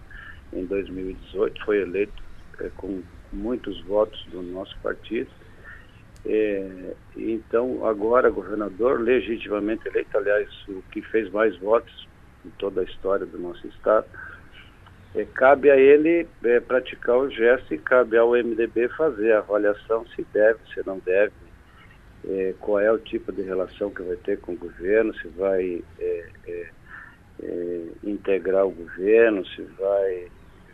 em 0.53 0.65
2018, 0.65 1.65
foi 1.65 1.83
eleito 1.83 2.23
é, 2.61 2.69
com 2.77 3.03
muitos 3.33 3.81
votos 3.83 4.25
do 4.31 4.43
nosso 4.43 4.77
partido. 4.83 5.31
É, 6.29 6.95
então, 7.17 7.87
agora, 7.87 8.31
governador 8.31 9.01
legitimamente 9.01 9.87
eleito, 9.87 10.17
aliás, 10.19 10.49
o 10.69 10.83
que 10.91 11.01
fez 11.03 11.31
mais 11.31 11.57
votos 11.59 12.09
em 12.45 12.51
toda 12.59 12.81
a 12.81 12.85
história 12.85 13.25
do 13.25 13.39
nosso 13.39 13.67
estado. 13.69 14.07
É, 15.15 15.25
cabe 15.25 15.71
a 15.71 15.77
ele 15.77 16.27
é, 16.45 16.61
praticar 16.61 17.17
o 17.17 17.31
gesto 17.31 17.73
e 17.73 17.79
cabe 17.79 18.17
ao 18.17 18.33
MDB 18.33 18.89
fazer 18.97 19.33
a 19.33 19.39
avaliação 19.39 20.05
se 20.15 20.27
deve, 20.33 20.59
se 20.75 20.85
não 20.87 20.99
deve 20.99 21.33
é, 22.29 22.55
qual 22.61 22.81
é 22.81 22.91
o 22.91 22.99
tipo 22.99 23.33
de 23.33 23.43
relação 23.43 23.91
que 23.91 24.03
vai 24.03 24.17
ter 24.17 24.39
com 24.41 24.53
o 24.53 24.57
governo, 24.57 25.15
se 25.15 25.29
vai 25.29 25.83
é, 25.99 26.25
é, 26.49 27.83
integrar 28.03 28.67
o 28.67 28.71
governo, 28.71 29.47
se 29.47 29.63
vai 29.79 30.29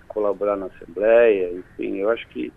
colaborar 0.09 0.57
na 0.57 0.66
Assembleia, 0.66 1.53
enfim, 1.53 1.98
eu 1.98 2.11
acho 2.11 2.26
que 2.28 2.53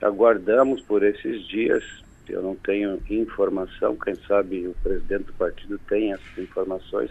aguardamos 0.00 0.82
por 0.82 1.02
esses 1.02 1.46
dias. 1.48 1.84
Eu 2.28 2.42
não 2.42 2.54
tenho 2.56 3.00
informação, 3.10 3.96
quem 3.96 4.14
sabe 4.28 4.66
o 4.66 4.74
presidente 4.82 5.24
do 5.24 5.32
partido 5.34 5.78
tem 5.88 6.12
essas 6.12 6.38
informações, 6.38 7.10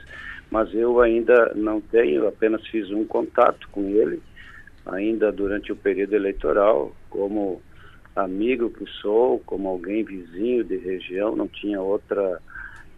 mas 0.49 0.73
eu 0.73 1.01
ainda 1.01 1.53
não 1.55 1.81
tenho, 1.81 2.27
apenas 2.27 2.65
fiz 2.67 2.89
um 2.91 3.05
contato 3.05 3.67
com 3.69 3.89
ele, 3.89 4.21
ainda 4.85 5.31
durante 5.31 5.71
o 5.71 5.75
período 5.75 6.15
eleitoral, 6.15 6.95
como 7.09 7.61
amigo 8.15 8.69
que 8.69 8.85
sou, 9.01 9.39
como 9.45 9.69
alguém 9.69 10.03
vizinho 10.03 10.63
de 10.63 10.77
região, 10.77 11.35
não 11.35 11.47
tinha 11.47 11.81
outra 11.81 12.39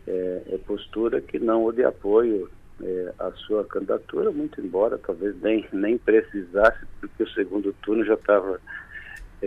é, 0.08 0.60
postura 0.66 1.22
que 1.22 1.40
não 1.40 1.64
o 1.64 1.72
de 1.72 1.84
apoio 1.84 2.50
é, 2.82 3.14
à 3.20 3.32
sua 3.32 3.64
candidatura, 3.66 4.32
muito 4.32 4.60
embora 4.60 4.98
talvez 4.98 5.40
nem, 5.42 5.66
nem 5.72 5.98
precisasse, 5.98 6.86
porque 7.00 7.24
o 7.24 7.30
segundo 7.30 7.74
turno 7.82 8.06
já 8.06 8.16
estava 8.16 8.60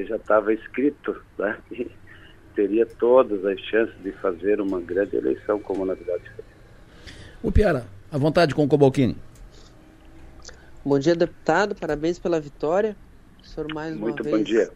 já 0.04 0.16
estava 0.16 0.52
escrito, 0.52 1.16
né? 1.38 1.58
Teria 2.56 2.86
todas 2.86 3.44
as 3.44 3.60
chances 3.60 3.94
de 4.02 4.10
fazer 4.12 4.60
uma 4.60 4.80
grande 4.80 5.14
eleição 5.14 5.60
como 5.60 5.84
na 5.84 5.94
verdade 5.94 6.24
foi. 6.34 6.44
O 7.42 7.52
Piara, 7.52 7.86
à 8.10 8.16
vontade 8.16 8.54
com 8.54 8.64
o 8.64 8.68
Cobalcini. 8.68 9.16
Bom 10.84 10.98
dia, 10.98 11.14
deputado. 11.14 11.74
Parabéns 11.74 12.18
pela 12.18 12.40
vitória. 12.40 12.96
O 13.42 13.46
senhor 13.46 13.74
mais 13.74 13.94
Muito 13.94 14.22
uma 14.22 14.30
bom 14.30 14.36
vez. 14.36 14.48
dia. 14.48 14.72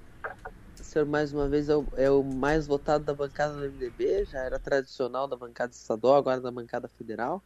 O 0.78 0.82
senhor 0.82 1.06
mais 1.06 1.32
uma 1.32 1.48
vez 1.48 1.68
é 1.68 1.76
o, 1.76 1.86
é 1.96 2.10
o, 2.10 2.22
mais 2.22 2.66
votado 2.66 3.04
da 3.04 3.14
bancada 3.14 3.54
do 3.54 3.60
MDB, 3.60 4.24
já 4.24 4.40
era 4.40 4.58
tradicional 4.58 5.26
da 5.26 5.36
bancada 5.36 5.72
estadual, 5.72 6.16
agora 6.16 6.40
da 6.40 6.50
bancada 6.50 6.88
federal. 6.88 7.42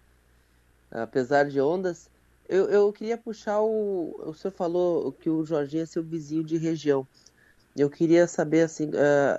Apesar 0.90 1.44
de 1.44 1.60
ondas, 1.60 2.10
eu, 2.48 2.64
eu 2.70 2.92
queria 2.92 3.18
puxar 3.18 3.60
o. 3.60 4.14
O 4.26 4.34
senhor 4.34 4.52
falou 4.52 5.12
que 5.12 5.30
o 5.30 5.44
Jorginho 5.44 5.82
é 5.82 5.86
seu 5.86 6.02
vizinho 6.02 6.42
de 6.42 6.56
região. 6.56 7.06
Eu 7.76 7.90
queria 7.90 8.26
saber 8.26 8.62
assim 8.62 8.90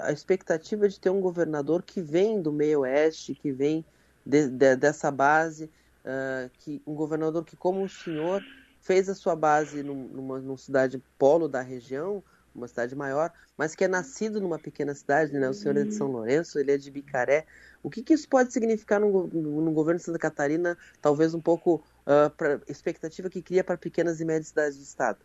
a 0.02 0.12
expectativa 0.12 0.90
de 0.90 1.00
ter 1.00 1.10
um 1.10 1.22
governador 1.22 1.82
que 1.82 2.02
vem 2.02 2.42
do 2.42 2.52
meio 2.52 2.82
oeste, 2.82 3.34
que 3.34 3.52
vem 3.52 3.86
de, 4.26 4.50
de, 4.50 4.76
dessa 4.76 5.10
base, 5.10 5.66
uh, 6.04 6.50
que 6.60 6.82
um 6.86 6.94
governador 6.94 7.46
que 7.46 7.56
como 7.56 7.84
o 7.84 7.90
senhor 7.90 8.44
fez 8.82 9.08
a 9.08 9.16
sua 9.16 9.36
base 9.36 9.82
numa, 9.84 10.40
numa 10.40 10.58
cidade 10.58 11.02
polo 11.18 11.48
da 11.48 11.62
região, 11.62 12.22
uma 12.54 12.68
cidade 12.68 12.96
maior, 12.96 13.32
mas 13.58 13.76
que 13.76 13.84
é 13.84 13.88
nascido 13.88 14.40
numa 14.40 14.58
pequena 14.58 14.94
cidade, 14.94 15.34
né? 15.34 15.50
O 15.50 15.54
senhor 15.54 15.76
é 15.78 15.84
de 15.84 15.94
São 15.94 16.08
Lourenço, 16.08 16.58
ele 16.58 16.72
é 16.72 16.78
de 16.78 16.90
Bicaré. 16.90 17.46
O 17.84 17.90
que, 17.90 18.02
que 18.02 18.14
isso 18.14 18.28
pode 18.30 18.54
significar 18.54 19.00
no, 19.00 19.28
no, 19.28 19.62
no, 19.62 19.72
governo 19.72 20.00
de 20.00 20.06
Santa 20.06 20.20
Catarina, 20.20 20.78
talvez 21.02 21.34
um 21.34 21.42
pouco 21.42 21.84
uh, 22.06 22.30
para 22.32 22.62
expectativa 22.68 23.30
que 23.30 23.42
cria 23.42 23.64
para 23.64 23.78
pequenas 23.78 24.22
e 24.22 24.26
médias 24.26 24.48
cidades 24.48 24.78
do 24.78 24.84
estado? 24.84 25.20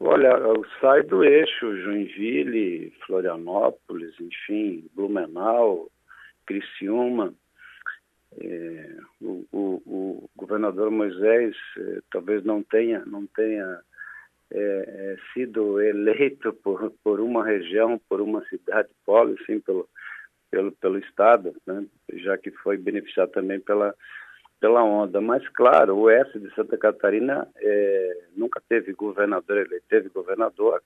Olha, 0.00 0.38
sai 0.80 1.02
do 1.02 1.24
eixo 1.24 1.76
Joinville, 1.82 2.92
Florianópolis, 3.04 4.14
enfim, 4.20 4.88
Blumenau, 4.94 5.90
Criciúma, 6.46 7.34
é, 8.40 8.96
o, 9.20 9.44
o, 9.50 9.82
o, 9.86 10.30
governador 10.36 10.90
Moisés 10.90 11.56
é, 11.76 12.00
talvez 12.12 12.44
não 12.44 12.62
tenha, 12.62 13.04
não 13.06 13.26
tenha 13.26 13.80
é, 14.52 14.58
é, 14.60 15.16
sido 15.32 15.80
eleito 15.80 16.52
por, 16.52 16.92
por 17.02 17.20
uma 17.20 17.44
região, 17.44 18.00
por 18.08 18.20
uma 18.20 18.44
cidade 18.46 18.88
polo, 19.04 19.36
sim, 19.46 19.58
pelo, 19.60 19.88
pelo, 20.50 20.72
pelo 20.72 20.98
Estado, 20.98 21.54
né? 21.66 21.84
já 22.12 22.38
que 22.38 22.50
foi 22.50 22.76
beneficiado 22.76 23.30
também 23.30 23.58
pela, 23.60 23.94
pela 24.60 24.82
onda. 24.82 25.20
Mas, 25.20 25.46
claro, 25.48 25.96
o 25.96 26.00
oeste 26.02 26.38
de 26.38 26.52
Santa 26.54 26.76
Catarina 26.76 27.48
é, 27.56 28.18
nunca 28.36 28.60
teve 28.68 28.92
governador 28.92 29.58
eleito, 29.58 29.84
teve 29.88 30.08
governador, 30.08 30.82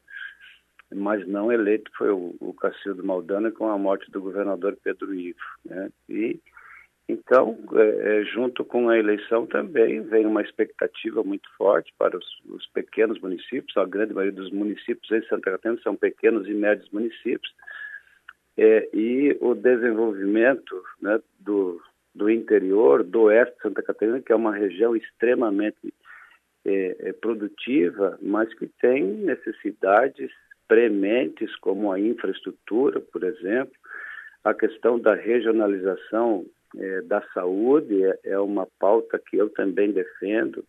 mas 0.94 1.26
não 1.26 1.50
eleito 1.50 1.90
foi 1.96 2.10
o, 2.10 2.34
o 2.40 2.52
Cacildo 2.52 3.04
Maldana 3.04 3.50
com 3.50 3.68
a 3.68 3.78
morte 3.78 4.10
do 4.10 4.20
governador 4.20 4.76
Pedro 4.82 5.14
Ivo. 5.14 5.38
Né? 5.64 5.90
E 6.08 6.40
então, 7.08 7.58
é, 7.74 8.20
é, 8.20 8.24
junto 8.24 8.64
com 8.64 8.88
a 8.88 8.98
eleição 8.98 9.46
também 9.46 10.00
vem 10.02 10.24
uma 10.24 10.40
expectativa 10.40 11.22
muito 11.22 11.48
forte 11.58 11.92
para 11.98 12.16
os, 12.16 12.24
os, 12.46 12.66
pequenos 12.68 13.20
municípios. 13.20 13.76
A 13.76 13.84
grande 13.84 14.14
maioria 14.14 14.36
dos 14.36 14.50
municípios 14.50 15.10
em 15.10 15.22
Santa 15.26 15.50
Catarina 15.50 15.80
são 15.82 15.96
pequenos 15.96 16.46
e 16.46 16.54
médios 16.54 16.88
municípios. 16.90 17.52
É, 18.56 18.88
e 18.94 19.36
o 19.40 19.54
desenvolvimento 19.54 20.82
né, 21.00 21.20
do, 21.40 21.82
do 22.14 22.30
interior, 22.30 23.02
do 23.02 23.22
oeste 23.22 23.54
de 23.56 23.62
Santa 23.62 23.82
Catarina, 23.82 24.20
que 24.20 24.32
é 24.32 24.36
uma 24.36 24.54
região 24.54 24.94
extremamente 24.94 25.94
é, 26.64 27.08
é 27.08 27.12
produtiva, 27.12 28.18
mas 28.20 28.52
que 28.54 28.66
tem 28.80 29.02
necessidades 29.02 30.30
prementes, 30.68 31.54
como 31.56 31.90
a 31.90 31.98
infraestrutura, 31.98 33.00
por 33.00 33.24
exemplo, 33.24 33.74
a 34.44 34.54
questão 34.54 34.98
da 34.98 35.14
regionalização 35.14 36.44
é, 36.76 37.02
da 37.02 37.20
saúde 37.34 38.02
é, 38.02 38.18
é, 38.24 38.38
uma 38.38 38.66
pauta 38.78 39.18
que 39.18 39.36
eu 39.36 39.50
também 39.50 39.92
defendo 39.92 40.64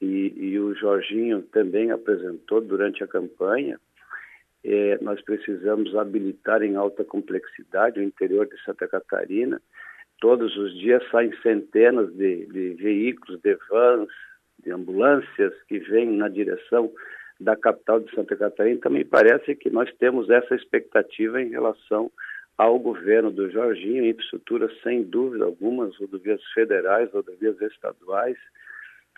e, 0.00 0.32
e 0.36 0.58
o 0.58 0.74
Jorginho 0.74 1.42
também 1.42 1.90
apresentou 1.90 2.60
durante 2.60 3.02
a 3.04 3.06
campanha. 3.06 3.78
Nós 5.02 5.20
precisamos 5.20 5.94
habilitar 5.94 6.62
em 6.62 6.74
alta 6.74 7.04
complexidade 7.04 8.00
o 8.00 8.02
interior 8.02 8.46
de 8.46 8.58
Santa 8.64 8.88
Catarina. 8.88 9.60
Todos 10.20 10.56
os 10.56 10.72
dias 10.74 11.02
saem 11.10 11.32
centenas 11.42 12.12
de, 12.14 12.46
de 12.46 12.74
veículos, 12.74 13.40
de 13.42 13.56
vans, 13.68 14.08
de 14.64 14.70
ambulâncias 14.70 15.52
que 15.68 15.78
vêm 15.78 16.16
na 16.16 16.28
direção 16.28 16.90
da 17.40 17.56
capital 17.56 18.00
de 18.00 18.14
Santa 18.14 18.36
Catarina. 18.36 18.80
Também 18.80 19.04
parece 19.04 19.54
que 19.54 19.70
nós 19.70 19.92
temos 19.98 20.30
essa 20.30 20.54
expectativa 20.54 21.42
em 21.42 21.50
relação 21.50 22.10
ao 22.56 22.78
governo 22.78 23.30
do 23.30 23.50
Jorginho, 23.50 24.06
infraestrutura 24.06 24.70
sem 24.82 25.02
dúvida 25.02 25.44
algumas, 25.44 25.96
rodovias 25.96 26.42
federais, 26.52 27.10
rodovias 27.12 27.60
estaduais. 27.60 28.36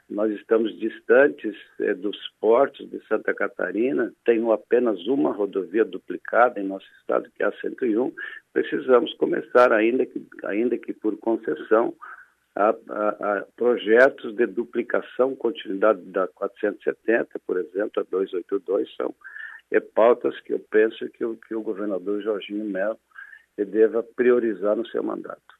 Nós 0.08 0.30
estamos 0.32 0.78
distantes 0.78 1.56
é, 1.80 1.92
dos 1.92 2.16
portos 2.40 2.88
de 2.88 3.04
Santa 3.08 3.34
Catarina, 3.34 4.12
tenho 4.24 4.52
apenas 4.52 5.04
uma 5.06 5.32
rodovia 5.32 5.84
duplicada 5.84 6.60
em 6.60 6.64
nosso 6.64 6.86
estado, 7.00 7.28
que 7.34 7.42
é 7.42 7.46
a 7.46 7.52
101. 7.60 8.12
Precisamos 8.52 9.12
começar, 9.14 9.72
ainda 9.72 10.06
que, 10.06 10.24
ainda 10.44 10.78
que 10.78 10.92
por 10.92 11.18
concessão, 11.18 11.92
a, 12.54 12.68
a, 12.88 13.08
a 13.08 13.46
projetos 13.56 14.34
de 14.34 14.46
duplicação, 14.46 15.34
continuidade 15.34 16.00
da 16.02 16.28
470, 16.28 17.40
por 17.44 17.58
exemplo, 17.58 18.00
a 18.00 18.06
282, 18.08 18.94
são 18.94 19.12
é, 19.72 19.80
pautas 19.80 20.38
que 20.40 20.52
eu 20.52 20.60
penso 20.70 21.08
que 21.10 21.24
o, 21.24 21.36
que 21.36 21.54
o 21.54 21.62
governador 21.62 22.22
Jorginho 22.22 22.64
Melo 22.64 22.98
deva 23.56 24.02
priorizar 24.02 24.76
no 24.76 24.86
seu 24.86 25.02
mandato. 25.02 25.55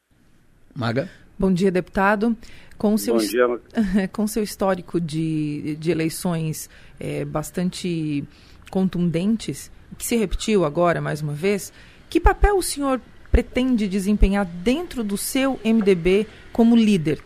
Maga. 0.76 1.08
Bom 1.38 1.52
dia, 1.52 1.70
deputado. 1.70 2.36
Com 2.76 2.98
seu, 2.98 3.14
Bom 3.14 3.20
dia. 3.20 4.08
com 4.12 4.26
seu 4.26 4.42
histórico 4.42 5.00
de, 5.00 5.76
de 5.76 5.90
eleições 5.90 6.68
é, 7.00 7.24
bastante 7.24 8.22
contundentes, 8.70 9.72
que 9.96 10.04
se 10.04 10.16
repetiu 10.16 10.64
agora 10.64 11.00
mais 11.00 11.22
uma 11.22 11.32
vez, 11.32 11.72
que 12.10 12.20
papel 12.20 12.58
o 12.58 12.62
senhor 12.62 13.00
pretende 13.30 13.88
desempenhar 13.88 14.44
dentro 14.44 15.02
do 15.02 15.16
seu 15.16 15.58
MDB 15.64 16.26
como 16.52 16.76
líder? 16.76 17.20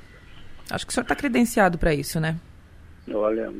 Acho 0.70 0.86
que 0.86 0.92
o 0.92 0.94
senhor 0.94 1.04
está 1.04 1.16
credenciado 1.16 1.76
para 1.76 1.92
isso, 1.92 2.20
né? 2.20 2.36
Olha, 3.12 3.52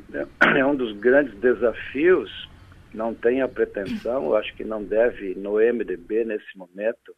é 0.56 0.64
um 0.64 0.76
dos 0.76 0.96
grandes 0.96 1.36
desafios 1.40 2.48
não 2.92 3.14
tem 3.14 3.40
a 3.40 3.48
pretensão, 3.48 4.34
acho 4.34 4.54
que 4.54 4.64
não 4.64 4.82
deve, 4.82 5.34
no 5.36 5.54
MDB, 5.54 6.24
nesse 6.24 6.56
momento, 6.56 7.14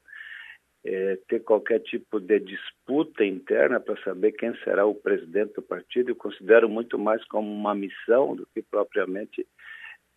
é, 0.85 1.19
ter 1.29 1.41
qualquer 1.41 1.81
tipo 1.81 2.19
de 2.19 2.41
disputa 2.41 3.25
interna 3.25 3.79
para 3.79 4.01
saber 4.03 4.33
quem 4.33 4.55
será 4.65 4.85
o 4.85 4.95
presidente 4.95 5.55
do 5.55 5.63
partido. 5.63 6.11
Eu 6.11 6.17
considero 6.17 6.69
muito 6.69 6.99
mais 6.99 7.25
como 7.27 7.53
uma 7.53 7.75
missão 7.75 8.35
do 8.35 8.47
que 8.53 8.63
propriamente 8.63 9.47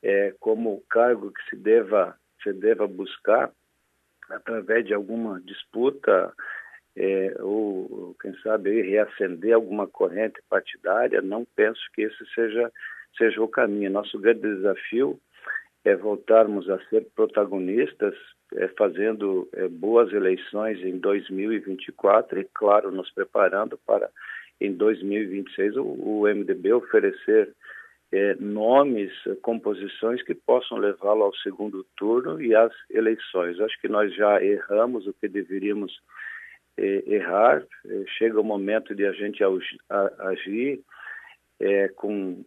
é, 0.01 0.33
como 0.39 0.73
o 0.73 0.81
cargo 0.89 1.31
que 1.31 1.49
se 1.49 1.55
deva, 1.55 2.17
se 2.41 2.51
deva 2.53 2.87
buscar 2.87 3.51
através 4.29 4.85
de 4.85 4.93
alguma 4.93 5.39
disputa 5.41 6.33
é, 6.95 7.35
ou, 7.39 8.15
quem 8.21 8.33
sabe, 8.39 8.81
reacender 8.81 9.53
alguma 9.53 9.87
corrente 9.87 10.41
partidária. 10.49 11.21
Não 11.21 11.45
penso 11.55 11.81
que 11.93 12.03
esse 12.03 12.25
seja, 12.33 12.71
seja 13.17 13.41
o 13.41 13.47
caminho. 13.47 13.91
Nosso 13.91 14.17
grande 14.17 14.41
desafio 14.41 15.19
é 15.83 15.95
voltarmos 15.95 16.69
a 16.69 16.79
ser 16.85 17.05
protagonistas, 17.15 18.15
é, 18.55 18.67
fazendo 18.69 19.47
é, 19.53 19.67
boas 19.67 20.11
eleições 20.13 20.79
em 20.81 20.97
2024 20.97 22.39
e, 22.39 22.47
claro, 22.53 22.91
nos 22.91 23.11
preparando 23.11 23.77
para 23.85 24.09
em 24.59 24.71
2026 24.71 25.75
o, 25.77 25.83
o 25.83 26.21
MDB 26.23 26.73
oferecer 26.73 27.53
é, 28.11 28.35
nomes, 28.35 29.11
composições 29.41 30.23
que 30.23 30.33
possam 30.33 30.77
levá-lo 30.77 31.23
ao 31.23 31.35
segundo 31.35 31.85
turno 31.97 32.41
e 32.41 32.55
às 32.55 32.71
eleições. 32.89 33.59
Acho 33.59 33.79
que 33.81 33.89
nós 33.89 34.13
já 34.15 34.41
erramos 34.41 35.05
o 35.07 35.13
que 35.13 35.27
deveríamos 35.27 35.99
é, 36.77 37.03
errar. 37.07 37.61
É, 37.85 38.03
chega 38.17 38.39
o 38.39 38.43
momento 38.43 38.95
de 38.95 39.05
a 39.05 39.11
gente 39.11 39.43
agir 40.19 40.79
é, 41.59 41.89
com, 41.89 42.43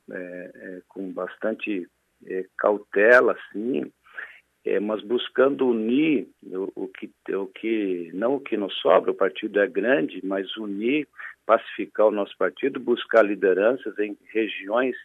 com 0.88 1.12
bastante 1.12 1.86
cautela, 2.58 3.36
sim, 3.52 3.90
mas 4.80 5.02
buscando 5.02 5.68
unir 5.68 6.28
o, 6.42 6.84
o, 6.84 6.88
que, 6.88 7.10
o 7.34 7.46
que, 7.46 8.10
não 8.12 8.34
o 8.34 8.40
que 8.40 8.56
nos 8.56 8.74
sobra, 8.80 9.10
o 9.10 9.14
partido 9.14 9.60
é 9.60 9.66
grande, 9.66 10.20
mas 10.24 10.56
unir, 10.56 11.06
pacificar 11.46 12.06
o 12.06 12.10
nosso 12.10 12.36
partido, 12.36 12.78
buscar 12.78 13.22
lideranças 13.24 13.98
em 13.98 14.16
regiões 14.32 14.96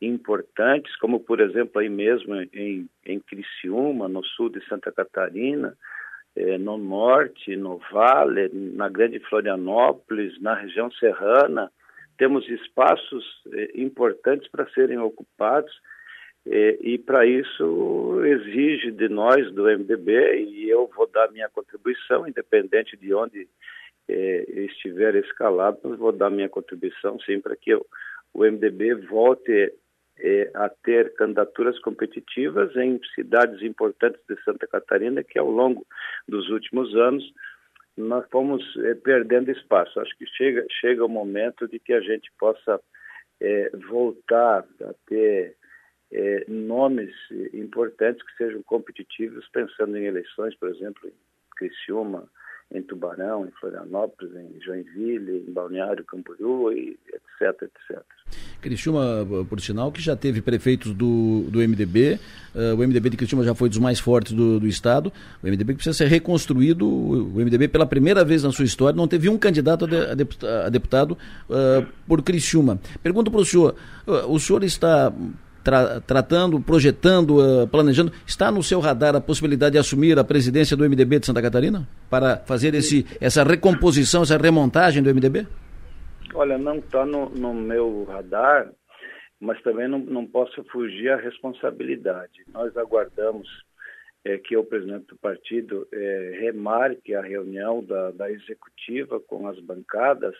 importantes, 0.00 0.94
como 0.96 1.20
por 1.20 1.40
exemplo 1.40 1.80
aí 1.80 1.88
mesmo 1.88 2.34
em, 2.52 2.88
em 3.04 3.20
Criciúma, 3.20 4.08
no 4.08 4.24
sul 4.24 4.48
de 4.48 4.64
Santa 4.66 4.90
Catarina, 4.92 5.76
eh, 6.36 6.58
no 6.58 6.76
norte, 6.76 7.56
no 7.56 7.80
Vale, 7.92 8.50
na 8.52 8.88
Grande 8.88 9.20
Florianópolis, 9.20 10.40
na 10.40 10.54
região 10.54 10.90
serrana, 10.92 11.70
temos 12.16 12.48
espaços 12.48 13.24
eh, 13.52 13.70
importantes 13.74 14.48
para 14.50 14.68
serem 14.70 14.98
ocupados 14.98 15.72
eh, 16.46 16.78
e 16.80 16.98
para 16.98 17.26
isso 17.26 18.22
exige 18.24 18.90
de 18.90 19.08
nós 19.08 19.50
do 19.52 19.64
MDB 19.64 20.44
e 20.44 20.68
eu 20.68 20.90
vou 20.94 21.06
dar 21.06 21.30
minha 21.32 21.48
contribuição, 21.48 22.28
independente 22.28 22.96
de 22.96 23.14
onde 23.14 23.48
eh, 24.08 24.44
estiver 24.48 25.14
escalado, 25.14 25.96
vou 25.96 26.12
dar 26.12 26.30
minha 26.30 26.48
contribuição 26.48 27.18
sim 27.20 27.40
para 27.40 27.56
que 27.56 27.70
eu, 27.70 27.86
o 28.34 28.44
MDB 28.44 28.94
volte 29.06 29.72
é, 30.18 30.50
a 30.54 30.68
ter 30.68 31.14
candidaturas 31.14 31.78
competitivas 31.80 32.74
em 32.76 33.00
cidades 33.14 33.62
importantes 33.62 34.20
de 34.28 34.40
Santa 34.44 34.66
Catarina, 34.66 35.24
que 35.24 35.38
ao 35.38 35.50
longo 35.50 35.84
dos 36.28 36.48
últimos 36.50 36.94
anos 36.94 37.24
nós 37.96 38.24
fomos 38.30 38.62
é, 38.78 38.94
perdendo 38.94 39.50
espaço. 39.50 39.98
Acho 39.98 40.16
que 40.16 40.26
chega, 40.26 40.64
chega 40.80 41.04
o 41.04 41.08
momento 41.08 41.66
de 41.66 41.78
que 41.78 41.92
a 41.92 42.00
gente 42.00 42.30
possa 42.38 42.80
voltar 43.90 44.64
a 44.80 44.94
ter 45.06 45.56
é, 46.12 46.44
nomes 46.48 47.12
importantes 47.52 48.22
que 48.22 48.36
sejam 48.36 48.62
competitivos, 48.62 49.48
pensando 49.52 49.96
em 49.96 50.04
eleições, 50.04 50.54
por 50.56 50.68
exemplo, 50.68 51.08
em 51.08 51.12
Criciúma, 51.56 52.28
em 52.72 52.82
Tubarão, 52.82 53.46
em 53.46 53.50
Florianópolis, 53.52 54.34
em 54.34 54.60
Joinville, 54.60 55.44
em 55.46 55.52
Balneário 55.52 56.04
Camboriú, 56.04 56.72
e 56.72 56.98
etc, 57.12 57.62
etc. 57.62 58.02
Criciúma, 58.60 59.26
por 59.48 59.60
sinal, 59.60 59.92
que 59.92 60.00
já 60.00 60.16
teve 60.16 60.40
prefeitos 60.40 60.94
do, 60.94 61.44
do 61.50 61.58
MDB, 61.58 62.14
uh, 62.54 62.58
eh, 62.58 62.72
o 62.72 62.78
MDB 62.78 63.10
de 63.10 63.16
Criciúma 63.18 63.44
já 63.44 63.54
foi 63.54 63.68
dos 63.68 63.78
mais 63.78 64.00
fortes 64.00 64.32
do, 64.32 64.58
do 64.58 64.66
Estado, 64.66 65.12
o 65.42 65.46
MDB 65.46 65.74
precisa 65.74 65.92
ser 65.94 66.06
reconstruído, 66.06 66.88
o 66.88 67.36
MDB 67.36 67.68
pela 67.68 67.86
primeira 67.86 68.24
vez 68.24 68.42
na 68.42 68.50
sua 68.50 68.64
história 68.64 68.96
não 68.96 69.06
teve 69.06 69.28
um 69.28 69.36
candidato 69.36 69.84
a, 69.84 70.14
deputado, 70.14 70.48
a 70.66 70.68
deputado 70.70 71.12
uh, 71.12 71.86
por 72.08 72.22
Criciúma. 72.22 72.80
Pergunto 73.02 73.30
para 73.30 73.40
o 73.40 73.44
senhor, 73.44 73.74
uh, 74.06 74.32
o 74.32 74.40
senhor 74.40 74.64
está 74.64 75.12
tra 75.64 76.00
tratando, 76.00 76.60
projetando, 76.60 77.38
uh, 77.38 77.66
planejando. 77.66 78.12
Está 78.26 78.52
no 78.52 78.62
seu 78.62 78.78
radar 78.78 79.16
a 79.16 79.20
possibilidade 79.20 79.72
de 79.72 79.78
assumir 79.78 80.18
a 80.18 80.24
presidência 80.24 80.76
do 80.76 80.84
MDB 80.84 81.18
de 81.18 81.26
Santa 81.26 81.42
Catarina? 81.42 81.88
Para 82.10 82.36
fazer 82.36 82.74
esse, 82.74 83.06
essa 83.20 83.42
recomposição, 83.42 84.22
essa 84.22 84.36
remontagem 84.36 85.02
do 85.02 85.12
MDB? 85.12 85.46
Olha, 86.34 86.58
não 86.58 86.76
está 86.76 87.06
no, 87.06 87.30
no, 87.30 87.54
meu 87.54 88.04
radar, 88.04 88.70
mas 89.40 89.60
também 89.62 89.88
não, 89.88 89.98
não 89.98 90.26
posso 90.26 90.62
fugir 90.64 91.10
à 91.10 91.16
responsabilidade. 91.16 92.44
Nós 92.52 92.76
aguardamos 92.76 93.48
é, 94.24 94.36
que 94.36 94.56
o 94.56 94.64
presidente 94.64 95.06
do 95.06 95.16
partido 95.16 95.88
é, 95.92 96.38
remarque 96.40 97.14
a 97.14 97.22
reunião 97.22 97.82
da, 97.82 98.10
da 98.10 98.30
executiva 98.30 99.18
com 99.20 99.48
as 99.48 99.58
bancadas 99.60 100.34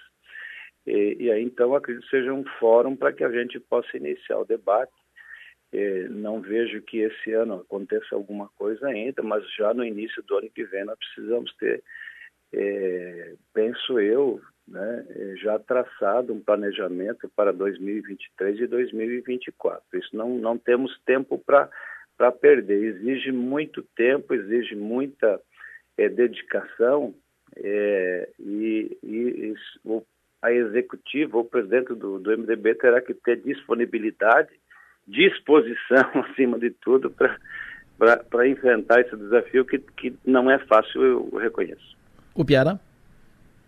e, 0.87 1.17
e, 1.19 1.33
aí, 1.33 1.43
então, 1.43 1.75
acredito 1.75 2.05
que 2.05 2.11
seja 2.11 2.33
um 2.33 2.45
fórum 2.59 2.95
para 2.95 3.13
que 3.13 3.25
a 3.25 3.31
gente 3.31 3.59
possa 3.59 3.97
iniciar 3.97 4.39
o 4.39 4.45
debate 4.45 4.93
não 6.11 6.41
vejo 6.41 6.81
que 6.83 6.99
esse 6.99 7.33
ano 7.33 7.55
aconteça 7.55 8.15
alguma 8.15 8.49
coisa 8.57 8.87
ainda, 8.87 9.23
mas 9.23 9.45
já 9.57 9.75
no 9.75 9.85
início 9.85 10.23
do 10.23 10.39
ano 10.39 10.51
que 10.51 10.65
vem 10.65 10.85
nós 10.85 10.99
precisamos 10.99 11.53
ter, 11.57 11.83
é, 12.53 13.35
penso 13.53 13.99
eu, 13.99 14.41
né, 14.67 15.05
é, 15.11 15.37
já 15.37 15.59
traçado 15.59 16.33
um 16.33 16.41
planejamento 16.41 17.29
para 17.37 17.53
2023 17.53 18.61
e 18.61 18.67
2024. 18.67 19.83
Isso 19.95 20.17
não, 20.17 20.39
não 20.39 20.57
temos 20.57 20.99
tempo 21.05 21.39
para 21.39 22.33
perder. 22.33 22.97
Exige 22.97 23.33
muito 23.33 23.83
tempo, 23.97 24.35
exige 24.35 24.75
muita 24.75 25.41
é, 25.99 26.09
dedicação 26.09 27.15
é, 27.57 28.29
e, 28.39 28.97
e 29.03 29.55
a 30.41 30.53
executiva, 30.53 31.39
o 31.39 31.45
presidente 31.45 31.95
do, 31.95 32.19
do 32.19 32.39
MDB 32.39 32.75
terá 32.75 33.01
que 33.01 33.15
ter 33.15 33.41
disponibilidade 33.41 34.51
disposição, 35.07 36.09
acima 36.31 36.59
de 36.59 36.71
tudo, 36.71 37.11
para 37.11 38.49
enfrentar 38.49 39.01
esse 39.01 39.17
desafio 39.17 39.65
que, 39.65 39.79
que 39.79 40.17
não 40.25 40.51
é 40.51 40.59
fácil, 40.59 41.03
eu 41.03 41.37
reconheço. 41.37 41.97
O 42.35 42.45
Piara? 42.45 42.81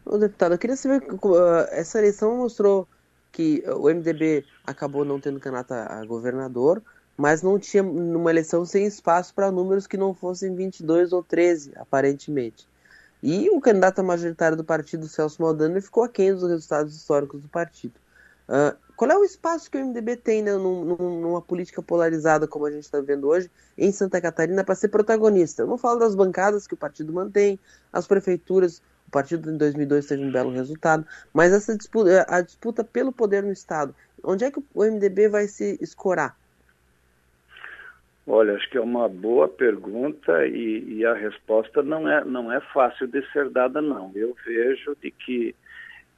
Ô, 0.05 0.19
deputado, 0.19 0.55
eu 0.55 0.59
queria 0.59 0.77
saber, 0.77 1.03
uh, 1.13 1.67
essa 1.71 1.99
eleição 1.99 2.37
mostrou 2.37 2.89
que 3.33 3.63
o 3.67 3.89
MDB 3.89 4.45
acabou 4.67 5.05
não 5.05 5.21
tendo 5.21 5.41
candidato 5.41 5.73
a 5.73 6.05
governador, 6.07 6.83
mas 7.17 7.43
não 7.43 7.59
tinha 7.59 7.83
numa 7.83 8.31
eleição 8.31 8.65
sem 8.65 8.87
espaço 8.87 9.35
para 9.35 9.51
números 9.51 9.87
que 9.87 9.97
não 9.97 10.15
fossem 10.15 10.55
22 10.55 11.13
ou 11.13 11.23
13, 11.23 11.73
aparentemente. 11.77 12.67
E 13.23 13.49
o 13.51 13.61
candidato 13.61 14.03
majoritário 14.05 14.57
do 14.57 14.65
partido, 14.65 15.09
Celso 15.09 15.41
Maldani, 15.43 15.81
ficou 15.81 16.05
aquém 16.05 16.33
dos 16.33 16.49
resultados 16.49 16.95
históricos 16.95 17.41
do 17.41 17.49
partido. 17.49 17.95
Uh, 18.49 18.77
qual 18.97 19.11
é 19.11 19.17
o 19.17 19.25
espaço 19.25 19.71
que 19.71 19.77
o 19.77 19.85
MDB 19.85 20.17
tem 20.17 20.43
né, 20.43 20.53
num, 20.55 20.97
numa 21.21 21.43
política 21.43 21.83
polarizada 21.83 22.49
como 22.49 22.67
a 22.67 22.71
gente 22.71 22.85
está 22.85 23.01
vendo 23.01 23.29
hoje 23.29 23.51
em 23.77 23.93
Santa 23.93 24.21
Catarina 24.21 24.65
para 24.65 24.75
ser 24.75 24.89
protagonista? 24.89 25.63
Eu 25.63 25.67
não 25.67 25.77
falo 25.77 25.99
das 25.99 26.15
bancadas 26.15 26.67
que 26.67 26.75
o 26.75 26.79
partido 26.79 27.13
mantém, 27.13 27.59
as 27.93 28.07
prefeituras, 28.07 28.83
o 29.07 29.11
partido 29.11 29.51
em 29.51 29.59
2002 29.59 30.07
teve 30.07 30.25
um 30.25 30.33
belo 30.33 30.51
resultado, 30.51 31.07
mas 31.33 31.53
essa 31.53 31.77
disputa, 31.77 32.27
a 32.29 32.41
disputa 32.41 32.83
pelo 32.83 33.13
poder 33.13 33.43
no 33.43 33.53
Estado, 33.53 33.95
onde 34.25 34.45
é 34.45 34.51
que 34.51 34.59
o 34.59 34.85
MDB 34.85 35.29
vai 35.29 35.47
se 35.47 35.79
escorar? 35.81 36.37
Olha, 38.27 38.55
acho 38.55 38.69
que 38.71 38.79
é 38.79 38.81
uma 38.81 39.09
boa 39.09 39.47
pergunta 39.47 40.45
e, 40.47 40.95
e 40.95 41.05
a 41.05 41.15
resposta 41.15 41.81
não 41.83 42.09
é, 42.09 42.25
não 42.25 42.51
é 42.51 42.61
fácil 42.73 43.07
de 43.07 43.25
ser 43.31 43.49
dada, 43.51 43.81
não. 43.81 44.11
Eu 44.17 44.35
vejo 44.45 44.97
de 45.01 45.13
que 45.13 45.55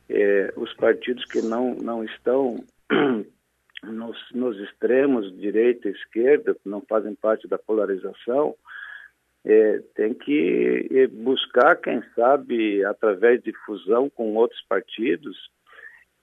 é, 0.09 0.53
os 0.57 0.73
partidos 0.75 1.25
que 1.27 1.43
não, 1.43 1.75
não 1.75 2.05
estão 2.05 2.65
nos, 3.83 4.17
nos, 4.33 4.59
extremos, 4.61 5.37
direita 5.39 5.89
e 5.89 5.93
esquerda, 5.93 6.55
que 6.55 6.69
não 6.69 6.81
fazem 6.81 7.15
parte 7.15 7.47
da 7.47 7.59
polarização, 7.59 8.55
é, 9.45 9.81
tem 9.95 10.15
que 10.15 11.09
buscar, 11.13 11.77
quem 11.77 12.03
sabe, 12.15 12.85
através 12.85 13.43
de 13.43 13.53
fusão 13.65 14.11
com 14.11 14.35
outros 14.35 14.61
partidos, 14.69 15.37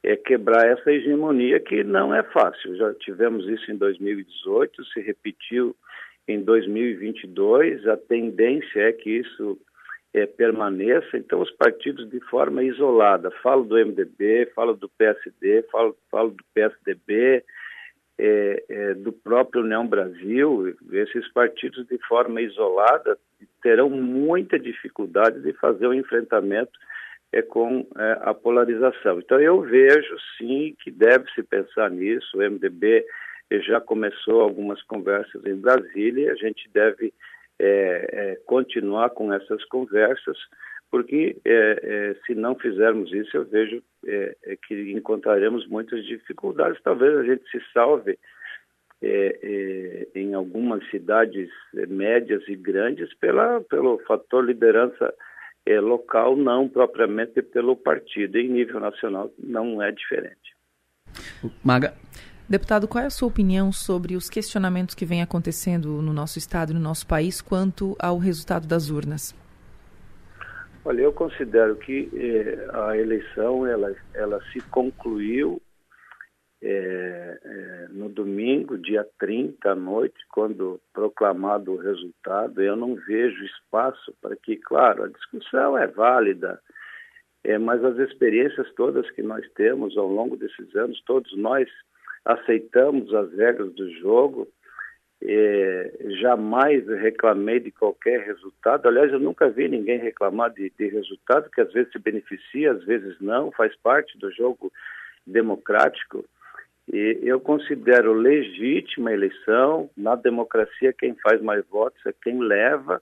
é, 0.04 0.16
quebrar 0.16 0.68
essa 0.68 0.92
hegemonia 0.92 1.60
que 1.60 1.84
não 1.84 2.14
é 2.14 2.22
fácil. 2.24 2.76
Já 2.76 2.94
tivemos 2.96 3.48
isso 3.48 3.72
em 3.72 3.78
2018, 3.78 4.86
se 4.86 5.00
repetiu 5.02 5.76
em 6.28 6.44
2022, 6.44 7.88
a 7.88 7.98
tendência 7.98 8.82
é 8.82 8.92
que 8.92 9.10
isso 9.10 9.58
é, 10.16 10.26
permaneça. 10.26 11.18
Então, 11.18 11.42
os 11.42 11.52
partidos 11.52 12.10
de 12.10 12.22
forma 12.22 12.64
isolada, 12.64 13.30
falo 13.44 13.66
do 13.66 13.76
MDB, 13.76 14.50
falo 14.56 14.74
do 14.74 14.88
PSD, 14.98 15.64
falo, 15.70 15.96
falo 16.10 16.30
do 16.30 16.44
PSDB, 16.54 17.44
é, 18.18 18.64
é, 18.70 18.94
do 18.94 19.12
próprio 19.12 19.62
União 19.62 19.86
Brasil, 19.86 20.74
esses 20.94 21.28
partidos 21.34 21.86
de 21.88 21.98
forma 22.08 22.42
isolada 22.42 23.18
terão 23.62 23.90
muita 23.90 24.58
dificuldade 24.58 25.42
de 25.42 25.52
fazer 25.54 25.86
o 25.86 25.90
um 25.90 25.94
enfrentamento 25.94 26.80
é, 27.34 27.42
com 27.42 27.86
é, 27.98 28.20
a 28.22 28.34
polarização. 28.34 29.20
Então, 29.20 29.38
eu 29.42 29.60
vejo 29.64 30.16
sim 30.38 30.78
que 30.82 30.92
deve-se 30.92 31.44
pensar 31.44 31.92
nisso. 31.92 32.38
O 32.38 32.42
MDB 32.42 33.06
já 33.66 33.82
começou 33.82 34.40
algumas 34.40 34.82
conversas 34.84 35.46
em 35.46 35.56
Brasília 35.56 36.28
e 36.28 36.30
a 36.30 36.36
gente 36.36 36.70
deve 36.74 37.14
é, 37.60 38.10
é, 38.12 38.36
continuar 38.46 39.12
com 39.12 39.34
essas 39.34 39.64
conversas, 39.66 40.38
porque 40.92 41.38
é, 41.46 41.80
é 41.84 42.16
se 42.26 42.36
não 42.36 42.56
fizermos 42.56 43.12
isso, 43.14 43.36
eu 43.36 43.46
vejo 43.46 43.82
é, 44.06 44.36
é, 44.44 44.58
que 44.68 44.92
encontraremos 44.92 45.68
muitas 45.68 46.06
dificuldades. 46.06 46.82
Talvez 46.84 47.18
a 47.18 47.24
gente 47.24 47.50
se 47.50 47.62
salve 47.74 48.18
em 50.16 50.34
algumas 50.34 50.84
cidades 50.90 51.50
médias 51.90 52.42
e 52.48 52.56
grandes 52.56 53.14
pela, 53.16 53.62
pelo 53.62 54.00
fator 54.00 54.44
liderança 54.44 55.14
local, 55.82 56.36
não 56.36 56.68
propriamente 56.68 57.40
pelo 57.44 57.76
partido. 57.76 58.40
Em 58.40 58.48
nível 58.48 58.80
nacional, 58.80 59.32
não 59.38 59.80
é 59.80 59.92
diferente. 59.92 60.56
Maga, 61.64 61.94
Deputado, 62.48 62.88
qual 62.88 63.04
é 63.04 63.08
a 63.08 63.10
sua 63.10 63.28
opinião 63.28 63.72
sobre 63.72 64.16
os 64.16 64.30
questionamentos 64.30 64.94
que 64.94 65.06
vêm 65.06 65.22
acontecendo 65.22 66.02
no 66.02 66.14
nosso 66.14 66.38
estado 66.38 66.72
e 66.72 66.76
no 66.76 66.80
nosso 66.80 67.08
país 67.08 67.42
quanto 67.42 67.96
ao 68.00 68.20
resultado 68.20 68.68
das 68.68 68.90
urnas? 68.90 69.36
Olha, 70.84 71.02
eu 71.02 71.12
considero 71.12 71.76
que 71.76 72.08
eh, 72.14 72.68
a 72.72 72.96
eleição 72.96 73.66
ela, 73.66 73.96
ela 74.14 74.40
se 74.52 74.62
concluiu 74.62 75.60
é, 76.62 77.40
é, 77.44 77.88
no 77.90 78.10
domingo, 78.10 78.78
dia 78.78 79.06
30 79.20 79.72
à 79.72 79.76
noite, 79.76 80.18
quando 80.30 80.82
proclamado 80.94 81.74
o 81.74 81.78
resultado, 81.78 82.62
eu 82.62 82.76
não 82.76 82.96
vejo 82.96 83.44
espaço 83.44 84.14
para 84.22 84.36
que, 84.36 84.56
claro, 84.58 85.04
a 85.04 85.08
discussão 85.08 85.78
é 85.78 85.86
válida, 85.86 86.60
é, 87.44 87.58
mas 87.60 87.84
as 87.84 87.98
experiências 88.00 88.72
todas 88.74 89.10
que 89.12 89.22
nós 89.22 89.48
temos 89.54 89.96
ao 89.96 90.08
longo 90.08 90.36
desses 90.36 90.76
anos, 90.76 91.00
todos 91.06 91.38
nós 91.38 91.70
aceitamos 92.26 93.14
as 93.14 93.32
regras 93.34 93.72
do 93.74 93.90
jogo, 94.00 94.48
é, 95.24 95.92
jamais 96.22 96.86
reclamei 96.88 97.60
de 97.60 97.72
qualquer 97.72 98.22
resultado. 98.26 98.88
Aliás, 98.88 99.12
eu 99.12 99.20
nunca 99.20 99.50
vi 99.50 99.68
ninguém 99.68 100.00
reclamar 100.00 100.52
de, 100.52 100.72
de 100.78 100.88
resultado, 100.88 101.50
que 101.50 101.62
às 101.62 101.72
vezes 101.72 101.92
se 101.92 102.00
beneficia, 102.00 102.72
às 102.72 102.84
vezes 102.84 103.16
não, 103.22 103.52
faz 103.52 103.76
parte 103.78 104.18
do 104.18 104.32
jogo 104.32 104.72
democrático. 105.26 106.26
E 106.92 107.20
eu 107.24 107.40
considero 107.40 108.14
legítima 108.14 109.10
a 109.10 109.14
eleição. 109.14 109.90
Na 109.98 110.16
democracia, 110.16 110.94
quem 110.94 111.16
faz 111.16 111.42
mais 111.42 111.66
votos 111.68 112.00
é 112.06 112.14
quem 112.24 112.40
leva. 112.40 113.02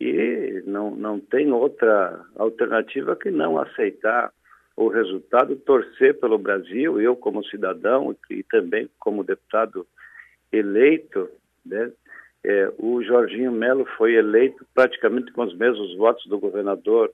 E 0.00 0.62
não, 0.64 0.92
não 0.92 1.20
tem 1.20 1.52
outra 1.52 2.24
alternativa 2.36 3.14
que 3.14 3.30
não 3.30 3.58
aceitar 3.58 4.32
o 4.80 4.88
resultado, 4.88 5.56
torcer 5.56 6.18
pelo 6.18 6.38
Brasil. 6.38 6.98
Eu, 6.98 7.14
como 7.14 7.44
cidadão 7.44 8.16
e 8.30 8.42
também 8.42 8.88
como 8.98 9.22
deputado 9.22 9.86
eleito, 10.50 11.28
né? 11.64 11.92
É, 12.42 12.72
o 12.78 13.02
Jorginho 13.02 13.52
Melo 13.52 13.84
foi 13.98 14.14
eleito 14.14 14.66
praticamente 14.74 15.30
com 15.32 15.42
os 15.42 15.54
mesmos 15.54 15.94
votos 15.98 16.24
do 16.24 16.38
governador, 16.38 17.12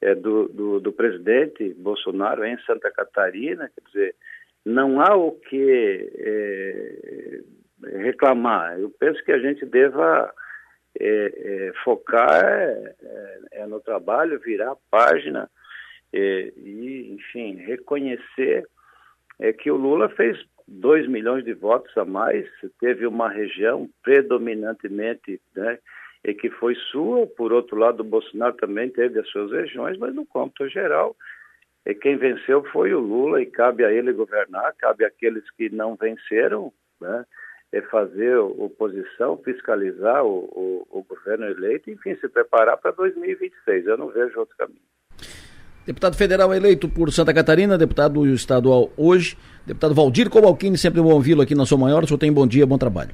é, 0.00 0.14
do, 0.14 0.48
do, 0.48 0.80
do 0.80 0.90
presidente 0.90 1.74
Bolsonaro 1.74 2.42
em 2.46 2.56
Santa 2.62 2.90
Catarina. 2.90 3.68
Quer 3.68 3.86
dizer, 3.86 4.14
não 4.64 5.02
há 5.02 5.14
o 5.14 5.32
que 5.32 6.10
é, 6.16 7.40
reclamar. 7.98 8.80
Eu 8.80 8.88
penso 8.98 9.22
que 9.22 9.32
a 9.32 9.38
gente 9.38 9.66
deva 9.66 10.32
é, 10.98 11.06
é, 11.06 11.72
focar 11.84 12.42
é, 13.52 13.66
no 13.66 13.80
trabalho, 13.80 14.40
virar 14.40 14.72
a 14.72 14.76
página 14.90 15.50
é, 16.14 16.52
e, 16.56 17.12
enfim, 17.14 17.56
reconhecer 17.56 18.66
que 19.58 19.70
o 19.70 19.76
Lula 19.76 20.08
fez 20.10 20.38
2 20.68 21.08
milhões 21.08 21.44
de 21.44 21.52
votos 21.52 21.96
a 21.96 22.04
mais, 22.04 22.46
teve 22.78 23.06
uma 23.06 23.28
região 23.28 23.90
predominantemente 24.02 25.40
né, 25.56 25.78
e 26.24 26.32
que 26.32 26.48
foi 26.50 26.76
sua, 26.92 27.26
por 27.26 27.52
outro 27.52 27.76
lado, 27.76 28.00
o 28.00 28.04
Bolsonaro 28.04 28.54
também 28.54 28.88
teve 28.90 29.18
as 29.18 29.28
suas 29.28 29.50
regiões, 29.50 29.98
mas 29.98 30.14
no 30.14 30.24
cômputo 30.24 30.68
geral 30.68 31.16
e 31.86 31.94
quem 31.94 32.16
venceu 32.16 32.64
foi 32.64 32.94
o 32.94 32.98
Lula 32.98 33.42
e 33.42 33.46
cabe 33.46 33.84
a 33.84 33.92
ele 33.92 34.12
governar, 34.12 34.74
cabe 34.76 35.04
àqueles 35.04 35.48
que 35.50 35.68
não 35.68 35.96
venceram, 35.96 36.72
né? 37.00 37.26
É 37.70 37.82
fazer 37.82 38.36
oposição, 38.38 39.36
fiscalizar 39.38 40.24
o, 40.24 40.44
o, 40.44 40.86
o 40.90 41.02
governo 41.02 41.44
eleito, 41.46 41.90
enfim, 41.90 42.14
se 42.16 42.28
preparar 42.28 42.76
para 42.78 42.92
2026. 42.92 43.86
Eu 43.86 43.98
não 43.98 44.08
vejo 44.08 44.38
outro 44.38 44.56
caminho. 44.56 44.80
Deputado 45.86 46.16
federal 46.16 46.54
eleito 46.54 46.88
por 46.88 47.12
Santa 47.12 47.34
Catarina, 47.34 47.76
deputado 47.76 48.26
estadual 48.28 48.90
hoje, 48.96 49.36
deputado 49.66 49.94
Valdir 49.94 50.30
Cobalcini, 50.30 50.78
sempre 50.78 51.02
bom 51.02 51.12
ouvi-lo 51.12 51.42
aqui 51.42 51.54
na 51.54 51.66
sua 51.66 51.76
maior. 51.76 52.02
O 52.02 52.06
senhor 52.06 52.16
tem 52.16 52.32
bom 52.32 52.46
dia, 52.46 52.66
bom 52.66 52.78
trabalho. 52.78 53.10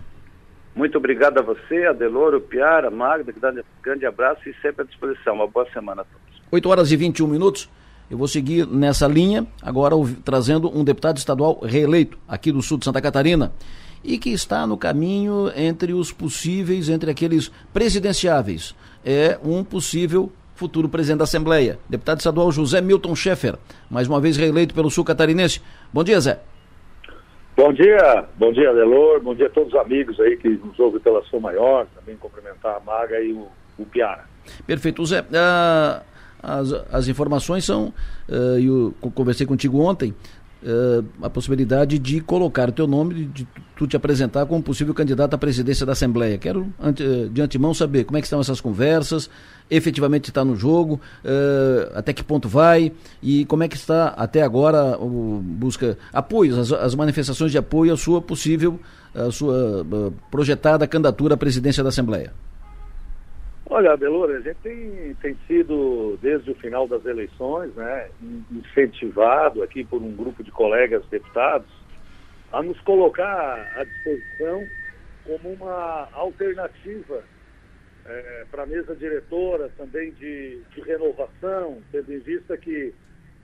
Muito 0.72 0.96
obrigado 0.96 1.38
a 1.38 1.42
você, 1.42 1.86
Adeloro, 1.86 2.40
Piara, 2.40 2.88
Magda, 2.88 3.32
que 3.32 3.40
dá 3.40 3.50
um 3.50 3.60
grande 3.82 4.06
abraço 4.06 4.48
e 4.48 4.54
sempre 4.62 4.82
à 4.82 4.84
disposição. 4.84 5.34
Uma 5.34 5.48
boa 5.48 5.66
semana 5.72 6.02
a 6.02 6.04
todos. 6.04 6.42
8 6.52 6.68
horas 6.68 6.92
e 6.92 6.96
21 6.96 7.26
minutos. 7.26 7.68
Eu 8.08 8.16
vou 8.16 8.28
seguir 8.28 8.66
nessa 8.68 9.08
linha, 9.08 9.44
agora 9.60 9.96
trazendo 10.24 10.70
um 10.72 10.84
deputado 10.84 11.16
estadual 11.16 11.58
reeleito 11.60 12.18
aqui 12.28 12.52
do 12.52 12.62
sul 12.62 12.78
de 12.78 12.84
Santa 12.84 13.00
Catarina 13.00 13.52
e 14.02 14.16
que 14.16 14.30
está 14.30 14.64
no 14.64 14.76
caminho 14.76 15.50
entre 15.56 15.92
os 15.92 16.12
possíveis, 16.12 16.88
entre 16.88 17.10
aqueles 17.10 17.50
presidenciáveis. 17.72 18.76
É 19.04 19.38
um 19.44 19.64
possível 19.64 20.30
futuro 20.60 20.90
presidente 20.90 21.20
da 21.20 21.24
Assembleia. 21.24 21.78
Deputado 21.88 22.18
estadual 22.18 22.52
José 22.52 22.82
Milton 22.82 23.16
Schaeffer, 23.16 23.56
mais 23.90 24.06
uma 24.06 24.20
vez 24.20 24.36
reeleito 24.36 24.74
pelo 24.74 24.90
sul 24.90 25.02
catarinense. 25.02 25.62
Bom 25.90 26.04
dia, 26.04 26.20
Zé. 26.20 26.38
Bom 27.56 27.72
dia, 27.72 28.26
bom 28.38 28.52
dia, 28.52 28.72
Delor, 28.72 29.20
bom 29.22 29.34
dia 29.34 29.46
a 29.46 29.50
todos 29.50 29.72
os 29.72 29.80
amigos 29.80 30.20
aí 30.20 30.36
que 30.36 30.48
nos 30.48 30.78
ouvem 30.78 31.00
pela 31.00 31.22
Sua 31.24 31.40
Maior, 31.40 31.86
também 31.94 32.14
cumprimentar 32.16 32.76
a 32.76 32.80
Maga 32.80 33.18
e 33.20 33.32
o, 33.32 33.48
o 33.78 33.86
Piara. 33.86 34.24
Perfeito. 34.66 35.04
Zé, 35.04 35.20
uh, 35.20 36.02
as, 36.42 36.72
as 36.92 37.08
informações 37.08 37.64
são, 37.64 37.92
uh, 38.28 38.58
eu 38.58 38.94
conversei 39.14 39.46
contigo 39.46 39.80
ontem, 39.80 40.14
uh, 40.62 41.04
a 41.22 41.30
possibilidade 41.30 41.98
de 41.98 42.20
colocar 42.20 42.68
o 42.68 42.72
teu 42.72 42.86
nome, 42.86 43.26
de, 43.26 43.46
tu 43.76 43.86
te 43.86 43.96
apresentar 43.96 44.46
como 44.46 44.62
possível 44.62 44.94
candidato 44.94 45.34
à 45.34 45.38
presidência 45.38 45.86
da 45.86 45.92
Assembleia. 45.92 46.38
Quero 46.38 46.72
ante, 46.80 47.02
uh, 47.02 47.28
de 47.28 47.40
antemão 47.40 47.72
saber 47.74 48.04
como 48.04 48.16
é 48.16 48.20
que 48.20 48.26
estão 48.26 48.40
essas 48.40 48.60
conversas, 48.60 49.30
efetivamente 49.70 50.30
está 50.30 50.44
no 50.44 50.56
jogo, 50.56 51.00
até 51.94 52.12
que 52.12 52.24
ponto 52.24 52.48
vai 52.48 52.92
e 53.22 53.44
como 53.44 53.62
é 53.62 53.68
que 53.68 53.76
está 53.76 54.08
até 54.08 54.42
agora 54.42 54.98
o, 54.98 55.40
busca 55.40 55.96
apoios, 56.12 56.58
as, 56.58 56.72
as, 56.72 56.94
manifestações 56.96 57.52
de 57.52 57.58
apoio 57.58 57.92
à 57.92 57.96
sua 57.96 58.20
possível, 58.20 58.80
à 59.14 59.30
sua 59.30 59.86
projetada 60.28 60.88
candidatura 60.88 61.34
à 61.34 61.36
presidência 61.36 61.84
da 61.84 61.90
Assembleia. 61.90 62.32
Olha, 63.72 63.96
Belora, 63.96 64.36
a 64.36 64.40
gente 64.40 64.56
tem, 64.64 65.14
tem 65.22 65.38
sido, 65.46 66.18
desde 66.20 66.50
o 66.50 66.56
final 66.56 66.88
das 66.88 67.06
eleições, 67.06 67.72
né, 67.76 68.10
incentivado 68.50 69.62
aqui 69.62 69.84
por 69.84 70.02
um 70.02 70.10
grupo 70.16 70.42
de 70.42 70.50
colegas 70.50 71.06
deputados 71.06 71.70
a 72.52 72.60
nos 72.64 72.80
colocar 72.80 73.72
à 73.76 73.84
disposição 73.84 74.66
como 75.24 75.52
uma 75.52 76.08
alternativa 76.12 77.22
é, 78.06 78.44
para 78.50 78.64
a 78.64 78.66
mesa 78.66 78.96
diretora 78.96 79.70
também 79.76 80.10
de, 80.14 80.60
de 80.74 80.80
renovação, 80.80 81.80
tendo 81.92 82.12
em 82.12 82.18
vista 82.18 82.56
que 82.56 82.92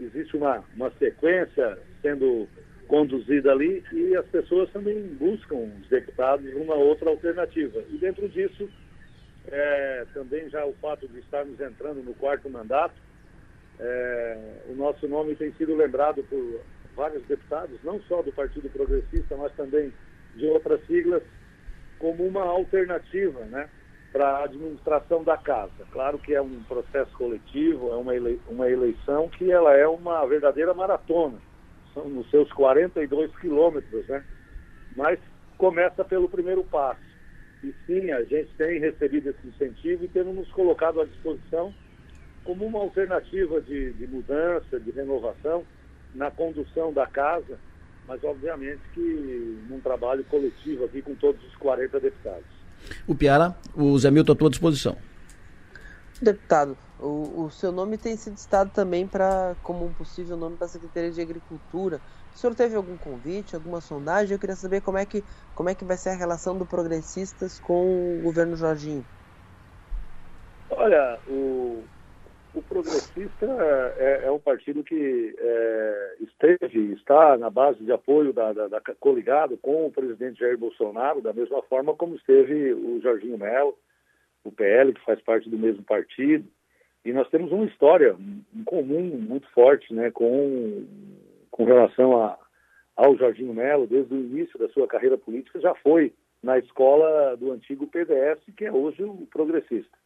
existe 0.01 0.37
uma, 0.37 0.65
uma 0.75 0.91
sequência 0.99 1.79
sendo 2.03 2.49
conduzida 2.89 3.53
ali 3.53 3.85
e 3.93 4.17
as 4.17 4.27
pessoas 4.27 4.69
também 4.73 5.07
buscam, 5.21 5.71
os 5.81 5.89
deputados, 5.89 6.53
uma 6.57 6.75
outra 6.75 7.11
alternativa. 7.11 7.81
E 7.91 7.97
dentro 7.97 8.29
disso, 8.29 8.69
é, 9.49 10.07
também 10.13 10.49
já 10.49 10.65
o 10.65 10.73
fato 10.75 11.07
de 11.09 11.19
estarmos 11.19 11.61
entrando 11.61 12.03
no 12.03 12.15
quarto 12.15 12.49
mandato, 12.49 12.95
é, 13.79 14.39
o 14.69 14.75
nosso 14.75 15.07
nome 15.07 15.35
tem 15.37 15.53
sido 15.53 15.75
lembrado 15.75 16.23
por 16.25 16.61
vários 16.95 17.23
deputados, 17.27 17.79
não 17.85 18.01
só 18.03 18.23
do 18.23 18.33
Partido 18.33 18.71
Progressista, 18.71 19.37
mas 19.37 19.53
também 19.55 19.93
de 20.35 20.47
outras 20.47 20.85
siglas, 20.87 21.23
como 21.99 22.27
uma 22.27 22.43
alternativa 22.43 23.41
né, 23.47 23.69
para 24.13 24.29
a 24.29 24.45
administração 24.45 25.23
da 25.23 25.37
casa. 25.37 25.85
Claro 25.91 26.19
que 26.19 26.35
é 26.35 26.41
um 26.41 26.63
processo 26.65 27.13
coletivo, 27.17 27.93
é 27.93 27.97
uma, 27.97 28.15
ele, 28.15 28.41
uma 28.49 28.69
eleição 28.69 29.29
que 29.29 29.51
ela 29.51 29.75
é 29.75 29.87
uma 29.87 30.25
verdadeira 30.27 30.73
maratona, 30.73 31.39
são 31.93 32.09
nos 32.09 32.29
seus 32.31 32.51
42 32.53 33.35
quilômetros, 33.37 34.07
né? 34.09 34.25
mas 34.97 35.19
começa 35.59 36.05
pelo 36.05 36.29
primeiro 36.29 36.65
passo. 36.65 37.06
E 37.67 37.75
sim, 37.85 38.13
a 38.13 38.23
gente 38.23 38.49
tem 38.57 38.79
recebido 38.79 39.29
esse 39.29 39.45
incentivo 39.45 40.05
e 40.05 40.09
temos 40.09 40.37
nos 40.37 40.49
colocado 40.53 41.01
à 41.01 41.05
disposição 41.05 41.75
como 42.45 42.65
uma 42.65 42.79
alternativa 42.79 43.61
de, 43.61 43.93
de 43.95 44.07
mudança, 44.07 44.79
de 44.79 44.93
renovação 44.93 45.65
na 46.15 46.31
condução 46.31 46.93
da 46.93 47.09
casa, 47.09 47.59
mas 48.07 48.23
obviamente 48.23 48.81
que 48.95 49.59
num 49.69 49.81
trabalho 49.81 50.23
coletivo 50.27 50.85
aqui 50.85 51.03
com 51.03 51.17
todos 51.17 51.45
os 51.45 51.57
40 51.57 51.99
deputados. 51.99 52.47
O 53.05 53.17
Piara, 53.17 53.57
o 53.75 53.99
Zé 53.99 54.13
Milton 54.13 54.33
à 54.33 54.37
tua 54.37 54.51
disposição. 54.51 54.97
Deputado, 56.23 56.79
o, 57.01 57.47
o 57.47 57.51
seu 57.51 57.73
nome 57.73 57.99
tem 57.99 58.17
sido 58.17 58.37
citado 58.37 58.71
também 58.71 59.09
para 59.09 59.57
como 59.65 59.85
um 59.85 59.93
possível 59.93 60.37
nome 60.37 60.57
para 60.57 60.67
a 60.67 60.71
Secretaria 60.71 61.11
de 61.11 61.21
Agricultura. 61.21 62.01
O 62.37 62.39
senhor 62.39 62.55
teve 62.55 62.77
algum 62.77 62.99
convite, 62.99 63.57
alguma 63.57 63.81
sondagem? 63.81 64.35
Eu 64.35 64.39
queria 64.39 64.55
saber 64.55 64.83
como 64.83 64.99
é 64.99 65.07
que, 65.07 65.25
como 65.55 65.71
é 65.71 65.75
que 65.75 65.87
vai 65.87 65.97
ser 65.97 66.11
a 66.11 66.15
relação 66.15 66.55
do 66.59 66.67
Progressistas 66.67 67.59
com 67.59 68.19
o 68.19 68.23
governo 68.23 68.55
Jorginho. 68.55 69.03
Olha, 70.69 71.19
o, 71.27 71.83
o 72.55 72.61
Progressista 72.61 73.47
é, 73.97 74.25
é 74.27 74.31
um 74.31 74.39
partido 74.39 74.85
que 74.85 75.35
é, 75.39 76.17
esteve, 76.21 76.93
está 76.93 77.39
na 77.39 77.49
base 77.49 77.83
de 77.83 77.91
apoio 77.91 78.35
da, 78.35 78.53
da, 78.53 78.69
da, 78.69 78.83
coligado 79.01 79.57
com 79.57 79.87
o 79.87 79.91
presidente 79.91 80.41
Jair 80.41 80.59
Bolsonaro, 80.59 81.23
da 81.23 81.33
mesma 81.33 81.63
forma 81.63 81.95
como 81.95 82.17
esteve 82.17 82.75
o 82.75 83.01
Jorginho 83.01 83.39
Melo, 83.39 83.75
o 84.45 84.53
PL, 84.53 84.93
que 84.93 85.05
faz 85.07 85.19
parte 85.23 85.49
do 85.49 85.57
mesmo 85.57 85.83
partido. 85.85 86.47
E 87.03 87.15
nós 87.15 87.31
temos 87.31 87.51
uma 87.51 87.65
história 87.65 88.15
em 88.55 88.63
comum 88.65 89.17
muito 89.27 89.49
forte 89.53 89.95
né, 89.95 90.11
com 90.11 90.85
com 91.57 91.65
relação 91.65 92.23
a, 92.23 92.39
ao 92.95 93.17
Jorginho 93.17 93.55
Melo, 93.55 93.87
desde 93.87 94.13
o 94.13 94.19
início 94.19 94.59
da 94.59 94.69
sua 94.69 94.87
carreira 94.87 95.17
política, 95.17 95.59
já 95.59 95.75
foi 95.77 96.13
na 96.43 96.59
escola 96.59 97.35
do 97.37 97.51
antigo 97.51 97.87
PDS, 97.87 98.39
que 98.55 98.67
é 98.67 98.73
hoje 98.73 99.03
o 99.03 99.27
progressista. 99.33 99.97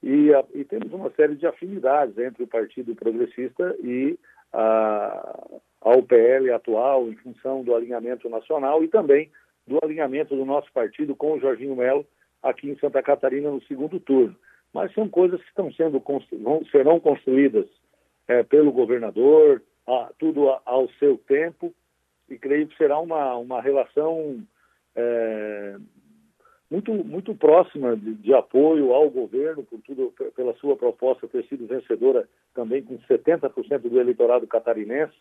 E, 0.00 0.32
a, 0.32 0.44
e 0.54 0.64
temos 0.64 0.92
uma 0.92 1.10
série 1.10 1.34
de 1.34 1.46
afinidades 1.46 2.16
entre 2.18 2.44
o 2.44 2.46
Partido 2.46 2.94
Progressista 2.94 3.76
e 3.82 4.16
a, 4.52 5.48
a 5.80 5.90
UPL 5.90 6.54
atual, 6.54 7.08
em 7.08 7.16
função 7.16 7.64
do 7.64 7.74
alinhamento 7.74 8.28
nacional 8.28 8.84
e 8.84 8.88
também 8.88 9.28
do 9.66 9.78
alinhamento 9.82 10.36
do 10.36 10.44
nosso 10.44 10.72
partido 10.72 11.16
com 11.16 11.32
o 11.32 11.40
Jorginho 11.40 11.74
Melo 11.74 12.06
aqui 12.42 12.70
em 12.70 12.78
Santa 12.78 13.02
Catarina 13.02 13.50
no 13.50 13.62
segundo 13.64 13.98
turno. 13.98 14.36
Mas 14.72 14.94
são 14.94 15.08
coisas 15.08 15.40
que 15.42 15.48
estão 15.48 15.70
sendo 15.72 16.00
serão 16.70 17.00
construídas 17.00 17.66
é, 18.28 18.44
pelo 18.44 18.70
governador, 18.70 19.60
a, 19.92 20.10
tudo 20.18 20.50
a, 20.50 20.60
ao 20.64 20.88
seu 20.98 21.18
tempo, 21.18 21.74
e 22.28 22.38
creio 22.38 22.68
que 22.68 22.76
será 22.76 22.98
uma, 22.98 23.36
uma 23.36 23.60
relação 23.60 24.40
é, 24.94 25.76
muito, 26.70 26.92
muito 26.92 27.34
próxima 27.34 27.96
de, 27.96 28.14
de, 28.14 28.32
apoio 28.32 28.92
ao 28.92 29.10
governo, 29.10 29.64
por 29.64 29.80
tudo, 29.80 30.14
pela 30.36 30.54
sua 30.54 30.76
proposta 30.76 31.26
ter 31.26 31.44
sido 31.46 31.66
vencedora 31.66 32.28
também 32.54 32.82
com 32.82 32.96
70% 32.98 33.80
do 33.80 34.00
eleitorado 34.00 34.46
catarinense, 34.46 35.14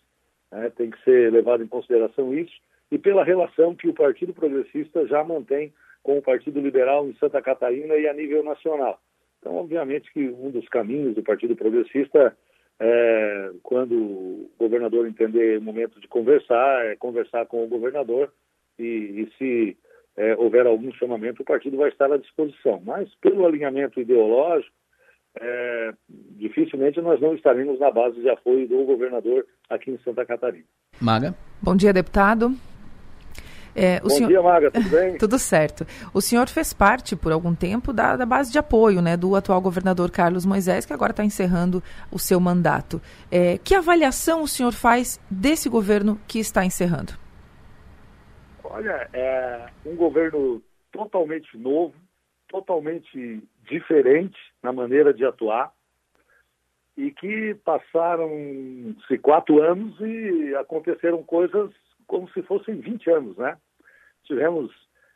né, 0.51 0.71
tem 0.75 0.91
que 0.91 1.03
ser 1.03 1.31
levado 1.31 1.63
em 1.63 1.67
consideração 1.67 2.33
isso, 2.33 2.53
e 2.91 2.97
pela 2.97 3.23
relação 3.23 3.75
que 3.75 3.87
o 3.87 3.93
Partido 3.93 4.33
Progressista 4.33 5.05
já 5.07 5.23
mantém 5.23 5.73
com 6.03 6.17
o 6.17 6.21
Partido 6.21 6.59
Liberal 6.59 7.07
em 7.07 7.15
Santa 7.15 7.41
Catarina 7.41 7.95
e 7.95 8.07
a 8.07 8.13
nível 8.13 8.43
nacional. 8.43 8.99
Então, 9.39 9.55
obviamente 9.55 10.11
que 10.11 10.27
um 10.27 10.49
dos 10.51 10.67
caminhos 10.67 11.15
do 11.15 11.23
Partido 11.23 11.55
Progressista 11.55 12.35
é, 12.79 13.51
quando 13.61 13.93
o 13.93 14.51
governador 14.57 15.07
entender 15.07 15.59
o 15.59 15.61
momento 15.61 15.99
de 15.99 16.07
conversar, 16.07 16.85
é 16.85 16.95
conversar 16.95 17.45
com 17.45 17.63
o 17.63 17.67
governador 17.67 18.31
e, 18.77 18.83
e 18.83 19.31
se 19.37 19.77
é, 20.15 20.35
houver 20.35 20.65
algum 20.65 20.91
chamamento, 20.93 21.41
o 21.41 21.45
partido 21.45 21.77
vai 21.77 21.89
estar 21.89 22.11
à 22.11 22.17
disposição. 22.17 22.81
Mas, 22.85 23.09
pelo 23.21 23.45
alinhamento 23.45 23.99
ideológico, 23.99 24.73
é, 25.39 25.93
dificilmente 26.09 26.99
nós 27.01 27.21
não 27.21 27.35
estaremos 27.35 27.79
na 27.79 27.91
base 27.91 28.19
de 28.19 28.29
apoio 28.29 28.67
do 28.67 28.83
governador 28.83 29.45
aqui 29.69 29.91
em 29.91 29.99
Santa 29.99 30.25
Catarina. 30.25 30.65
Maga. 31.01 31.35
Bom 31.61 31.75
dia, 31.75 31.93
deputado. 31.93 32.51
É, 33.79 34.01
Bom 34.01 34.09
senhor... 34.09 34.27
dia, 34.27 34.41
Maga, 34.41 34.71
tudo 34.71 34.89
bem? 34.89 35.15
tudo 35.17 35.39
certo. 35.39 35.85
O 36.13 36.19
senhor 36.19 36.49
fez 36.49 36.73
parte, 36.73 37.15
por 37.15 37.31
algum 37.31 37.55
tempo, 37.55 37.93
da, 37.93 38.17
da 38.17 38.25
base 38.25 38.51
de 38.51 38.59
apoio 38.59 39.01
né, 39.01 39.15
do 39.15 39.35
atual 39.35 39.61
governador 39.61 40.11
Carlos 40.11 40.45
Moisés, 40.45 40.85
que 40.85 40.91
agora 40.91 41.11
está 41.11 41.23
encerrando 41.23 41.81
o 42.11 42.19
seu 42.19 42.39
mandato. 42.41 43.01
É, 43.31 43.57
que 43.57 43.73
avaliação 43.73 44.41
o 44.43 44.47
senhor 44.47 44.73
faz 44.73 45.17
desse 45.31 45.69
governo 45.69 46.19
que 46.27 46.39
está 46.39 46.65
encerrando? 46.65 47.13
Olha, 48.63 49.07
é 49.13 49.67
um 49.85 49.95
governo 49.95 50.61
totalmente 50.91 51.57
novo, 51.57 51.93
totalmente 52.49 53.41
diferente 53.69 54.37
na 54.61 54.73
maneira 54.73 55.13
de 55.13 55.23
atuar 55.23 55.71
e 56.97 57.11
que 57.11 57.55
passaram-se 57.63 59.17
quatro 59.19 59.61
anos 59.63 59.97
e 60.01 60.53
aconteceram 60.55 61.23
coisas 61.23 61.71
como 62.05 62.29
se 62.31 62.41
fossem 62.41 62.75
20 62.75 63.09
anos, 63.09 63.37
né? 63.37 63.55
Tivemos 64.29 64.71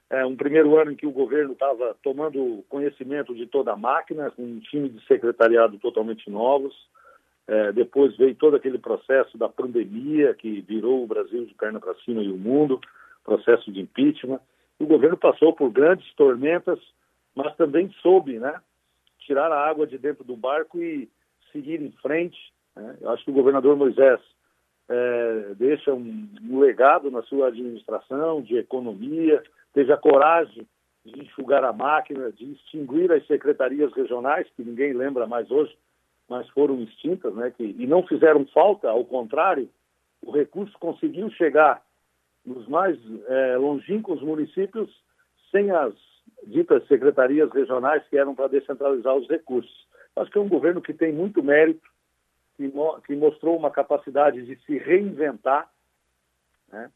é, 0.10 0.26
um 0.26 0.36
primeiro 0.36 0.76
ano 0.80 0.92
em 0.92 0.96
que 0.96 1.06
o 1.06 1.12
governo 1.12 1.54
estava 1.54 1.96
tomando 2.02 2.66
conhecimento 2.68 3.34
de 3.36 3.46
toda 3.46 3.72
a 3.72 3.78
máquina, 3.78 4.32
com 4.32 4.42
um 4.42 4.60
time 4.60 4.90
de 4.90 5.06
secretariado 5.06 5.78
totalmente 5.78 6.32
novos. 6.32 6.74
É, 7.48 7.72
depois 7.72 8.18
veio 8.18 8.34
todo 8.34 8.56
aquele 8.56 8.80
processo 8.80 9.38
da 9.38 9.48
pandemia 9.48 10.34
que 10.34 10.62
virou 10.62 11.04
o 11.04 11.08
Brasil 11.08 11.46
de 11.46 11.54
perna 11.54 11.80
para 11.80 11.94
cima 12.04 12.24
e 12.24 12.32
o 12.32 12.38
mundo, 12.38 12.82
processo 13.24 13.72
de 13.72 13.82
impeachment. 13.82 14.40
O 14.80 14.88
governo 14.88 15.16
passou 15.16 15.54
por 15.54 15.70
grandes 15.70 16.12
tormentas, 16.16 16.80
mas 17.36 17.56
também 17.56 17.94
soube, 18.02 18.40
né, 18.40 18.60
tirar 19.20 19.52
a 19.52 19.70
água 19.70 19.86
de 19.86 20.00
dentro 20.00 20.24
do 20.24 20.36
barco 20.36 20.82
e 20.82 21.08
seguir 21.52 21.80
em 21.80 21.92
frente. 22.02 22.38
Né? 22.76 22.98
Eu 23.00 23.12
acho 23.12 23.24
que 23.24 23.32
o 23.32 23.36
governador 23.36 23.76
Moisés 23.76 24.20
é, 24.90 25.54
deixa 25.56 25.94
um, 25.94 26.30
um, 26.50 26.60
legado 26.60 27.10
na 27.10 27.22
sua 27.24 27.48
administração 27.48 28.42
de 28.42 28.58
economia, 28.58 29.42
teve 29.74 29.92
a 29.92 29.98
coragem 29.98 30.68
de 31.06 31.22
enxugar 31.22 31.64
a 31.64 31.74
máquina, 31.74 32.32
de 32.32 32.54
extinguir 32.54 33.12
as 33.12 33.26
secretarias 33.28 33.92
regionais, 33.94 34.48
que 34.56 34.64
ninguém 34.64 34.94
lembra 34.94 35.28
mais 35.28 35.50
hoje, 35.52 35.76
mas 36.30 36.48
foram 36.50 36.82
extintas, 36.82 37.34
né, 37.36 37.52
que, 37.56 37.64
e 37.64 37.86
não 37.86 38.06
fizeram 38.08 38.46
falta, 38.48 38.90
ao 38.90 39.04
contrário, 39.04 39.70
o 40.22 40.32
recurso 40.32 40.74
conseguiu 40.80 41.30
chegar 41.32 41.82
nos 42.46 42.68
mais 42.68 42.98
é, 43.28 43.58
longínquos 43.58 44.22
municípios 44.22 44.90
sem 45.52 45.72
as 45.72 45.94
ditas 46.48 46.86
secretarias 46.88 47.50
regionais 47.52 48.04
que 48.08 48.18
eram 48.18 48.36
para 48.36 48.48
descentralizar 48.48 49.16
os 49.16 49.28
recursos. 49.28 49.88
Acho 50.16 50.32
que 50.32 50.38
é 50.38 50.42
um 50.42 50.50
governo 50.50 50.82
que 50.82 50.94
tem 50.94 51.12
muito 51.12 51.44
mérito, 51.44 51.88
que, 52.70 53.08
que 53.08 53.16
mostrou 53.16 53.58
uma 53.58 53.72
capacidade 53.72 54.44
de 54.44 54.56
se 54.66 54.78
reinventar, 54.78 55.70
né? 56.72 56.90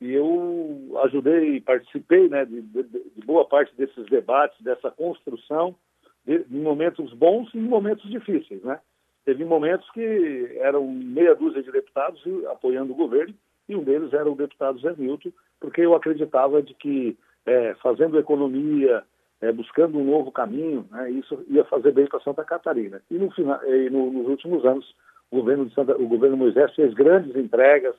E 0.00 0.12
eu 0.12 0.98
ajudei 1.04 1.60
participei 1.60 2.28
né, 2.28 2.46
de, 2.46 2.62
de, 2.62 2.82
de, 2.84 3.26
boa 3.26 3.46
parte 3.46 3.74
desses 3.76 4.06
debates, 4.06 4.58
dessa 4.62 4.90
construção, 4.90 5.76
de, 6.24 6.46
em 6.50 6.62
momentos 6.62 7.12
bons 7.12 7.52
e 7.52 7.58
em 7.58 7.68
momentos 7.68 8.08
difíceis. 8.10 8.62
Né? 8.62 8.80
Teve 9.26 9.44
momentos 9.44 9.88
que 9.90 10.56
eram 10.60 10.86
meia 10.86 11.34
dúzia 11.34 11.62
de 11.62 11.70
deputados 11.70 12.22
apoiando 12.50 12.92
o 12.92 12.96
governo, 12.96 13.34
e 13.68 13.76
um 13.76 13.84
deles 13.84 14.12
era 14.14 14.28
o 14.28 14.34
deputado 14.34 14.80
Zé 14.80 14.94
Milton, 14.96 15.30
porque 15.60 15.82
eu 15.82 15.94
acreditava 15.94 16.62
de 16.62 16.72
que 16.74 17.16
é, 17.44 17.74
fazendo 17.74 18.18
economia, 18.18 19.04
é, 19.40 19.52
buscando 19.52 19.98
um 19.98 20.04
novo 20.04 20.32
caminho, 20.32 20.86
né, 20.90 21.10
isso 21.10 21.44
ia 21.46 21.64
fazer 21.64 21.92
bem 21.92 22.06
para 22.06 22.20
Santa 22.20 22.42
Catarina. 22.42 23.02
E, 23.10 23.14
no 23.14 23.30
final, 23.30 23.62
e 23.64 23.90
no, 23.90 24.10
nos 24.10 24.28
últimos 24.28 24.64
anos, 24.64 24.94
o 25.30 25.36
governo, 25.36 25.66
de 25.66 25.74
Santa, 25.74 25.96
o 25.96 26.08
governo 26.08 26.36
Moisés 26.36 26.74
fez 26.74 26.92
grandes 26.92 27.34
entregas, 27.36 27.94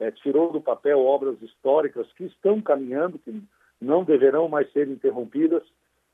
é, 0.00 0.10
tirou 0.10 0.52
do 0.52 0.60
papel 0.60 0.98
obras 0.98 1.40
históricas 1.40 2.06
que 2.14 2.24
estão 2.24 2.60
caminhando, 2.60 3.18
que 3.18 3.42
não 3.80 4.04
deverão 4.04 4.48
mais 4.48 4.70
ser 4.72 4.88
interrompidas. 4.88 5.62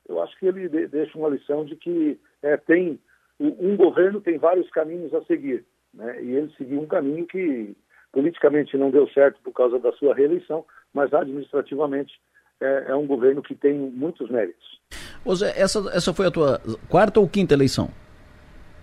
Eu 0.09 0.23
acho 0.23 0.39
que 0.39 0.47
ele 0.47 0.69
de, 0.69 0.87
deixa 0.87 1.19
uma 1.19 1.29
lição 1.29 1.65
de 1.65 1.77
que 1.77 2.19
é, 2.43 2.57
tem 2.57 2.99
um 3.39 3.75
governo 3.75 4.21
tem 4.21 4.37
vários 4.37 4.69
caminhos 4.69 5.15
a 5.15 5.23
seguir, 5.25 5.65
né, 5.95 6.23
e 6.23 6.37
ele 6.37 6.53
seguiu 6.59 6.79
um 6.79 6.87
caminho 6.87 7.27
que 7.27 7.75
politicamente 8.13 8.77
não 8.77 8.91
deu 8.91 9.09
certo 9.09 9.41
por 9.43 9.53
causa 9.53 9.79
da 9.79 9.93
sua 9.93 10.15
reeleição, 10.15 10.63
mas 10.93 11.15
administrativamente 11.15 12.13
é, 12.61 12.87
é 12.89 12.95
um 12.95 13.07
governo 13.07 13.43
que 13.43 13.55
tem 13.55 13.79
muitos 13.79 14.29
méritos. 14.29 14.79
Zé, 15.35 15.59
essa, 15.59 15.79
essa 15.95 16.13
foi 16.13 16.27
a 16.27 16.31
tua 16.31 16.61
quarta 16.89 17.19
ou 17.19 17.29
quinta 17.29 17.55
eleição? 17.55 17.89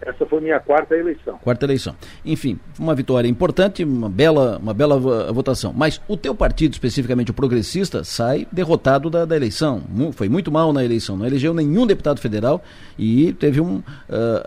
Essa 0.02 0.26
foi 0.26 0.42
minha 0.42 0.60
quarta 0.60 0.96
eleição. 0.96 1.38
Quarta 1.40 1.66
eleição. 1.66 1.96
Enfim, 2.24 2.60
uma 2.80 2.94
vitória 2.94 3.28
importante, 3.28 3.84
uma 3.84 4.10
bela, 4.10 4.60
uma 4.62 4.74
bela 4.74 5.00
votação. 5.32 5.74
Mas 5.76 6.00
o 6.08 6.16
teu 6.16 6.36
partido, 6.36 6.74
especificamente 6.74 7.32
o 7.32 7.34
progressista, 7.34 8.04
sai 8.04 8.48
derrotado 8.52 9.10
da, 9.10 9.26
da 9.26 9.36
eleição. 9.36 9.82
Foi 10.14 10.30
muito 10.30 10.52
mal 10.52 10.72
na 10.72 10.86
eleição. 10.86 11.18
Não 11.18 11.26
elegeu 11.26 11.54
nenhum 11.54 11.88
deputado 11.88 12.20
federal 12.20 12.64
e 12.98 13.34
teve 13.34 13.60
um, 13.60 13.78
uh, 13.78 13.84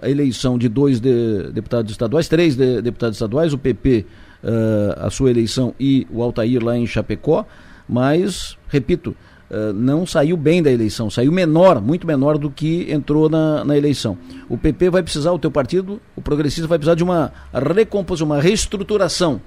a 0.01 0.09
eleição 0.09 0.57
de 0.57 0.69
dois 0.69 1.01
de, 1.01 1.51
deputados 1.53 1.91
estaduais, 1.91 2.29
três 2.29 2.55
de, 2.55 2.81
deputados 2.81 3.17
estaduais, 3.17 3.53
o 3.53 3.59
PP, 3.59 4.07
uh, 4.45 5.05
a 5.05 5.11
sua 5.11 5.31
eleição 5.31 5.75
e 5.81 6.07
o 6.11 6.23
Altair 6.23 6.63
lá 6.65 6.77
em 6.77 6.87
Chapecó. 6.87 7.45
Mas, 7.89 8.57
repito, 8.69 9.17
uh, 9.51 9.73
não 9.73 10.07
saiu 10.07 10.37
bem 10.37 10.63
da 10.63 10.71
eleição, 10.71 11.11
saiu 11.11 11.33
menor, 11.33 11.81
muito 11.81 12.07
menor 12.07 12.39
do 12.39 12.51
que 12.51 12.91
entrou 12.91 13.29
na, 13.29 13.65
na 13.65 13.77
eleição. 13.77 14.17
O 14.49 14.57
PP 14.57 14.91
vai 14.91 15.03
precisar, 15.03 15.33
o 15.33 15.39
teu 15.39 15.51
partido, 15.51 16.01
o 16.17 16.23
progressista, 16.23 16.69
vai 16.69 16.79
precisar 16.79 16.95
de 16.95 17.05
uma 17.05 17.33
recomposição, 17.53 18.27
uma 18.27 18.41
reestruturação. 18.41 19.41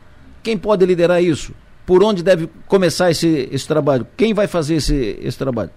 Quem 0.44 0.58
pode 0.58 0.86
liderar 0.86 1.24
isso? 1.24 1.54
Por 1.86 2.04
onde 2.04 2.24
deve 2.24 2.48
começar 2.68 3.12
esse, 3.12 3.50
esse 3.52 3.68
trabalho? 3.68 4.08
Quem 4.18 4.34
vai 4.34 4.48
fazer 4.48 4.76
esse, 4.76 5.20
esse 5.22 5.38
trabalho? 5.38 5.72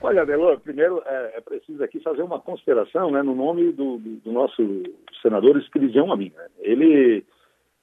Olha, 0.00 0.24
Delor, 0.24 0.60
primeiro 0.60 1.02
é, 1.04 1.38
é, 1.38 1.40
preciso 1.40 1.82
aqui 1.82 2.00
fazer 2.00 2.22
uma 2.22 2.38
consideração 2.38 3.10
né, 3.10 3.22
no 3.22 3.34
nome 3.34 3.72
do, 3.72 3.98
do, 3.98 4.30
nosso 4.30 4.62
senador 5.20 5.56
Espiridião 5.58 6.12
Amin. 6.12 6.32
Né? 6.36 6.46
Ele 6.60 7.24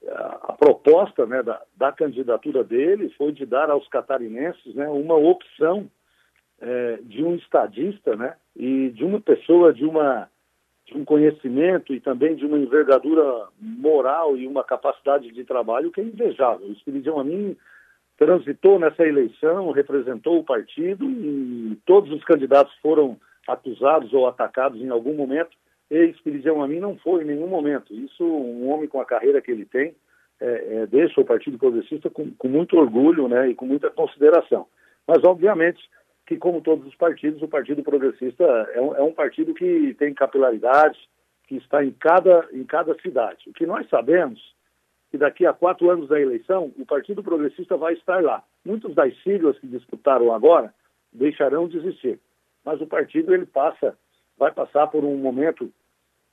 a 0.08 0.52
proposta 0.52 1.26
né, 1.26 1.42
da, 1.42 1.60
da, 1.76 1.92
candidatura 1.92 2.62
dele 2.62 3.10
foi 3.16 3.32
de 3.32 3.44
dar 3.44 3.70
aos 3.70 3.86
catarinenses 3.88 4.74
né, 4.74 4.88
uma 4.88 5.16
opção 5.16 5.90
é, 6.60 6.98
de 7.02 7.24
um 7.24 7.34
estadista 7.34 8.14
né, 8.16 8.36
e 8.54 8.90
de 8.90 9.04
uma 9.04 9.20
pessoa 9.20 9.72
de, 9.72 9.84
uma, 9.84 10.28
de 10.86 10.96
um 10.96 11.04
conhecimento 11.04 11.92
e 11.92 12.00
também 12.00 12.36
de 12.36 12.46
uma 12.46 12.58
envergadura 12.58 13.48
moral 13.60 14.36
e 14.36 14.46
uma 14.46 14.62
capacidade 14.62 15.30
de 15.32 15.44
trabalho 15.44 15.90
que 15.90 16.00
é 16.00 16.04
invejável. 16.04 16.66
O 16.66 16.72
Espiridião 16.72 17.18
Amin 17.18 17.56
transitou 18.16 18.78
nessa 18.78 19.06
eleição, 19.06 19.70
representou 19.72 20.38
o 20.38 20.44
partido 20.44 21.04
e 21.04 21.76
todos 21.84 22.10
os 22.12 22.24
candidatos 22.24 22.74
foram 22.80 23.16
acusados 23.46 24.12
ou 24.12 24.26
atacados 24.26 24.80
em 24.80 24.88
algum 24.88 25.14
momento 25.14 25.56
ex-Espiridião 25.90 26.62
a 26.62 26.68
mim 26.68 26.80
não 26.80 26.96
foi 26.96 27.22
em 27.22 27.26
nenhum 27.26 27.46
momento. 27.46 27.94
Isso, 27.94 28.24
um 28.24 28.68
homem 28.70 28.88
com 28.88 29.00
a 29.00 29.06
carreira 29.06 29.40
que 29.40 29.50
ele 29.50 29.64
tem, 29.64 29.94
é, 30.40 30.76
é, 30.82 30.86
deixa 30.86 31.20
o 31.20 31.24
Partido 31.24 31.58
Progressista 31.58 32.10
com, 32.10 32.30
com, 32.32 32.48
muito 32.48 32.76
orgulho 32.76 33.28
né, 33.28 33.48
e 33.48 33.54
com 33.54 33.66
muita 33.66 33.90
consideração. 33.90 34.66
Mas, 35.06 35.22
obviamente, 35.24 35.80
que 36.26 36.36
como 36.36 36.60
todos 36.60 36.86
os 36.86 36.94
partidos, 36.94 37.40
o 37.40 37.48
Partido 37.48 37.82
Progressista 37.82 38.44
é 38.74 38.80
um, 38.80 38.94
é 38.96 39.02
um 39.02 39.12
partido 39.12 39.54
que 39.54 39.94
tem 39.94 40.12
capilaridade, 40.12 40.98
que 41.46 41.56
está 41.56 41.84
em 41.84 41.92
cada, 41.92 42.48
em 42.52 42.64
cada 42.64 42.94
cidade. 43.00 43.48
O 43.48 43.52
que 43.52 43.64
nós 43.64 43.88
sabemos 43.88 44.40
que 45.10 45.16
daqui 45.16 45.46
a 45.46 45.52
quatro 45.52 45.88
anos 45.88 46.08
da 46.08 46.20
eleição, 46.20 46.72
o 46.76 46.84
Partido 46.84 47.22
Progressista 47.22 47.76
vai 47.76 47.94
estar 47.94 48.22
lá. 48.22 48.42
Muitos 48.64 48.94
das 48.94 49.16
siglas 49.22 49.58
que 49.58 49.66
disputaram 49.66 50.32
agora 50.32 50.74
deixarão 51.12 51.68
de 51.68 51.78
existir. 51.78 52.18
Mas 52.64 52.80
o 52.80 52.86
partido 52.86 53.32
ele 53.32 53.46
passa, 53.46 53.96
vai 54.38 54.52
passar 54.52 54.86
por 54.88 55.04
um 55.04 55.16
momento 55.16 55.70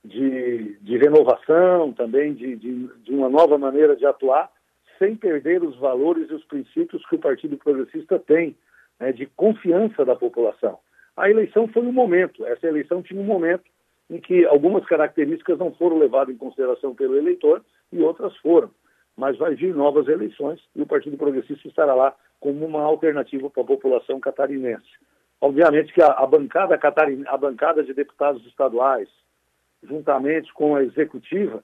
de, 0.04 0.76
de 0.80 0.98
renovação, 0.98 1.92
também 1.92 2.34
de, 2.34 2.56
de, 2.56 2.86
de 3.02 3.12
uma 3.12 3.28
nova 3.28 3.56
maneira 3.56 3.96
de 3.96 4.04
atuar, 4.04 4.50
sem 4.98 5.16
perder 5.16 5.62
os 5.62 5.76
valores 5.76 6.30
e 6.30 6.34
os 6.34 6.44
princípios 6.44 7.04
que 7.06 7.16
o 7.16 7.20
Partido 7.20 7.56
Progressista 7.56 8.18
tem, 8.18 8.56
né, 9.00 9.12
de 9.12 9.26
confiança 9.26 10.04
da 10.04 10.14
população. 10.14 10.78
A 11.16 11.30
eleição 11.30 11.66
foi 11.68 11.82
um 11.82 11.92
momento, 11.92 12.44
essa 12.46 12.66
eleição 12.66 13.02
tinha 13.02 13.20
um 13.20 13.24
momento 13.24 13.64
em 14.10 14.20
que 14.20 14.44
algumas 14.44 14.84
características 14.84 15.58
não 15.58 15.72
foram 15.72 15.98
levadas 15.98 16.34
em 16.34 16.38
consideração 16.38 16.94
pelo 16.94 17.16
eleitor 17.16 17.64
e 17.90 18.00
outras 18.00 18.36
foram. 18.38 18.70
Mas 19.16 19.38
vai 19.38 19.54
vir 19.54 19.74
novas 19.74 20.08
eleições 20.08 20.60
e 20.74 20.82
o 20.82 20.86
Partido 20.86 21.16
Progressista 21.16 21.66
estará 21.66 21.94
lá 21.94 22.14
como 22.40 22.66
uma 22.66 22.82
alternativa 22.82 23.48
para 23.48 23.62
a 23.62 23.66
população 23.66 24.20
catarinense. 24.20 24.90
Obviamente 25.44 25.92
que 25.92 26.00
a, 26.00 26.06
a 26.06 26.26
bancada 26.26 26.78
catarin, 26.78 27.22
a 27.26 27.36
bancada 27.36 27.84
de 27.84 27.92
deputados 27.92 28.46
estaduais, 28.46 29.10
juntamente 29.82 30.50
com 30.54 30.74
a 30.74 30.82
executiva 30.82 31.62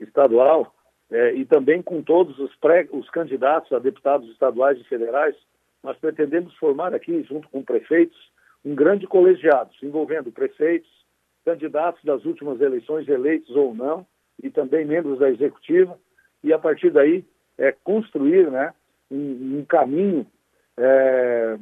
estadual 0.00 0.74
é, 1.08 1.32
e 1.34 1.44
também 1.44 1.80
com 1.80 2.02
todos 2.02 2.36
os, 2.40 2.52
pré, 2.56 2.88
os 2.90 3.08
candidatos 3.10 3.70
a 3.70 3.78
deputados 3.78 4.28
estaduais 4.28 4.76
e 4.80 4.84
federais, 4.88 5.36
nós 5.84 5.96
pretendemos 5.98 6.52
formar 6.56 6.92
aqui, 6.94 7.22
junto 7.22 7.48
com 7.48 7.62
prefeitos, 7.62 8.18
um 8.64 8.74
grande 8.74 9.06
colegiado, 9.06 9.70
envolvendo 9.84 10.32
prefeitos, 10.32 10.90
candidatos 11.44 12.02
das 12.02 12.24
últimas 12.24 12.60
eleições 12.60 13.08
eleitos 13.08 13.54
ou 13.54 13.72
não, 13.72 14.04
e 14.42 14.50
também 14.50 14.84
membros 14.84 15.20
da 15.20 15.30
executiva, 15.30 15.96
e 16.42 16.52
a 16.52 16.58
partir 16.58 16.90
daí 16.90 17.24
é, 17.56 17.70
construir 17.84 18.50
né, 18.50 18.74
um, 19.08 19.60
um 19.60 19.64
caminho 19.64 20.26
é, 20.76 21.56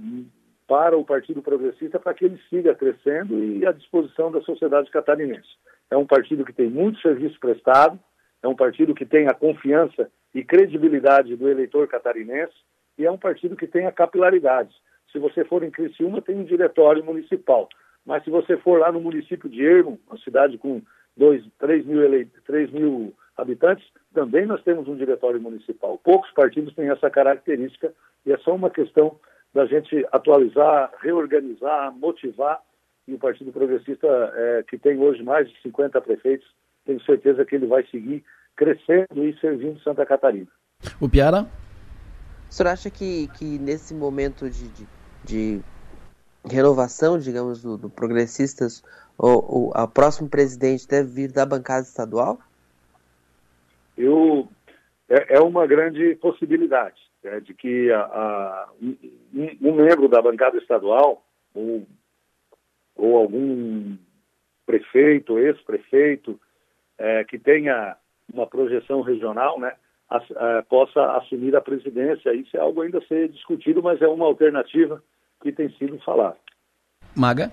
para 0.71 0.97
o 0.97 1.05
Partido 1.05 1.43
Progressista 1.43 1.99
para 1.99 2.15
que 2.15 2.25
ele 2.25 2.41
siga 2.49 2.77
crescendo 2.77 3.43
e 3.43 3.67
à 3.67 3.73
disposição 3.73 4.31
da 4.31 4.41
sociedade 4.43 4.89
catarinense. 4.89 5.49
É 5.91 5.97
um 5.97 6.07
partido 6.07 6.45
que 6.45 6.53
tem 6.53 6.71
muito 6.71 7.01
serviço 7.01 7.41
prestado, 7.41 7.99
é 8.41 8.47
um 8.47 8.55
partido 8.55 8.95
que 8.95 9.05
tem 9.05 9.27
a 9.27 9.35
confiança 9.35 10.09
e 10.33 10.45
credibilidade 10.45 11.35
do 11.35 11.49
eleitor 11.49 11.89
catarinense 11.89 12.55
e 12.97 13.05
é 13.05 13.11
um 13.11 13.19
partido 13.19 13.57
que 13.57 13.67
tem 13.67 13.85
a 13.87 13.91
capilaridade. 13.91 14.73
Se 15.11 15.19
você 15.19 15.45
for 15.45 15.65
em 15.65 15.73
Criciúma, 15.73 16.23
tem 16.23 16.37
um 16.37 16.45
diretório 16.45 17.05
municipal. 17.05 17.69
Mas 18.07 18.23
se 18.23 18.31
você 18.31 18.57
for 18.57 18.79
lá 18.79 18.93
no 18.93 19.01
município 19.01 19.51
de 19.51 19.67
Ermo, 19.67 19.99
uma 20.07 20.19
cidade 20.21 20.57
com 20.57 20.81
2, 21.17 21.47
3 21.59 21.85
mil, 21.85 22.01
ele... 22.05 22.27
3 22.47 22.71
mil 22.71 23.13
habitantes, 23.37 23.85
também 24.15 24.47
nós 24.47 24.63
temos 24.63 24.87
um 24.87 24.95
diretório 24.95 25.41
municipal. 25.41 25.99
Poucos 25.99 26.31
partidos 26.31 26.75
têm 26.75 26.91
essa 26.91 27.11
característica 27.11 27.93
e 28.25 28.33
é 28.33 28.39
só 28.39 28.55
uma 28.55 28.71
questão 28.71 29.19
da 29.53 29.67
gente 29.67 30.07
atualizar, 30.13 30.93
reorganizar, 31.03 31.93
motivar. 31.93 32.61
E 33.07 33.15
o 33.15 33.19
Partido 33.19 33.53
Progressista, 33.53 34.07
é, 34.35 34.63
que 34.63 34.79
tem 34.79 34.99
hoje 34.99 35.23
mais 35.23 35.49
de 35.49 35.61
50 35.63 36.01
prefeitos, 36.01 36.47
tenho 36.85 37.03
certeza 37.03 37.45
que 37.45 37.57
ele 37.57 37.67
vai 37.67 37.85
seguir 37.87 38.25
crescendo 38.57 39.25
e 39.25 39.37
servindo 39.41 39.81
Santa 39.81 40.07
Catarina. 40.07 40.49
O 41.01 41.09
Piara? 41.09 41.47
O 42.49 42.53
senhor 42.53 42.71
acha 42.71 42.91
que, 42.91 43.29
que 43.39 43.59
nesse 43.59 43.95
momento 43.95 44.49
de, 44.49 44.69
de, 44.69 44.87
de 45.25 45.61
renovação, 46.45 47.19
digamos, 47.19 47.63
do, 47.63 47.77
do 47.77 47.91
Progressistas, 47.91 48.83
o, 49.19 49.69
o 49.69 49.73
a 49.75 49.87
próximo 49.89 50.29
presidente 50.29 50.87
deve 50.87 51.09
vir 51.09 51.33
da 51.33 51.45
bancada 51.45 51.83
estadual? 51.83 52.39
Eu, 53.97 54.49
é, 55.09 55.37
é 55.37 55.41
uma 55.41 55.67
grande 55.67 56.15
possibilidade 56.17 57.10
é, 57.25 57.41
de 57.41 57.55
que 57.55 57.91
a, 57.93 58.01
a, 58.01 58.69
um, 58.81 58.97
um, 59.63 59.75
membro 59.75 60.09
da 60.09 60.23
bancada 60.23 60.57
estadual 60.59 61.25
ou, 61.55 61.87
ou 62.97 63.17
algum 63.17 63.97
prefeito, 64.65 65.39
ex-prefeito, 65.39 66.41
é, 66.99 67.25
que 67.25 67.39
tenha 67.39 67.97
uma 68.33 68.47
projeção 68.47 69.01
regional, 69.01 69.59
né, 69.59 69.73
a, 70.09 70.63
possa 70.69 71.17
assumir 71.17 71.55
a 71.57 71.61
presidência. 71.61 72.35
Isso 72.35 72.57
é 72.57 72.61
algo 72.61 72.83
ainda 72.83 72.99
a 72.99 73.07
ser 73.07 73.29
discutido, 73.29 73.83
mas 73.83 74.01
é 74.01 74.09
uma 74.09 74.27
alternativa 74.27 75.03
que 75.43 75.53
tem 75.53 75.71
sido 75.77 75.99
falado. 76.01 76.37
Maga? 77.17 77.51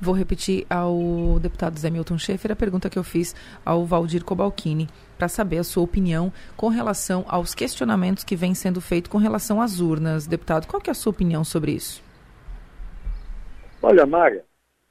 Vou 0.00 0.14
repetir 0.14 0.66
ao 0.68 1.38
deputado 1.38 1.78
Zé 1.78 1.88
Milton 1.88 2.18
Schaefer 2.18 2.50
a 2.50 2.56
pergunta 2.56 2.90
que 2.90 2.98
eu 2.98 3.04
fiz 3.04 3.36
ao 3.64 3.84
Valdir 3.84 4.24
Cobalcini, 4.24 4.88
para 5.22 5.28
saber 5.28 5.58
a 5.58 5.62
sua 5.62 5.84
opinião 5.84 6.32
com 6.56 6.66
relação 6.66 7.24
aos 7.28 7.54
questionamentos 7.54 8.24
que 8.24 8.34
vêm 8.34 8.56
sendo 8.56 8.80
feitos 8.80 9.08
com 9.08 9.18
relação 9.18 9.62
às 9.62 9.78
urnas. 9.78 10.26
Deputado, 10.26 10.66
qual 10.66 10.82
que 10.82 10.90
é 10.90 10.92
a 10.92 10.94
sua 10.94 11.12
opinião 11.12 11.44
sobre 11.44 11.70
isso? 11.70 12.02
Olha, 13.80 14.04
Maga, 14.04 14.42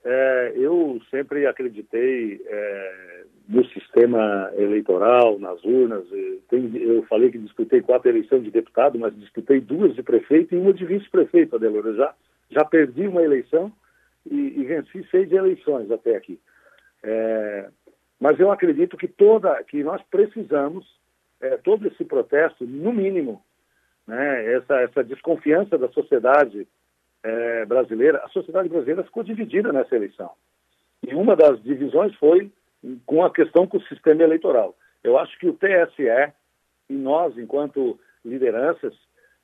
é, 0.06 0.53
eu 0.56 1.02
sempre 1.12 1.45
acreditei 1.45 2.41
é, 2.45 3.24
no 3.49 3.66
sistema 3.72 4.49
eleitoral, 4.56 5.38
nas 5.38 5.62
urnas. 5.66 6.06
eu 6.49 7.03
falei 7.10 7.30
que 7.30 7.38
disputei 7.38 7.82
quatro 7.82 8.08
eleições 8.08 8.45
de 8.45 8.52
deputado, 8.52 8.98
mas 8.98 9.14
disputei 9.20 9.60
duas 9.60 9.94
de 9.95 10.02
prefeito 10.02 10.56
e 10.56 10.58
uma 10.58 10.72
de 10.72 10.86
vice-prefeito, 10.86 11.58
Adelora. 11.58 11.94
Já, 11.94 12.14
já 12.52 12.64
perdi 12.64 13.06
uma 13.06 13.22
eleição 13.22 13.70
e, 14.26 14.62
e 14.62 14.64
venci 14.64 15.06
seis 15.12 15.30
eleições 15.30 15.91
até 15.91 16.16
aqui. 16.16 16.40
É, 17.03 17.68
mas 18.22 18.39
eu 18.39 18.52
acredito 18.52 18.95
que 18.95 19.07
toda, 19.07 19.64
que 19.64 19.84
nós 19.84 20.02
precisamos 20.11 20.85
é, 21.41 21.57
todo 21.57 21.88
esse 21.88 22.06
protesto, 22.06 22.64
no 22.65 22.93
mínimo, 22.93 23.43
né, 24.06 24.53
essa, 24.53 24.76
essa 24.81 25.03
desconfiança 25.03 25.76
da 25.76 25.89
sociedade 25.89 26.68
é, 27.23 27.65
brasileira. 27.65 28.19
A 28.23 28.30
sociedade 28.30 28.69
brasileira 28.69 29.03
ficou 29.03 29.23
dividida 29.23 29.73
nessa 29.73 29.95
eleição. 29.95 30.31
E 31.02 31.15
uma 31.15 31.35
das 31.35 31.61
divisões 31.64 32.14
foi 32.15 32.52
com 33.07 33.26
a 33.26 33.34
questão 33.34 33.65
com 33.65 33.77
o 33.77 33.88
sistema 33.88 34.22
eleitoral. 34.22 34.76
Eu 35.03 35.18
acho 35.18 35.38
que 35.39 35.48
o 35.48 35.53
TSE 35.53 36.31
e 36.89 36.93
nós, 36.93 37.35
enquanto 37.38 37.99
lideranças, 38.23 38.93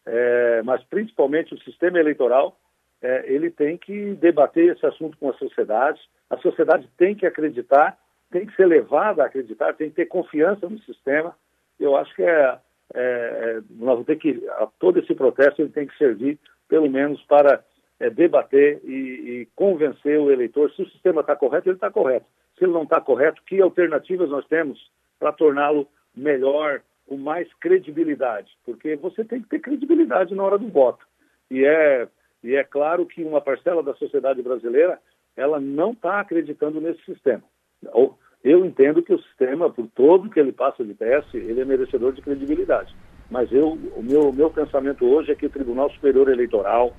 é, 0.06 0.62
mas 0.64 0.84
principalmente 0.84 1.54
o 1.54 1.60
sistema 1.64 2.00
eleitoral, 2.00 2.60
é, 3.02 3.32
ele 3.32 3.50
tem 3.50 3.76
que 3.76 4.14
debater 4.16 4.76
esse 4.76 4.86
assunto 4.86 5.18
com 5.18 5.30
a 5.30 5.34
sociedade. 5.34 6.00
A 6.30 6.38
sociedade 6.38 6.88
tem 6.96 7.16
que 7.16 7.26
acreditar, 7.26 7.98
tem 8.32 8.46
que 8.46 8.56
ser 8.56 8.66
levada 8.66 9.24
a 9.24 9.28
acreditar, 9.28 9.74
tem 9.74 9.90
que 9.90 9.96
ter 9.96 10.06
confiança 10.06 10.68
no 10.68 10.80
sistema. 10.80 11.36
Eu 11.80 11.96
acho 11.96 12.14
que 12.16 12.24
é, 12.24 12.60
é 12.94 13.62
nós 13.72 13.94
vamos 13.94 14.06
ter 14.06 14.18
que 14.18 14.46
todo 14.80 15.00
esse 15.00 15.14
processo 15.16 15.62
ele 15.62 15.70
tem 15.70 15.88
que 15.88 15.98
servir 15.98 16.40
pelo 16.68 16.90
menos 16.90 17.22
para 17.24 17.64
é, 18.00 18.10
debater 18.10 18.82
e, 18.84 18.92
e, 18.92 19.48
convencer 19.56 20.20
o 20.20 20.32
eleitor 20.32 20.72
se 20.72 20.82
o 20.82 20.90
sistema 20.90 21.22
está 21.22 21.36
correto, 21.36 21.70
ele 21.70 21.78
está 21.78 21.90
correto. 21.90 22.26
Se 22.58 22.66
ele 22.66 22.74
não 22.74 22.84
está 22.84 23.00
correto, 23.00 23.42
que 23.46 23.62
alternativas 23.62 24.30
nós 24.30 24.46
temos 24.48 24.92
para 25.20 25.32
torná-lo 25.32 25.88
melhor, 26.16 26.82
com 27.08 27.18
mais 27.18 27.52
credibilidade? 27.56 28.52
Porque 28.66 28.96
você 28.98 29.24
tem 29.24 29.42
que 29.42 29.48
ter 29.48 29.60
credibilidade 29.60 30.36
na 30.36 30.44
hora 30.44 30.58
do 30.58 30.68
voto. 30.68 31.06
E 31.50 31.64
é 31.64 32.08
e 32.44 32.56
é 32.56 32.64
claro 32.64 33.06
que 33.06 33.24
uma 33.24 33.42
parcela 33.42 33.82
da 33.82 33.94
sociedade 33.96 34.42
brasileira 34.42 35.00
ela 35.36 35.60
não 35.60 35.92
está 35.92 36.20
acreditando 36.20 36.80
nesse 36.80 37.04
sistema. 37.04 37.44
Eu 38.44 38.66
entendo 38.66 39.02
que 39.04 39.14
o 39.14 39.22
sistema, 39.22 39.70
por 39.70 39.88
todo 39.94 40.30
que 40.30 40.40
ele 40.40 40.52
passa 40.52 40.84
de 40.84 40.94
teste, 40.94 41.36
ele 41.38 41.60
é 41.60 41.66
merecedor 41.66 42.14
de 42.14 42.22
credibilidade. 42.22 42.96
Mas 43.30 43.52
eu, 43.52 43.78
o 43.96 44.02
meu, 44.02 44.32
meu 44.32 44.50
pensamento 44.50 45.06
hoje 45.06 45.32
é 45.32 45.36
que 45.36 45.46
o 45.46 45.50
Tribunal 45.50 45.92
Superior 45.92 46.30
Eleitoral, 46.30 46.96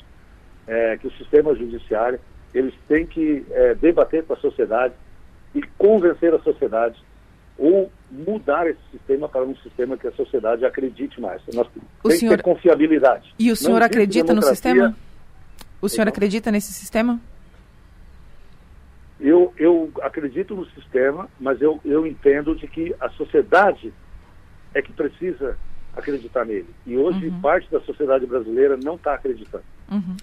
é, 0.66 0.98
que 0.98 1.06
o 1.06 1.12
sistema 1.12 1.54
judiciário, 1.54 2.20
eles 2.52 2.74
têm 2.86 3.06
que 3.06 3.46
é, 3.50 3.74
debater 3.74 4.24
com 4.24 4.34
a 4.34 4.36
sociedade 4.36 4.92
e 5.54 5.62
convencer 5.78 6.34
a 6.34 6.38
sociedade 6.40 7.02
ou 7.56 7.90
mudar 8.10 8.66
esse 8.68 8.80
sistema 8.92 9.28
para 9.28 9.42
um 9.42 9.56
sistema 9.56 9.96
que 9.96 10.06
a 10.06 10.12
sociedade 10.12 10.64
acredite 10.64 11.20
mais. 11.20 11.40
Nós 11.54 11.66
o 12.04 12.10
senhor... 12.10 12.32
que 12.32 12.36
ter 12.36 12.42
confiabilidade. 12.42 13.34
E 13.38 13.50
o 13.50 13.56
senhor 13.56 13.82
acredita 13.82 14.34
no 14.34 14.42
sistema? 14.42 14.94
O 15.80 15.88
senhor 15.88 16.02
então, 16.02 16.12
acredita 16.12 16.52
nesse 16.52 16.72
sistema? 16.72 17.20
Eu, 19.20 19.52
eu 19.56 19.90
acredito 20.02 20.54
no 20.54 20.64
sistema, 20.70 21.28
mas 21.40 21.60
eu, 21.60 21.80
eu 21.84 22.06
entendo 22.06 22.54
de 22.54 22.66
que 22.66 22.94
a 23.00 23.08
sociedade 23.10 23.92
é 24.74 24.80
que 24.80 24.92
precisa 24.92 25.56
acreditar 25.96 26.44
nele. 26.44 26.68
E 26.86 26.96
hoje 26.96 27.26
uhum. 27.26 27.40
parte 27.40 27.70
da 27.70 27.80
sociedade 27.80 28.26
brasileira 28.26 28.76
não 28.76 28.94
está 28.94 29.14
acreditando. 29.14 29.64
Uhum. 29.90 30.16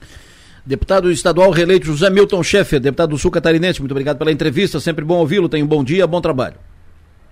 Deputado 0.65 1.11
estadual 1.11 1.51
reeleito 1.51 1.85
José 1.85 2.09
Milton 2.09 2.41
Schaeffer, 2.41 2.79
deputado 2.79 3.09
do 3.09 3.17
Sul 3.17 3.29
Catarinense, 3.29 3.79
muito 3.81 3.91
obrigado 3.91 4.17
pela 4.17 4.31
entrevista, 4.31 4.79
sempre 4.79 5.05
bom 5.05 5.19
ouvi-lo, 5.19 5.49
tenha 5.49 5.63
um 5.63 5.67
bom 5.67 5.83
dia, 5.83 6.07
bom 6.07 6.21
trabalho. 6.21 6.55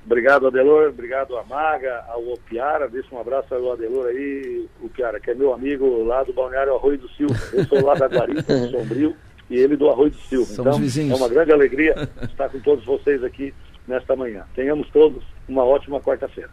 Obrigado, 0.06 0.48
Adelor. 0.48 0.90
Obrigado, 0.90 1.38
a 1.38 1.44
Maga, 1.44 2.04
ao 2.10 2.38
Piara. 2.50 2.90
Deixa 2.90 3.16
um 3.16 3.20
abraço 3.20 3.54
ao 3.56 3.72
Adelor 3.72 4.08
aí, 4.08 4.68
o 4.82 4.90
Piara, 4.90 5.20
que 5.20 5.32
é 5.32 5.34
meu 5.34 5.54
amigo 5.54 6.04
lá 6.04 6.24
do 6.24 6.34
Balneário 6.34 6.76
Arroio 6.76 6.98
do 6.98 7.10
Silva. 7.12 7.36
Eu 7.54 7.66
sou 7.66 7.84
lá 7.84 7.94
da 7.96 8.08
Guarita, 8.08 8.60
do 8.60 8.70
Sombrio, 8.70 9.16
e 9.54 9.58
ele 9.58 9.78
do 9.78 9.88
Arroio 9.90 10.10
do 10.10 10.18
Silva. 10.18 10.46
Somos 10.46 10.68
então, 10.68 10.80
vizinhos. 10.80 11.12
é 11.12 11.16
uma 11.16 11.30
grande 11.30 11.52
alegria 11.52 12.10
estar 12.24 12.50
com 12.50 12.60
todos 12.60 12.84
vocês 12.84 13.24
aqui 13.24 13.54
nesta 13.88 14.16
manhã. 14.16 14.46
Tenhamos 14.56 14.90
todos 14.92 15.24
uma 15.48 15.64
ótima 15.64 16.00
quarta-feira. 16.02 16.50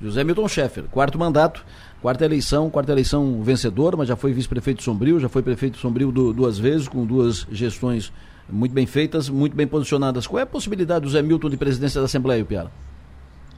José 0.00 0.24
Milton 0.24 0.48
Schaeffer, 0.48 0.84
quarto 0.84 1.18
mandato, 1.18 1.64
quarta 2.00 2.24
eleição, 2.24 2.70
quarta 2.70 2.92
eleição 2.92 3.42
vencedor, 3.42 3.96
mas 3.96 4.08
já 4.08 4.16
foi 4.16 4.32
vice-prefeito 4.32 4.82
Sombrio, 4.82 5.18
já 5.18 5.28
foi 5.28 5.42
prefeito 5.42 5.76
Sombrio 5.76 6.10
du 6.10 6.32
duas 6.32 6.58
vezes, 6.58 6.88
com 6.88 7.04
duas 7.04 7.46
gestões 7.50 8.12
muito 8.48 8.72
bem 8.72 8.86
feitas, 8.86 9.28
muito 9.28 9.54
bem 9.54 9.66
posicionadas. 9.66 10.26
Qual 10.26 10.38
é 10.38 10.44
a 10.44 10.46
possibilidade 10.46 11.04
do 11.04 11.10
Zé 11.10 11.20
Milton 11.20 11.50
de 11.50 11.56
presidência 11.56 12.00
da 12.00 12.06
Assembleia, 12.06 12.44
Piara? 12.44 12.70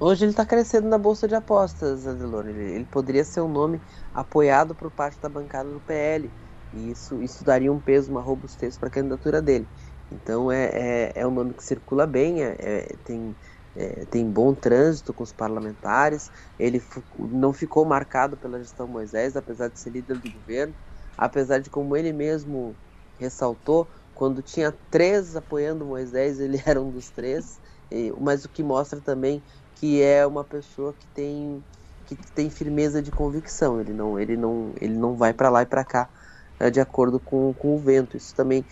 Hoje 0.01 0.25
ele 0.25 0.31
está 0.31 0.47
crescendo 0.47 0.89
na 0.89 0.97
Bolsa 0.97 1.29
de 1.29 1.35
Apostas, 1.35 2.07
Adelor. 2.07 2.47
Ele, 2.49 2.75
ele, 2.75 2.87
poderia 2.91 3.23
ser 3.23 3.43
um 3.43 3.49
nome 3.49 3.79
apoiado 4.15 4.75
por 4.75 4.91
parte 4.91 5.19
da 5.21 5.29
bancada 5.29 5.69
do 5.69 5.79
PL. 5.81 6.31
E 6.73 6.91
isso, 6.91 7.21
isso 7.23 7.45
daria 7.45 7.73
um 7.73 7.81
peso, 7.81 8.11
uma 8.13 8.21
robustez 8.23 8.79
para 8.79 8.89
a 8.89 8.93
candidatura 8.93 9.43
dele. 9.43 9.71
Então 10.11 10.51
é, 10.51 11.11
é, 11.13 11.13
é, 11.21 11.27
um 11.27 11.31
nome 11.31 11.55
que 11.55 11.65
circula 11.65 12.07
bem, 12.07 12.43
é, 12.45 12.57
é 12.59 12.97
tem, 13.05 13.37
é, 13.75 14.05
tem 14.07 14.31
bom 14.31 14.55
trânsito 14.55 15.15
com 15.15 15.23
os 15.23 15.33
parlamentares. 15.33 16.31
Ele 16.59 16.81
não 17.19 17.53
ficou 17.53 17.85
marcado 17.85 18.37
pela 18.37 18.59
gestão 18.59 18.89
Moisés, 18.89 19.37
apesar 19.37 19.69
de 19.69 19.81
ser 19.81 19.91
líder 19.91 20.19
do 20.19 20.31
governo. 20.31 20.75
Apesar 21.17 21.59
de, 21.61 21.71
como 21.71 21.97
ele 21.97 22.13
mesmo 22.13 22.79
ressaltou, 23.19 23.91
quando 24.15 24.43
tinha 24.43 24.73
três 24.91 25.37
apoiando 25.37 25.85
Moisés, 25.87 26.41
ele 26.41 26.61
era 26.67 26.81
um 26.81 26.91
dos 26.91 27.11
três. 27.11 27.61
E, 27.91 28.13
mas 28.21 28.45
o 28.45 28.49
que 28.51 28.63
mostra 28.63 29.01
também 29.01 29.45
que 29.75 30.03
é 30.03 30.27
uma 30.27 30.45
pessoa 30.45 30.95
que 30.95 31.09
tem 31.09 31.65
que 32.07 32.17
tem 32.35 32.51
firmeza 32.51 33.03
de 33.03 33.13
convicção. 33.13 33.81
Ele 33.81 33.93
não 33.95 34.19
ele 34.19 34.37
não 34.37 34.75
ele 34.81 34.95
não 34.97 35.17
vai 35.17 35.33
para 35.35 35.51
lá 35.51 35.63
e 35.63 35.67
para 35.67 35.85
cá 35.85 36.11
de 36.69 36.81
acordo 36.81 37.19
com, 37.20 37.55
com 37.55 37.74
o 37.74 37.78
vento. 37.78 38.16
Isso 38.16 38.35
também 38.35 38.66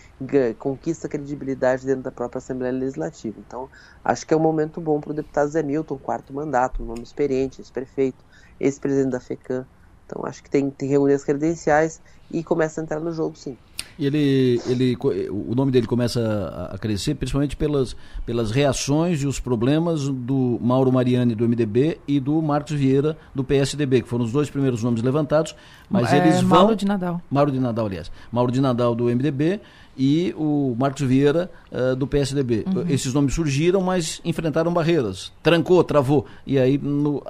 conquista 0.57 1.09
credibilidade 1.09 1.85
dentro 1.85 2.03
da 2.03 2.11
própria 2.11 2.39
Assembleia 2.39 2.73
Legislativa. 2.73 3.39
Então, 3.39 3.69
acho 4.03 4.27
que 4.27 4.33
é 4.33 4.37
um 4.37 4.39
momento 4.39 4.79
bom 4.81 4.99
para 4.99 5.11
o 5.11 5.13
deputado 5.15 5.49
Zé 5.49 5.63
Milton, 5.63 5.97
quarto 5.97 6.33
mandato, 6.33 6.83
um 6.83 6.85
nome 6.85 7.03
experiente, 7.03 7.61
ex-prefeito, 7.61 8.23
ex-presidente 8.59 9.11
da 9.11 9.19
FECAM. 9.19 9.65
Então, 10.05 10.25
acho 10.25 10.43
que 10.43 10.49
tem, 10.49 10.69
tem 10.71 10.89
reunir 10.89 11.13
as 11.13 11.23
credenciais 11.23 12.01
e 12.29 12.43
começa 12.43 12.81
a 12.81 12.83
entrar 12.83 12.99
no 12.99 13.11
jogo, 13.11 13.35
sim. 13.37 13.59
E 13.99 14.05
ele, 14.05 14.61
ele, 14.65 14.97
o 15.29 15.53
nome 15.53 15.73
dele 15.73 15.85
começa 15.85 16.69
a 16.71 16.77
crescer 16.77 17.15
principalmente 17.15 17.57
pelas, 17.57 17.97
pelas 18.25 18.49
reações 18.49 19.21
e 19.21 19.27
os 19.27 19.41
problemas 19.41 20.07
do 20.07 20.57
Mauro 20.61 20.89
Mariani 20.89 21.35
do 21.35 21.47
MDB 21.47 21.99
e 22.07 22.17
do 22.17 22.41
Marcos 22.41 22.71
Vieira 22.71 23.17
do 23.35 23.43
PSDB, 23.43 24.01
que 24.03 24.07
foram 24.07 24.23
os 24.23 24.31
dois 24.31 24.49
primeiros 24.49 24.81
nomes 24.81 25.03
levantados, 25.03 25.53
mas 25.89 26.13
é, 26.13 26.17
eles 26.17 26.39
vão... 26.39 26.59
Mauro 26.59 26.75
de 26.77 26.85
Nadal. 26.85 27.21
Mauro 27.29 27.51
de 27.51 27.59
Nadal, 27.59 27.87
aliás. 27.87 28.09
Mauro 28.31 28.53
de 28.53 28.61
Nadal 28.61 28.95
do 28.95 29.03
MDB 29.03 29.59
e 29.99 30.33
o 30.37 30.73
Marcos 30.79 31.01
Vieira 31.01 31.51
uh, 31.69 31.93
do 31.93 32.07
PSDB. 32.07 32.63
Uhum. 32.73 32.85
Esses 32.87 33.13
nomes 33.13 33.33
surgiram, 33.33 33.81
mas 33.81 34.21
enfrentaram 34.23 34.71
barreiras. 34.71 35.29
Trancou, 35.43 35.83
travou. 35.83 36.25
E 36.47 36.57
aí 36.57 36.77
no, 36.77 37.21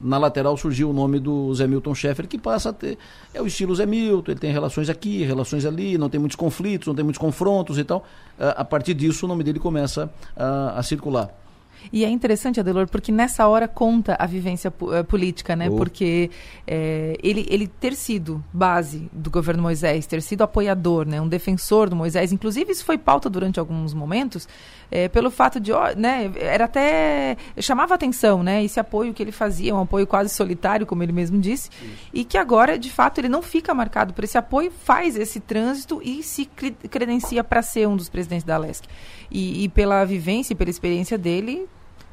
na 0.00 0.18
lateral 0.18 0.56
surgiu 0.56 0.90
o 0.90 0.92
nome 0.92 1.18
do 1.18 1.52
Zé 1.52 1.66
Milton 1.66 1.92
Schaeffer, 1.96 2.28
que 2.28 2.38
passa 2.38 2.68
a 2.68 2.72
ter. 2.72 2.96
É 3.34 3.42
o 3.42 3.46
estilo 3.48 3.74
Zé 3.74 3.84
Milton, 3.84 4.30
ele 4.30 4.40
tem 4.40 4.52
relações 4.52 4.88
aqui, 4.88 5.24
relações 5.24 5.66
ali, 5.66 5.98
não 5.98 6.08
tem 6.08 6.20
muitos 6.20 6.36
conflitos, 6.36 6.86
não 6.86 6.94
tem 6.94 7.02
muitos 7.02 7.18
confrontos 7.18 7.76
e 7.76 7.82
tal. 7.82 8.06
Uh, 8.38 8.54
a 8.56 8.64
partir 8.64 8.94
disso, 8.94 9.26
o 9.26 9.28
nome 9.28 9.42
dele 9.42 9.58
começa 9.58 10.08
a, 10.36 10.78
a 10.78 10.82
circular. 10.84 11.41
E 11.90 12.04
é 12.04 12.08
interessante, 12.10 12.60
Adelor, 12.60 12.88
porque 12.88 13.10
nessa 13.10 13.46
hora 13.46 13.66
conta 13.66 14.16
a 14.18 14.26
vivência 14.26 14.72
uh, 14.80 15.04
política, 15.04 15.56
né? 15.56 15.68
Oh. 15.70 15.76
Porque 15.76 16.30
é, 16.66 17.16
ele, 17.22 17.46
ele 17.48 17.66
ter 17.66 17.94
sido 17.94 18.44
base 18.52 19.08
do 19.12 19.30
governo 19.30 19.62
Moisés, 19.62 20.06
ter 20.06 20.20
sido 20.22 20.42
apoiador, 20.42 21.06
né? 21.06 21.20
Um 21.20 21.28
defensor 21.28 21.88
do 21.88 21.96
Moisés, 21.96 22.32
inclusive 22.32 22.72
isso 22.72 22.84
foi 22.84 22.98
pauta 22.98 23.30
durante 23.30 23.58
alguns 23.58 23.94
momentos, 23.94 24.48
é, 24.90 25.08
pelo 25.08 25.30
fato 25.30 25.58
de, 25.58 25.72
né? 25.96 26.30
Era 26.36 26.66
até 26.66 27.36
chamava 27.58 27.94
atenção, 27.94 28.42
né? 28.42 28.62
Esse 28.62 28.78
apoio 28.78 29.14
que 29.14 29.22
ele 29.22 29.32
fazia, 29.32 29.74
um 29.74 29.80
apoio 29.80 30.06
quase 30.06 30.34
solitário, 30.34 30.86
como 30.86 31.02
ele 31.02 31.12
mesmo 31.12 31.40
disse, 31.40 31.70
isso. 31.70 32.10
e 32.12 32.24
que 32.24 32.36
agora, 32.36 32.78
de 32.78 32.90
fato, 32.90 33.18
ele 33.18 33.28
não 33.28 33.42
fica 33.42 33.72
marcado 33.72 34.12
por 34.12 34.24
esse 34.24 34.36
apoio, 34.36 34.70
faz 34.70 35.16
esse 35.16 35.40
trânsito 35.40 36.00
e 36.04 36.22
se 36.22 36.44
credencia 36.44 37.42
para 37.42 37.62
ser 37.62 37.88
um 37.88 37.96
dos 37.96 38.08
presidentes 38.08 38.44
da 38.44 38.58
Lesc. 38.58 38.86
E, 39.30 39.64
e 39.64 39.68
pela 39.68 40.04
vivência 40.04 40.52
e 40.52 40.56
pela 40.56 40.70
experiência 40.70 41.16
dele, 41.16 41.66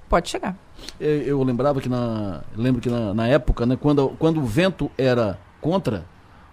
pode 0.10 0.30
chegar. 0.30 0.56
Eu, 1.00 1.22
eu 1.22 1.44
lembrava 1.44 1.80
que 1.80 1.88
na. 1.88 2.42
Lembro 2.56 2.82
que 2.82 2.90
na, 2.90 3.14
na, 3.14 3.28
época, 3.28 3.66
né, 3.66 3.78
quando, 3.80 4.10
quando 4.20 4.40
o 4.40 4.46
vento 4.46 4.90
era 4.98 5.40
contra, 5.62 6.04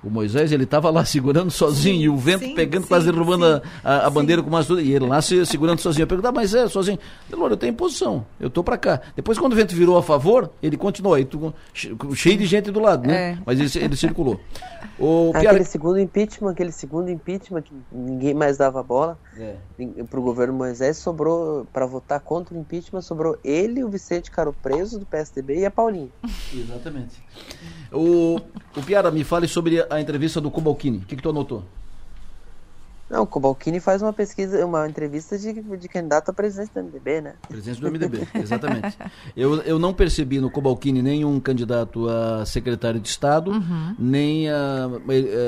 o 0.06 0.10
Moisés, 0.10 0.52
ele 0.52 0.62
estava 0.62 0.88
lá 0.88 1.04
segurando 1.04 1.50
sozinho, 1.50 1.96
sim, 1.96 2.02
e 2.02 2.08
o 2.08 2.16
vento 2.16 2.44
sim, 2.44 2.54
pegando, 2.54 2.82
sim, 2.82 2.88
quase 2.88 3.10
derrubando 3.10 3.44
a, 3.44 3.62
a, 3.82 4.06
a 4.06 4.10
bandeira 4.10 4.40
com 4.40 4.48
mais 4.48 4.64
tudo, 4.64 4.80
e 4.80 4.94
ele 4.94 5.04
lá 5.04 5.20
se, 5.20 5.44
segurando 5.44 5.80
sozinho. 5.80 6.04
Eu 6.04 6.06
perguntava, 6.06 6.36
mas 6.36 6.54
é, 6.54 6.68
sozinho. 6.68 6.98
Delor, 7.28 7.50
eu 7.50 7.56
tenho 7.56 7.74
posição, 7.74 8.24
eu 8.38 8.48
tô 8.48 8.62
para 8.62 8.78
cá. 8.78 9.00
Depois, 9.16 9.36
quando 9.36 9.54
o 9.54 9.56
vento 9.56 9.74
virou 9.74 9.98
a 9.98 10.02
favor, 10.02 10.48
ele 10.62 10.76
continuou, 10.76 11.14
aí 11.14 11.24
tu, 11.24 11.52
cheio 12.14 12.38
de 12.38 12.46
gente 12.46 12.70
do 12.70 12.78
lado, 12.78 13.06
né? 13.06 13.32
É. 13.32 13.38
Mas 13.44 13.58
ele, 13.58 13.84
ele 13.84 13.96
circulou. 13.96 14.40
O 14.98 15.30
aquele 15.34 15.64
segundo 15.64 15.98
impeachment, 15.98 16.52
aquele 16.52 16.72
segundo 16.72 17.10
impeachment 17.10 17.62
que 17.62 17.74
ninguém 17.92 18.32
mais 18.32 18.56
dava 18.56 18.82
bola 18.82 19.18
é. 19.36 19.56
para 20.08 20.18
o 20.18 20.22
governo 20.22 20.54
Moisés, 20.54 20.96
sobrou, 20.96 21.66
para 21.70 21.84
votar 21.84 22.20
contra 22.20 22.54
o 22.54 22.58
impeachment, 22.58 23.02
sobrou 23.02 23.36
ele, 23.44 23.84
o 23.84 23.88
Vicente 23.90 24.30
Caro 24.30 24.54
Preso 24.62 24.98
do 24.98 25.04
PSDB 25.04 25.58
e 25.58 25.66
a 25.66 25.70
Paulinha. 25.70 26.08
Exatamente. 26.54 27.22
O, 27.92 28.40
o 28.76 28.82
Piara, 28.84 29.10
me 29.10 29.22
fale 29.22 29.46
sobre 29.46 29.84
a 29.88 29.95
entrevista 30.00 30.40
do 30.40 30.50
Cobalcini. 30.50 30.98
O 30.98 31.00
que, 31.02 31.16
que 31.16 31.22
tu 31.22 31.30
anotou? 31.30 31.64
Não, 33.08 33.22
o 33.22 33.26
Cobalcini 33.26 33.78
faz 33.78 34.02
uma 34.02 34.12
pesquisa, 34.12 34.64
uma 34.66 34.88
entrevista 34.88 35.38
de, 35.38 35.52
de 35.52 35.88
candidato 35.88 36.30
à 36.30 36.34
presidência 36.34 36.74
do 36.74 36.88
MDB, 36.88 37.20
né? 37.20 37.34
Presidente 37.48 37.80
do 37.80 37.90
MDB, 37.90 38.26
exatamente. 38.34 38.98
eu, 39.36 39.62
eu 39.62 39.78
não 39.78 39.94
percebi 39.94 40.40
no 40.40 40.50
Cobalcini 40.50 41.00
nenhum 41.02 41.38
candidato 41.38 42.08
a 42.08 42.44
secretário 42.44 42.98
de 42.98 43.08
Estado, 43.08 43.52
uhum. 43.52 43.94
nem 43.96 44.50
a, 44.50 44.90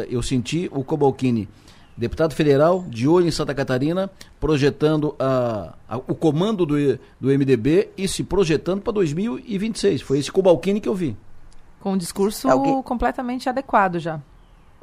eu 0.08 0.22
senti 0.22 0.70
o 0.72 0.84
Cobalcini, 0.84 1.48
deputado 1.96 2.32
federal, 2.32 2.84
de 2.88 3.08
olho 3.08 3.26
em 3.26 3.32
Santa 3.32 3.52
Catarina, 3.52 4.08
projetando 4.38 5.16
a, 5.18 5.74
a, 5.88 5.96
o 5.96 6.14
comando 6.14 6.64
do, 6.64 6.76
do 7.20 7.28
MDB 7.28 7.88
e 7.98 8.06
se 8.06 8.22
projetando 8.22 8.82
para 8.82 8.92
2026. 8.92 10.02
Foi 10.02 10.20
esse 10.20 10.30
Cobalcini 10.30 10.80
que 10.80 10.88
eu 10.88 10.94
vi. 10.94 11.16
Com 11.80 11.94
um 11.94 11.98
discurso 11.98 12.48
Alguém... 12.48 12.80
completamente 12.82 13.48
adequado 13.48 13.98
já. 13.98 14.20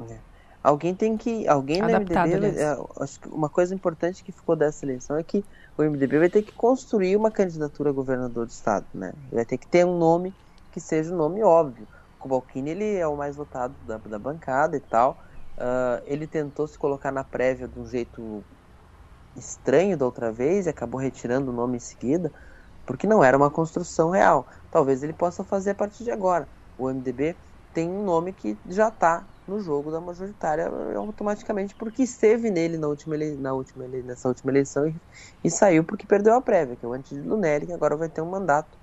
É. 0.08 0.18
Alguém 0.62 0.94
tem 0.94 1.16
que. 1.16 1.46
Alguém 1.46 1.80
Adaptado, 1.80 2.28
no 2.28 2.36
MDB. 2.38 2.60
É, 2.60 2.76
acho 3.00 3.20
que 3.20 3.28
uma 3.28 3.48
coisa 3.48 3.72
importante 3.72 4.24
que 4.24 4.32
ficou 4.32 4.56
dessa 4.56 4.84
eleição 4.84 5.16
é 5.16 5.22
que 5.22 5.44
o 5.78 5.82
MDB 5.82 6.18
vai 6.18 6.28
ter 6.28 6.42
que 6.42 6.52
construir 6.52 7.14
uma 7.14 7.30
candidatura 7.30 7.90
a 7.90 7.92
governador 7.92 8.46
do 8.46 8.50
estado, 8.50 8.84
né? 8.92 9.12
Vai 9.30 9.44
ter 9.44 9.58
que 9.58 9.66
ter 9.68 9.86
um 9.86 9.96
nome 9.96 10.34
que 10.72 10.80
seja 10.80 11.14
um 11.14 11.16
nome 11.16 11.40
óbvio. 11.42 11.86
O 12.18 12.22
Cobalcini, 12.22 12.70
ele 12.70 12.96
é 12.96 13.06
o 13.06 13.16
mais 13.16 13.36
votado 13.36 13.74
da, 13.86 13.96
da 13.96 14.18
bancada 14.18 14.76
e 14.76 14.80
tal. 14.80 15.18
Uh, 15.56 16.02
ele 16.04 16.26
tentou 16.26 16.66
se 16.66 16.76
colocar 16.76 17.12
na 17.12 17.22
prévia 17.22 17.68
de 17.68 17.78
um 17.78 17.86
jeito 17.86 18.42
estranho 19.36 19.96
da 19.96 20.04
outra 20.04 20.32
vez 20.32 20.66
e 20.66 20.68
acabou 20.68 21.00
retirando 21.00 21.50
o 21.50 21.54
nome 21.54 21.76
em 21.76 21.80
seguida, 21.80 22.32
porque 22.84 23.06
não 23.06 23.22
era 23.22 23.36
uma 23.36 23.50
construção 23.50 24.10
real. 24.10 24.48
Talvez 24.70 25.02
ele 25.04 25.12
possa 25.12 25.44
fazer 25.44 25.70
a 25.70 25.74
partir 25.74 26.02
de 26.02 26.10
agora. 26.10 26.48
O 26.76 26.88
MDB 26.88 27.36
tem 27.72 27.88
um 27.88 28.04
nome 28.04 28.32
que 28.32 28.58
já 28.68 28.88
está 28.88 29.24
no 29.46 29.60
jogo 29.60 29.90
da 29.90 30.00
majoritária 30.00 30.70
automaticamente 30.96 31.74
porque 31.74 32.02
esteve 32.02 32.50
nele 32.50 32.76
na 32.76 32.88
última, 32.88 33.14
ele, 33.14 33.36
na 33.36 33.52
última 33.52 33.84
ele, 33.84 34.02
nessa 34.02 34.28
última 34.28 34.50
eleição 34.50 34.88
e, 34.88 34.94
e, 35.44 35.50
saiu 35.50 35.84
porque 35.84 36.06
perdeu 36.06 36.34
a 36.34 36.40
prévia, 36.40 36.76
que 36.76 36.84
é 36.84 36.88
o 36.88 36.92
Antídio 36.92 37.24
Lunelli, 37.24 37.66
que 37.66 37.72
agora 37.72 37.96
vai 37.96 38.08
ter 38.08 38.20
um 38.20 38.30
mandato 38.30 38.76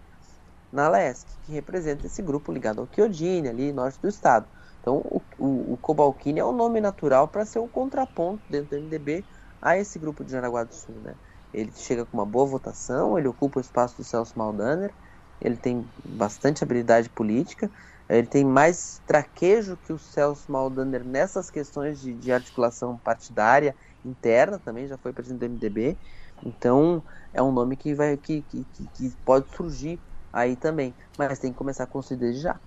na 0.72 0.90
LESC, 0.90 1.28
que 1.46 1.52
representa 1.52 2.08
esse 2.08 2.22
grupo 2.22 2.52
ligado 2.52 2.80
ao 2.80 2.88
Chiodini, 2.92 3.48
ali 3.48 3.72
norte 3.72 4.00
do 4.02 4.08
estado. 4.08 4.48
Então 4.82 4.98
o, 4.98 5.22
o, 5.38 5.74
o 5.74 5.78
Cobalcini 5.82 6.40
é 6.40 6.44
o 6.44 6.52
nome 6.52 6.82
natural 6.82 7.28
para 7.28 7.46
ser 7.46 7.60
um 7.60 7.68
contraponto 7.68 8.42
dentro 8.50 8.78
do 8.78 8.84
MDB 8.84 9.24
a 9.62 9.78
esse 9.78 9.98
grupo 9.98 10.24
de 10.24 10.32
Jaraguá 10.32 10.64
do 10.64 10.74
Sul. 10.74 10.96
Né? 11.04 11.14
Ele 11.54 11.72
chega 11.76 12.06
com 12.06 12.18
uma 12.18 12.26
boa 12.26 12.46
votação, 12.46 13.18
ele 13.18 13.28
ocupa 13.28 13.60
o 13.60 13.62
espaço 13.62 13.98
do 13.98 14.04
Celso 14.04 14.38
Maldaner, 14.38 14.92
ele 15.40 15.56
tem 15.56 15.88
bastante 16.04 16.64
habilidade 16.64 17.10
política, 17.10 17.70
ele 18.10 18.28
tem 18.28 18.44
mais 18.44 19.02
traquejo 19.08 19.78
que 19.86 19.94
o 19.94 19.98
Celso 19.98 20.52
Maldander 20.52 21.04
nessas 21.04 21.50
questões 21.50 22.02
de, 22.02 22.14
de 22.14 22.32
articulação 22.32 22.98
partidária 22.98 23.76
interna, 24.06 24.60
também 24.60 24.88
já 24.88 24.98
foi 24.98 25.14
presidente 25.14 25.40
do 25.40 25.50
MDB. 25.50 25.98
Então 26.46 27.02
é 27.34 27.42
um 27.42 27.52
nome 27.52 27.76
que 27.76 27.94
vai 27.94 28.18
que, 28.18 28.44
que, 28.50 28.66
que 28.94 29.10
pode 29.26 29.48
surgir 29.56 30.00
aí 30.32 30.56
também, 30.56 30.94
mas 31.18 31.40
tem 31.40 31.52
que 31.52 31.58
começar 31.58 31.84
a 31.84 31.88
construir 31.88 32.18
desde 32.18 32.42
já. 32.42 32.60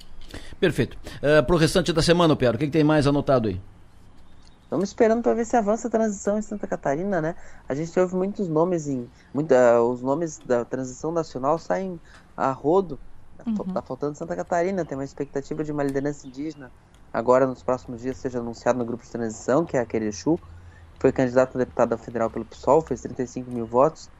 Perfeito. 0.58 0.96
Uh, 1.18 1.44
Para 1.44 1.54
o 1.54 1.58
restante 1.58 1.92
da 1.92 2.02
semana, 2.02 2.34
Piero, 2.34 2.56
o 2.56 2.58
que, 2.58 2.66
que, 2.66 2.72
tem 2.72 2.84
mais 2.84 3.06
anotado 3.06 3.48
aí? 3.48 3.60
Estamos 4.62 4.88
esperando 4.88 5.22
para 5.22 5.34
ver 5.34 5.44
se 5.44 5.56
avança 5.56 5.86
a 5.86 5.90
transição 5.90 6.36
em 6.38 6.42
Santa 6.42 6.66
Catarina, 6.66 7.20
né? 7.20 7.36
A 7.68 7.74
gente 7.74 7.98
ouve 8.00 8.16
muitos 8.16 8.48
nomes 8.48 8.88
em. 8.88 9.08
Muita, 9.32 9.80
os 9.80 10.02
nomes 10.02 10.38
da 10.38 10.64
transição 10.64 11.12
nacional 11.12 11.56
saem 11.56 12.00
a 12.36 12.50
rodo. 12.50 12.98
Uhum. 13.47 13.55
Tá 13.55 13.81
faltando 13.81 14.16
Santa 14.16 14.35
Catarina, 14.35 14.85
tem 14.85 14.98
uma 14.98 15.05
expectativa 15.05 15.62
de 15.62 15.73
uma 15.73 15.82
liderança 15.82 16.27
indígena. 16.27 16.70
Agora, 17.12 17.47
nos 17.47 17.62
próximos 17.62 18.01
dias, 18.01 18.16
seja 18.16 18.40
anunciado 18.40 18.78
no 18.78 18.85
grupo 18.85 19.05
de 19.05 19.10
transição, 19.10 19.64
que 19.64 19.77
é 19.77 19.81
a 19.81 19.86
Querechu. 19.86 20.39
Foi 20.98 21.12
candidata 21.12 21.56
a 21.56 21.60
deputada 21.60 21.97
federal 21.97 22.28
pelo 22.28 22.44
PSOL, 22.44 22.82
fez 22.82 23.02
35 23.02 23.51
mil 23.51 23.66
votos. 23.66 24.10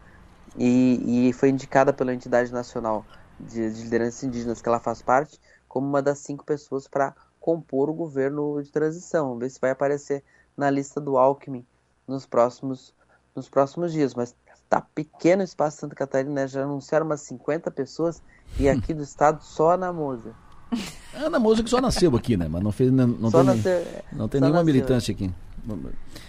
E, 0.57 1.28
e 1.28 1.32
foi 1.32 1.51
indicada 1.51 1.93
pela 1.93 2.15
entidade 2.15 2.53
nacional 2.53 3.05
de, 3.39 3.70
de 3.70 3.82
lideranças 3.82 4.23
indígenas 4.23 4.62
que 4.62 4.69
ela 4.69 4.78
faz 4.81 5.03
parte 5.03 5.39
como 5.69 5.86
uma 5.86 6.01
das 6.01 6.20
cinco 6.20 6.43
pessoas 6.44 6.89
para 6.89 7.15
compor 7.39 7.90
o 7.90 7.94
governo 7.94 8.62
de 8.62 8.70
transição. 8.70 9.27
Vamos 9.27 9.40
ver 9.40 9.51
se 9.51 9.61
vai 9.61 9.70
aparecer 9.70 10.24
na 10.57 10.70
lista 10.70 11.01
do 11.01 11.19
Alckmin 11.19 11.66
nos 12.09 12.24
próximos, 12.24 12.94
nos 13.35 13.48
próximos 13.48 13.93
dias. 13.93 14.15
Mas 14.15 14.35
tá 14.70 14.81
pequeno 14.81 15.43
o 15.43 15.44
espaço 15.44 15.78
Santa 15.78 15.94
Catarina, 15.94 16.32
né? 16.32 16.48
já 16.48 16.62
anunciaram 16.62 17.05
umas 17.05 17.20
50 17.20 17.70
pessoas 17.70 18.23
e 18.59 18.68
aqui 18.68 18.94
do 18.94 19.02
estado 19.02 19.43
só 19.43 19.70
a 19.70 19.74
Ana 19.74 19.93
Moza. 19.93 20.32
A 21.14 21.27
Ana 21.27 21.39
Moza 21.39 21.62
que 21.62 21.70
só 21.70 21.81
nasceu 21.81 22.14
aqui, 22.16 22.36
né? 22.36 22.48
Mas 22.48 22.62
não, 22.62 22.73
fez, 22.73 22.90
não, 22.93 23.06
não 23.06 23.31
tem, 23.31 23.44
nasceu, 23.44 23.86
não 24.12 24.28
tem 24.28 24.40
nenhuma 24.40 24.60
nasceu. 24.60 24.74
militância 24.74 25.12
aqui. 25.12 25.32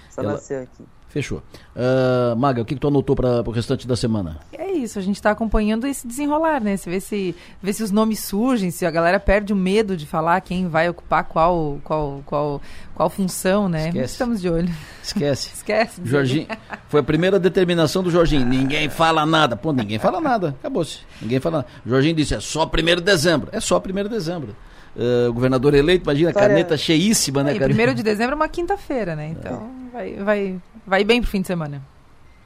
Só 0.09 0.21
Ela... 0.21 0.33
nasceu 0.33 0.61
aqui. 0.63 0.83
Fechou. 1.09 1.41
Uh, 1.75 2.35
Maga, 2.35 2.61
o 2.61 2.65
que, 2.65 2.75
que 2.75 2.81
tu 2.81 2.87
anotou 2.87 3.15
para 3.15 3.41
o 3.41 3.51
restante 3.51 3.87
da 3.87 3.95
semana? 3.95 4.39
É 4.51 4.71
isso, 4.71 4.99
a 4.99 5.01
gente 5.01 5.15
está 5.15 5.31
acompanhando 5.31 5.87
esse 5.87 6.05
desenrolar, 6.05 6.61
né? 6.61 6.75
Se 6.75 6.89
vê, 6.89 6.99
se 6.99 7.35
vê 7.61 7.71
se 7.71 7.81
os 7.81 7.91
nomes 7.91 8.19
surgem, 8.19 8.71
se 8.71 8.85
a 8.85 8.91
galera 8.91 9.19
perde 9.19 9.53
o 9.53 9.55
medo 9.55 9.95
de 9.95 10.05
falar 10.05 10.41
quem 10.41 10.67
vai 10.67 10.89
ocupar 10.89 11.23
qual, 11.23 11.79
qual, 11.83 12.21
qual, 12.25 12.61
qual 12.93 13.09
função, 13.09 13.69
né? 13.69 13.87
Esquece. 13.87 14.13
Estamos 14.13 14.41
de 14.41 14.49
olho. 14.49 14.69
Esquece. 15.01 15.51
Esquece. 15.55 16.01
Jorginho, 16.03 16.47
foi 16.89 16.99
a 16.99 17.03
primeira 17.03 17.39
determinação 17.39 18.03
do 18.03 18.11
Jorginho. 18.11 18.45
Ninguém 18.45 18.89
fala 18.89 19.25
nada. 19.25 19.55
Pô, 19.55 19.71
ninguém 19.71 19.99
fala 19.99 20.19
nada. 20.19 20.49
Acabou-se. 20.59 20.99
Ninguém 21.21 21.39
fala 21.39 21.57
nada. 21.57 21.69
O 21.85 21.89
Jorginho 21.89 22.15
disse, 22.15 22.35
é 22.35 22.39
só 22.39 22.65
1 22.65 22.95
de 22.97 23.01
dezembro. 23.01 23.49
É 23.53 23.59
só 23.59 23.77
1 23.77 24.03
de 24.03 24.09
dezembro. 24.09 24.55
Uh, 24.97 25.31
governador 25.31 25.75
eleito, 25.75 26.05
imagina, 26.05 26.31
História... 26.31 26.49
caneta 26.49 26.75
cheíssima, 26.75 27.43
né? 27.43 27.55
É, 27.55 27.59
primeiro 27.59 27.93
de 27.93 28.01
dezembro 28.01 28.33
é 28.33 28.35
uma 28.35 28.49
quinta-feira, 28.49 29.15
né? 29.15 29.27
Então 29.29 29.69
é. 29.89 29.93
vai, 29.93 30.13
vai, 30.15 30.61
vai 30.87 31.03
bem 31.03 31.21
pro 31.21 31.29
fim 31.29 31.41
de 31.41 31.47
semana. 31.47 31.79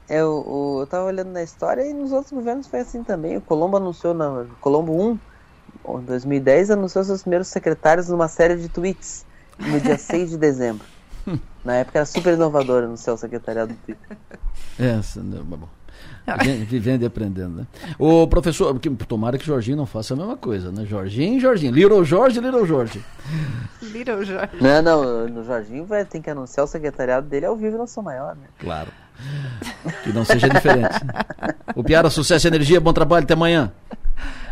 É, 0.06 0.22
o, 0.22 0.80
eu 0.80 0.86
tava 0.86 1.06
olhando 1.06 1.30
na 1.30 1.42
história 1.42 1.82
e 1.82 1.94
nos 1.94 2.12
outros 2.12 2.30
governos 2.30 2.66
foi 2.66 2.80
assim 2.80 3.02
também. 3.02 3.38
O 3.38 3.40
Colombo 3.40 3.78
anunciou, 3.78 4.12
na 4.12 4.44
Colombo 4.60 4.92
1, 4.92 5.18
em 6.00 6.04
2010, 6.04 6.72
anunciou 6.72 7.02
seus 7.02 7.22
primeiros 7.22 7.48
secretários 7.48 8.10
numa 8.10 8.28
série 8.28 8.56
de 8.56 8.68
tweets 8.68 9.24
no 9.58 9.80
dia 9.80 9.96
6 9.98 10.30
de 10.30 10.36
dezembro. 10.36 10.84
Na 11.64 11.76
época 11.76 12.00
era 12.00 12.06
super 12.06 12.34
inovador 12.34 12.82
anunciar 12.82 13.14
o 13.14 13.18
secretariado 13.18 13.72
do 13.72 13.78
Twitter. 13.78 14.18
Essa, 14.78 15.22
não, 15.22 15.42
bom. 15.44 15.68
Vivendo 16.68 17.02
e 17.02 17.06
aprendendo, 17.06 17.56
né? 17.56 17.66
O 17.98 18.26
professor, 18.26 18.78
que, 18.78 18.88
tomara 18.90 19.36
que 19.36 19.44
Jorginho 19.44 19.76
não 19.76 19.86
faça 19.86 20.14
a 20.14 20.16
mesma 20.16 20.36
coisa, 20.36 20.70
né? 20.70 20.84
Jorginho 20.86 21.36
e 21.36 21.40
Jorginho. 21.40 21.72
Little 21.72 22.04
Jorge 22.04 22.40
Little 22.40 22.66
Jorge. 22.66 23.04
Little 23.82 24.24
Jorge. 24.24 24.50
Não, 24.60 24.82
não, 24.82 25.28
no 25.28 25.44
Jorginho 25.44 25.84
vai, 25.84 26.04
tem 26.04 26.22
que 26.22 26.30
anunciar 26.30 26.64
o 26.64 26.68
secretariado 26.68 27.28
dele 27.28 27.46
ao 27.46 27.56
vivo 27.56 27.76
na 27.76 27.86
São 27.86 28.02
Maior, 28.02 28.36
né? 28.36 28.46
Claro. 28.58 28.90
Que 30.04 30.12
não 30.12 30.24
seja 30.24 30.48
diferente. 30.48 30.94
O 31.74 31.82
Piara, 31.82 32.08
sucesso 32.10 32.46
e 32.46 32.48
energia, 32.48 32.80
bom 32.80 32.92
trabalho, 32.92 33.24
até 33.24 33.34
amanhã. 33.34 33.72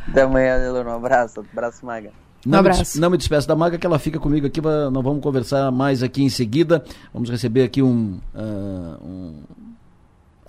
Até 0.08 0.22
amanhã, 0.22 0.58
Delor, 0.58 0.86
um 0.86 0.96
abraço, 0.96 1.44
abraço, 1.52 1.84
Maga. 1.84 2.10
Não, 2.44 2.56
um 2.56 2.60
abraço. 2.60 2.96
Me, 2.96 3.00
não 3.00 3.10
me 3.10 3.18
despeço 3.18 3.46
da 3.46 3.54
Maga, 3.54 3.78
que 3.78 3.86
ela 3.86 3.98
fica 3.98 4.18
comigo 4.18 4.46
aqui, 4.46 4.60
nós 4.60 5.04
vamos 5.04 5.22
conversar 5.22 5.70
mais 5.70 6.02
aqui 6.02 6.22
em 6.22 6.28
seguida. 6.28 6.82
Vamos 7.12 7.30
receber 7.30 7.64
aqui 7.64 7.82
um, 7.82 8.18
uh, 8.34 9.04
um 9.04 9.42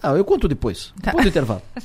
ah, 0.02 0.12
eu 0.14 0.26
conto 0.26 0.48
depois, 0.48 0.94
tá. 1.02 1.12
depois 1.12 1.26
do 1.26 1.30
intervalo. 1.30 1.62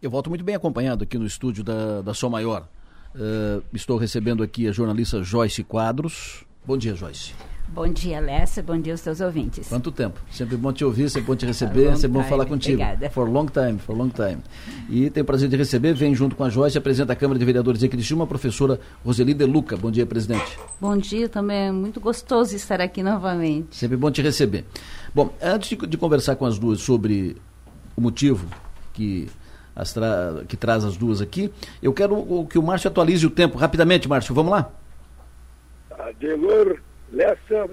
Eu 0.00 0.10
volto 0.10 0.30
muito 0.30 0.44
bem 0.44 0.54
acompanhado 0.54 1.02
aqui 1.02 1.18
no 1.18 1.26
estúdio 1.26 1.64
da, 1.64 2.02
da 2.02 2.14
Som 2.14 2.30
Maior. 2.30 2.68
Uh, 3.16 3.64
estou 3.74 3.98
recebendo 3.98 4.44
aqui 4.44 4.68
a 4.68 4.72
jornalista 4.72 5.24
Joyce 5.24 5.64
Quadros. 5.64 6.44
Bom 6.64 6.76
dia, 6.76 6.94
Joyce. 6.94 7.34
Bom 7.68 7.86
dia, 7.88 8.18
Lessa. 8.18 8.62
Bom 8.62 8.80
dia 8.80 8.94
aos 8.94 9.00
seus 9.00 9.20
ouvintes. 9.20 9.68
Quanto 9.68 9.92
tempo? 9.92 10.18
Sempre 10.30 10.56
bom 10.56 10.72
te 10.72 10.84
ouvir, 10.84 11.10
sempre 11.10 11.26
bom 11.26 11.36
te 11.36 11.46
receber, 11.46 11.96
sempre 11.96 12.18
bom 12.18 12.24
falar 12.24 12.46
contigo. 12.46 12.82
Obrigada. 12.82 13.10
For 13.10 13.28
long 13.28 13.46
time, 13.46 13.78
for 13.78 13.96
long 13.96 14.08
time. 14.08 14.38
E 14.88 15.10
tenho 15.10 15.22
o 15.22 15.26
prazer 15.26 15.48
de 15.48 15.56
receber, 15.56 15.92
vem 15.92 16.14
junto 16.14 16.34
com 16.34 16.44
a 16.44 16.48
Joyce, 16.48 16.78
apresenta 16.78 17.12
a 17.12 17.16
Câmara 17.16 17.38
de 17.38 17.44
Vereadores 17.44 17.80
de 17.80 17.88
Criciúma, 17.88 18.24
a 18.24 18.26
professora 18.26 18.80
Roseli 19.04 19.34
De 19.34 19.44
Luca. 19.44 19.76
Bom 19.76 19.90
dia, 19.90 20.06
presidente. 20.06 20.58
Bom 20.80 20.96
dia, 20.96 21.28
também 21.28 21.68
é 21.68 21.72
muito 21.72 22.00
gostoso 22.00 22.56
estar 22.56 22.80
aqui 22.80 23.02
novamente. 23.02 23.76
Sempre 23.76 23.96
bom 23.96 24.10
te 24.10 24.22
receber. 24.22 24.64
Bom, 25.14 25.30
antes 25.42 25.68
de, 25.68 25.86
de 25.86 25.96
conversar 25.98 26.36
com 26.36 26.46
as 26.46 26.58
duas 26.58 26.80
sobre 26.80 27.36
o 27.94 28.00
motivo 28.00 28.46
que, 28.94 29.28
as 29.76 29.92
tra 29.92 30.42
que 30.48 30.56
traz 30.56 30.84
as 30.84 30.96
duas 30.96 31.20
aqui, 31.20 31.52
eu 31.82 31.92
quero 31.92 32.46
que 32.48 32.58
o 32.58 32.62
Márcio 32.62 32.88
atualize 32.88 33.26
o 33.26 33.30
tempo. 33.30 33.58
Rapidamente, 33.58 34.08
Márcio, 34.08 34.34
vamos 34.34 34.52
lá? 34.52 34.70
Adelor, 35.90 36.80
Lessa, 37.10 37.66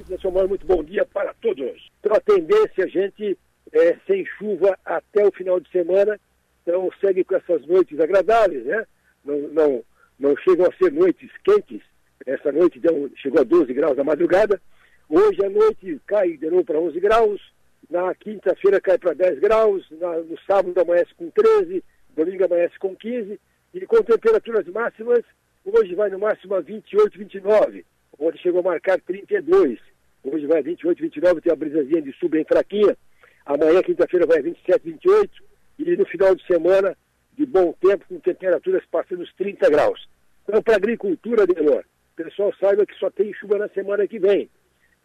muito 0.47 0.65
bom 0.65 0.81
dia 0.81 1.05
para 1.05 1.33
todos. 1.35 1.89
Então, 1.99 2.15
a 2.15 2.21
tendência, 2.21 2.85
a 2.85 2.87
gente, 2.87 3.37
é 3.71 3.97
sem 4.07 4.25
chuva 4.25 4.77
até 4.85 5.25
o 5.25 5.31
final 5.31 5.59
de 5.59 5.69
semana, 5.71 6.17
então 6.61 6.89
segue 7.01 7.23
com 7.25 7.35
essas 7.35 7.65
noites 7.67 7.99
agradáveis, 7.99 8.65
né? 8.65 8.85
Não, 9.25 9.39
não, 9.49 9.83
não 10.17 10.37
chegam 10.37 10.65
a 10.65 10.73
ser 10.77 10.91
noites 10.91 11.29
quentes, 11.43 11.81
essa 12.25 12.51
noite 12.51 12.79
deu, 12.79 13.11
chegou 13.17 13.41
a 13.41 13.43
12 13.43 13.73
graus 13.73 13.97
na 13.97 14.05
madrugada, 14.05 14.61
hoje 15.09 15.43
à 15.43 15.49
noite 15.49 15.99
cai 16.07 16.37
de 16.37 16.49
novo 16.49 16.63
para 16.63 16.79
11 16.79 16.97
graus, 17.01 17.41
na 17.89 18.15
quinta-feira 18.15 18.79
cai 18.79 18.97
para 18.97 19.13
10 19.13 19.39
graus, 19.39 19.85
na, 19.91 20.17
no 20.19 20.39
sábado 20.47 20.79
amanhece 20.79 21.13
com 21.15 21.29
13, 21.29 21.83
domingo 22.15 22.45
amanhece 22.45 22.79
com 22.79 22.95
15, 22.95 23.37
e 23.73 23.85
com 23.85 24.01
temperaturas 24.01 24.65
máximas, 24.67 25.25
hoje 25.65 25.93
vai 25.93 26.09
no 26.09 26.19
máximo 26.19 26.55
a 26.55 26.61
28, 26.61 27.19
29, 27.19 27.85
onde 28.19 28.37
chegou 28.39 28.61
a 28.61 28.63
marcar 28.63 28.99
32. 29.01 29.79
Hoje 30.23 30.47
vai 30.47 30.59
a 30.59 30.63
28, 30.63 31.01
29, 31.01 31.41
tem 31.41 31.53
a 31.53 31.55
brisazinha 31.55 32.01
de 32.01 32.13
sul 32.13 32.29
bem 32.29 32.43
fraquinha. 32.43 32.97
Amanhã, 33.45 33.81
quinta-feira, 33.81 34.25
vai 34.25 34.39
a 34.39 34.41
27, 34.41 34.83
28. 34.83 35.43
E 35.79 35.95
no 35.97 36.05
final 36.05 36.35
de 36.35 36.45
semana, 36.47 36.97
de 37.37 37.45
bom 37.45 37.73
tempo, 37.73 38.05
com 38.07 38.19
temperaturas 38.19 38.83
passando 38.89 39.21
os 39.21 39.33
30 39.35 39.69
graus. 39.69 40.07
Então, 40.47 40.61
para 40.61 40.75
a 40.75 40.77
agricultura, 40.77 41.45
Delor, 41.45 41.83
o 42.13 42.23
pessoal 42.23 42.53
saiba 42.59 42.85
que 42.85 42.95
só 42.95 43.09
tem 43.09 43.33
chuva 43.33 43.57
na 43.57 43.67
semana 43.69 44.07
que 44.07 44.17
vem. 44.17 44.49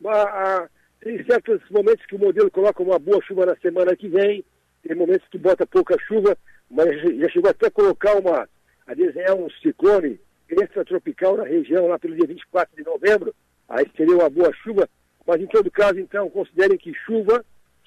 A, 0.06 0.22
a, 0.22 0.68
tem 1.00 1.22
certos 1.24 1.60
momentos 1.70 2.06
que 2.06 2.14
o 2.14 2.18
modelo 2.18 2.50
coloca 2.50 2.82
uma 2.82 2.98
boa 2.98 3.20
chuva 3.22 3.46
na 3.46 3.56
semana 3.56 3.96
que 3.96 4.08
vem, 4.08 4.44
tem 4.82 4.96
momentos 4.96 5.26
que 5.28 5.38
bota 5.38 5.66
pouca 5.66 5.96
chuva, 6.06 6.36
mas 6.70 6.88
já 7.18 7.28
chegou 7.28 7.50
até 7.50 7.66
a 7.66 7.70
colocar 7.70 8.14
uma, 8.16 8.48
a 8.86 8.94
desenhar 8.94 9.34
um 9.34 9.50
ciclone 9.62 10.18
extratropical 10.58 11.36
na 11.36 11.44
região 11.44 11.86
lá 11.86 11.98
pelo 11.98 12.16
dia 12.16 12.26
24 12.26 12.76
de 12.76 12.82
novembro, 12.82 13.34
aí 13.68 13.86
seria 13.96 14.16
uma 14.16 14.30
boa 14.30 14.52
chuva, 14.62 14.88
mas 15.26 15.40
em 15.40 15.46
todo 15.46 15.70
caso, 15.70 15.98
então, 15.98 16.28
considerem 16.30 16.78
que 16.78 16.92
chuva 17.06 17.44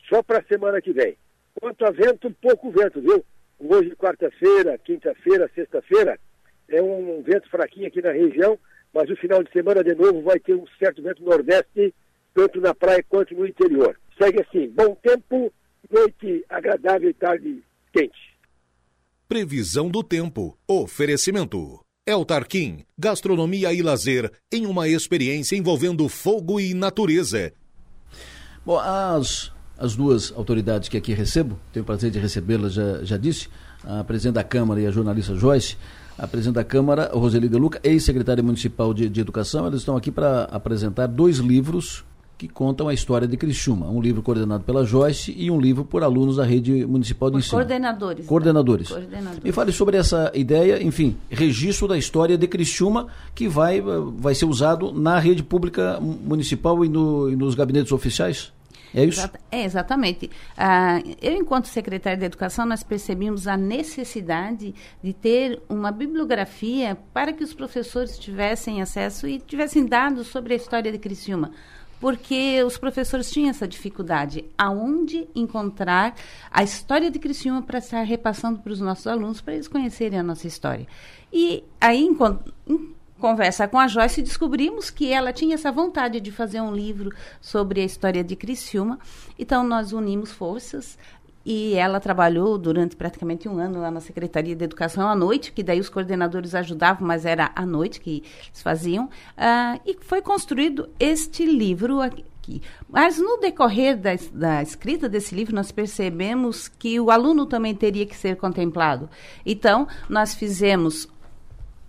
só 0.09 0.21
para 0.21 0.39
a 0.39 0.43
semana 0.43 0.81
que 0.81 0.91
vem. 0.91 1.17
Quanto 1.59 1.85
a 1.85 1.91
vento, 1.91 2.31
pouco 2.41 2.71
vento, 2.71 3.01
viu? 3.01 3.23
Hoje, 3.59 3.95
quarta-feira, 3.95 4.77
quinta-feira, 4.77 5.49
sexta-feira, 5.53 6.19
é 6.67 6.81
um 6.81 7.21
vento 7.21 7.49
fraquinho 7.49 7.87
aqui 7.87 8.01
na 8.01 8.11
região, 8.11 8.57
mas 8.93 9.09
o 9.09 9.15
final 9.15 9.43
de 9.43 9.51
semana, 9.51 9.83
de 9.83 9.95
novo, 9.95 10.21
vai 10.21 10.39
ter 10.39 10.53
um 10.53 10.65
certo 10.79 11.01
vento 11.01 11.23
nordeste 11.23 11.93
tanto 12.33 12.59
na 12.59 12.73
praia 12.73 13.03
quanto 13.07 13.33
no 13.35 13.45
interior. 13.45 13.99
Segue 14.17 14.41
assim, 14.41 14.67
bom 14.69 14.95
tempo, 14.95 15.53
noite 15.89 16.43
agradável 16.49 17.09
e 17.09 17.13
tarde 17.13 17.63
quente. 17.91 18.33
Previsão 19.27 19.89
do 19.89 20.03
tempo. 20.03 20.57
Oferecimento. 20.67 21.82
El 22.05 22.25
Tarquim, 22.25 22.79
gastronomia 22.97 23.71
e 23.71 23.81
lazer 23.81 24.29
em 24.51 24.65
uma 24.65 24.89
experiência 24.89 25.55
envolvendo 25.55 26.09
fogo 26.09 26.59
e 26.59 26.73
natureza. 26.73 27.53
Bom, 28.65 28.77
as, 28.77 29.53
as 29.77 29.95
duas 29.95 30.29
autoridades 30.35 30.89
que 30.89 30.97
aqui 30.97 31.13
recebo, 31.13 31.57
tenho 31.71 31.83
o 31.83 31.85
prazer 31.85 32.11
de 32.11 32.19
recebê-las, 32.19 32.73
já, 32.73 33.03
já 33.05 33.15
disse, 33.15 33.47
a 33.85 34.03
presidente 34.03 34.35
da 34.35 34.43
Câmara 34.43 34.81
e 34.81 34.85
a 34.85 34.91
jornalista 34.91 35.33
Joyce, 35.33 35.77
a 36.17 36.27
presidente 36.27 36.55
da 36.55 36.65
Câmara, 36.65 37.09
Roseli 37.13 37.47
De 37.47 37.55
Luca, 37.55 37.79
ex-secretária 37.81 38.43
municipal 38.43 38.93
de, 38.93 39.07
de 39.07 39.21
Educação, 39.21 39.65
eles 39.65 39.79
estão 39.79 39.95
aqui 39.95 40.11
para 40.11 40.43
apresentar 40.51 41.07
dois 41.07 41.37
livros 41.37 42.03
que 42.37 42.47
contam 42.47 42.87
a 42.87 42.93
história 42.93 43.27
de 43.27 43.37
Criciúma. 43.37 43.89
Um 43.89 44.01
livro 44.01 44.21
coordenado 44.21 44.63
pela 44.63 44.85
Joyce 44.85 45.33
e 45.37 45.49
um 45.49 45.59
livro 45.59 45.85
por 45.85 46.03
alunos 46.03 46.37
da 46.37 46.43
rede 46.43 46.85
municipal 46.85 47.29
de 47.29 47.37
ensino. 47.37 47.53
Coordenadores. 47.57 48.25
Coordenadores. 48.25 48.89
Tá? 48.89 48.95
coordenadores. 48.95 49.43
Me 49.43 49.51
fale 49.51 49.71
sobre 49.71 49.97
essa 49.97 50.31
ideia, 50.33 50.81
enfim, 50.81 51.15
registro 51.29 51.87
da 51.87 51.97
história 51.97 52.37
de 52.37 52.47
Criciúma 52.47 53.07
que 53.33 53.47
vai, 53.47 53.81
vai 53.81 54.35
ser 54.35 54.45
usado 54.45 54.91
na 54.91 55.19
rede 55.19 55.43
pública 55.43 55.99
municipal 55.99 56.83
e, 56.83 56.89
no, 56.89 57.29
e 57.29 57.35
nos 57.35 57.55
gabinetes 57.55 57.91
oficiais? 57.91 58.51
É 58.93 59.03
isso? 59.03 59.27
É, 59.51 59.63
exatamente. 59.63 60.29
Ah, 60.55 61.01
eu, 61.19 61.33
enquanto 61.33 61.67
secretária 61.67 62.17
de 62.17 62.25
Educação, 62.25 62.63
nós 62.63 62.83
percebemos 62.83 63.47
a 63.47 63.57
necessidade 63.57 64.75
de 65.03 65.13
ter 65.13 65.59
uma 65.67 65.91
bibliografia 65.91 66.95
para 67.11 67.33
que 67.33 67.43
os 67.43 67.53
professores 67.53 68.19
tivessem 68.19 68.83
acesso 68.83 69.27
e 69.27 69.39
tivessem 69.39 69.85
dados 69.85 70.27
sobre 70.27 70.53
a 70.53 70.57
história 70.57 70.91
de 70.91 70.99
Criciúma 70.99 71.51
porque 72.03 72.61
os 72.65 72.77
professores 72.77 73.31
tinham 73.31 73.49
essa 73.49 73.65
dificuldade. 73.65 74.43
Aonde 74.57 75.25
encontrar 75.33 76.13
a 76.51 76.61
história 76.61 77.09
de 77.09 77.17
Criciúma 77.17 77.61
para 77.61 77.79
estar 77.79 78.01
repassando 78.01 78.59
para 78.59 78.73
os 78.73 78.81
nossos 78.81 79.07
alunos, 79.07 79.39
para 79.39 79.53
eles 79.53 79.69
conhecerem 79.69 80.19
a 80.19 80.23
nossa 80.23 80.45
história. 80.45 80.85
E 81.31 81.63
aí, 81.79 82.03
em, 82.03 82.17
em 82.67 82.93
conversa 83.17 83.69
com 83.69 83.79
a 83.79 83.87
Joyce, 83.87 84.21
descobrimos 84.21 84.89
que 84.89 85.13
ela 85.13 85.31
tinha 85.31 85.55
essa 85.55 85.71
vontade 85.71 86.19
de 86.19 86.29
fazer 86.29 86.59
um 86.59 86.75
livro 86.75 87.09
sobre 87.39 87.79
a 87.79 87.85
história 87.85 88.21
de 88.21 88.35
Criciúma. 88.35 88.99
Então, 89.39 89.63
nós 89.63 89.93
unimos 89.93 90.29
forças, 90.29 90.97
e 91.45 91.73
ela 91.73 91.99
trabalhou 91.99 92.57
durante 92.57 92.95
praticamente 92.95 93.49
um 93.49 93.57
ano 93.57 93.81
lá 93.81 93.91
na 93.91 93.99
Secretaria 93.99 94.55
de 94.55 94.63
Educação 94.63 95.07
à 95.07 95.15
noite, 95.15 95.51
que 95.51 95.63
daí 95.63 95.79
os 95.79 95.89
coordenadores 95.89 96.55
ajudavam, 96.55 97.05
mas 97.07 97.25
era 97.25 97.51
à 97.55 97.65
noite 97.65 97.99
que 97.99 98.23
eles 98.47 98.61
faziam. 98.61 99.05
Uh, 99.05 99.79
e 99.85 99.97
foi 100.01 100.21
construído 100.21 100.89
este 100.99 101.45
livro 101.45 101.99
aqui. 102.01 102.61
Mas 102.89 103.17
no 103.17 103.37
decorrer 103.37 103.97
da, 103.97 104.11
da, 104.33 104.61
escrita 104.61 105.07
desse 105.07 105.33
livro, 105.33 105.55
nós 105.55 105.71
percebemos 105.71 106.67
que 106.67 106.99
o 106.99 107.09
aluno 107.09 107.45
também 107.45 107.73
teria 107.73 108.05
que 108.05 108.15
ser 108.15 108.35
contemplado. 108.35 109.09
Então, 109.45 109.87
nós 110.09 110.33
fizemos 110.33 111.07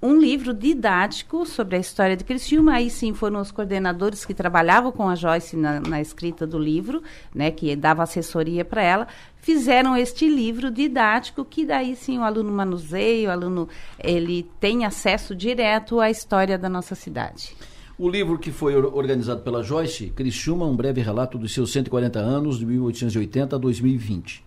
um 0.04 0.20
livro 0.20 0.52
didático 0.52 1.46
sobre 1.46 1.76
a 1.76 1.78
história 1.78 2.14
de 2.14 2.24
Criciúma. 2.24 2.74
Aí 2.74 2.90
sim 2.90 3.14
foram 3.14 3.40
os 3.40 3.50
coordenadores 3.50 4.22
que 4.26 4.34
trabalhavam 4.34 4.92
com 4.92 5.08
a 5.08 5.14
Joyce 5.14 5.56
na, 5.56 5.80
na 5.80 5.98
escrita 5.98 6.46
do 6.46 6.58
livro, 6.58 7.02
né, 7.34 7.50
que 7.50 7.74
dava 7.74 8.02
assessoria 8.02 8.66
para 8.66 8.82
ela, 8.82 9.08
fizeram 9.38 9.96
este 9.96 10.28
livro 10.28 10.70
didático 10.70 11.42
que 11.42 11.64
daí 11.64 11.96
sim 11.96 12.18
o 12.18 12.22
aluno 12.22 12.52
manuseia, 12.52 13.30
o 13.30 13.32
aluno 13.32 13.66
ele 13.98 14.42
tem 14.60 14.84
acesso 14.84 15.34
direto 15.34 15.98
à 15.98 16.10
história 16.10 16.58
da 16.58 16.68
nossa 16.68 16.94
cidade. 16.94 17.56
O 17.96 18.06
livro 18.06 18.38
que 18.38 18.52
foi 18.52 18.76
organizado 18.76 19.40
pela 19.40 19.62
Joyce, 19.62 20.10
Criciúma, 20.10 20.66
um 20.66 20.76
breve 20.76 21.00
relato 21.00 21.38
dos 21.38 21.54
seus 21.54 21.72
140 21.72 22.18
anos, 22.18 22.58
de 22.58 22.66
1880 22.66 23.56
a 23.56 23.58
2020. 23.58 24.44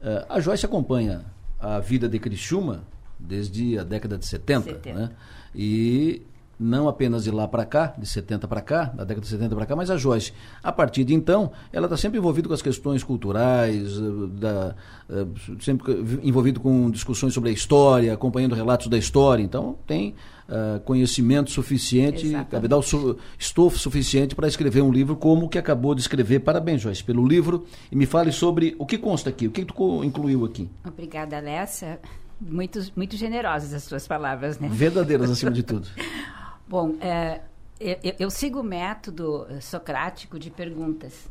Uh, 0.00 0.24
a 0.30 0.40
Joyce 0.40 0.64
acompanha 0.64 1.26
a 1.60 1.78
vida 1.78 2.08
de 2.08 2.18
Criciúma 2.18 2.84
desde 3.18 3.78
a 3.78 3.84
década 3.84 4.18
de 4.18 4.26
70, 4.26 4.64
70. 4.64 4.98
Né? 4.98 5.10
E 5.54 6.22
não 6.58 6.88
apenas 6.88 7.24
de 7.24 7.30
lá 7.30 7.48
para 7.48 7.64
cá, 7.64 7.94
de 7.98 8.06
70 8.06 8.46
para 8.46 8.60
cá, 8.60 8.84
da 8.84 9.04
década 9.04 9.20
de 9.20 9.28
70 9.28 9.54
para 9.54 9.66
cá, 9.66 9.76
mas 9.76 9.90
a 9.90 9.96
Joyce, 9.96 10.32
a 10.62 10.72
partir 10.72 11.04
de 11.04 11.14
então, 11.14 11.50
ela 11.72 11.86
está 11.86 11.96
sempre 11.96 12.18
envolvida 12.18 12.48
com 12.48 12.54
as 12.54 12.62
questões 12.62 13.02
culturais, 13.02 13.98
eh, 13.98 14.40
da, 14.40 14.74
eh, 15.10 15.26
sempre 15.60 15.92
envolvido 16.22 16.60
com 16.60 16.90
discussões 16.90 17.34
sobre 17.34 17.50
a 17.50 17.52
história, 17.52 18.12
acompanhando 18.12 18.54
relatos 18.54 18.86
da 18.86 18.96
história, 18.96 19.42
então 19.42 19.76
tem 19.86 20.14
uh, 20.48 20.80
conhecimento 20.80 21.50
suficiente, 21.50 22.30
capital 22.50 22.82
su 22.82 23.16
estofo 23.38 23.78
suficiente 23.78 24.34
para 24.34 24.46
escrever 24.46 24.82
um 24.82 24.92
livro 24.92 25.16
como 25.16 25.46
o 25.46 25.48
que 25.48 25.58
acabou 25.58 25.94
de 25.94 26.00
escrever. 26.00 26.40
Parabéns, 26.40 26.82
Joyce, 26.82 27.02
pelo 27.02 27.26
livro 27.26 27.66
e 27.90 27.96
me 27.96 28.06
fale 28.06 28.30
sobre 28.32 28.74
o 28.78 28.86
que 28.86 28.98
consta 28.98 29.30
aqui, 29.30 29.46
o 29.46 29.50
que 29.50 29.64
tu 29.64 30.04
incluiu 30.04 30.44
aqui. 30.44 30.70
Obrigada, 30.84 31.36
Alessa 31.36 31.98
muito, 32.44 32.80
muito 32.94 33.16
generosas 33.16 33.72
as 33.72 33.84
suas 33.84 34.06
palavras, 34.06 34.58
né? 34.58 34.68
Verdadeiras, 34.70 35.30
acima 35.30 35.50
de 35.50 35.62
tudo. 35.62 35.88
Bom, 36.68 36.94
é, 37.00 37.40
eu, 37.80 38.14
eu, 38.18 38.30
sigo 38.30 38.60
o 38.60 38.62
método 38.62 39.46
socrático 39.60 40.38
de 40.38 40.50
perguntas. 40.50 41.30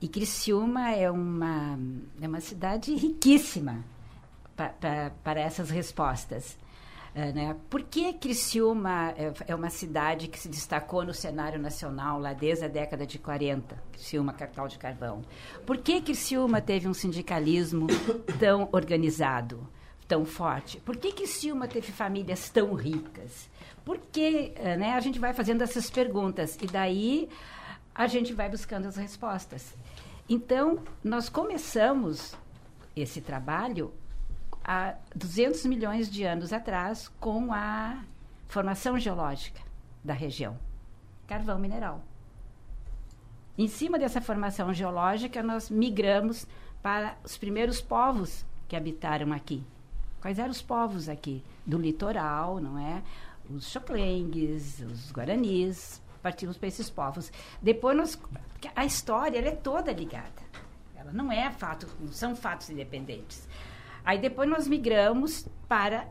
E 0.00 0.08
Criciúma 0.08 0.90
é 0.90 1.10
uma, 1.10 1.78
é 2.20 2.28
uma 2.28 2.40
cidade 2.40 2.94
riquíssima 2.94 3.84
pa, 4.54 4.68
pa, 4.68 5.10
para 5.24 5.40
essas 5.40 5.70
respostas. 5.70 6.56
É, 7.14 7.32
né? 7.32 7.56
Por 7.70 7.82
que 7.82 8.12
Criciúma 8.12 9.14
é, 9.16 9.32
é, 9.48 9.54
uma 9.54 9.70
cidade 9.70 10.28
que 10.28 10.38
se 10.38 10.50
destacou 10.50 11.02
no 11.02 11.14
cenário 11.14 11.58
nacional 11.58 12.20
lá 12.20 12.34
desde 12.34 12.66
a 12.66 12.68
década 12.68 13.06
de 13.06 13.18
40? 13.18 13.74
Criciúma, 13.92 14.34
capital 14.34 14.68
de 14.68 14.76
carvão. 14.76 15.22
Por 15.64 15.78
que 15.78 16.02
Criciúma 16.02 16.60
teve 16.60 16.86
um 16.86 16.92
sindicalismo 16.92 17.86
tão 18.38 18.68
organizado? 18.70 19.66
Tão 20.08 20.24
forte? 20.24 20.78
Por 20.80 20.96
que 20.96 21.12
que 21.12 21.26
Silma 21.26 21.66
teve 21.68 21.92
famílias 21.92 22.48
tão 22.48 22.74
ricas? 22.74 23.48
Por 23.84 23.98
que, 23.98 24.52
eh, 24.56 24.76
né? 24.76 24.92
A 24.92 25.00
gente 25.00 25.18
vai 25.18 25.32
fazendo 25.32 25.62
essas 25.62 25.88
perguntas 25.90 26.56
e 26.60 26.66
daí 26.66 27.28
a 27.94 28.06
gente 28.06 28.32
vai 28.32 28.48
buscando 28.48 28.86
as 28.86 28.96
respostas. 28.96 29.74
Então, 30.28 30.80
nós 31.02 31.28
começamos 31.28 32.34
esse 32.94 33.20
trabalho 33.20 33.92
há 34.64 34.94
200 35.14 35.64
milhões 35.66 36.10
de 36.10 36.24
anos 36.24 36.52
atrás 36.52 37.08
com 37.20 37.52
a 37.52 38.02
formação 38.48 38.98
geológica 38.98 39.60
da 40.02 40.14
região, 40.14 40.58
carvão 41.26 41.58
mineral. 41.58 42.02
Em 43.56 43.68
cima 43.68 43.98
dessa 43.98 44.20
formação 44.20 44.74
geológica, 44.74 45.42
nós 45.42 45.70
migramos 45.70 46.46
para 46.82 47.16
os 47.24 47.38
primeiros 47.38 47.80
povos 47.80 48.44
que 48.68 48.76
habitaram 48.76 49.32
aqui, 49.32 49.64
Quais 50.26 50.40
eram 50.40 50.50
os 50.50 50.60
povos 50.60 51.08
aqui 51.08 51.40
do 51.64 51.78
litoral, 51.78 52.58
não 52.58 52.76
é? 52.76 53.00
Os 53.48 53.70
choclengues, 53.70 54.80
os 54.80 55.12
guaranis, 55.12 56.02
partimos 56.20 56.58
para 56.58 56.66
esses 56.66 56.90
povos. 56.90 57.30
Depois 57.62 57.96
nós, 57.96 58.18
a 58.74 58.84
história 58.84 59.38
ela 59.38 59.46
é 59.46 59.52
toda 59.54 59.92
ligada. 59.92 60.42
Ela 60.96 61.12
não 61.12 61.30
é 61.30 61.48
fato, 61.52 61.86
não 62.00 62.08
são 62.08 62.34
fatos 62.34 62.68
independentes. 62.70 63.48
Aí 64.04 64.18
depois 64.18 64.50
nós 64.50 64.66
migramos 64.66 65.46
para 65.68 66.08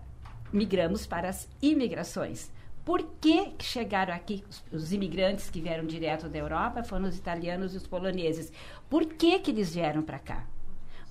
migramos 0.53 1.05
para 1.05 1.27
as 1.27 1.49
imigrações. 1.61 2.49
Por 2.85 3.03
que 3.19 3.51
chegaram 3.59 4.13
aqui 4.13 4.45
os, 4.49 4.63
os, 4.71 4.93
imigrantes 4.93 5.49
que 5.49 5.59
vieram 5.59 5.85
direto 5.85 6.29
da 6.29 6.37
Europa? 6.37 6.85
Foram 6.85 7.09
os 7.09 7.17
italianos 7.17 7.73
e 7.73 7.77
os 7.77 7.85
poloneses. 7.85 8.49
Por 8.89 9.03
que, 9.03 9.39
que 9.39 9.51
eles 9.51 9.75
vieram 9.75 10.01
para 10.01 10.19
cá? 10.19 10.47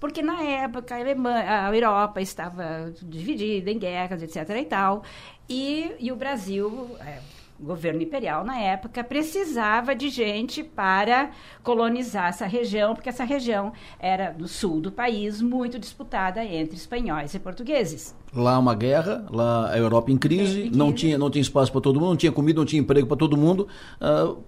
Porque 0.05 0.21
na 0.21 0.43
época 0.43 0.95
a, 0.95 0.99
Alemanha, 0.99 1.67
a 1.67 1.75
Europa 1.75 2.21
estava 2.21 2.93
dividida 3.03 3.71
em 3.71 3.79
guerras, 3.79 4.23
etc. 4.23 4.51
e 4.61 4.65
tal, 4.67 5.03
e, 5.49 5.93
e 5.99 6.13
o 6.13 6.17
Brasil, 6.17 6.91
é, 7.01 7.21
o 7.59 7.65
governo 7.65 8.03
imperial 8.03 8.45
na 8.45 8.61
época, 8.61 9.03
precisava 9.03 9.95
de 9.95 10.11
gente 10.11 10.63
para 10.63 11.31
colonizar 11.63 12.29
essa 12.29 12.45
região, 12.45 12.95
porque 12.95 13.09
essa 13.09 13.25
região 13.25 13.73
era 13.99 14.31
do 14.31 14.47
sul 14.47 14.79
do 14.79 14.93
país, 14.93 15.41
muito 15.41 15.79
disputada 15.79 16.45
entre 16.45 16.77
espanhóis 16.77 17.33
e 17.33 17.39
portugueses. 17.39 18.15
Lá 18.35 18.59
uma 18.59 18.75
guerra, 18.75 19.25
lá 19.31 19.71
a 19.71 19.79
Europa 19.79 20.13
em 20.13 20.19
crise, 20.19 20.59
em 20.59 20.63
crise. 20.65 20.77
não 20.77 20.93
tinha 20.93 21.17
não 21.17 21.31
tinha 21.31 21.41
espaço 21.41 21.73
para 21.73 21.81
todo 21.81 21.99
mundo, 21.99 22.11
não 22.11 22.17
tinha 22.17 22.31
comida, 22.31 22.61
não 22.61 22.67
tinha 22.67 22.83
emprego 22.83 23.07
para 23.07 23.17
todo 23.17 23.39
mundo. 23.39 23.67
Uh, 23.99 24.45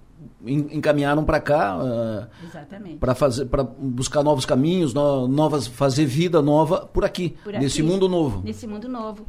encaminharam 0.46 1.24
para 1.24 1.40
cá 1.40 1.78
uh, 1.78 2.96
para 2.98 3.14
fazer 3.14 3.46
para 3.46 3.62
buscar 3.62 4.22
novos 4.22 4.44
caminhos 4.46 4.94
no, 4.94 5.26
novas 5.26 5.66
fazer 5.66 6.06
vida 6.06 6.40
nova 6.40 6.86
por 6.86 7.04
aqui, 7.04 7.36
por 7.42 7.54
aqui, 7.54 7.62
nesse 7.62 7.82
mundo 7.82 8.08
novo. 8.08 8.42
Nesse 8.44 8.66
mundo 8.66 8.88
novo. 8.88 9.26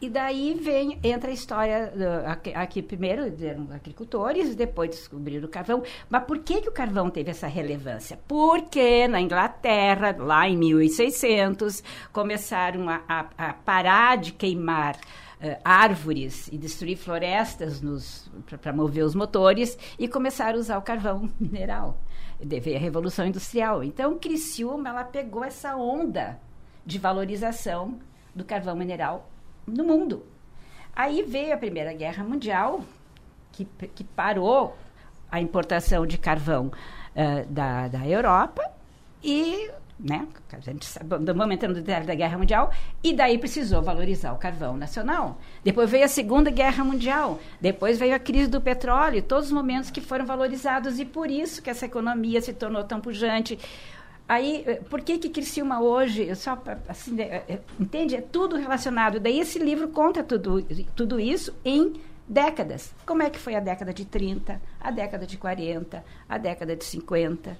E 0.00 0.08
daí 0.08 0.54
vem 0.54 0.98
entra 1.04 1.30
a 1.30 1.34
história 1.34 1.92
aqui, 2.24 2.54
aqui, 2.54 2.82
primeiro 2.82 3.22
eram 3.44 3.68
agricultores 3.70 4.54
depois 4.56 4.90
descobriram 4.90 5.44
o 5.44 5.48
carvão. 5.48 5.82
Mas 6.08 6.24
por 6.24 6.38
que 6.38 6.62
que 6.62 6.68
o 6.70 6.72
carvão 6.72 7.10
teve 7.10 7.30
essa 7.30 7.46
relevância? 7.46 8.18
Porque 8.26 9.06
na 9.06 9.20
Inglaterra 9.20 10.16
lá 10.18 10.48
em 10.48 10.56
1600 10.56 11.82
começaram 12.12 12.88
a, 12.88 13.02
a, 13.06 13.26
a 13.36 13.52
parar 13.52 14.16
de 14.16 14.32
queimar 14.32 14.96
uh, 15.42 15.60
árvores 15.64 16.48
e 16.48 16.58
destruir 16.58 16.96
florestas 16.96 17.82
para 18.60 18.72
mover 18.72 19.04
os 19.04 19.14
motores 19.14 19.78
e 19.98 20.06
começar 20.06 20.54
a 20.54 20.58
usar 20.58 20.78
o 20.78 20.82
carvão 20.82 21.30
mineral. 21.40 21.98
Veio 22.40 22.76
a 22.76 22.80
Revolução 22.80 23.26
Industrial. 23.26 23.84
Então, 23.84 24.18
Criciúma, 24.18 24.88
ela 24.88 25.04
pegou 25.04 25.44
essa 25.44 25.76
onda 25.76 26.40
de 26.84 26.98
valorização 26.98 27.98
do 28.34 28.44
carvão 28.44 28.74
mineral 28.74 29.28
no 29.66 29.84
mundo. 29.84 30.24
Aí 30.94 31.22
veio 31.22 31.54
a 31.54 31.58
Primeira 31.58 31.92
Guerra 31.92 32.24
Mundial, 32.24 32.82
que, 33.52 33.64
que 33.94 34.04
parou 34.04 34.76
a 35.30 35.40
importação 35.40 36.06
de 36.06 36.18
carvão 36.18 36.68
uh, 36.68 37.46
da, 37.48 37.88
da 37.88 38.06
Europa 38.06 38.62
e 39.22 39.70
né? 40.02 40.26
A 40.52 40.60
gente 40.60 40.86
sabe, 40.86 41.18
no 41.18 41.74
detalhe 41.74 42.06
da 42.06 42.14
Guerra 42.14 42.38
Mundial, 42.38 42.72
e 43.02 43.12
daí 43.12 43.38
precisou 43.38 43.82
valorizar 43.82 44.32
o 44.32 44.38
carvão 44.38 44.76
nacional. 44.76 45.38
Depois 45.62 45.90
veio 45.90 46.04
a 46.04 46.08
Segunda 46.08 46.50
Guerra 46.50 46.82
Mundial, 46.82 47.38
depois 47.60 47.98
veio 47.98 48.14
a 48.14 48.18
crise 48.18 48.48
do 48.48 48.60
petróleo, 48.60 49.22
todos 49.22 49.46
os 49.46 49.52
momentos 49.52 49.90
que 49.90 50.00
foram 50.00 50.24
valorizados, 50.24 50.98
e 50.98 51.04
por 51.04 51.30
isso 51.30 51.62
que 51.62 51.70
essa 51.70 51.86
economia 51.86 52.40
se 52.40 52.52
tornou 52.52 52.82
tão 52.84 53.00
pujante. 53.00 53.58
Aí, 54.28 54.62
eh, 54.66 54.76
por 54.88 55.00
que 55.00 55.18
que 55.18 55.28
Criciúma 55.28 55.80
hoje, 55.80 56.34
só 56.36 56.60
assim, 56.88 57.20
é, 57.20 57.42
é, 57.48 57.60
entende? 57.78 58.14
É 58.14 58.20
tudo 58.20 58.56
relacionado. 58.56 59.18
Daí 59.18 59.40
esse 59.40 59.58
livro 59.58 59.88
conta 59.88 60.22
tudo, 60.22 60.62
tudo 60.94 61.18
isso 61.18 61.52
em 61.64 62.00
décadas. 62.28 62.94
Como 63.04 63.24
é 63.24 63.28
que 63.28 63.40
foi 63.40 63.56
a 63.56 63.60
década 63.60 63.92
de 63.92 64.04
30, 64.04 64.62
a 64.80 64.90
década 64.92 65.26
de 65.26 65.36
40, 65.36 66.04
a 66.28 66.38
década 66.38 66.76
de 66.76 66.84
50, 66.84 67.56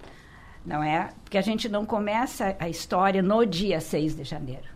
não 0.65 0.83
é? 0.83 1.11
Porque 1.25 1.39
a 1.39 1.43
gente 1.43 1.69
não 1.69 1.85
começa 1.85 2.57
a 2.59 2.69
história 2.69 3.23
no 3.23 3.45
dia 3.45 3.81
6 3.81 4.17
de 4.17 4.25
janeiro. 4.25 4.69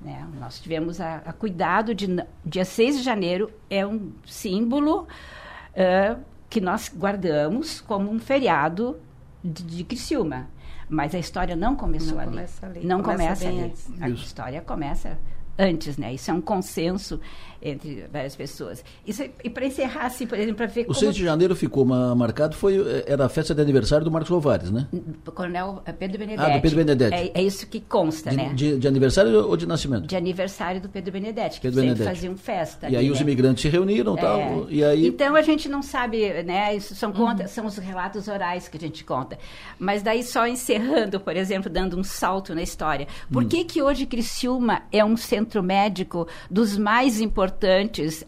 Né? 0.00 0.26
Nós 0.38 0.60
tivemos 0.60 1.00
a, 1.00 1.16
a, 1.26 1.32
cuidado 1.32 1.94
de. 1.94 2.06
Dia 2.44 2.64
6 2.64 2.98
de 2.98 3.02
janeiro 3.02 3.50
é 3.68 3.86
um 3.86 4.12
símbolo 4.24 5.02
uh, 5.02 6.20
que 6.48 6.60
nós 6.60 6.88
guardamos 6.88 7.80
como 7.80 8.10
um 8.10 8.18
feriado 8.18 9.00
de, 9.42 9.62
de 9.64 9.84
Criciúma. 9.84 10.48
Mas 10.88 11.14
a 11.14 11.18
história 11.18 11.54
não 11.54 11.76
começou 11.76 12.14
Não 12.14 12.20
ali. 12.22 12.30
começa 12.30 12.66
ali. 12.66 12.86
Não 12.86 13.02
Começa 13.02 13.44
começa, 13.44 13.48
ali. 13.48 13.60
antes. 13.60 14.02
A 14.02 14.08
Isso. 14.08 14.24
história 14.24 14.62
começa 14.62 15.18
antes, 15.58 15.98
né? 15.98 16.14
Isso 16.14 16.30
é 16.30 16.34
um 16.34 16.40
consenso 16.40 17.20
entre 17.60 18.04
várias 18.12 18.36
pessoas. 18.36 18.84
Isso 19.06 19.22
é- 19.22 19.30
e 19.42 19.50
para 19.50 19.66
encerrar, 19.66 20.06
assim, 20.06 20.26
por 20.26 20.36
exemplo, 20.38 20.56
para 20.56 20.66
ver 20.66 20.82
O 20.82 20.86
como 20.86 20.98
6 20.98 21.14
de 21.14 21.24
janeiro 21.24 21.54
ficou 21.56 21.84
ma- 21.84 22.14
marcado, 22.14 22.54
foi, 22.56 22.76
eh, 22.78 23.04
era 23.06 23.26
a 23.26 23.28
festa 23.28 23.54
de 23.54 23.60
aniversário 23.60 24.04
do 24.04 24.10
Marcos 24.10 24.30
Lovares, 24.30 24.70
né? 24.70 24.86
o 25.26 25.32
Coronel 25.32 25.82
Pedro 25.98 26.18
Benedetti. 26.18 26.50
Ah, 26.50 26.56
do 26.56 26.62
Pedro 26.62 26.76
Benedetti. 26.78 27.14
É, 27.34 27.40
é 27.40 27.42
isso 27.42 27.66
que 27.66 27.80
consta, 27.80 28.30
De, 28.30 28.36
né? 28.36 28.52
de- 28.54 28.78
de 28.78 28.88
aniversário 28.88 29.46
ou 29.48 29.56
de 29.56 29.66
nascimento? 29.66 30.06
de 30.06 30.16
aniversário 30.16 30.80
do 30.80 30.88
Pedro 30.88 31.12
Benedetti, 31.12 31.56
que 31.56 31.62
Pedro 31.62 31.80
sempre 31.80 31.94
Benedetti. 31.94 32.16
faziam 32.16 32.36
festa. 32.36 32.86
E 32.86 32.96
ali, 32.96 33.06
aí 33.06 33.10
os 33.10 33.18
né? 33.18 33.22
imigrantes 33.22 33.62
se 33.62 33.68
reuniram 33.68 34.16
É. 34.16 34.20
tal, 34.20 34.66
e 34.70 34.82
aí... 34.84 35.06
Então 35.08 35.34
a 35.36 35.42
gente 35.42 35.68
não 35.68 35.82
sabe, 35.82 36.42
né? 36.44 36.74
Isso 36.76 36.94
são, 36.94 37.12
conta, 37.12 37.42
Uhum. 37.42 37.48
são 37.48 37.66
os 37.66 37.76
relatos 37.76 38.28
orais 38.28 38.68
que 38.68 38.76
a 38.76 38.80
gente 38.80 39.04
conta. 39.04 39.38
Mas 39.78 40.02
daí 40.02 40.22
só 40.22 40.46
encerrando, 40.46 41.18
por 41.20 41.36
exemplo, 41.36 41.70
dando 41.70 41.98
um 41.98 42.04
salto 42.04 42.54
na 42.54 42.62
história. 42.62 43.06
Por 43.32 43.44
Hum. 43.44 43.48
que 43.48 43.64
que 43.64 43.82
hoje 43.82 44.06
Criciúma 44.06 44.82
é 44.92 45.04
um 45.04 45.16
centro 45.16 45.62
médico 45.62 46.26
dos 46.50 46.76
mais 46.76 47.20
importantes, 47.20 47.47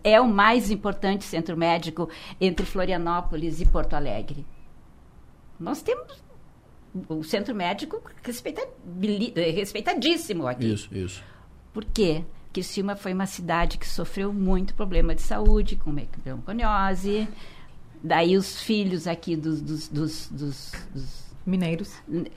é 0.04 0.20
o 0.20 0.26
mais 0.28 0.70
importante 0.70 1.24
centro 1.24 1.56
médico 1.56 2.08
entre 2.40 2.64
Florianópolis 2.66 3.60
e 3.60 3.66
Porto 3.66 3.94
Alegre? 3.94 4.44
Nós 5.58 5.82
temos 5.82 6.22
o 7.08 7.22
centro 7.22 7.54
médico 7.54 8.02
respeitadíssimo 9.54 10.46
aqui. 10.46 10.72
Isso, 10.72 10.88
isso. 10.94 11.22
Por 11.72 11.84
quê? 11.84 12.24
Criciúma 12.52 12.96
foi 12.96 13.12
uma 13.12 13.26
cidade 13.26 13.78
que 13.78 13.86
sofreu 13.86 14.32
muito 14.32 14.74
problema 14.74 15.14
de 15.14 15.22
saúde, 15.22 15.76
com 15.76 15.94
bronquiose. 16.24 17.28
Daí 18.02 18.36
os 18.36 18.60
filhos 18.60 19.06
aqui 19.06 19.36
dos, 19.36 19.60
dos, 19.60 19.88
dos- 19.88 20.28
dos- 20.30 21.29
Mineiros. 21.46 21.92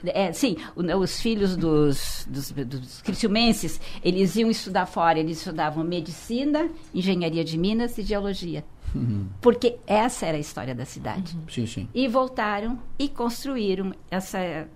é, 0.06 0.32
sim, 0.32 0.56
o- 0.74 0.82
os 0.98 1.20
filhos 1.20 1.56
dos, 1.56 2.26
dos, 2.28 2.50
dos 2.50 3.02
criciumenses, 3.02 3.80
eles 4.02 4.34
iam 4.36 4.50
estudar 4.50 4.86
fora, 4.86 5.18
eles 5.18 5.38
estudavam 5.38 5.84
medicina, 5.84 6.68
engenharia 6.94 7.44
de 7.44 7.56
minas 7.58 7.96
e 7.98 8.02
geologia. 8.02 8.64
Uhum. 8.94 9.26
Porque 9.40 9.76
essa 9.86 10.24
era 10.26 10.36
a 10.36 10.40
história 10.40 10.74
da 10.74 10.84
cidade. 10.84 11.36
Sim, 11.50 11.66
sim. 11.66 11.88
E 11.94 12.06
voltaram 12.08 12.78
e 12.98 13.08
construíram 13.08 13.92
essa. 14.10 14.68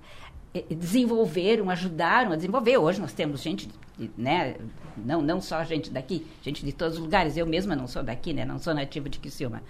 Desenvolveram, 0.71 1.71
ajudaram 1.71 2.33
a 2.33 2.37
desenvolver. 2.37 2.79
Hoje 2.79 3.01
nós 3.01 3.13
temos 3.13 3.43
gente, 3.43 3.69
né? 4.17 4.57
Não, 4.97 5.21
não 5.23 5.41
só 5.41 5.63
gente 5.63 5.91
daqui, 5.91 6.27
gente 6.43 6.65
de 6.65 6.73
todos 6.73 6.95
os 6.97 7.01
lugares. 7.03 7.37
Eu 7.37 7.47
mesma 7.47 7.77
não 7.77 7.87
sou 7.87 8.03
daqui, 8.03 8.33
né? 8.33 8.45
Não 8.45 8.59
sou 8.59 8.75
nativa 8.75 9.09
de 9.09 9.19
Criciúma. 9.19 9.63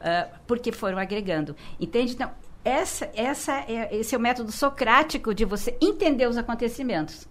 Ah, 0.00 0.28
porque 0.46 0.72
foram 0.72 0.98
agregando. 0.98 1.56
Entende? 1.80 2.12
Então, 2.12 2.30
essa, 2.64 3.10
essa 3.14 3.52
é, 3.68 3.88
esse 3.96 4.14
é 4.14 4.18
o 4.18 4.20
método 4.20 4.52
socrático 4.52 5.34
de 5.34 5.44
você 5.44 5.76
entender 5.80 6.28
os 6.28 6.36
acontecimentos. 6.36 7.28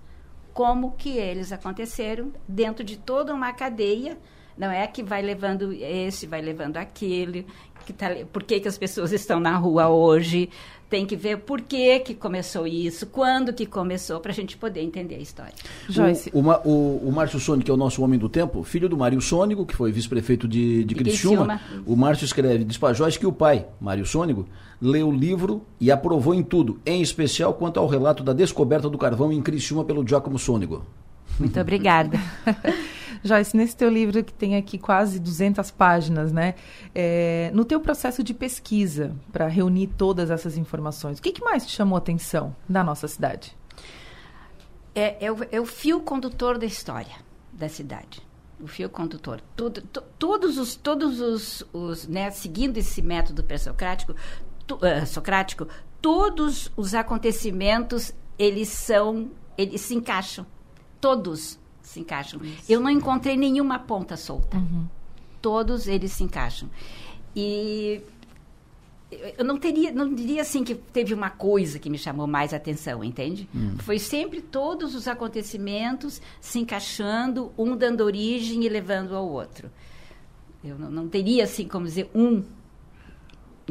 Como 0.54 0.92
que 0.98 1.18
eles 1.18 1.52
aconteceram 1.52 2.32
dentro 2.48 2.84
de 2.84 2.98
toda 2.98 3.34
uma 3.34 3.54
cadeia. 3.54 4.18
Não 4.58 4.70
é 4.70 4.86
que 4.88 5.02
vai 5.02 5.22
levando 5.22 5.72
esse, 5.72 6.28
vai 6.28 6.42
levando 6.42 6.76
aquele. 6.78 7.46
Que 7.86 7.94
tá, 7.94 8.08
por 8.34 8.44
que, 8.44 8.60
que 8.60 8.68
as 8.68 8.78
pessoas 8.78 9.14
estão 9.14 9.40
na 9.40 9.56
rua 9.56 9.88
hoje? 9.88 10.50
Tem 10.90 11.06
que 11.06 11.16
ver 11.16 11.38
por 11.38 11.62
que, 11.62 12.00
que 12.00 12.16
começou 12.16 12.66
isso, 12.66 13.06
quando 13.06 13.54
que 13.54 13.66
começou, 13.66 14.20
para 14.20 14.32
a 14.32 14.36
gente 14.36 14.58
poder 14.58 14.82
entender 14.82 15.16
a 15.16 15.20
história. 15.20 15.54
O, 16.34 16.40
o, 16.40 16.44
Ma- 16.44 16.60
o, 16.66 17.08
o 17.08 17.12
Márcio 17.12 17.40
Sônico, 17.40 17.66
que 17.66 17.72
é 17.72 17.74
o 17.74 17.78
nosso 17.78 18.04
homem 18.04 18.20
do 18.20 18.28
tempo, 18.28 18.64
filho 18.64 18.90
do 18.90 18.98
Mário 18.98 19.22
Sônico, 19.22 19.68
que 19.68 19.76
foi 19.76 19.92
vice-prefeito 19.92 20.48
de, 20.48 20.80
de 20.80 20.86
De 20.86 20.96
Criciúma. 20.96 21.60
Criciúma. 21.60 21.84
O 21.86 21.96
Márcio 21.96 22.26
escreve, 22.26 22.64
diz 22.64 22.78
pra 22.78 22.92
Joyce 22.92 23.20
que 23.20 23.28
o 23.28 23.32
pai, 23.32 23.68
Mário 23.80 24.04
Sônico, 24.06 24.48
leu 24.82 25.10
o 25.10 25.12
livro 25.12 25.64
e 25.80 25.92
aprovou 25.92 26.34
em 26.34 26.44
tudo, 26.44 26.80
em 26.86 27.02
especial 27.02 27.54
quanto 27.54 27.80
ao 27.80 27.88
relato 27.88 28.24
da 28.24 28.34
descoberta 28.34 28.90
do 28.90 28.98
carvão 28.98 29.32
em 29.32 29.42
Criciúma 29.42 29.84
pelo 29.84 30.08
Giacomo 30.08 30.40
Sônico. 30.40 30.86
Muito 31.40 31.58
obrigada. 31.62 32.18
Joyce, 33.22 33.58
nesse 33.58 33.76
teu 33.76 33.90
livro 33.90 34.24
que 34.24 34.32
tem 34.32 34.56
aqui 34.56 34.78
quase 34.78 35.20
200 35.20 35.70
páginas, 35.72 36.32
né? 36.32 36.56
é, 36.96 37.52
no 37.54 37.66
teu 37.66 37.82
processo 37.82 38.24
de 38.24 38.34
pesquisa 38.34 39.14
para 39.32 39.46
reunir 39.48 39.88
todas 39.98 40.32
essas 40.32 40.58
informações, 40.58 41.20
o 41.20 41.22
que, 41.22 41.34
que 41.34 41.44
mais 41.44 41.66
te 41.66 41.74
chamou 41.76 41.96
a 41.96 42.00
atenção 42.00 42.56
da 42.68 42.82
nossa 42.84 43.08
cidade? 43.10 43.54
é, 44.96 45.26
é, 45.26 45.32
o, 45.32 45.38
é 45.52 45.60
o 45.62 45.66
fio 45.66 46.00
condutor 46.02 46.58
da 46.58 46.66
história 46.66 47.16
da 47.54 47.70
cidade. 47.70 48.22
O 48.62 48.68
fio 48.68 48.90
condutor. 48.90 49.42
Tudo, 49.56 49.82
to- 49.82 50.04
todos 50.18 50.58
os, 50.58 50.76
todos 50.76 51.22
os, 51.22 51.64
os 51.72 52.08
né, 52.08 52.30
seguindo 52.32 52.78
esse 52.78 53.02
método 53.02 53.44
pré-socrático, 53.44 54.14
ah, 54.82 55.06
socrático, 55.06 55.68
todos 56.02 56.72
os 56.78 56.94
acontecimentos 56.94 58.14
eles 58.38 58.70
são, 58.70 59.30
eles 59.58 59.82
se 59.82 59.96
encaixam. 59.96 60.46
Todos 61.02 61.58
se 61.82 62.00
encaixam. 62.00 62.40
Eu 62.68 62.80
não 62.80 62.90
encontrei 62.90 63.36
nenhuma 63.38 63.80
ponta 63.80 64.16
solta. 64.18 64.62
Todos 65.41 65.88
eles 65.88 66.12
se 66.12 66.24
encaixam. 66.24 66.70
E 67.36 68.02
eu- 69.12 69.34
eu 69.40 69.46
não 69.46 69.58
teria, 69.58 69.91
não 69.91 70.14
diria 70.14 70.41
assim 70.41 70.64
que 70.64 70.76
teve 70.76 71.14
uma 71.14 71.30
coisa 71.30 71.80
que 71.80 71.90
me 71.90 71.98
chamou 71.98 72.28
mais 72.28 72.54
atenção, 72.54 73.04
entende? 73.04 73.50
Hum. 73.56 73.76
Foi 73.80 73.98
sempre 73.98 74.41
todos 74.41 74.94
os 74.96 75.08
acontecimentos 75.08 76.22
se 76.41 76.60
encaixando, 76.60 77.52
um 77.58 77.76
dando 77.76 78.02
origem 78.04 78.64
e 78.66 78.70
levando 78.70 79.16
ao 79.16 79.28
outro. 79.28 79.72
Eu 80.64 80.78
não, 80.78 80.91
não 80.91 81.08
teria 81.08 81.46
assim 81.46 81.68
como 81.68 81.86
dizer 81.86 82.10
um 82.14 82.44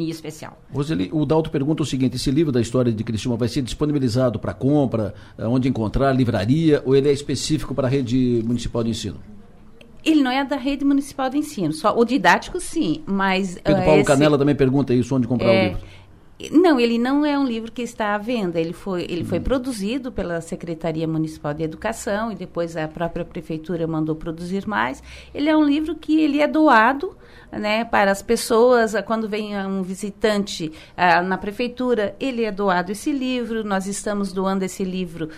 em 0.03 0.09
especial. 0.11 0.59
Roseli, 0.73 1.09
o 1.13 1.25
Dalto 1.27 1.51
pergunta 1.51 1.83
o 1.83 1.87
seguinte: 1.87 2.17
esse 2.17 2.31
livro 2.31 2.53
da 2.53 2.61
história 2.61 2.93
de 2.93 3.03
Criciúma 3.05 3.37
vai 3.37 3.49
ser 3.49 3.63
disponibilizado 3.63 4.39
para 4.39 4.53
compra, 4.55 5.15
eh, 5.37 5.47
onde 5.47 5.69
encontrar, 5.69 6.13
livraria, 6.13 6.83
ou 6.87 6.95
ele 6.97 7.09
é 7.09 7.13
específico 7.13 7.75
para 7.75 7.87
a 7.87 7.91
rede 7.91 8.43
municipal 8.45 8.83
de 8.85 8.91
ensino? 8.91 9.17
Ele 10.05 10.23
não 10.23 10.31
é 10.31 10.43
da 10.45 10.57
rede 10.57 10.85
municipal 10.85 11.29
de 11.29 11.37
ensino, 11.39 11.73
só 11.73 11.95
o 11.99 12.05
didático 12.05 12.61
sim, 12.61 13.03
mas 13.05 13.59
Pedro 13.63 13.83
ah, 13.83 13.85
Paulo 13.85 14.01
esse- 14.01 14.07
Canela 14.07 14.39
também 14.39 14.55
pergunta 14.55 14.95
isso, 14.95 15.15
onde 15.15 15.27
comprar 15.27 15.49
o 15.49 15.51
É, 15.51 15.69
livro. 15.71 15.83
Não, 16.53 16.79
ele 16.79 16.99
não 16.99 17.27
é 17.27 17.37
um 17.37 17.45
livro 17.45 17.73
que 17.73 17.83
está 17.83 18.15
à 18.15 18.19
venda. 18.19 18.61
Ele 18.61 18.73
foi, 18.73 19.03
ele 19.11 19.25
foi 19.25 19.41
produzido 19.41 20.13
pela 20.13 20.41
Secretaria 20.41 21.07
Municipal 21.07 21.53
de 21.53 21.65
Educação 21.65 22.31
e 22.31 22.37
depois 22.37 22.77
a 22.77 22.87
própria 22.87 23.25
prefeitura 23.25 23.89
mandou 23.89 24.15
produzir 24.15 24.67
mais. 24.67 25.03
Ele 25.35 25.49
é 25.49 25.57
um 25.57 25.65
livro 25.65 25.97
que 25.97 26.21
ele 26.21 26.41
é 26.41 26.47
doado, 26.47 27.17
né, 27.51 27.85
para 27.85 28.13
as 28.13 28.23
pessoas. 28.23 28.95
Quando 29.05 29.29
vem 29.29 29.57
um 29.67 29.83
visitante 29.83 30.71
ah, 30.97 31.23
na 31.23 31.37
prefeitura, 31.37 32.15
ele 32.21 32.45
é 32.45 32.53
doado 32.53 32.93
esse 32.93 33.11
livro. 33.11 33.65
Nós 33.65 33.89
estamos 33.89 34.33
doando 34.33 34.65
esse 34.65 34.85
livro 34.85 35.29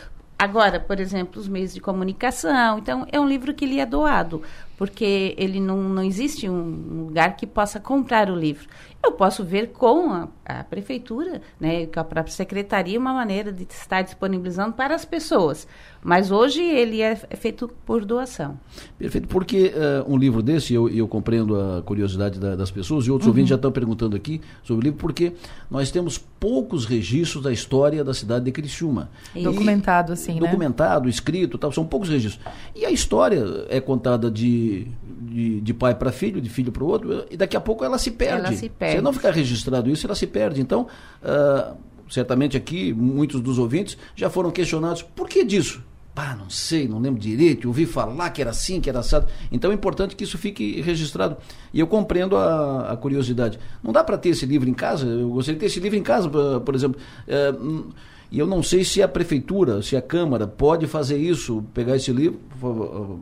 agora, 0.40 0.80
por 0.80 0.98
exemplo, 0.98 1.38
os 1.38 1.46
meios 1.46 1.74
de 1.74 1.80
comunicação. 1.80 2.78
Então, 2.78 3.06
é 3.12 3.20
um 3.20 3.28
livro 3.28 3.52
que 3.52 3.66
lhe 3.66 3.78
é 3.78 3.84
doado, 3.84 4.40
porque 4.78 5.34
ele 5.36 5.60
não, 5.60 5.76
não 5.82 6.02
existe 6.02 6.48
um 6.48 7.04
lugar 7.04 7.36
que 7.36 7.46
possa 7.46 7.78
comprar 7.78 8.30
o 8.30 8.34
livro. 8.34 8.66
Eu 9.02 9.12
posso 9.12 9.42
ver 9.42 9.68
com 9.68 10.12
a, 10.12 10.28
a 10.44 10.62
prefeitura, 10.64 11.40
né, 11.58 11.86
com 11.86 11.98
a 12.00 12.04
própria 12.04 12.32
secretaria, 12.34 12.98
uma 12.98 13.14
maneira 13.14 13.50
de 13.50 13.62
estar 13.70 14.02
disponibilizando 14.02 14.74
para 14.74 14.94
as 14.94 15.06
pessoas. 15.06 15.66
Mas 16.02 16.30
hoje 16.30 16.62
ele 16.62 17.00
é, 17.00 17.18
é 17.30 17.36
feito 17.36 17.68
por 17.86 18.04
doação. 18.04 18.58
Perfeito, 18.98 19.26
porque 19.28 19.72
eh, 19.74 20.04
um 20.06 20.16
livro 20.18 20.42
desse, 20.42 20.74
eu, 20.74 20.88
eu 20.88 21.08
compreendo 21.08 21.58
a 21.58 21.82
curiosidade 21.82 22.38
da- 22.38 22.54
das 22.56 22.70
pessoas, 22.70 23.06
e 23.06 23.10
outros 23.10 23.26
Uhum. 23.26 23.30
ouvintes 23.32 23.48
já 23.50 23.56
estão 23.56 23.72
perguntando 23.72 24.14
aqui 24.16 24.40
sobre 24.62 24.82
o 24.82 24.84
livro, 24.84 24.98
porque 24.98 25.32
nós 25.70 25.90
temos 25.90 26.18
poucos 26.18 26.84
registros 26.84 27.42
da 27.42 27.52
história 27.52 28.02
da 28.04 28.12
cidade 28.14 28.44
de 28.46 28.52
Criciúma. 28.52 29.10
E- 29.34 29.42
Documentado, 29.42 30.12
assim, 30.12 30.34
né? 30.34 30.40
documentado, 30.40 31.08
escrito, 31.08 31.56
tal, 31.58 31.72
são 31.72 31.86
poucos 31.86 32.08
registros. 32.10 32.42
E 32.74 32.84
a 32.84 32.90
história 32.90 33.44
é 33.68 33.80
contada 33.80 34.30
de, 34.30 34.86
de, 35.30 35.60
de 35.60 35.72
pai 35.74 35.94
para 35.94 36.10
filho, 36.12 36.40
de 36.40 36.50
filho 36.50 36.72
para 36.72 36.82
o 36.84 36.86
outro, 36.88 37.24
e 37.30 37.36
daqui 37.36 37.56
a 37.56 37.60
pouco 37.60 37.84
ela 37.84 37.96
se 37.98 38.10
perde. 38.10 38.46
Ela 38.46 38.52
se 38.52 38.68
perde. 38.68 38.96
Se 38.96 39.02
não 39.02 39.12
ficar 39.12 39.30
registrado 39.30 39.88
isso, 39.90 40.06
ela 40.06 40.14
se 40.14 40.26
perde. 40.26 40.60
Então, 40.60 40.86
ah, 41.22 41.74
certamente 42.08 42.56
aqui, 42.56 42.92
muitos 42.92 43.40
dos 43.40 43.58
ouvintes 43.58 43.96
já 44.16 44.28
foram 44.28 44.50
questionados, 44.50 45.02
por 45.02 45.28
que 45.28 45.44
disso? 45.44 45.82
Pá, 46.12 46.34
não 46.36 46.50
sei, 46.50 46.88
não 46.88 46.98
lembro 46.98 47.20
direito, 47.20 47.68
ouvi 47.68 47.86
falar 47.86 48.30
que 48.30 48.40
era 48.42 48.50
assim, 48.50 48.80
que 48.80 48.90
era 48.90 48.98
assado. 48.98 49.28
Então 49.50 49.70
é 49.70 49.74
importante 49.74 50.16
que 50.16 50.24
isso 50.24 50.36
fique 50.36 50.80
registrado. 50.80 51.36
E 51.72 51.78
eu 51.78 51.86
compreendo 51.86 52.36
a, 52.36 52.90
a 52.92 52.96
curiosidade. 52.96 53.60
Não 53.82 53.92
dá 53.92 54.02
para 54.02 54.18
ter 54.18 54.30
esse 54.30 54.44
livro 54.44 54.68
em 54.68 54.74
casa? 54.74 55.06
Eu 55.06 55.30
gostaria 55.30 55.54
de 55.54 55.60
ter 55.60 55.66
esse 55.66 55.78
livro 55.78 55.96
em 55.96 56.02
casa, 56.02 56.28
por- 56.28 56.74
exemplo. 56.74 57.00
É, 57.28 57.52
hum, 57.52 57.90
E 58.30 58.38
eu 58.38 58.46
não 58.46 58.62
sei 58.62 58.84
se 58.84 59.02
a 59.02 59.08
prefeitura, 59.08 59.82
se 59.82 59.96
a 59.96 60.02
Câmara 60.02 60.46
pode 60.46 60.86
fazer 60.86 61.18
isso, 61.18 61.64
pegar 61.74 61.96
esse 61.96 62.12
livro, 62.12 62.38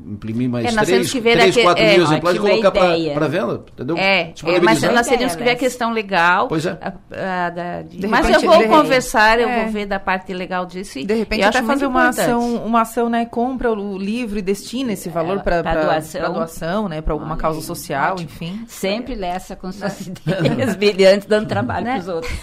imprimir 0.06 0.48
mais 0.48 0.66
é, 0.66 0.84
três, 0.84 1.12
três 1.12 1.56
quatro 1.56 1.82
é, 1.82 1.94
mil 1.94 2.02
exemplares 2.04 2.38
e 2.38 2.42
colocar 2.42 2.70
para 2.70 3.28
venda, 3.28 3.62
entendeu? 3.72 3.96
É, 3.96 4.32
é 4.44 4.60
mas 4.60 4.82
nós 4.82 5.06
teríamos 5.06 5.36
que 5.36 5.42
ver 5.42 5.50
a 5.50 5.56
questão 5.56 5.92
legal. 5.92 6.48
Pois 6.48 6.66
é. 6.66 6.76
A, 6.80 7.46
a, 7.46 7.50
da, 7.50 7.82
de, 7.82 8.06
mas 8.06 8.26
repente, 8.26 8.44
eu 8.44 8.52
vou 8.52 8.68
conversar, 8.68 9.38
eu 9.38 9.48
vou 9.48 9.58
é. 9.58 9.66
ver 9.68 9.86
da 9.86 9.98
parte 9.98 10.34
legal 10.34 10.66
disso. 10.66 10.98
E, 10.98 11.06
de 11.06 11.14
repente 11.14 11.42
até 11.42 11.62
fazer 11.62 11.86
uma 11.86 12.08
ação, 12.08 12.56
uma 12.56 12.82
ação, 12.82 13.08
né? 13.08 13.24
Compra 13.24 13.72
o 13.72 13.96
livro 13.96 14.38
e 14.38 14.42
destina 14.42 14.92
esse 14.92 15.08
valor 15.08 15.40
para 15.40 15.62
doação, 15.62 16.32
doação, 16.32 16.88
né? 16.88 17.00
Para 17.00 17.12
alguma 17.14 17.32
Olha, 17.32 17.40
causa 17.40 17.60
social, 17.60 18.12
ótimo. 18.12 18.28
enfim. 18.28 18.64
Sempre 18.66 19.14
lessa 19.14 19.56
com 19.56 19.70
suas 19.72 20.00
ideias 20.06 20.76
brilhantes, 20.76 21.26
dando 21.26 21.46
trabalho 21.46 21.86
né? 21.86 21.92
para 21.92 22.00
os 22.00 22.08
outros. 22.08 22.32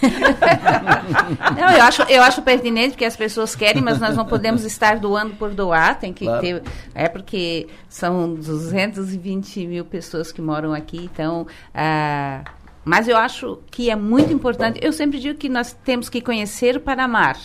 não, 1.56 1.70
eu 1.72 1.82
acho, 1.84 2.02
eu 2.02 2.22
acho 2.22 2.42
pertinente 2.56 2.90
porque 2.90 3.04
as 3.04 3.16
pessoas 3.16 3.54
querem, 3.54 3.82
mas 3.82 4.00
nós 4.00 4.16
não 4.16 4.24
podemos 4.24 4.64
estar 4.66 4.98
doando 4.98 5.34
por 5.34 5.54
doar, 5.54 5.98
tem 5.98 6.12
que 6.12 6.24
claro. 6.24 6.40
ter. 6.40 6.62
É 6.94 7.08
porque 7.08 7.68
são 7.88 8.34
220 8.34 9.66
mil 9.66 9.84
pessoas 9.84 10.32
que 10.32 10.42
moram 10.42 10.72
aqui, 10.72 10.98
então. 11.04 11.46
Ah, 11.74 12.42
mas 12.84 13.08
eu 13.08 13.16
acho 13.16 13.58
que 13.70 13.90
é 13.90 13.96
muito 13.96 14.32
importante. 14.32 14.78
Eu 14.82 14.92
sempre 14.92 15.18
digo 15.18 15.38
que 15.38 15.48
nós 15.48 15.72
temos 15.72 16.08
que 16.08 16.20
conhecer 16.20 16.80
para 16.80 17.04
amar. 17.04 17.36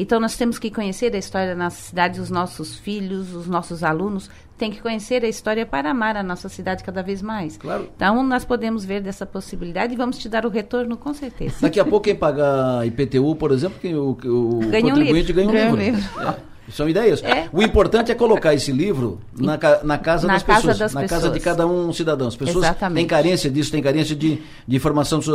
Então, 0.00 0.20
nós 0.20 0.36
temos 0.36 0.60
que 0.60 0.70
conhecer 0.70 1.12
a 1.14 1.18
história 1.18 1.48
da 1.48 1.64
nossa 1.64 1.82
cidade, 1.82 2.20
os 2.20 2.30
nossos 2.30 2.78
filhos, 2.78 3.34
os 3.34 3.48
nossos 3.48 3.82
alunos 3.82 4.30
têm 4.58 4.70
que 4.70 4.82
conhecer 4.82 5.24
a 5.24 5.28
história 5.28 5.64
para 5.64 5.90
amar 5.90 6.16
a 6.16 6.22
nossa 6.22 6.48
cidade 6.48 6.84
cada 6.84 7.02
vez 7.02 7.22
mais. 7.22 7.56
Claro. 7.56 7.88
Então, 7.94 8.22
nós 8.22 8.44
podemos 8.44 8.84
ver 8.84 9.00
dessa 9.00 9.24
possibilidade 9.24 9.94
e 9.94 9.96
vamos 9.96 10.18
te 10.18 10.28
dar 10.28 10.44
o 10.44 10.48
retorno, 10.48 10.96
com 10.96 11.14
certeza. 11.14 11.56
Daqui 11.62 11.80
a 11.80 11.84
pouco, 11.84 12.04
quem 12.04 12.16
pagar 12.16 12.86
IPTU, 12.86 13.36
por 13.36 13.52
exemplo, 13.52 13.78
que 13.80 13.94
o, 13.94 14.10
o 14.10 14.58
ganha 14.68 14.92
contribuinte 14.92 15.32
um 15.32 15.34
ganha 15.34 15.48
um 15.48 15.52
ganha 15.52 15.70
livro. 15.70 15.76
Um 15.76 15.98
livro. 15.98 16.20
É. 16.20 16.57
São 16.72 16.88
ideias. 16.88 17.22
É. 17.22 17.48
O 17.52 17.62
importante 17.62 18.12
é 18.12 18.14
colocar 18.14 18.54
esse 18.54 18.70
livro 18.72 19.20
na, 19.36 19.58
na 19.82 19.98
casa 19.98 20.26
na 20.26 20.34
das 20.34 20.42
casa 20.42 20.60
pessoas, 20.60 20.78
das 20.78 20.94
na 20.94 21.00
pessoas. 21.02 21.22
casa 21.22 21.32
de 21.32 21.40
cada 21.40 21.66
um 21.66 21.92
cidadão. 21.92 22.28
As 22.28 22.36
pessoas 22.36 22.64
Exatamente. 22.64 22.96
têm 22.96 23.06
carência 23.06 23.50
disso, 23.50 23.70
têm 23.70 23.82
carência 23.82 24.14
de, 24.14 24.40
de 24.66 24.76
informação 24.76 25.20
so, 25.22 25.32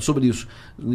sobre 0.00 0.26
isso. 0.26 0.46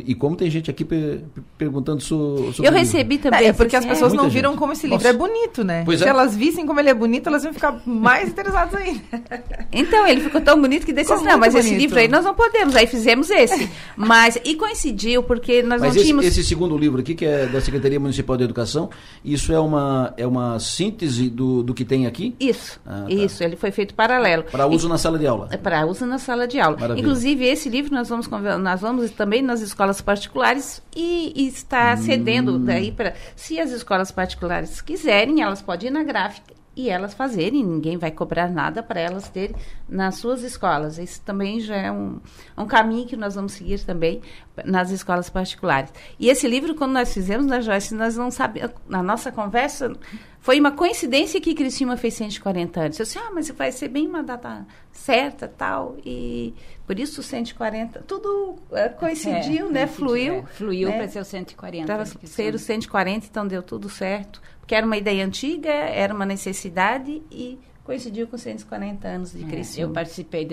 E 0.05 0.15
como 0.15 0.35
tem 0.35 0.49
gente 0.49 0.69
aqui 0.69 0.85
per, 0.85 1.21
perguntando 1.57 2.01
so, 2.01 2.51
sobre 2.53 2.69
Eu 2.69 2.73
recebi 2.73 3.17
também. 3.17 3.47
É 3.47 3.53
porque 3.53 3.75
as 3.75 3.85
pessoas 3.85 4.13
não 4.13 4.29
viram 4.29 4.55
como 4.55 4.73
esse 4.73 4.87
livro 4.87 5.03
Nossa. 5.03 5.09
é 5.09 5.13
bonito, 5.13 5.63
né? 5.63 5.83
Pois 5.85 5.99
Se 5.99 6.05
é. 6.05 6.09
elas 6.09 6.35
vissem 6.35 6.65
como 6.65 6.79
ele 6.79 6.89
é 6.89 6.93
bonito, 6.93 7.27
elas 7.27 7.43
iam 7.43 7.53
ficar 7.53 7.81
mais 7.85 8.29
interessadas 8.29 8.73
ainda. 8.75 9.01
Então, 9.75 10.05
ele 10.05 10.21
ficou 10.21 10.39
tão 10.39 10.59
bonito 10.59 10.85
que 10.85 10.91
assim, 10.99 11.25
não, 11.25 11.37
mas 11.37 11.53
bonito. 11.53 11.65
esse 11.65 11.75
livro 11.75 11.97
aí 11.99 12.07
nós 12.07 12.23
não 12.23 12.35
podemos. 12.35 12.75
Aí 12.75 12.85
fizemos 12.85 13.29
esse. 13.29 13.69
mas, 13.97 14.37
e 14.43 14.55
coincidiu, 14.55 15.23
porque 15.23 15.63
nós 15.63 15.81
mas 15.81 15.81
não 15.81 15.89
esse, 15.89 16.05
tínhamos... 16.05 16.25
esse 16.25 16.43
segundo 16.43 16.77
livro 16.77 17.01
aqui, 17.01 17.15
que 17.15 17.25
é 17.25 17.47
da 17.47 17.59
Secretaria 17.59 17.99
Municipal 17.99 18.37
de 18.37 18.43
Educação, 18.43 18.89
isso 19.25 19.51
é 19.51 19.59
uma... 19.59 19.72
É 20.17 20.25
uma 20.25 20.59
síntese 20.59 21.29
do, 21.29 21.63
do 21.63 21.73
que 21.73 21.85
tem 21.85 22.05
aqui? 22.05 22.35
Isso, 22.39 22.79
ah, 22.85 23.05
tá. 23.07 23.13
isso. 23.13 23.43
Ele 23.43 23.55
foi 23.55 23.71
feito 23.71 23.93
paralelo. 23.93 24.43
Para 24.43 24.67
uso 24.67 24.87
e, 24.87 24.89
na 24.89 24.97
sala 24.97 25.17
de 25.17 25.27
aula? 25.27 25.47
É 25.51 25.57
para 25.57 25.85
uso 25.85 26.05
na 26.05 26.17
sala 26.17 26.47
de 26.47 26.59
aula. 26.59 26.77
Maravilha. 26.77 27.01
Inclusive, 27.03 27.45
esse 27.45 27.69
livro 27.69 27.93
nós 27.93 28.09
vamos, 28.09 28.27
nós 28.27 28.81
vamos 28.81 29.11
também 29.11 29.41
nas 29.41 29.61
escolas 29.61 30.01
particulares 30.01 30.81
e, 30.95 31.33
e 31.35 31.47
está 31.47 31.93
hum. 31.93 31.97
cedendo 31.97 32.59
daí 32.59 32.91
para... 32.91 33.13
Se 33.35 33.59
as 33.59 33.71
escolas 33.71 34.11
particulares 34.11 34.81
quiserem, 34.81 35.41
elas 35.41 35.61
podem 35.61 35.89
ir 35.89 35.91
na 35.91 36.03
gráfica 36.03 36.62
e 36.75 36.89
elas 36.89 37.13
fazerem, 37.13 37.63
ninguém 37.63 37.97
vai 37.97 38.09
cobrar 38.09 38.49
nada 38.49 38.81
para 38.81 38.99
elas 38.99 39.29
terem 39.29 39.55
nas 39.87 40.15
suas 40.15 40.41
escolas. 40.41 40.97
Isso 40.97 41.21
também 41.21 41.59
já 41.59 41.75
é 41.75 41.91
um, 41.91 42.19
um 42.57 42.65
caminho 42.65 43.05
que 43.05 43.15
nós 43.15 43.35
vamos 43.35 43.53
seguir 43.53 43.83
também 43.83 44.21
nas 44.65 44.89
escolas 44.89 45.29
particulares. 45.29 45.91
E 46.19 46.29
esse 46.29 46.47
livro, 46.47 46.73
quando 46.73 46.93
nós 46.93 47.13
fizemos 47.13 47.45
na 47.45 47.61
Joyce, 47.61 47.93
nós 47.93 48.17
não 48.17 48.31
sabíamos, 48.31 48.75
na 48.87 49.03
nossa 49.03 49.31
conversa, 49.31 49.93
foi 50.39 50.59
uma 50.59 50.71
coincidência 50.71 51.39
que 51.39 51.53
Cristina 51.53 51.95
fez 51.95 52.15
140 52.15 52.79
anos. 52.81 52.99
Eu 52.99 53.05
disse, 53.05 53.19
ah, 53.19 53.31
mas 53.31 53.49
vai 53.51 53.71
ser 53.71 53.87
bem 53.87 54.07
uma 54.07 54.23
data 54.23 54.65
certa, 54.91 55.47
tal, 55.47 55.95
e 56.03 56.53
por 56.85 56.99
isso 56.99 57.23
140, 57.23 58.01
tudo 58.01 58.55
uh, 58.71 58.97
coincidiu, 58.99 59.67
é, 59.67 59.71
né, 59.71 59.87
fluiu. 59.87 60.33
É, 60.33 60.43
fluiu 60.43 60.89
né? 60.89 60.97
para 60.97 61.07
ser 61.07 61.19
o 61.19 61.25
140. 61.25 61.85
Para 61.85 62.05
ser 62.05 62.53
o 62.53 62.59
140, 62.59 63.27
então 63.27 63.47
deu 63.47 63.61
tudo 63.63 63.89
certo 63.89 64.41
porque 64.63 64.75
era 64.75 64.85
uma 64.85 64.95
ideia 64.95 65.25
antiga, 65.25 65.69
era 65.69 66.13
uma 66.13 66.25
necessidade 66.25 67.21
e 67.29 67.59
coincidiu 67.83 68.27
com 68.27 68.37
140 68.37 69.05
anos 69.05 69.33
de 69.33 69.43
crescimento. 69.43 69.79
É, 69.79 69.83
eu 69.83 69.93
participei 69.93 70.47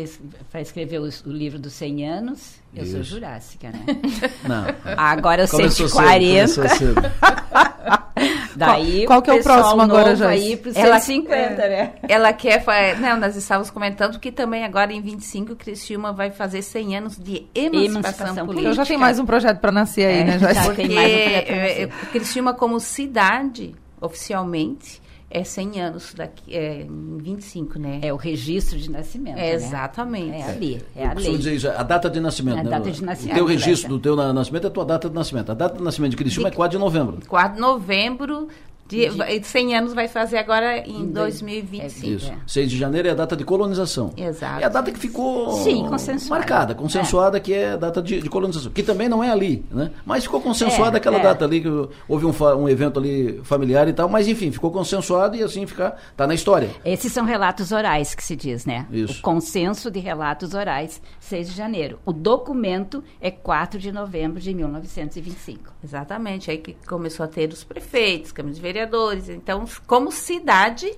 para 0.50 0.60
escrever 0.60 0.98
o, 0.98 1.08
o, 1.26 1.32
livro 1.32 1.60
dos 1.60 1.74
100 1.74 2.08
anos. 2.08 2.54
Eu 2.74 2.82
Isso. 2.82 2.92
sou 2.94 3.02
jurássica, 3.04 3.70
né? 3.70 3.86
Não. 4.42 4.64
Agora 4.96 5.42
eu 5.42 5.46
140. 5.46 6.48
Cedo, 6.48 6.68
cedo. 6.70 7.00
Daí 8.56 9.06
qual, 9.06 9.22
qual 9.22 9.22
que 9.22 9.30
é 9.30 9.34
o 9.34 9.42
próximo 9.44 9.80
agora, 9.80 10.16
já? 10.16 10.28
Aí 10.30 10.56
pro 10.56 10.72
ela, 10.74 10.98
150, 10.98 11.36
é, 11.36 11.68
né? 11.68 11.92
Ela 12.08 12.32
quer, 12.32 12.64
não, 12.98 13.16
nós 13.16 13.36
estávamos 13.36 13.70
comentando 13.70 14.18
que 14.18 14.32
também 14.32 14.64
agora 14.64 14.92
em 14.92 15.00
25 15.00 15.54
Criciúma 15.54 16.12
vai 16.12 16.32
fazer 16.32 16.62
100 16.62 16.96
anos 16.96 17.16
de 17.16 17.46
emancipação, 17.54 17.86
emancipação 17.86 18.46
política. 18.46 18.70
Eu 18.70 18.74
já 18.74 18.84
tenho 18.84 18.98
mais 18.98 19.20
um 19.20 19.24
projeto 19.24 19.60
para 19.60 19.70
nascer 19.70 20.06
aí, 20.06 20.18
é, 20.18 20.24
né? 20.24 20.38
Já, 20.40 20.52
já 20.52 20.74
tem 20.74 20.88
mais 20.90 21.12
um 21.12 21.14
projeto 21.14 21.46
para 21.46 21.56
nascer. 21.56 21.88
Criciúma 22.10 22.54
como 22.54 22.80
cidade 22.80 23.74
oficialmente 24.00 25.00
é 25.30 25.44
100 25.44 25.80
anos 25.80 26.12
daqui, 26.12 26.56
é, 26.56 26.82
em 26.82 27.18
25, 27.18 27.78
né? 27.78 28.00
É 28.02 28.12
o 28.12 28.16
registro 28.16 28.76
de 28.76 28.90
nascimento. 28.90 29.38
É, 29.38 29.42
né? 29.42 29.54
Exatamente. 29.54 30.36
É 30.36 30.42
ali, 30.42 30.82
é 30.96 31.06
a 31.06 31.12
lei. 31.12 31.36
Dizer 31.36 31.54
isso, 31.54 31.68
a 31.68 31.84
data 31.84 32.10
de 32.10 32.18
nascimento. 32.18 32.56
É 32.56 32.60
a 32.60 32.64
né? 32.64 32.70
data 32.70 32.90
de 32.90 33.04
nascimento. 33.04 33.32
O 33.32 33.36
teu 33.36 33.46
registro 33.46 33.88
do 33.90 33.98
teu 34.00 34.16
nascimento 34.16 34.64
é 34.64 34.66
a 34.66 34.70
tua 34.70 34.84
data 34.84 35.08
de 35.08 35.14
nascimento. 35.14 35.52
A 35.52 35.54
data 35.54 35.78
de 35.78 35.84
nascimento 35.84 36.16
de 36.16 36.24
de, 36.24 36.46
é 36.46 36.50
4 36.50 36.76
de 36.76 36.82
novembro. 36.82 37.18
4 37.28 37.54
de 37.54 37.60
novembro 37.60 38.48
de, 38.90 39.38
de 39.40 39.46
100 39.46 39.76
anos 39.76 39.94
vai 39.94 40.08
fazer 40.08 40.38
agora 40.38 40.78
em, 40.78 41.02
em 41.02 41.06
2025. 41.06 42.06
Isso. 42.06 42.30
É. 42.30 42.36
6 42.46 42.70
de 42.70 42.76
janeiro 42.76 43.08
é 43.08 43.12
a 43.12 43.14
data 43.14 43.36
de 43.36 43.44
colonização. 43.44 44.12
Exato. 44.16 44.60
É 44.60 44.64
a 44.64 44.68
data 44.68 44.90
que 44.90 44.98
ficou 44.98 45.52
Sim, 45.52 45.86
consensuada. 45.86 46.40
marcada, 46.40 46.74
consensuada, 46.74 47.36
é. 47.36 47.40
que 47.40 47.54
é 47.54 47.72
a 47.72 47.76
data 47.76 48.02
de, 48.02 48.20
de, 48.20 48.28
colonização. 48.28 48.72
Que 48.72 48.82
também 48.82 49.08
não 49.08 49.22
é 49.22 49.30
ali, 49.30 49.64
né? 49.70 49.92
Mas 50.04 50.24
ficou 50.24 50.40
consensuada 50.40 50.96
é, 50.96 50.98
aquela 50.98 51.18
é. 51.18 51.22
data 51.22 51.44
ali, 51.44 51.60
que 51.60 51.88
houve 52.08 52.26
um, 52.26 52.34
um 52.58 52.68
evento 52.68 52.98
ali 52.98 53.40
familiar 53.44 53.86
e 53.88 53.92
tal, 53.92 54.08
mas 54.08 54.26
enfim, 54.26 54.50
ficou 54.50 54.70
consensuado 54.70 55.36
e 55.36 55.42
assim 55.42 55.66
ficar, 55.66 55.96
tá 56.16 56.26
na 56.26 56.34
história. 56.34 56.70
Esses 56.84 57.12
são 57.12 57.24
relatos 57.24 57.70
orais 57.70 58.14
que 58.14 58.24
se 58.24 58.34
diz, 58.34 58.66
né? 58.66 58.86
Isso. 58.90 59.20
O 59.20 59.22
consenso 59.22 59.90
de 59.90 60.00
relatos 60.00 60.54
orais, 60.54 61.00
6 61.20 61.50
de 61.50 61.56
janeiro. 61.56 62.00
O 62.04 62.12
documento 62.12 63.04
é 63.20 63.30
4 63.30 63.78
de 63.78 63.92
novembro 63.92 64.40
de 64.40 64.52
1925. 64.52 65.72
Exatamente, 65.82 66.50
aí 66.50 66.58
que 66.58 66.76
começou 66.86 67.24
a 67.24 67.28
ter 67.28 67.52
os 67.52 67.62
prefeitos, 67.62 68.32
câmaras 68.32 68.56
de 68.56 68.62
vereadores, 68.62 68.79
então 69.28 69.64
como 69.86 70.10
cidade, 70.12 70.90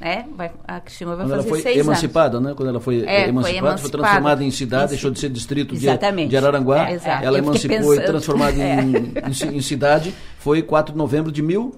né, 0.00 0.26
vai, 0.36 0.50
a 0.66 0.80
Cristina 0.80 1.14
vai 1.14 1.26
Quando 1.26 1.36
fazer 1.36 1.48
ela 1.48 1.62
foi 1.62 1.78
emancipada, 1.78 2.40
né? 2.40 2.54
Quando 2.56 2.68
ela 2.70 2.80
foi, 2.80 3.04
é, 3.06 3.28
emancipada, 3.28 3.42
foi, 3.42 3.56
emancipada, 3.56 3.78
foi 3.78 3.90
transformada 3.90 4.44
em 4.44 4.50
cidade, 4.50 4.90
deixou 4.90 5.10
de 5.10 5.18
ser 5.20 5.28
distrito 5.30 5.76
de, 5.76 5.86
de, 6.28 6.36
Araranguá. 6.36 6.90
É, 6.90 6.98
ela 7.22 7.38
emancipou 7.38 7.94
e 7.94 8.00
transformada 8.00 8.58
é. 8.60 8.80
em, 8.80 8.94
em, 8.96 9.56
em, 9.56 9.60
cidade. 9.60 10.12
Foi 10.38 10.60
4 10.62 10.92
de 10.92 10.98
novembro 10.98 11.30
de 11.30 11.42
mil... 11.42 11.74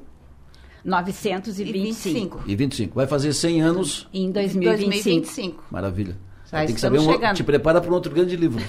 925. 0.85 2.43
E 2.47 2.55
25. 2.55 2.95
Vai 2.95 3.07
fazer 3.07 3.33
100 3.33 3.63
anos... 3.63 4.09
Em 4.13 4.31
2025. 4.31 4.91
2025. 4.91 5.65
Maravilha. 5.71 6.17
Já 6.51 6.67
tem 6.67 6.75
que 6.75 6.81
saber 6.81 6.99
um, 6.99 7.33
te 7.33 7.43
prepara 7.43 7.81
para 7.81 7.91
um 7.91 7.95
outro 7.95 8.13
grande 8.13 8.37
livro. 8.37 8.63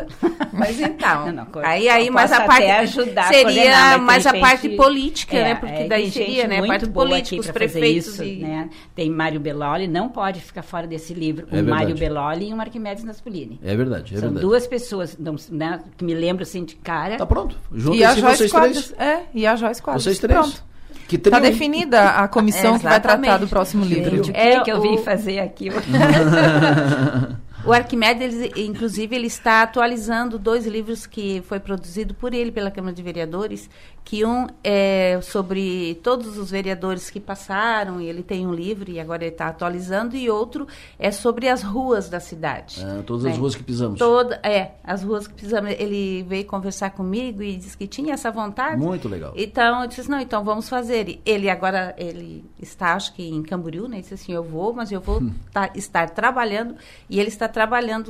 mas 0.52 0.80
então, 0.80 1.26
não, 1.26 1.44
não, 1.44 1.62
aí 1.62 1.88
aí 1.88 2.10
mais 2.10 2.32
a 2.32 2.44
parte 2.44 2.66
ajudar 2.66 3.28
seria 3.28 3.94
a 3.94 3.98
mais 3.98 4.26
a 4.26 4.32
parte 4.34 4.70
política, 4.70 5.36
é, 5.36 5.44
né? 5.44 5.54
Porque 5.54 5.82
é, 5.82 5.88
daí 5.88 6.10
seria, 6.10 6.48
né, 6.48 6.58
a 6.58 6.66
parte 6.66 6.88
política, 6.88 7.40
os 7.40 7.50
prefeitos 7.50 8.14
isso, 8.14 8.24
e... 8.24 8.38
né? 8.38 8.70
Tem 8.94 9.10
Mário 9.10 9.38
Belloli, 9.38 9.86
não 9.86 10.08
pode 10.08 10.40
ficar 10.40 10.62
fora 10.62 10.86
desse 10.86 11.14
livro. 11.14 11.46
É 11.52 11.60
o 11.60 11.64
Mário 11.64 11.94
Belloli 11.94 12.48
e 12.48 12.54
o 12.54 12.60
Arquimedes 12.60 13.04
Naspolini. 13.04 13.60
É 13.62 13.76
verdade, 13.76 14.14
é 14.14 14.18
São 14.18 14.28
verdade. 14.28 14.46
duas 14.46 14.66
pessoas, 14.66 15.16
né, 15.50 15.80
que 15.96 16.04
me 16.04 16.14
lembro 16.14 16.42
assim 16.42 16.64
de 16.64 16.76
cara. 16.76 17.16
Tá 17.16 17.26
pronto. 17.26 17.56
E 17.92 18.02
a 18.02 18.14
Joyce 18.14 18.48
Quadros, 18.48 18.92
é, 18.98 19.22
e 19.34 19.46
a 19.46 19.54
Joyce 19.54 19.82
Quadros. 19.82 20.04
Vocês 20.04 20.18
três. 20.18 20.38
Pronto. 20.38 20.67
Está 21.16 21.38
definida 21.40 22.10
a 22.10 22.28
comissão 22.28 22.76
é, 22.76 22.78
que 22.78 22.84
vai 22.84 23.00
tratar 23.00 23.38
do 23.38 23.48
próximo 23.48 23.84
livro. 23.84 24.16
Gente, 24.16 24.30
o 24.30 24.32
que, 24.32 24.38
é, 24.38 24.60
que 24.60 24.70
eu 24.70 24.80
vim 24.80 24.98
fazer 24.98 25.40
aqui? 25.40 25.70
O 27.68 27.72
Arquimedes, 27.74 28.50
inclusive, 28.56 29.14
ele 29.14 29.26
está 29.26 29.60
atualizando 29.60 30.38
dois 30.38 30.66
livros 30.66 31.06
que 31.06 31.42
foi 31.42 31.60
produzido 31.60 32.14
por 32.14 32.32
ele 32.32 32.50
pela 32.50 32.70
Câmara 32.70 32.94
de 32.94 33.02
Vereadores, 33.02 33.68
que 34.02 34.24
um 34.24 34.46
é 34.64 35.20
sobre 35.20 36.00
todos 36.02 36.38
os 36.38 36.50
vereadores 36.50 37.10
que 37.10 37.20
passaram, 37.20 38.00
e 38.00 38.06
ele 38.06 38.22
tem 38.22 38.46
um 38.46 38.54
livro 38.54 38.90
e 38.90 38.98
agora 38.98 39.22
ele 39.22 39.32
está 39.32 39.48
atualizando, 39.48 40.16
e 40.16 40.30
outro 40.30 40.66
é 40.98 41.10
sobre 41.10 41.46
as 41.46 41.62
ruas 41.62 42.08
da 42.08 42.18
cidade. 42.18 42.82
É, 42.82 43.02
todas 43.02 43.24
né? 43.24 43.32
as 43.32 43.36
ruas 43.36 43.54
que 43.54 43.62
pisamos. 43.62 43.98
Toda, 43.98 44.40
é, 44.42 44.70
as 44.82 45.02
ruas 45.02 45.28
que 45.28 45.34
pisamos. 45.34 45.72
Ele 45.72 46.22
veio 46.22 46.46
conversar 46.46 46.92
comigo 46.92 47.42
e 47.42 47.54
disse 47.54 47.76
que 47.76 47.86
tinha 47.86 48.14
essa 48.14 48.30
vontade. 48.30 48.80
Muito 48.80 49.10
legal. 49.10 49.34
Então, 49.36 49.82
eu 49.82 49.88
disse, 49.88 50.10
não, 50.10 50.18
então 50.18 50.42
vamos 50.42 50.70
fazer. 50.70 51.20
Ele 51.26 51.50
agora, 51.50 51.94
ele 51.98 52.46
está, 52.58 52.94
acho 52.94 53.12
que 53.12 53.28
em 53.28 53.42
Camboriú, 53.42 53.88
né? 53.88 53.96
Ele 53.96 54.02
disse 54.02 54.14
assim, 54.14 54.32
eu 54.32 54.42
vou, 54.42 54.72
mas 54.72 54.90
eu 54.90 55.02
vou 55.02 55.20
hum. 55.20 55.34
tá, 55.52 55.70
estar 55.74 56.08
trabalhando, 56.08 56.76
e 57.10 57.20
ele 57.20 57.28
está 57.28 57.46
trabalhando 57.46 57.57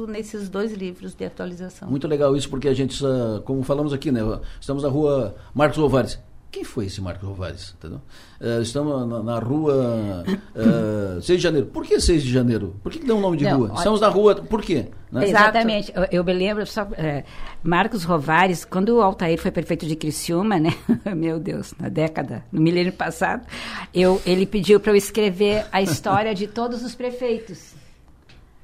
nesses 0.06 0.48
dois 0.48 0.72
livros 0.72 1.14
de 1.14 1.24
atualização. 1.24 1.88
Muito 1.88 2.06
legal 2.06 2.36
isso, 2.36 2.48
porque 2.48 2.68
a 2.68 2.74
gente, 2.74 3.02
como 3.44 3.62
falamos 3.62 3.92
aqui, 3.92 4.10
né? 4.10 4.20
Estamos 4.60 4.82
na 4.82 4.88
rua 4.88 5.34
Marcos 5.54 5.78
Ovares. 5.78 6.18
quem 6.50 6.64
foi 6.64 6.86
esse 6.86 7.00
Marcos 7.00 7.28
Rovares? 7.28 7.74
Uh, 7.82 8.62
estamos 8.62 9.08
na, 9.08 9.22
na 9.22 9.38
rua 9.38 10.24
uh, 11.16 11.22
6 11.22 11.38
de 11.38 11.42
janeiro. 11.42 11.66
Por 11.66 11.84
que 11.84 12.00
6 12.00 12.22
de 12.22 12.32
janeiro? 12.32 12.76
Por 12.82 12.90
que, 12.92 12.98
que 12.98 13.06
deu 13.06 13.16
um 13.16 13.20
nome 13.20 13.36
de 13.36 13.44
Não, 13.44 13.58
rua? 13.58 13.68
Olha... 13.70 13.78
Estamos 13.78 14.00
na 14.00 14.08
rua, 14.08 14.34
por 14.34 14.62
quê? 14.62 14.86
Né? 15.10 15.28
Exatamente. 15.28 15.92
Eu, 15.94 16.06
eu, 16.10 16.24
me 16.24 16.32
lembro 16.32 16.66
só. 16.66 16.86
É, 16.92 17.24
Marcos 17.62 18.04
Rovares, 18.04 18.64
quando 18.64 18.90
o 18.90 19.02
Altair 19.02 19.38
foi 19.38 19.50
prefeito 19.50 19.86
de 19.86 19.96
Criciúma, 19.96 20.58
né? 20.58 20.74
Meu 21.16 21.38
Deus, 21.38 21.74
na 21.78 21.88
década, 21.88 22.44
no 22.52 22.60
milênio 22.60 22.92
passado, 22.92 23.46
eu, 23.92 24.20
ele 24.24 24.46
pediu 24.46 24.80
para 24.80 24.92
eu 24.92 24.96
escrever 24.96 25.66
a 25.72 25.82
história 25.82 26.34
de 26.34 26.46
todos 26.46 26.82
os 26.82 26.94
prefeitos 26.94 27.78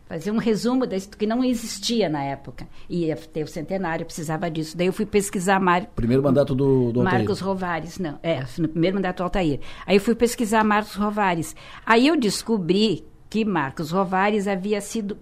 fazer 0.06 0.30
um 0.30 0.38
resumo 0.38 0.86
disso 0.86 1.10
que 1.10 1.26
não 1.26 1.42
existia 1.42 2.08
na 2.08 2.22
época. 2.22 2.66
Ia 2.88 3.16
ter 3.16 3.42
o 3.42 3.48
centenário, 3.48 4.04
precisava 4.04 4.50
disso. 4.50 4.76
Daí 4.76 4.86
eu 4.86 4.92
fui 4.92 5.06
pesquisar 5.06 5.58
Mar... 5.60 5.86
Primeiro 5.94 6.22
mandato 6.22 6.54
do, 6.54 6.92
do 6.92 7.00
Altair. 7.00 7.18
Marcos 7.18 7.40
Rovares, 7.40 7.98
não. 7.98 8.18
É, 8.22 8.44
no 8.58 8.68
primeiro 8.68 8.96
mandato 8.96 9.18
do 9.18 9.22
Altair. 9.24 9.60
Aí 9.86 9.96
eu 9.96 10.00
fui 10.00 10.14
pesquisar 10.14 10.62
Marcos 10.64 10.94
Rovares. 10.94 11.56
Aí 11.84 12.06
eu 12.06 12.16
descobri 12.16 13.04
que 13.30 13.44
Marcos 13.44 13.90
Rovares 13.90 14.46
havia 14.46 14.80
sido 14.80 15.16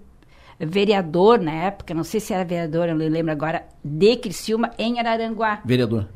vereador 0.59 1.41
na 1.41 1.53
época, 1.53 1.95
não 1.95 2.05
sei 2.05 2.21
se 2.21 2.33
era 2.33 2.45
vereador, 2.45 2.89
eu 2.89 2.95
não 2.95 3.09
lembro 3.09 3.33
agora, 3.33 3.67
de 3.83 4.17
Criciúma 4.17 4.71
em 4.79 4.99
Araranguá. 4.99 5.61
Vereador. 5.65 6.09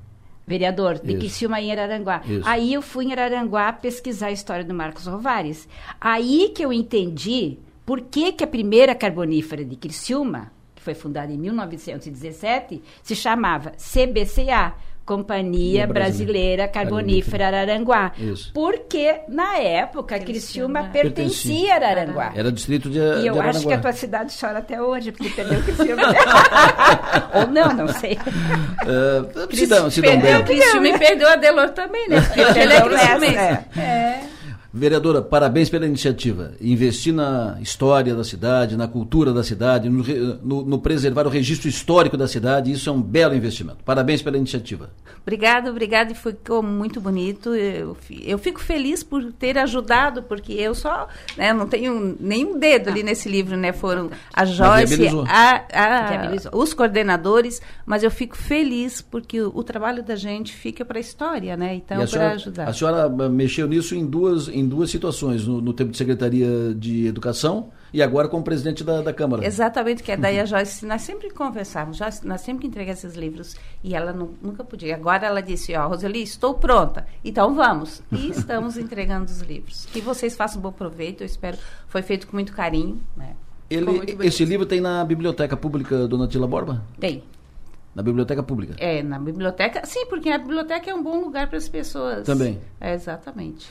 Vereador, 0.47 1.01
de 1.01 1.11
Isso. 1.11 1.19
Criciúma 1.19 1.61
em 1.61 1.73
Araranguá. 1.73 2.23
Isso. 2.25 2.49
Aí 2.49 2.73
eu 2.73 2.81
fui 2.81 3.07
em 3.07 3.13
Araranguá 3.13 3.73
pesquisar 3.73 4.29
a 4.29 4.33
história 4.33 4.65
do 4.65 4.73
Marcos 4.73 5.07
Rovares. 5.07 5.69
Aí 6.01 6.53
que 6.55 6.65
eu 6.65 6.73
entendi 6.73 7.59
por 7.87 8.01
que, 8.03 8.33
que 8.33 8.43
a 8.43 8.49
primeira 8.49 8.97
carbonífera 8.97 9.65
de 9.65 9.77
Criciúma, 9.77 10.51
que 10.75 10.83
foi 10.83 10.93
fundada 10.93 11.33
em 11.33 11.39
1917, 11.39 12.83
se 13.01 13.15
chamava 13.15 13.71
CBCA, 13.79 14.75
Companhia 15.07 15.87
Brasileira 15.87 16.67
Carbonífera 16.67 17.47
Araranguá. 17.47 18.11
Isso. 18.19 18.51
Porque, 18.53 19.21
na 19.29 19.57
época, 19.57 20.19
Criciúma, 20.19 20.81
Criciúma 20.81 20.93
pertencia 20.93 21.75
a 21.75 21.77
Araranguá. 21.77 22.33
Era 22.35 22.51
distrito 22.51 22.91
de, 22.91 22.99
e 22.99 23.21
de 23.21 23.27
eu 23.29 23.41
acho 23.41 23.65
que 23.65 23.73
a 23.73 23.79
tua 23.79 23.93
cidade 23.93 24.37
chora 24.39 24.59
até 24.59 24.83
hoje, 24.83 25.13
porque 25.13 25.29
perdeu 25.31 25.63
Criciúma. 25.63 26.03
Ou 27.35 27.47
não, 27.47 27.73
não 27.73 27.89
sei. 27.89 28.15
Uh, 28.15 29.55
se 29.55 29.67
dão, 29.69 29.89
se 29.89 30.03
dão 30.03 30.11
perdeu 30.11 30.45
Criciúma 30.45 30.89
e 30.89 30.99
perdeu 30.99 31.29
a 31.29 31.37
Delor 31.37 31.71
também, 31.71 32.09
né? 32.09 32.21
Porque 32.21 32.59
ele 32.59 32.73
é 32.73 33.71
É. 33.77 33.81
é. 33.81 34.36
Vereadora, 34.73 35.23
parabéns 35.23 35.71
pela 35.71 35.87
iniciativa. 35.87 36.53
Investir 36.61 37.13
na 37.13 37.59
história 37.61 38.15
da 38.15 38.25
cidade, 38.25 38.77
na 38.77 38.87
cultura 38.87 39.33
da 39.33 39.43
cidade, 39.43 39.89
no, 39.89 40.03
no, 40.43 40.65
no, 40.65 40.79
preservar 40.79 41.27
o 41.27 41.31
registro 41.31 41.69
histórico 41.69 42.17
da 42.17 42.29
cidade, 42.29 42.71
isso 42.71 42.89
é 42.91 42.93
um 42.93 43.01
belo 43.01 43.35
investimento. 43.35 43.79
Parabéns 43.85 44.23
pela 44.23 44.37
iniciativa. 44.37 44.91
Obrigada, 45.23 45.71
obrigada, 45.71 46.13
e 46.13 46.15
ficou 46.15 46.63
muito 46.63 47.01
bonito. 47.01 47.55
Eu, 47.55 47.97
eu 48.23 48.39
fico 48.39 48.61
feliz 48.61 49.03
por 49.03 49.33
ter 49.33 49.59
ajudado, 49.59 50.23
porque 50.23 50.53
eu 50.53 50.75
só 50.75 51.09
né, 51.37 51.53
não 51.53 51.67
tenho 51.67 52.17
nenhum 52.21 52.59
dedo 52.59 52.91
ali 52.91 53.03
nesse 53.03 53.29
livro, 53.29 53.57
né? 53.57 53.73
Foram 53.73 54.11
a 54.33 54.45
Joyce, 54.45 55.09
a, 55.29 55.65
a, 55.73 56.57
os 56.57 56.75
coordenadores, 56.75 57.61
mas 57.85 58.03
eu 58.03 58.11
fico 58.11 58.37
feliz 58.37 59.01
porque 59.01 59.41
o, 59.41 59.53
o 59.55 59.65
trabalho 59.65 60.03
da 60.03 60.17
gente 60.17 60.53
fica 60.53 60.85
para 60.85 60.99
a 60.99 61.01
história, 61.01 61.57
né? 61.57 61.75
Então, 61.75 62.07
para 62.07 62.33
ajudar. 62.33 62.69
A 62.69 62.73
senhora 62.73 63.09
mexeu 63.29 63.67
nisso 63.67 63.95
em 63.95 64.05
duas. 64.05 64.49
Em 64.49 64.66
em 64.67 64.69
duas 64.69 64.91
situações, 64.91 65.47
no, 65.47 65.61
no, 65.61 65.73
tempo 65.73 65.93
de 65.93 65.97
Secretaria 65.97 66.75
de 66.75 67.07
Educação 67.07 67.71
e 67.93 68.03
agora 68.03 68.29
como 68.29 68.43
presidente 68.43 68.83
da, 68.83 69.01
da 69.01 69.13
Câmara. 69.13 69.47
Exatamente, 69.47 70.03
que 70.03 70.11
é 70.11 70.17
daí 70.17 70.41
a 70.41 70.45
Joyce, 70.45 70.85
nós 70.85 71.03
sempre 71.03 71.31
conversávamos, 71.31 71.97
Joyce, 71.97 72.27
nós 72.27 72.41
sempre 72.41 72.67
entregamos 72.67 73.03
esses 73.03 73.17
livros 73.17 73.57
e 73.83 73.95
ela 73.95 74.13
não, 74.13 74.31
nunca 74.43 74.65
podia. 74.65 74.97
Agora 74.97 75.27
ela 75.27 75.41
disse, 75.41 75.75
ó, 75.77 75.87
Roseli, 75.87 76.23
estou 76.23 76.55
pronta, 76.55 77.07
então 77.25 77.55
vamos. 77.55 78.03
E 78.11 78.31
estamos 78.37 78.77
entregando 78.77 79.27
os 79.27 79.41
livros. 79.41 79.87
Que 79.87 80.01
vocês 80.01 80.37
façam 80.37 80.61
bom 80.61 80.73
proveito, 80.73 81.23
eu 81.23 81.27
espero. 81.27 81.57
Foi 81.87 82.03
feito 82.03 82.27
com 82.27 82.37
muito 82.37 82.53
carinho, 82.53 83.01
né? 83.17 83.35
Ele, 83.71 84.17
esse 84.21 84.45
livro 84.45 84.65
tem 84.65 84.81
na 84.81 85.05
Biblioteca 85.05 85.57
Pública 85.57 86.07
Dona 86.07 86.29
Tila 86.29 86.47
Borba? 86.47 86.85
Tem. 87.01 87.23
Na 87.97 88.03
biblioteca 88.03 88.43
pública? 88.43 88.75
É, 88.79 89.03
na 89.03 89.19
biblioteca, 89.19 89.81
sim, 89.87 90.05
porque 90.07 90.29
a 90.29 90.37
biblioteca 90.37 90.91
é 90.91 90.95
um 90.95 91.03
bom 91.03 91.19
lugar 91.19 91.49
para 91.49 91.57
as 91.57 91.67
pessoas. 91.67 92.27
Também. 92.27 92.61
É, 92.79 92.93
exatamente. 92.93 93.67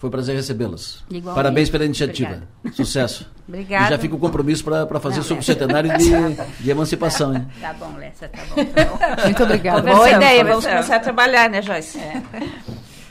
Foi 0.00 0.08
um 0.08 0.10
prazer 0.10 0.34
recebê-las. 0.34 1.04
Parabéns 1.34 1.68
pela 1.68 1.84
iniciativa. 1.84 2.42
Obrigada. 2.60 2.74
Sucesso. 2.74 3.30
Obrigada. 3.46 3.84
E 3.86 3.90
já 3.90 3.98
fica 3.98 4.14
o 4.14 4.18
compromisso 4.18 4.64
para 4.64 4.98
fazer 4.98 5.18
Não, 5.18 5.22
sobre 5.24 5.42
o 5.42 5.44
centenário 5.44 5.94
de, 5.98 6.10
de 6.58 6.70
emancipação. 6.70 7.36
Hein? 7.36 7.46
Tá 7.60 7.74
bom, 7.74 7.94
Lessa, 7.98 8.26
tá 8.26 8.38
bom. 8.48 8.64
Tá 8.64 8.84
bom. 8.86 8.98
Muito 9.24 9.42
obrigada. 9.42 9.94
Boa 9.94 10.10
ideia, 10.10 10.42
vamos 10.42 10.64
começar 10.64 10.96
a 10.96 11.00
trabalhar, 11.00 11.50
né, 11.50 11.60
Joyce? 11.60 11.98
É. 11.98 12.22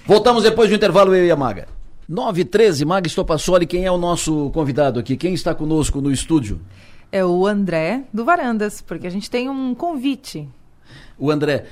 Voltamos 0.03 0.41
depois 0.41 0.67
do 0.67 0.75
intervalo, 0.75 1.13
eu 1.13 1.27
e 1.27 1.29
a 1.29 1.35
Maga. 1.35 1.67
9 2.07 2.43
13 2.43 2.83
Maga 2.85 3.05
Estopassoli, 3.05 3.67
quem 3.67 3.85
é 3.85 3.91
o 3.91 3.97
nosso 3.97 4.49
convidado 4.49 4.99
aqui? 4.99 5.15
Quem 5.15 5.35
está 5.35 5.53
conosco 5.53 6.01
no 6.01 6.11
estúdio? 6.11 6.59
É 7.11 7.23
o 7.23 7.45
André 7.45 8.01
do 8.11 8.25
Varandas, 8.25 8.81
porque 8.81 9.05
a 9.05 9.11
gente 9.11 9.29
tem 9.29 9.47
um 9.47 9.75
convite 9.75 10.49
o 11.19 11.29
André, 11.29 11.65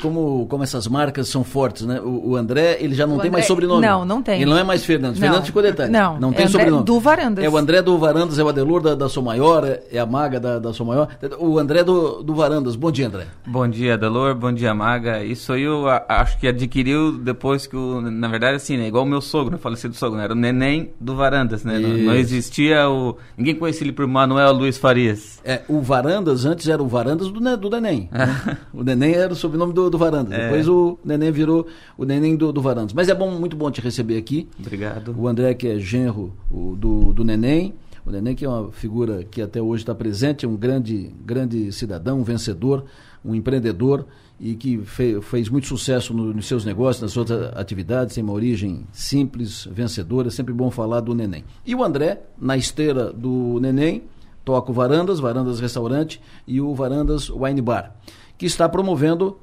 como, 0.00 0.46
como 0.46 0.62
essas 0.62 0.86
marcas 0.86 1.28
são 1.28 1.42
fortes, 1.42 1.86
né? 1.86 2.00
O, 2.00 2.30
o 2.30 2.36
André, 2.36 2.78
ele 2.80 2.94
já 2.94 3.06
não 3.06 3.16
o 3.16 3.18
tem 3.18 3.28
André, 3.28 3.38
mais 3.38 3.46
sobrenome. 3.46 3.86
Não, 3.86 4.04
não 4.04 4.22
tem. 4.22 4.42
Ele 4.42 4.50
não 4.50 4.58
é 4.58 4.64
mais 4.64 4.84
Fernandes. 4.84 5.18
Não. 5.18 5.26
Fernandes 5.26 5.46
ficou 5.46 5.62
detalhe. 5.62 5.90
Não, 5.90 6.18
não 6.18 6.32
tem 6.32 6.44
é 6.44 6.48
sobrenome. 6.48 6.84
do 6.84 7.00
Varandas. 7.00 7.44
É 7.44 7.48
o 7.48 7.56
André 7.56 7.82
do 7.82 7.98
Varandas, 7.98 8.38
é 8.38 8.44
o 8.44 8.48
Adelor 8.48 8.82
da, 8.82 8.94
da 8.94 9.08
Sou 9.08 9.22
Maior, 9.22 9.78
é 9.90 9.98
a 9.98 10.06
Maga 10.06 10.38
da, 10.38 10.58
da 10.58 10.72
Sou 10.72 10.86
Maior. 10.86 11.08
O 11.38 11.58
André 11.58 11.82
do, 11.82 12.22
do 12.22 12.34
Varandas. 12.34 12.76
Bom 12.76 12.90
dia, 12.90 13.06
André. 13.06 13.26
Bom 13.46 13.66
dia, 13.68 13.94
Adelor. 13.94 14.34
Bom 14.34 14.52
dia, 14.52 14.74
Maga. 14.74 15.24
Isso 15.24 15.52
aí 15.52 15.62
eu 15.62 15.86
acho 15.88 16.38
que 16.38 16.46
adquiriu 16.46 17.12
depois 17.12 17.66
que 17.66 17.76
o. 17.76 18.00
Na 18.00 18.28
verdade, 18.28 18.56
assim, 18.56 18.76
né? 18.76 18.86
Igual 18.86 19.04
o 19.04 19.06
meu 19.06 19.20
sogro, 19.20 19.52
né? 19.52 19.58
falecido 19.58 19.94
sogro, 19.94 20.18
né? 20.18 20.24
Era 20.24 20.32
o 20.32 20.36
neném 20.36 20.92
do 21.00 21.16
Varandas, 21.16 21.64
né? 21.64 21.78
Não, 21.78 21.88
não, 21.88 22.14
existia 22.14 22.88
o. 22.88 23.16
Ninguém 23.36 23.54
conhecia 23.54 23.84
ele 23.84 23.92
por 23.92 24.06
Manuel 24.06 24.52
Luiz 24.52 24.76
Farias. 24.76 25.40
É, 25.44 25.62
o 25.68 25.80
Varandas 25.80 26.44
antes 26.44 26.68
era 26.68 26.82
o 26.82 26.86
Varandas 26.86 27.28
do, 27.28 27.56
do 27.56 27.70
Neném. 27.70 28.08
o 28.72 28.82
Neném 28.94 29.14
era 29.14 29.32
o 29.32 29.36
sobrenome 29.36 29.72
do, 29.72 29.88
do 29.88 29.98
Varandas. 29.98 30.32
É. 30.32 30.44
Depois 30.44 30.68
o 30.68 30.98
Neném 31.04 31.30
virou 31.30 31.66
o 31.96 32.04
Neném 32.04 32.36
do, 32.36 32.52
do 32.52 32.60
Varandas. 32.60 32.92
Mas 32.92 33.08
é 33.08 33.14
bom, 33.14 33.30
muito 33.30 33.56
bom 33.56 33.70
te 33.70 33.80
receber 33.80 34.16
aqui. 34.16 34.48
Obrigado. 34.58 35.14
O 35.16 35.28
André, 35.28 35.54
que 35.54 35.68
é 35.68 35.78
genro 35.78 36.34
o, 36.50 36.76
do, 36.76 37.12
do 37.12 37.24
Neném. 37.24 37.74
O 38.04 38.10
Neném, 38.10 38.34
que 38.34 38.44
é 38.44 38.48
uma 38.48 38.70
figura 38.72 39.24
que 39.24 39.42
até 39.42 39.60
hoje 39.60 39.82
está 39.82 39.94
presente, 39.94 40.44
é 40.44 40.48
um 40.48 40.56
grande, 40.56 41.14
grande 41.24 41.70
cidadão, 41.70 42.20
um 42.20 42.24
vencedor, 42.24 42.84
um 43.24 43.34
empreendedor 43.34 44.06
e 44.40 44.54
que 44.54 44.78
fe, 44.78 45.20
fez 45.20 45.50
muito 45.50 45.66
sucesso 45.66 46.14
no, 46.14 46.32
nos 46.32 46.46
seus 46.46 46.64
negócios, 46.64 47.02
nas 47.02 47.12
suas 47.12 47.30
atividades, 47.54 48.14
tem 48.14 48.24
uma 48.24 48.32
origem 48.32 48.86
simples, 48.90 49.68
vencedora. 49.70 50.28
É 50.28 50.30
sempre 50.30 50.54
bom 50.54 50.70
falar 50.70 51.00
do 51.00 51.14
Neném. 51.14 51.44
E 51.64 51.74
o 51.74 51.84
André, 51.84 52.22
na 52.40 52.56
esteira 52.56 53.12
do 53.12 53.58
Neném, 53.60 54.02
toca 54.44 54.70
o 54.70 54.74
Varandas, 54.74 55.20
Varandas 55.20 55.60
Restaurante 55.60 56.20
e 56.46 56.60
o 56.60 56.74
Varandas 56.74 57.28
Wine 57.30 57.60
Bar, 57.60 57.94
que 58.38 58.46
está 58.46 58.68
promovendo 58.68 59.38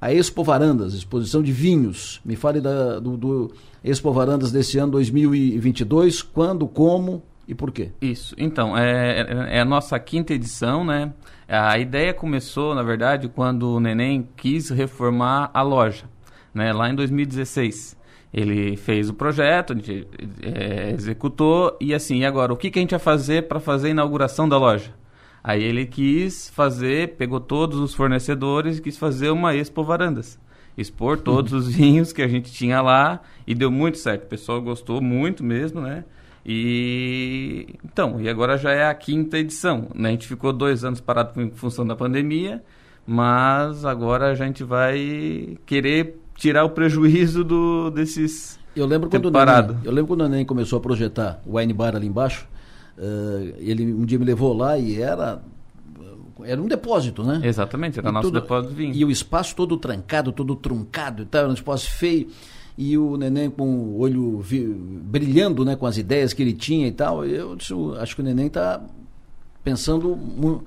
a 0.00 0.12
Expo 0.12 0.44
Varandas, 0.44 0.94
exposição 0.94 1.42
de 1.42 1.52
vinhos. 1.52 2.20
Me 2.24 2.36
fale 2.36 2.60
da, 2.60 2.98
do, 2.98 3.16
do 3.16 3.52
Expo 3.82 4.12
Varandas 4.12 4.52
desse 4.52 4.78
ano 4.78 4.92
2022, 4.92 6.22
quando, 6.22 6.66
como 6.66 7.22
e 7.48 7.54
por 7.54 7.70
quê? 7.70 7.92
Isso, 8.00 8.34
então, 8.36 8.76
é, 8.76 9.20
é, 9.20 9.56
é 9.58 9.60
a 9.60 9.64
nossa 9.64 9.98
quinta 10.00 10.34
edição, 10.34 10.84
né? 10.84 11.12
A 11.48 11.78
ideia 11.78 12.12
começou, 12.12 12.74
na 12.74 12.82
verdade, 12.82 13.28
quando 13.28 13.74
o 13.74 13.80
Neném 13.80 14.28
quis 14.36 14.68
reformar 14.70 15.50
a 15.54 15.62
loja, 15.62 16.06
né? 16.52 16.72
Lá 16.72 16.90
em 16.90 16.94
2016. 16.94 17.95
Ele 18.36 18.76
fez 18.76 19.08
o 19.08 19.14
projeto, 19.14 19.72
a 19.72 19.76
gente 19.76 20.06
é, 20.42 20.90
executou, 20.90 21.74
e 21.80 21.94
assim, 21.94 22.18
e 22.18 22.26
agora, 22.26 22.52
o 22.52 22.56
que, 22.56 22.70
que 22.70 22.78
a 22.78 22.82
gente 22.82 22.90
vai 22.90 23.00
fazer 23.00 23.48
para 23.48 23.58
fazer 23.58 23.88
a 23.88 23.90
inauguração 23.92 24.46
da 24.46 24.58
loja? 24.58 24.92
Aí 25.42 25.62
ele 25.64 25.86
quis 25.86 26.50
fazer, 26.50 27.16
pegou 27.16 27.40
todos 27.40 27.78
os 27.78 27.94
fornecedores 27.94 28.76
e 28.76 28.82
quis 28.82 28.98
fazer 28.98 29.30
uma 29.30 29.54
Expo 29.54 29.82
Varandas. 29.82 30.38
Expor 30.76 31.16
todos 31.22 31.54
os 31.54 31.74
vinhos 31.74 32.12
que 32.12 32.20
a 32.20 32.28
gente 32.28 32.52
tinha 32.52 32.82
lá 32.82 33.22
e 33.46 33.54
deu 33.54 33.70
muito 33.70 33.96
certo. 33.96 34.24
O 34.24 34.26
pessoal 34.26 34.60
gostou 34.60 35.00
muito 35.00 35.42
mesmo, 35.42 35.80
né? 35.80 36.04
E 36.44 37.74
então, 37.84 38.20
e 38.20 38.28
agora 38.28 38.58
já 38.58 38.70
é 38.72 38.86
a 38.86 38.94
quinta 38.94 39.38
edição. 39.38 39.88
Né? 39.94 40.10
A 40.10 40.12
gente 40.12 40.26
ficou 40.28 40.52
dois 40.52 40.84
anos 40.84 41.00
parado 41.00 41.40
em 41.40 41.50
função 41.50 41.86
da 41.86 41.96
pandemia, 41.96 42.62
mas 43.06 43.84
agora 43.84 44.30
a 44.30 44.34
gente 44.34 44.62
vai 44.62 45.56
querer 45.64 46.20
tirar 46.36 46.64
o 46.64 46.70
prejuízo 46.70 47.42
do, 47.42 47.90
desses. 47.90 48.58
Eu 48.74 48.86
lembro 48.86 49.08
quando 49.08 49.32
parado. 49.32 49.74
Neném, 49.74 49.86
eu 49.86 49.92
lembro 49.92 50.08
quando 50.08 50.20
o 50.20 50.28
Neném 50.28 50.44
começou 50.44 50.78
a 50.78 50.80
projetar 50.80 51.40
o 51.46 51.56
wine 51.56 51.72
bar 51.72 51.96
ali 51.96 52.06
embaixo. 52.06 52.46
Uh, 52.96 53.54
ele 53.58 53.92
um 53.92 54.04
dia 54.04 54.18
me 54.18 54.24
levou 54.24 54.54
lá 54.54 54.78
e 54.78 55.00
era 55.00 55.42
era 56.44 56.60
um 56.60 56.66
depósito, 56.66 57.24
né? 57.24 57.40
Exatamente, 57.42 57.98
era 57.98 58.08
e 58.08 58.12
nosso 58.12 58.28
tudo, 58.28 58.40
depósito 58.40 58.74
de 58.74 58.76
vinho. 58.76 58.94
E 58.94 59.04
o 59.04 59.10
espaço 59.10 59.56
todo 59.56 59.76
trancado, 59.76 60.32
todo 60.32 60.54
truncado 60.54 61.22
e 61.22 61.26
tal, 61.26 61.42
era 61.42 61.50
um 61.50 61.54
espaço 61.54 61.90
feio. 61.90 62.28
E 62.78 62.96
o 62.98 63.16
neném 63.16 63.48
com 63.48 63.66
o 63.66 63.98
olho 64.00 64.38
vi, 64.40 64.62
brilhando, 64.66 65.64
né, 65.64 65.76
com 65.76 65.86
as 65.86 65.96
ideias 65.96 66.34
que 66.34 66.42
ele 66.42 66.52
tinha 66.52 66.86
e 66.86 66.92
tal. 66.92 67.24
Eu 67.24 67.56
disse, 67.56 67.72
acho 67.98 68.14
que 68.14 68.20
o 68.20 68.24
neném 68.24 68.48
está 68.48 68.82
pensando, 69.66 70.16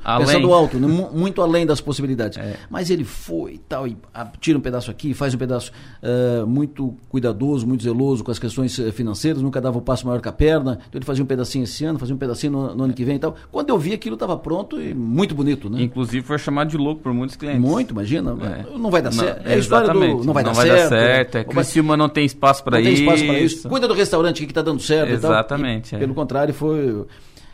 além. 0.03 0.27
pensando 0.27 0.53
alto, 0.53 0.77
né? 0.77 0.85
muito 1.13 1.41
além 1.41 1.65
das 1.65 1.79
possibilidades. 1.79 2.37
É. 2.37 2.57
Mas 2.69 2.89
ele 2.89 3.05
foi 3.05 3.53
e 3.53 3.57
tal, 3.57 3.87
e 3.87 3.95
tira 4.41 4.57
um 4.57 4.61
pedaço 4.61 4.91
aqui, 4.91 5.13
faz 5.13 5.33
um 5.33 5.37
pedaço 5.37 5.71
uh, 6.03 6.45
muito 6.45 6.93
cuidadoso, 7.07 7.65
muito 7.65 7.81
zeloso 7.81 8.25
com 8.25 8.31
as 8.31 8.37
questões 8.37 8.75
financeiras, 8.91 9.41
nunca 9.41 9.61
dava 9.61 9.77
o 9.77 9.79
um 9.79 9.83
passo 9.85 10.05
maior 10.05 10.19
que 10.19 10.27
a 10.27 10.33
perna. 10.33 10.79
Então 10.89 10.99
ele 10.99 11.05
fazia 11.05 11.23
um 11.23 11.27
pedacinho 11.27 11.63
esse 11.63 11.85
ano, 11.85 11.97
fazia 11.97 12.13
um 12.13 12.17
pedacinho 12.17 12.51
no, 12.51 12.75
no 12.75 12.83
ano 12.83 12.93
que 12.93 13.05
vem 13.05 13.15
e 13.15 13.19
tal. 13.19 13.37
Quando 13.49 13.69
eu 13.69 13.77
vi 13.77 13.93
aquilo 13.93 14.15
estava 14.15 14.35
pronto 14.35 14.81
e 14.81 14.93
muito 14.93 15.33
bonito, 15.33 15.69
né? 15.69 15.81
Inclusive 15.81 16.25
foi 16.25 16.37
chamado 16.37 16.69
de 16.69 16.75
louco 16.75 17.01
por 17.01 17.13
muitos 17.13 17.37
clientes. 17.37 17.61
Muito, 17.61 17.91
imagina. 17.91 18.31
É. 18.31 18.77
Não 18.77 18.91
vai 18.91 19.01
dar 19.01 19.13
certo. 19.13 19.47
É 19.47 19.53
a 19.53 19.57
história 19.57 19.93
do 19.93 20.25
não 20.25 20.33
vai 20.33 20.43
não 20.43 20.51
dar 20.51 20.57
vai 20.57 20.67
certo. 20.67 20.81
Dar 20.81 20.89
certo. 20.89 21.37
É, 21.37 21.43
Criciúma 21.45 21.95
não 21.95 22.09
tem 22.09 22.25
espaço 22.25 22.65
para 22.65 22.81
isso. 22.81 22.89
Não 22.89 22.95
tem 22.95 23.05
espaço 23.05 23.25
para 23.25 23.39
isso. 23.39 23.69
Cuida 23.69 23.87
do 23.87 23.93
restaurante 23.93 24.45
que 24.45 24.51
está 24.51 24.61
dando 24.61 24.81
certo 24.81 25.13
Exatamente. 25.13 25.93
E, 25.93 25.95
é. 25.95 25.99
Pelo 25.99 26.13
contrário, 26.13 26.53
foi 26.53 27.05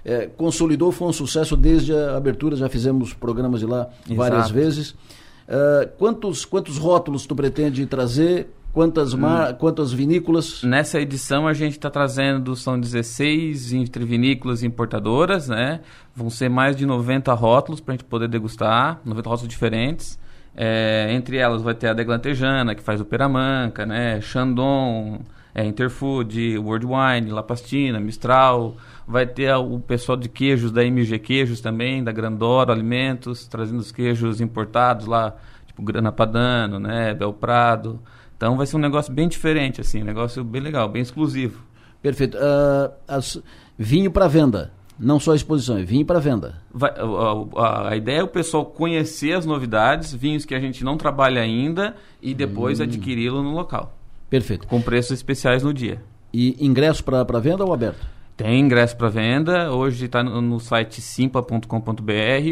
é, 0.05 0.27
consolidou, 0.27 0.91
foi 0.91 1.07
um 1.07 1.13
sucesso 1.13 1.57
desde 1.57 1.91
a 1.93 2.15
abertura, 2.15 2.55
já 2.55 2.69
fizemos 2.69 3.13
programas 3.13 3.59
de 3.59 3.65
lá 3.65 3.89
Exato. 4.05 4.15
várias 4.15 4.51
vezes. 4.51 4.91
Uh, 4.91 5.87
quantos, 5.97 6.45
quantos 6.45 6.77
rótulos 6.77 7.25
tu 7.25 7.35
pretende 7.35 7.85
trazer? 7.87 8.47
Quantas, 8.71 9.13
mar... 9.13 9.51
Hum. 9.51 9.55
quantas 9.55 9.93
vinícolas? 9.93 10.61
Nessa 10.61 10.99
edição 10.99 11.47
a 11.47 11.53
gente 11.53 11.73
está 11.73 11.89
trazendo, 11.89 12.55
são 12.55 12.79
16 12.79 13.73
entre 13.73 14.03
vinícolas 14.03 14.61
e 14.61 14.67
importadoras, 14.67 15.47
né? 15.47 15.79
Vão 16.13 16.29
ser 16.29 16.49
mais 16.49 16.75
de 16.75 16.85
90 16.85 17.33
rótulos 17.33 17.79
para 17.79 17.93
a 17.93 17.97
gente 17.97 18.05
poder 18.05 18.27
degustar, 18.27 18.99
90 19.05 19.29
rótulos 19.29 19.49
diferentes. 19.49 20.19
É, 20.57 21.07
entre 21.11 21.37
elas 21.37 21.61
vai 21.61 21.73
ter 21.73 21.87
a 21.87 21.93
Deglantejana, 21.93 22.75
que 22.75 22.83
faz 22.83 22.99
o 22.99 23.05
Peramanca, 23.05 23.85
né? 23.85 24.19
Chandon, 24.21 25.21
é, 25.53 25.63
Interfood, 25.65 26.57
World 26.57 26.85
Wine, 26.85 27.31
La 27.31 27.43
Pastina, 27.43 27.99
Mistral. 27.99 28.75
Vai 29.07 29.27
ter 29.27 29.53
o 29.53 29.79
pessoal 29.79 30.17
de 30.17 30.27
queijos 30.27 30.71
da 30.71 30.83
MG 30.83 31.19
Queijos 31.19 31.61
também, 31.61 32.03
da 32.03 32.11
Grandoro 32.11 32.71
Alimentos, 32.71 33.47
trazendo 33.47 33.79
os 33.79 33.91
queijos 33.91 34.41
importados 34.41 35.05
lá, 35.05 35.35
tipo 35.67 35.83
Grana 35.83 36.11
Padano, 36.11 36.79
né? 36.79 37.13
Belprado. 37.13 37.99
Então 38.35 38.57
vai 38.57 38.65
ser 38.65 38.77
um 38.77 38.79
negócio 38.79 39.13
bem 39.13 39.27
diferente, 39.27 39.79
assim, 39.79 40.01
um 40.01 40.05
negócio 40.05 40.43
bem 40.43 40.61
legal, 40.61 40.89
bem 40.89 41.01
exclusivo. 41.01 41.63
Perfeito. 42.01 42.37
Uh, 42.37 42.91
as, 43.07 43.41
vinho 43.77 44.11
para 44.11 44.27
venda. 44.27 44.71
Não 44.97 45.19
só 45.19 45.33
a 45.33 45.35
exposição, 45.35 45.77
é 45.77 45.83
vinho 45.83 46.05
para 46.05 46.19
venda. 46.19 46.61
Vai, 46.73 46.91
a, 46.91 47.61
a, 47.61 47.89
a, 47.89 47.97
ideia 47.97 48.19
é 48.19 48.23
o 48.23 48.27
pessoal 48.27 48.65
conhecer 48.65 49.33
as 49.33 49.45
novidades, 49.45 50.13
vinhos 50.13 50.45
que 50.45 50.55
a 50.55 50.59
gente 50.59 50.85
não 50.85 50.97
trabalha 50.97 51.41
ainda 51.41 51.95
e 52.21 52.33
depois 52.33 52.79
hum. 52.79 52.83
adquiri-lo 52.83 53.43
no 53.43 53.51
local. 53.51 53.93
Perfeito. 54.29 54.67
Com 54.67 54.81
preços 54.81 55.11
especiais 55.11 55.63
no 55.63 55.73
dia. 55.73 56.01
E 56.33 56.55
ingresso 56.65 57.03
para 57.03 57.39
venda 57.39 57.63
ou 57.63 57.73
aberto? 57.73 58.14
Tem 58.35 58.59
ingresso 58.59 58.97
para 58.97 59.07
venda. 59.09 59.71
Hoje 59.71 60.05
está 60.05 60.21
no, 60.21 60.41
no, 60.41 60.59
site 60.59 61.01
simpa.com.br 61.01 61.65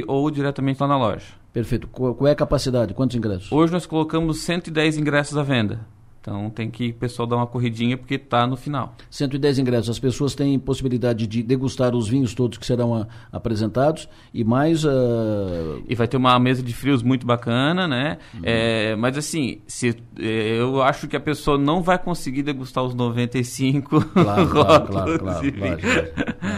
ou 0.08 0.32
diretamente 0.32 0.80
lá 0.80 0.88
na 0.88 0.98
loja. 0.98 1.26
Perfeito. 1.52 1.88
Qual, 1.88 2.16
qual 2.16 2.28
é 2.28 2.32
a 2.32 2.36
capacidade? 2.36 2.94
Quantos 2.94 3.18
ingressos? 3.18 3.52
Hoje 3.52 3.74
nós 3.74 3.86
colocamos 3.86 4.40
110 4.42 4.98
ingressos 4.98 5.38
à 5.38 5.44
venda. 5.44 5.82
Então 6.24 6.50
tem 6.50 6.72
que 6.72 6.92
o 6.92 6.94
pessoal 6.94 7.28
dar 7.28 7.36
uma 7.36 7.46
corridinha 7.46 7.98
porque 7.98 8.16
está 8.16 8.48
no 8.48 8.56
final. 8.56 8.96
110 9.10 9.60
ingressos. 9.60 9.90
As 9.90 10.00
pessoas 10.00 10.34
têm 10.34 10.58
possibilidade 10.58 11.28
de 11.28 11.44
degustar 11.44 11.94
os 11.94 12.08
vinhos 12.08 12.34
todos 12.34 12.58
que 12.58 12.66
serão 12.66 12.96
a, 12.96 13.08
apresentados 13.30 14.08
e 14.34 14.42
mais. 14.42 14.86
Uh... 14.86 15.84
E 15.86 15.94
vai 15.96 16.08
ter 16.08 16.16
uma 16.16 16.40
mesa 16.40 16.64
de 16.64 16.74
frios 16.74 17.04
muito 17.04 17.28
bacana, 17.28 17.90
né? 17.90 18.20
Uhum. 18.36 18.40
É, 18.42 18.96
mas 18.96 19.18
assim, 19.18 19.60
se, 19.68 19.98
é, 20.18 20.60
eu 20.62 20.82
acho 20.82 21.10
que 21.10 21.18
a 21.18 21.20
pessoa 21.20 21.58
não 21.58 21.82
vai 21.82 22.00
conseguir 22.00 22.42
degustar 22.42 22.86
os 22.86 22.96
95 22.96 24.02
claro, 24.06 24.48
claro, 24.48 24.48
claro, 24.88 25.20
claro, 25.20 25.20
claro, 25.20 25.52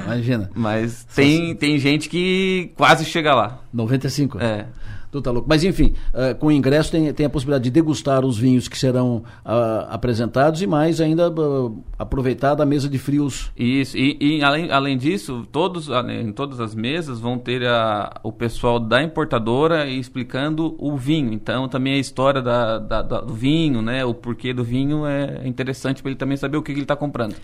Imagina. 0.06 0.52
Mas 0.54 1.06
tem, 1.06 1.56
tem 1.56 1.80
gente 1.80 2.08
que 2.08 2.72
quase 2.76 3.04
chega 3.04 3.34
lá. 3.34 3.64
95? 3.74 4.40
É. 4.40 4.68
Tu 5.16 5.22
tá 5.22 5.32
louco. 5.32 5.48
Mas 5.48 5.64
enfim, 5.64 5.94
uh, 6.14 6.36
com 6.36 6.48
o 6.48 6.52
ingresso 6.52 6.92
tem, 6.92 7.14
tem 7.14 7.26
a 7.26 7.30
possibilidade 7.30 7.64
de 7.64 7.72
degustar 7.72 8.26
os 8.26 8.38
vinhos 8.38 8.68
que 8.68 8.78
serão 8.78 9.24
uh, 9.46 9.88
apresentados 9.90 10.62
e 10.62 10.68
mais 10.68 11.00
ainda 11.00 11.30
uh, 11.30 11.82
aproveitar 11.98 12.54
da 12.54 12.66
mesa 12.66 12.90
de 12.90 12.98
frios. 12.98 13.50
Isso, 13.56 13.98
e, 13.98 14.18
e, 14.20 14.44
além, 14.44 14.70
além 14.70 14.98
disso, 14.98 15.48
todos, 15.54 15.88
em 16.10 16.34
todas 16.34 16.60
as 16.60 16.76
mesas 16.76 17.18
vão 17.18 17.38
ter 17.38 17.66
a, 17.66 18.20
o 18.24 18.32
pessoal 18.34 18.78
da 18.78 19.02
importadora 19.02 19.88
explicando 19.88 20.76
o 20.78 20.98
vinho. 20.98 21.32
Então 21.32 21.70
também 21.70 21.94
a 21.94 21.98
história 21.98 22.42
da, 22.42 22.78
da, 22.78 23.02
da 23.02 23.22
do 23.22 23.34
vinho, 23.34 23.82
né? 23.82 24.04
O 24.04 24.14
porquê 24.14 24.54
do 24.54 24.66
vinho 24.66 25.06
é 25.06 25.48
interessante 25.48 26.02
para 26.02 26.12
ele 26.12 26.20
também 26.20 26.36
saber 26.36 26.58
o 26.58 26.62
que, 26.62 26.74
que 26.74 26.80
ele 26.80 26.84
está 26.84 26.98
comprando. 26.98 27.36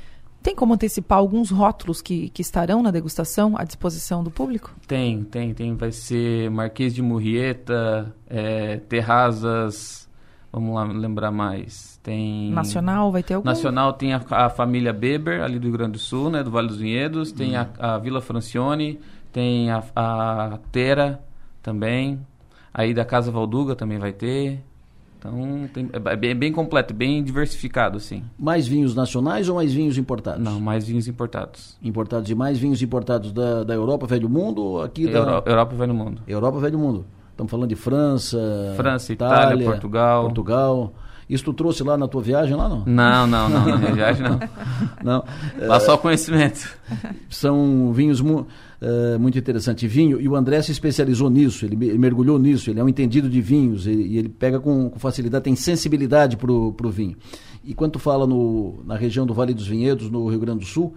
Tem 0.41 0.55
como 0.55 0.73
antecipar 0.73 1.19
alguns 1.19 1.51
rótulos 1.51 2.01
que, 2.01 2.30
que 2.30 2.41
estarão 2.41 2.81
na 2.81 2.89
degustação 2.89 3.55
à 3.55 3.63
disposição 3.63 4.23
do 4.23 4.31
público? 4.31 4.76
Tem, 4.88 5.23
tem, 5.23 5.53
tem. 5.53 5.76
Vai 5.76 5.91
ser 5.91 6.49
Marquês 6.49 6.95
de 6.95 7.01
Murrieta, 7.01 8.13
é, 8.27 8.77
Terrazas, 8.77 10.09
vamos 10.51 10.73
lá 10.73 10.84
lembrar 10.84 11.31
mais. 11.31 11.99
Tem 12.01 12.49
Nacional, 12.51 13.11
vai 13.11 13.22
ter 13.22 13.35
algum? 13.35 13.45
Nacional 13.45 13.93
tem 13.93 14.13
a, 14.13 14.22
a, 14.31 14.49
família 14.49 14.91
Beber, 14.91 15.41
ali 15.41 15.59
do 15.59 15.68
Rio 15.68 15.77
Grande 15.77 15.93
do 15.93 15.99
Sul, 15.99 16.31
né, 16.31 16.41
do 16.43 16.49
Vale 16.49 16.68
dos 16.68 16.77
Vinhedos. 16.77 17.31
Tem 17.31 17.55
hum. 17.55 17.68
a, 17.77 17.93
a, 17.93 17.97
Vila 17.99 18.19
Francione, 18.19 18.99
tem 19.31 19.69
a, 19.69 19.84
a 19.95 20.59
Tera 20.72 21.23
também. 21.61 22.19
Aí 22.73 22.93
da 22.93 23.05
Casa 23.05 23.31
Valduga 23.31 23.76
também 23.76 23.99
vai 23.99 24.11
ter. 24.11 24.63
Então 25.22 25.69
tem, 25.72 25.88
é 25.93 26.15
bem, 26.15 26.35
bem, 26.35 26.52
completo, 26.52 26.95
bem 26.95 27.23
diversificado, 27.23 27.99
sim. 27.99 28.23
Mais 28.39 28.68
vinhos 28.68 28.95
nacionais 28.95 29.48
ou 29.48 29.56
mais 29.56 29.72
vinhos 29.72 29.95
importados? 29.95 30.43
Não, 30.43 30.60
mais 30.60 30.88
vinhos 30.88 31.07
importados. 31.07 31.77
Importados 31.84 32.27
e 32.31 32.34
mais 32.34 32.57
vinhos 32.57 32.81
importados 32.81 33.31
da, 33.31 33.64
da 33.64 33.73
Europa, 33.76 34.07
velho 34.07 34.27
mundo 34.27 34.64
ou 34.64 34.81
aqui 34.81 35.06
da... 35.06 35.19
Euro, 35.19 35.43
Europa, 35.45 35.76
velho 35.76 35.93
mundo. 35.93 36.22
Europa, 36.27 36.60
velho 36.60 36.80
mundo. 36.80 37.06
Estamos 37.30 37.52
falando 37.52 37.69
de 37.69 37.76
França, 37.76 38.73
França, 38.76 39.14
Itália, 39.14 39.43
Itália 39.43 39.65
Portugal. 39.65 40.23
Portugal. 40.23 40.93
Isso 41.32 41.45
tu 41.45 41.53
trouxe 41.53 41.82
lá 41.82 41.98
na 41.98 42.10
tua 42.10 42.22
viagem 42.22 42.53
lá, 42.58 42.68
não? 42.68 42.84
Não, 42.86 43.26
não, 43.26 43.48
não, 43.48 43.66
na 43.66 43.78
minha 43.78 43.94
viagem 43.95 44.22
não. 44.22 44.38
não. 45.02 45.24
Lá 45.66 45.78
é, 45.78 45.80
só 45.80 45.95
conhecimento. 45.95 46.78
São 47.30 47.94
vinhos 47.94 48.20
mu 48.20 48.45
uh, 48.82 49.18
muito 49.18 49.38
interessantes. 49.38 49.90
Vinho, 49.90 50.20
e 50.20 50.28
o 50.28 50.36
André 50.36 50.62
se 50.62 50.74
especializou 50.74 51.30
nisso, 51.30 51.66
ele, 51.66 51.76
ele 51.86 51.98
mergulhou 51.98 52.38
nisso, 52.38 52.70
ele 52.70 52.82
é 52.82 52.84
um 52.84 52.90
entendido 52.90 53.30
de 53.30 53.40
vinhos, 53.40 53.88
e, 53.88 53.91
e 53.91 54.18
ele 54.18 54.28
pega 54.28 54.60
com, 54.60 54.90
com, 54.90 54.99
facilidade, 54.99 55.45
tem 55.45 55.56
sensibilidade 55.56 56.36
para 56.36 56.52
o 56.52 56.91
vinho. 56.91 57.16
E 57.64 57.74
quando 57.74 57.94
tu 57.94 57.99
fala 57.99 58.28
no, 58.28 58.84
na 58.86 58.98
região 58.98 59.26
do 59.26 59.34
Vale 59.34 59.53
dos 59.53 59.68
Vinhedos, 59.68 60.10
no 60.10 60.28
Rio 60.28 60.40
Grande 60.41 60.60
do 60.60 60.66
Sul, 60.66 60.95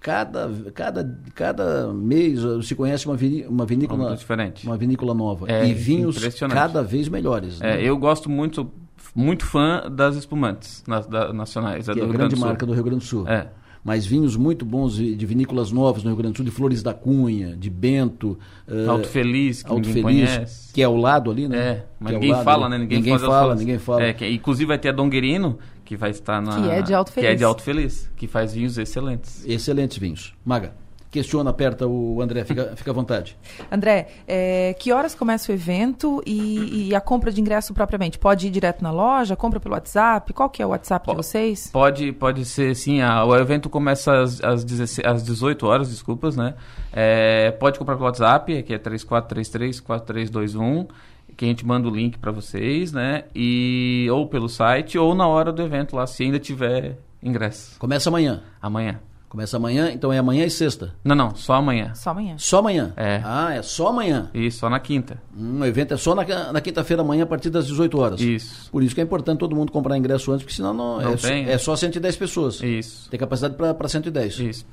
cada, 0.00 0.50
cada, 0.72 1.20
cada 1.34 1.92
mês 1.92 2.40
se 2.64 2.74
conhece 2.74 3.06
uma, 3.06 3.18
uma 3.50 3.66
vinícola 3.66 4.16
diferente. 4.16 4.66
uma 4.66 4.78
vinícola 4.78 5.12
nova 5.12 5.44
é, 5.46 5.68
e 5.68 5.74
vinhos 5.74 6.18
cada 6.48 6.82
vez 6.82 7.06
melhores. 7.06 7.60
É, 7.60 7.76
né? 7.76 7.82
Eu 7.82 7.98
gosto 7.98 8.30
muito 8.30 8.70
muito 9.18 9.44
fã 9.44 9.82
das 9.90 10.14
espumantes 10.14 10.84
na, 10.86 11.00
da, 11.00 11.32
nacionais. 11.32 11.88
Que 11.88 12.00
é 12.00 12.04
a 12.04 12.06
grande 12.06 12.36
marca 12.36 12.64
do 12.64 12.72
Rio 12.72 12.84
Grande 12.84 13.00
do 13.00 13.04
Sul. 13.04 13.26
É. 13.26 13.48
Mas 13.82 14.06
vinhos 14.06 14.36
muito 14.36 14.64
bons 14.64 14.94
de, 14.96 15.26
vinícolas 15.26 15.72
novas 15.72 16.04
no 16.04 16.10
Rio 16.10 16.16
Grande 16.18 16.34
do 16.34 16.36
Sul, 16.36 16.44
de 16.44 16.50
Flores 16.50 16.82
da 16.82 16.94
Cunha, 16.94 17.56
de 17.56 17.68
Bento. 17.68 18.38
Uh, 18.68 18.90
Alto 18.90 19.08
Feliz, 19.08 19.62
que 19.62 19.70
Alto 19.70 19.88
ninguém 19.88 20.02
Feliz, 20.04 20.30
conhece. 20.30 20.72
Que 20.72 20.82
é 20.82 20.84
ao 20.84 20.96
lado 20.96 21.30
ali, 21.30 21.48
né? 21.48 21.58
É, 21.58 21.86
mas 21.98 22.12
ninguém 22.12 22.34
fala, 22.44 22.68
né? 22.68 22.78
Ninguém, 22.78 22.98
ninguém 22.98 23.18
fala, 23.18 23.54
ninguém 23.54 23.78
fala. 23.78 24.02
É, 24.02 24.12
que, 24.12 24.28
inclusive 24.28 24.66
vai 24.66 24.78
ter 24.78 24.90
a 24.90 24.92
Donguerino, 24.92 25.58
que 25.84 25.96
vai 25.96 26.10
estar 26.10 26.40
na... 26.40 26.60
Que 26.60 26.70
é 26.70 26.82
de 26.82 26.94
Alto 26.94 27.12
Feliz. 27.12 27.28
Que 27.28 27.32
é 27.32 27.36
de 27.36 27.44
Alto 27.44 27.62
Feliz, 27.62 28.10
que 28.16 28.26
faz 28.28 28.52
vinhos 28.52 28.78
excelentes. 28.78 29.44
Excelentes 29.46 29.98
vinhos. 29.98 30.34
Maga 30.44 30.74
questiona, 31.10 31.50
aperta 31.50 31.86
o 31.86 32.20
André, 32.20 32.44
fica, 32.44 32.72
fica 32.76 32.90
à 32.90 32.94
vontade. 32.94 33.36
André, 33.70 34.08
é, 34.26 34.74
que 34.78 34.92
horas 34.92 35.14
começa 35.14 35.50
o 35.50 35.54
evento 35.54 36.22
e, 36.26 36.88
e, 36.88 36.94
a 36.94 37.00
compra 37.00 37.32
de 37.32 37.40
ingresso 37.40 37.72
propriamente? 37.74 38.18
Pode 38.18 38.46
ir 38.46 38.50
direto 38.50 38.82
na 38.82 38.90
loja, 38.90 39.34
compra 39.36 39.58
pelo 39.60 39.74
WhatsApp? 39.74 40.32
Qual 40.32 40.50
que 40.50 40.62
é 40.62 40.66
o 40.66 40.70
WhatsApp 40.70 41.06
pode, 41.06 41.16
de 41.16 41.26
vocês? 41.26 41.70
Pode, 41.72 42.12
pode 42.12 42.44
ser 42.44 42.74
sim. 42.74 43.00
A, 43.00 43.24
o 43.24 43.36
evento 43.36 43.70
começa 43.70 44.20
às, 44.20 44.42
às, 44.42 44.64
16, 44.64 45.06
às 45.06 45.22
18 45.22 45.64
horas, 45.66 45.90
desculpas, 45.90 46.36
né? 46.36 46.54
É, 46.92 47.52
pode 47.52 47.78
comprar 47.78 47.94
pelo 47.94 48.06
WhatsApp, 48.06 48.62
que 48.62 48.74
é 48.74 48.78
3433-4321 48.78 50.88
que 51.36 51.44
a 51.44 51.48
gente 51.48 51.64
manda 51.64 51.86
o 51.86 51.90
link 51.90 52.18
para 52.18 52.32
vocês, 52.32 52.92
né? 52.92 53.22
E 53.32 54.08
ou 54.10 54.26
pelo 54.26 54.48
site 54.48 54.98
ou 54.98 55.14
na 55.14 55.28
hora 55.28 55.52
do 55.52 55.62
evento 55.62 55.94
lá, 55.94 56.04
se 56.04 56.24
ainda 56.24 56.40
tiver 56.40 56.98
ingresso. 57.22 57.78
Começa 57.78 58.08
amanhã. 58.08 58.42
Amanhã. 58.60 58.98
Começa 59.28 59.58
amanhã, 59.58 59.90
então 59.92 60.10
é 60.10 60.16
amanhã 60.16 60.46
e 60.46 60.50
sexta? 60.50 60.94
Não, 61.04 61.14
não, 61.14 61.34
só 61.34 61.52
amanhã. 61.52 61.92
Só 61.94 62.10
amanhã. 62.10 62.34
Só 62.38 62.58
amanhã? 62.60 62.94
É. 62.96 63.20
Ah, 63.22 63.54
é 63.54 63.60
só 63.60 63.88
amanhã? 63.88 64.30
Isso, 64.32 64.60
só 64.60 64.70
na 64.70 64.80
quinta. 64.80 65.20
Hum, 65.36 65.60
o 65.60 65.66
evento 65.66 65.92
é 65.92 65.96
só 65.98 66.14
na, 66.14 66.24
na 66.50 66.60
quinta-feira 66.62 67.02
amanhã, 67.02 67.24
a 67.24 67.26
partir 67.26 67.50
das 67.50 67.66
18 67.66 67.98
horas. 67.98 68.20
Isso. 68.22 68.70
Por 68.70 68.82
isso 68.82 68.94
que 68.94 69.02
é 69.02 69.04
importante 69.04 69.40
todo 69.40 69.54
mundo 69.54 69.70
comprar 69.70 69.98
ingresso 69.98 70.32
antes, 70.32 70.44
porque 70.44 70.56
senão 70.56 70.72
não, 70.72 71.00
não 71.00 71.12
é, 71.12 71.16
tem, 71.16 71.44
é 71.46 71.58
só 71.58 71.76
110 71.76 72.16
pessoas. 72.16 72.62
Isso. 72.62 73.10
Tem 73.10 73.20
capacidade 73.20 73.54
para 73.54 73.88
110. 73.88 74.38
Isso. 74.38 74.66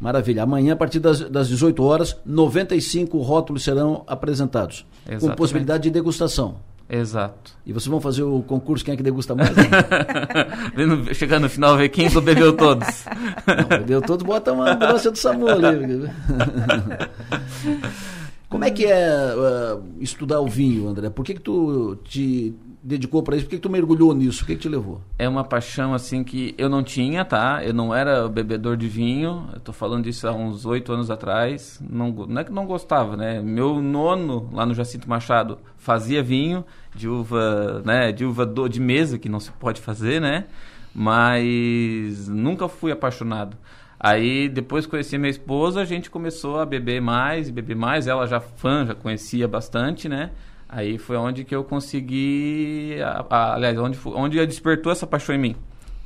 Maravilha. 0.00 0.42
Amanhã, 0.42 0.72
a 0.72 0.76
partir 0.76 0.98
das, 0.98 1.20
das 1.20 1.48
18 1.48 1.80
horas, 1.84 2.16
95 2.26 3.18
rótulos 3.18 3.62
serão 3.62 4.02
apresentados. 4.08 4.86
Exatamente. 5.02 5.30
Com 5.30 5.36
possibilidade 5.36 5.82
de 5.84 5.90
degustação. 5.90 6.56
Exato. 6.90 7.52
E 7.64 7.72
vocês 7.72 7.86
vão 7.86 8.00
fazer 8.00 8.24
o 8.24 8.42
concurso 8.42 8.84
quem 8.84 8.94
é 8.94 8.96
que 8.96 9.02
degusta 9.02 9.32
mais? 9.32 9.50
Chegando 11.16 11.44
no 11.44 11.48
final, 11.48 11.76
ver 11.76 11.88
quem 11.88 12.10
bebeu 12.20 12.52
todos. 12.52 13.04
Não, 13.46 13.78
bebeu 13.78 14.02
todos, 14.02 14.26
bota 14.26 14.52
uma 14.52 14.72
ambulância 14.72 15.08
do 15.10 15.16
SAMU 15.16 15.46
ali. 15.48 16.10
Como 18.50 18.64
é 18.64 18.70
que 18.72 18.84
é 18.84 19.08
uh, 19.36 19.80
estudar 20.00 20.40
o 20.40 20.48
vinho, 20.48 20.88
André? 20.88 21.08
Por 21.08 21.24
que, 21.24 21.34
que 21.34 21.40
tu 21.40 21.94
te 22.04 22.52
dedicou 22.82 23.22
para 23.22 23.36
isso? 23.36 23.44
Por 23.44 23.50
que, 23.50 23.56
que 23.56 23.62
tu 23.62 23.70
mergulhou 23.70 24.14
nisso? 24.14 24.42
O 24.42 24.46
que, 24.46 24.54
que 24.54 24.62
te 24.62 24.68
levou? 24.68 25.00
É 25.18 25.28
uma 25.28 25.44
paixão 25.44 25.92
assim 25.92 26.24
que 26.24 26.54
eu 26.56 26.68
não 26.68 26.82
tinha, 26.82 27.24
tá? 27.24 27.60
Eu 27.64 27.74
não 27.74 27.94
era 27.94 28.28
bebedor 28.28 28.76
de 28.76 28.88
vinho. 28.88 29.48
Eu 29.52 29.60
tô 29.60 29.72
falando 29.72 30.04
disso 30.04 30.26
há 30.26 30.32
uns 30.32 30.64
oito 30.64 30.92
anos 30.92 31.10
atrás. 31.10 31.80
Não, 31.88 32.10
não 32.10 32.40
é 32.40 32.44
que 32.44 32.52
não 32.52 32.66
gostava, 32.66 33.16
né? 33.16 33.40
Meu 33.40 33.80
nono 33.80 34.48
lá 34.52 34.64
no 34.64 34.74
Jacinto 34.74 35.08
Machado 35.08 35.58
fazia 35.76 36.22
vinho 36.22 36.64
de 36.94 37.08
uva, 37.08 37.82
né? 37.84 38.12
De 38.12 38.24
uva 38.24 38.46
do, 38.46 38.68
de 38.68 38.80
mesa 38.80 39.18
que 39.18 39.28
não 39.28 39.40
se 39.40 39.52
pode 39.52 39.80
fazer, 39.80 40.20
né? 40.20 40.46
Mas 40.94 42.28
nunca 42.28 42.68
fui 42.68 42.90
apaixonado. 42.90 43.56
Aí 44.02 44.48
depois 44.48 44.86
conheci 44.86 45.18
minha 45.18 45.30
esposa, 45.30 45.82
a 45.82 45.84
gente 45.84 46.10
começou 46.10 46.58
a 46.58 46.64
beber 46.64 47.02
mais 47.02 47.48
e 47.48 47.52
beber 47.52 47.76
mais. 47.76 48.06
Ela 48.06 48.26
já 48.26 48.40
fã, 48.40 48.86
já 48.86 48.94
conhecia 48.94 49.46
bastante, 49.46 50.08
né? 50.08 50.30
Aí 50.72 50.98
foi 50.98 51.16
onde 51.16 51.44
que 51.44 51.52
eu 51.54 51.64
consegui, 51.64 52.96
a, 53.02 53.26
a, 53.28 53.54
aliás, 53.54 53.76
onde, 53.76 53.98
onde 54.04 54.46
despertou 54.46 54.92
essa 54.92 55.04
paixão 55.04 55.34
em 55.34 55.38
mim, 55.38 55.56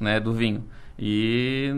né, 0.00 0.18
do 0.18 0.32
vinho. 0.32 0.64
E 0.98 1.70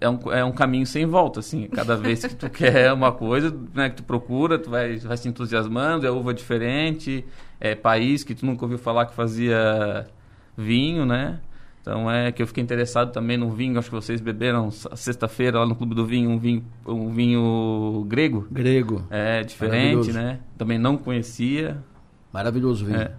é 0.00 0.08
um, 0.08 0.18
é 0.30 0.44
um 0.44 0.52
caminho 0.52 0.86
sem 0.86 1.04
volta, 1.04 1.40
assim. 1.40 1.66
Cada 1.66 1.96
vez 1.96 2.24
que 2.24 2.36
tu 2.36 2.48
quer 2.50 2.92
uma 2.92 3.10
coisa, 3.10 3.52
né, 3.74 3.90
que 3.90 3.96
tu 3.96 4.02
procura, 4.04 4.56
tu 4.56 4.70
vai, 4.70 4.98
vai 4.98 5.16
se 5.16 5.28
entusiasmando, 5.28 6.06
é 6.06 6.10
uva 6.12 6.32
diferente, 6.32 7.24
é 7.58 7.74
país 7.74 8.22
que 8.22 8.36
tu 8.36 8.46
nunca 8.46 8.64
ouviu 8.64 8.78
falar 8.78 9.06
que 9.06 9.14
fazia 9.14 10.06
vinho, 10.56 11.04
né? 11.04 11.40
Então 11.80 12.08
é 12.08 12.30
que 12.30 12.40
eu 12.40 12.46
fiquei 12.46 12.62
interessado 12.62 13.10
também 13.10 13.36
no 13.36 13.50
vinho. 13.50 13.78
Acho 13.80 13.88
que 13.88 13.96
vocês 13.96 14.20
beberam 14.20 14.70
sexta-feira 14.70 15.58
lá 15.58 15.66
no 15.66 15.74
Clube 15.74 15.94
do 15.94 16.06
Vinho 16.06 16.30
um 16.30 16.38
vinho, 16.38 16.64
um 16.86 17.10
vinho 17.10 18.04
grego. 18.06 18.46
Grego. 18.48 19.02
É 19.10 19.42
diferente, 19.42 20.12
né? 20.12 20.38
Também 20.56 20.78
não 20.78 20.96
conhecia. 20.96 21.78
Maravilhoso 22.32 22.84
vinho. 22.84 23.00
É. 23.00 23.12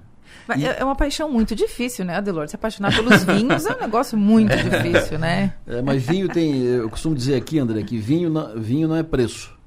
Mas 0.47 0.63
é 0.63 0.83
uma 0.83 0.95
paixão 0.95 1.29
muito 1.29 1.55
difícil, 1.55 2.05
né, 2.05 2.15
Adelor? 2.15 2.47
Se 2.47 2.55
apaixonar 2.55 2.95
pelos 2.95 3.23
vinhos 3.23 3.65
é 3.65 3.75
um 3.75 3.79
negócio 3.79 4.17
muito 4.17 4.51
é. 4.51 4.57
difícil, 4.63 5.17
né? 5.17 5.53
É, 5.67 5.81
mas 5.81 6.03
vinho 6.03 6.27
tem. 6.27 6.61
Eu 6.61 6.89
costumo 6.89 7.15
dizer 7.15 7.35
aqui, 7.35 7.59
André, 7.59 7.83
que 7.83 7.97
vinho 7.97 8.29
não, 8.29 8.55
vinho 8.55 8.87
não 8.87 8.95
é 8.95 9.03
preço. 9.03 9.57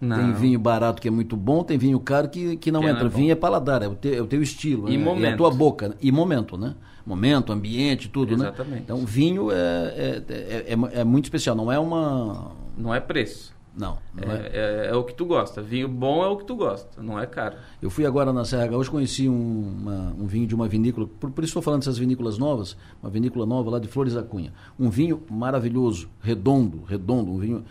Não. 0.00 0.16
Tem 0.16 0.32
vinho 0.32 0.58
barato 0.58 1.02
que 1.02 1.08
é 1.08 1.10
muito 1.10 1.36
bom, 1.36 1.64
tem 1.64 1.76
vinho 1.76 1.98
caro 1.98 2.28
que, 2.28 2.56
que 2.56 2.70
não 2.70 2.80
que 2.80 2.86
entra. 2.86 3.04
Não 3.04 3.10
é 3.10 3.14
vinho 3.14 3.32
é 3.32 3.34
paladar, 3.34 3.82
é 3.82 3.88
o, 3.88 3.94
te, 3.94 4.14
é 4.14 4.22
o 4.22 4.26
teu 4.26 4.40
estilo. 4.40 4.88
E 4.88 4.96
né? 4.96 5.04
momento. 5.04 5.30
É 5.30 5.34
a 5.34 5.36
tua 5.36 5.50
boca. 5.50 5.96
E 6.00 6.12
momento, 6.12 6.56
né? 6.56 6.74
momento, 7.08 7.52
ambiente, 7.52 8.08
tudo, 8.08 8.34
Exatamente. 8.34 8.74
né? 8.74 8.80
Então, 8.84 8.98
vinho 8.98 9.50
é, 9.50 9.54
é, 9.56 10.22
é, 10.68 11.00
é, 11.00 11.04
muito 11.04 11.24
especial, 11.24 11.56
não 11.56 11.72
é 11.72 11.78
uma... 11.78 12.52
Não 12.76 12.94
é 12.94 13.00
preço. 13.00 13.56
Não. 13.78 13.96
não 14.12 14.32
é, 14.32 14.50
é, 14.52 14.88
é, 14.90 14.94
o 14.96 15.04
que 15.04 15.14
tu 15.14 15.24
gosta. 15.24 15.62
Vinho 15.62 15.88
bom 15.88 16.24
é 16.24 16.26
o 16.26 16.36
que 16.36 16.44
tu 16.44 16.56
gosta, 16.56 17.00
não 17.00 17.18
é 17.18 17.24
caro. 17.26 17.56
Eu 17.80 17.88
fui 17.88 18.04
agora 18.04 18.32
na 18.32 18.44
Serra 18.44 18.66
Gaúcha, 18.66 18.90
conheci 18.90 19.28
um, 19.28 19.76
uma, 19.80 20.14
um 20.18 20.26
vinho 20.26 20.48
de 20.48 20.54
uma 20.54 20.66
vinícola, 20.66 21.06
por, 21.06 21.30
por 21.30 21.44
isso 21.44 21.50
estou 21.50 21.62
falando 21.62 21.80
dessas 21.80 21.96
vinícolas 21.96 22.38
novas, 22.38 22.76
uma 23.00 23.08
vinícola 23.08 23.46
nova 23.46 23.70
lá 23.70 23.78
de 23.78 23.86
Flores 23.86 24.14
da 24.14 24.22
Cunha. 24.22 24.52
Um 24.78 24.90
vinho 24.90 25.22
maravilhoso, 25.30 26.08
redondo, 26.20 26.82
redondo, 26.82 27.30
um 27.30 27.38
vinho 27.38 27.64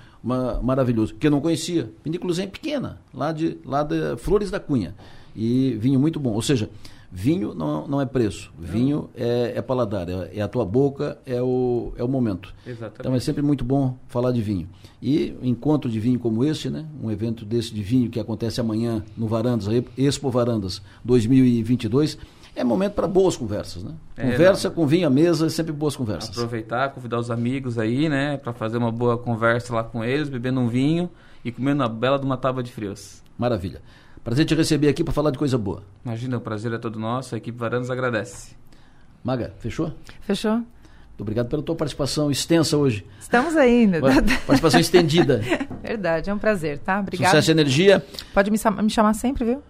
maravilhoso, 0.63 1.13
que 1.13 1.27
eu 1.27 1.31
não 1.31 1.41
conhecia. 1.41 1.91
Vinícolazinha 2.05 2.47
pequena, 2.47 3.01
lá 3.13 3.33
de, 3.33 3.57
lá 3.65 3.83
de 3.83 4.15
Flores 4.17 4.49
da 4.49 4.61
Cunha. 4.61 4.95
E 5.35 5.77
vinho 5.79 5.99
muito 5.99 6.19
bom. 6.21 6.31
Ou 6.31 6.41
seja, 6.41 6.69
Vinho 7.11 7.53
não, 7.53 7.87
não 7.87 8.01
é 8.01 8.05
preço. 8.05 8.51
Vinho 8.59 9.09
é, 9.15 9.53
é 9.55 9.61
paladar, 9.61 10.09
é, 10.09 10.31
é, 10.35 10.41
a 10.41 10.47
tua 10.47 10.65
boca, 10.65 11.17
é 11.25 11.41
o, 11.41 11.93
é 11.95 12.03
o 12.03 12.07
momento. 12.07 12.53
Exatamente. 12.65 12.99
Então 12.99 13.15
é 13.15 13.19
sempre 13.19 13.41
muito 13.41 13.63
bom 13.63 13.97
falar 14.07 14.31
de 14.31 14.41
vinho. 14.41 14.67
E 15.01 15.35
encontro 15.41 15.89
de 15.89 15.99
vinho 15.99 16.19
como 16.19 16.43
este, 16.43 16.69
né? 16.69 16.85
um 17.01 17.09
evento 17.09 17.45
desse 17.45 17.73
de 17.73 17.81
vinho 17.81 18.09
que 18.09 18.19
acontece 18.19 18.59
amanhã 18.59 19.03
no 19.15 19.27
Varandas, 19.27 19.67
Expo 19.97 20.29
Varandas 20.29 20.81
2022, 21.05 22.17
é 22.57 22.63
momento 22.63 22.93
para 22.93 23.07
boas 23.07 23.37
conversas, 23.37 23.83
né? 23.83 23.93
É, 24.17 24.31
Conversa 24.31 24.67
não. 24.67 24.75
com 24.75 24.87
vinho 24.87 25.05
à 25.05 25.09
mesa, 25.11 25.45
é 25.45 25.49
sempre 25.49 25.71
boas 25.71 25.95
conversas. 25.95 26.31
Aproveitar, 26.31 26.89
convidar 26.89 27.19
os 27.19 27.29
amigos 27.29 27.77
aí, 27.77 28.09
né, 28.09 28.37
para 28.37 28.51
fazer 28.51 28.77
uma 28.77 28.91
boa 28.91 29.15
conversa 29.15 29.75
lá 29.75 29.83
com 29.83 30.03
eles, 30.03 30.27
bebendo 30.27 30.59
um 30.59 30.67
vinho 30.67 31.07
e 31.45 31.51
comendo 31.51 31.83
uma 31.83 31.89
bela 31.89 32.17
de 32.17 32.25
uma 32.25 32.35
tábua 32.35 32.63
de 32.63 32.71
frios. 32.71 33.21
Maravilha. 33.37 33.79
Prazer 34.27 34.43
te 34.43 34.53
receber 34.53 34.89
aqui 34.89 35.05
para 35.05 35.13
falar 35.13 35.31
de 35.31 35.37
coisa 35.37 35.57
boa. 35.57 35.83
Imagina, 36.03 36.35
o 36.35 36.41
prazer 36.41 36.73
é 36.73 36.77
todo 36.77 36.99
nosso. 36.99 37.33
A 37.33 37.37
equipe 37.37 37.57
Varandas 37.57 37.89
agradece. 37.89 38.57
Maga, 39.23 39.53
fechou? 39.59 39.93
Fechou. 40.19 40.55
Muito 40.55 41.21
obrigado 41.21 41.47
pela 41.47 41.63
tua 41.63 41.77
participação 41.77 42.29
extensa 42.29 42.75
hoje. 42.75 43.05
Estamos 43.21 43.55
aí. 43.55 43.87
Né? 43.87 44.01
Participação 44.45 44.81
estendida. 44.81 45.41
Verdade, 45.81 46.29
é 46.29 46.33
um 46.33 46.37
prazer, 46.37 46.77
tá? 46.79 46.99
Obrigada. 46.99 47.29
Sucesso 47.29 47.51
e 47.51 47.53
energia. 47.53 48.05
Pode 48.33 48.51
me, 48.51 48.57
me 48.83 48.89
chamar 48.89 49.13
sempre, 49.13 49.45
viu? 49.45 49.63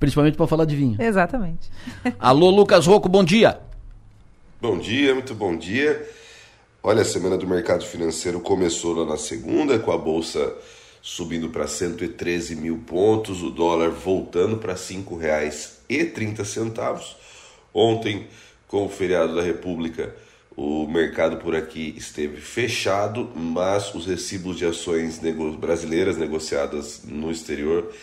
Principalmente 0.00 0.38
para 0.38 0.46
falar 0.46 0.64
de 0.64 0.74
vinho. 0.74 0.96
Exatamente. 0.98 1.70
Alô, 2.18 2.48
Lucas 2.48 2.86
Rocco, 2.86 3.10
bom 3.10 3.22
dia. 3.22 3.60
Bom 4.58 4.78
dia, 4.78 5.12
muito 5.12 5.34
bom 5.34 5.54
dia. 5.54 6.02
Olha, 6.82 7.02
a 7.02 7.04
semana 7.04 7.36
do 7.36 7.46
mercado 7.46 7.84
financeiro 7.84 8.40
começou 8.40 8.94
lá 8.94 9.04
na 9.04 9.18
segunda 9.18 9.78
com 9.78 9.92
a 9.92 9.98
bolsa 9.98 10.50
subindo 11.02 11.50
para 11.50 11.66
113 11.66 12.54
mil 12.56 12.78
pontos, 12.78 13.42
o 13.42 13.50
dólar 13.50 13.90
voltando 13.90 14.56
para 14.58 14.72
R$ 14.72 14.78
5,30. 14.78 17.16
Ontem, 17.72 18.26
com 18.66 18.86
o 18.86 18.88
feriado 18.88 19.34
da 19.34 19.42
República, 19.42 20.16
o 20.56 20.88
mercado 20.88 21.36
por 21.36 21.54
aqui 21.54 21.94
esteve 21.96 22.40
fechado, 22.40 23.30
mas 23.34 23.94
os 23.94 24.06
recibos 24.06 24.56
de 24.58 24.66
ações 24.66 25.20
nego 25.20 25.52
brasileiras 25.52 26.16
negociadas 26.16 27.02
no 27.04 27.30
exterior 27.30 27.94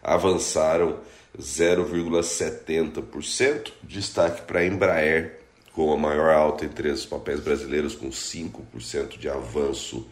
avançaram 0.00 1.00
0,70%. 1.36 3.72
Destaque 3.82 4.42
para 4.42 4.60
a 4.60 4.66
Embraer, 4.66 5.40
com 5.72 5.92
a 5.92 5.96
maior 5.96 6.32
alta 6.32 6.64
entre 6.64 6.90
os 6.90 7.04
papéis 7.04 7.40
brasileiros, 7.40 7.96
com 7.96 8.10
5% 8.10 9.18
de 9.18 9.28
avanço 9.28 10.06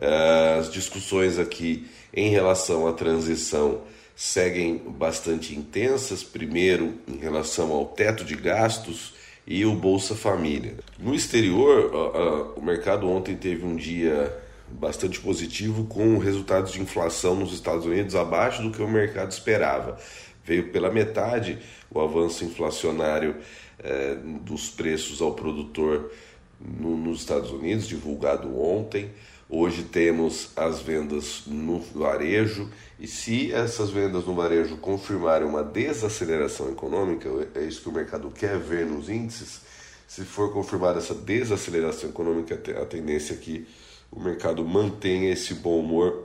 as 0.00 0.70
discussões 0.72 1.38
aqui 1.38 1.88
em 2.12 2.30
relação 2.30 2.86
à 2.86 2.92
transição 2.92 3.82
seguem 4.16 4.78
bastante 4.78 5.54
intensas. 5.54 6.22
Primeiro, 6.22 6.94
em 7.06 7.18
relação 7.18 7.72
ao 7.72 7.86
teto 7.86 8.24
de 8.24 8.34
gastos 8.34 9.14
e 9.46 9.64
o 9.64 9.74
Bolsa 9.74 10.14
Família. 10.14 10.74
No 10.98 11.14
exterior, 11.14 12.54
o 12.56 12.62
mercado 12.62 13.08
ontem 13.08 13.36
teve 13.36 13.64
um 13.64 13.76
dia 13.76 14.32
bastante 14.70 15.18
positivo, 15.20 15.84
com 15.84 16.18
resultados 16.18 16.72
de 16.72 16.80
inflação 16.80 17.34
nos 17.34 17.52
Estados 17.52 17.84
Unidos 17.84 18.14
abaixo 18.14 18.62
do 18.62 18.70
que 18.70 18.82
o 18.82 18.88
mercado 18.88 19.30
esperava. 19.30 19.98
Veio 20.44 20.70
pela 20.70 20.90
metade 20.90 21.58
o 21.90 22.00
avanço 22.00 22.44
inflacionário 22.44 23.36
eh, 23.80 24.16
dos 24.42 24.68
preços 24.68 25.20
ao 25.20 25.34
produtor 25.34 26.12
no, 26.60 26.96
nos 26.96 27.20
Estados 27.20 27.50
Unidos, 27.50 27.88
divulgado 27.88 28.60
ontem. 28.60 29.10
Hoje 29.52 29.82
temos 29.82 30.50
as 30.54 30.80
vendas 30.80 31.42
no 31.44 31.80
varejo 31.80 32.70
e 33.00 33.08
se 33.08 33.52
essas 33.52 33.90
vendas 33.90 34.24
no 34.24 34.32
varejo 34.32 34.76
confirmarem 34.76 35.44
uma 35.44 35.64
desaceleração 35.64 36.70
econômica, 36.70 37.28
é 37.56 37.64
isso 37.64 37.82
que 37.82 37.88
o 37.88 37.92
mercado 37.92 38.30
quer 38.30 38.56
ver 38.60 38.86
nos 38.86 39.08
índices. 39.08 39.62
Se 40.06 40.22
for 40.22 40.52
confirmada 40.52 41.00
essa 41.00 41.16
desaceleração 41.16 42.10
econômica, 42.10 42.54
a 42.80 42.86
tendência 42.86 43.34
é 43.34 43.36
que 43.38 43.66
o 44.08 44.20
mercado 44.20 44.64
mantenha 44.64 45.32
esse 45.32 45.54
bom 45.54 45.80
humor 45.80 46.24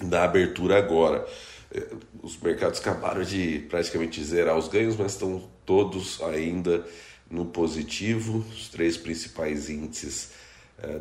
da 0.00 0.24
abertura 0.24 0.78
agora. 0.78 1.28
É, 1.70 1.86
os 2.22 2.38
mercados 2.38 2.80
acabaram 2.80 3.24
de 3.24 3.66
praticamente 3.68 4.24
zerar 4.24 4.56
os 4.56 4.68
ganhos, 4.68 4.96
mas 4.96 5.12
estão 5.12 5.46
todos 5.66 6.22
ainda 6.22 6.82
no 7.30 7.44
positivo. 7.44 8.38
Os 8.50 8.70
três 8.70 8.96
principais 8.96 9.68
índices 9.68 10.30
é, 10.30 10.37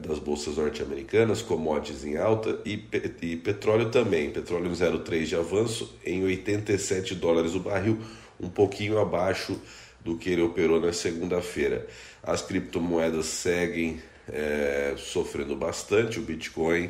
das 0.01 0.17
bolsas 0.17 0.57
norte-americanas, 0.57 1.41
commodities 1.41 2.03
em 2.03 2.17
alta 2.17 2.59
e, 2.65 2.83
e 3.21 3.35
petróleo 3.35 3.91
também. 3.91 4.31
Petróleo 4.31 4.71
0,3 4.71 5.25
de 5.25 5.35
avanço 5.35 5.95
em 6.03 6.23
87 6.23 7.13
dólares 7.13 7.53
o 7.53 7.59
barril, 7.59 7.99
um 8.39 8.49
pouquinho 8.49 8.99
abaixo 8.99 9.59
do 10.03 10.17
que 10.17 10.31
ele 10.31 10.41
operou 10.41 10.81
na 10.81 10.91
segunda-feira. 10.91 11.85
As 12.23 12.41
criptomoedas 12.41 13.27
seguem 13.27 14.01
é, 14.27 14.95
sofrendo 14.97 15.55
bastante, 15.55 16.19
o 16.19 16.23
Bitcoin 16.23 16.89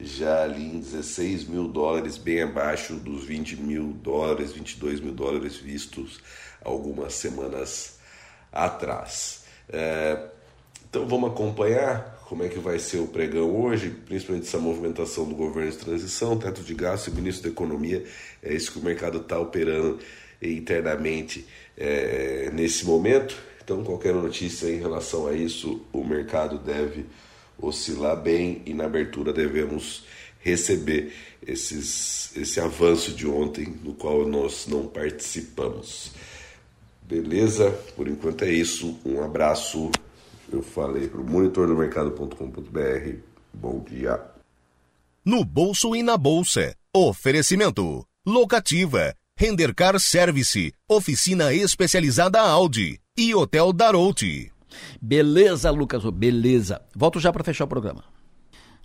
já 0.00 0.44
ali 0.44 0.64
em 0.64 0.78
16 0.78 1.44
mil 1.44 1.66
dólares, 1.66 2.16
bem 2.16 2.42
abaixo 2.42 2.94
dos 2.94 3.24
20 3.24 3.56
mil 3.56 3.92
dólares, 3.94 4.52
22 4.52 5.00
mil 5.00 5.12
dólares 5.12 5.56
vistos 5.56 6.20
algumas 6.64 7.14
semanas 7.14 7.98
atrás. 8.52 9.44
É, 9.68 10.28
então 10.88 11.06
vamos 11.06 11.30
acompanhar 11.30 12.17
como 12.28 12.44
é 12.44 12.48
que 12.48 12.58
vai 12.58 12.78
ser 12.78 12.98
o 12.98 13.06
pregão 13.06 13.58
hoje, 13.58 13.88
principalmente 14.04 14.46
essa 14.46 14.58
movimentação 14.58 15.24
do 15.24 15.34
governo 15.34 15.70
de 15.70 15.78
transição, 15.78 16.38
teto 16.38 16.62
de 16.62 16.74
gasto 16.74 17.08
e 17.08 17.10
ministro 17.10 17.44
da 17.44 17.48
Economia. 17.48 18.04
É 18.42 18.52
isso 18.52 18.70
que 18.70 18.78
o 18.78 18.82
mercado 18.82 19.18
está 19.18 19.40
operando 19.40 19.98
internamente 20.42 21.46
é, 21.74 22.50
nesse 22.52 22.84
momento. 22.84 23.34
Então, 23.64 23.82
qualquer 23.82 24.12
notícia 24.12 24.66
em 24.66 24.78
relação 24.78 25.26
a 25.26 25.32
isso, 25.32 25.80
o 25.90 26.04
mercado 26.04 26.58
deve 26.58 27.06
oscilar 27.58 28.20
bem 28.20 28.60
e 28.66 28.74
na 28.74 28.84
abertura 28.84 29.32
devemos 29.32 30.04
receber 30.40 31.14
esses, 31.46 32.36
esse 32.36 32.60
avanço 32.60 33.12
de 33.12 33.26
ontem, 33.26 33.74
no 33.82 33.94
qual 33.94 34.28
nós 34.28 34.66
não 34.66 34.86
participamos. 34.86 36.12
Beleza? 37.02 37.70
Por 37.96 38.06
enquanto 38.06 38.44
é 38.44 38.50
isso. 38.50 38.98
Um 39.02 39.22
abraço. 39.22 39.90
Eu 40.50 40.62
falei 40.62 41.08
para 41.08 41.20
o 41.20 41.24
monitordomercado.com.br. 41.24 43.16
Bom 43.52 43.80
dia. 43.80 44.20
No 45.24 45.44
bolso 45.44 45.94
e 45.94 46.02
na 46.02 46.16
bolsa. 46.16 46.74
Oferecimento. 46.94 48.06
Locativa. 48.26 49.14
Rendercar 49.36 50.00
Service. 50.00 50.72
Oficina 50.88 51.52
especializada 51.52 52.40
Audi. 52.40 52.98
E 53.16 53.34
Hotel 53.34 53.72
Darouti. 53.74 54.50
Beleza, 55.02 55.70
Lucas? 55.70 56.02
Beleza. 56.10 56.80
Volto 56.96 57.20
já 57.20 57.30
para 57.32 57.44
fechar 57.44 57.64
o 57.64 57.68
programa. 57.68 58.04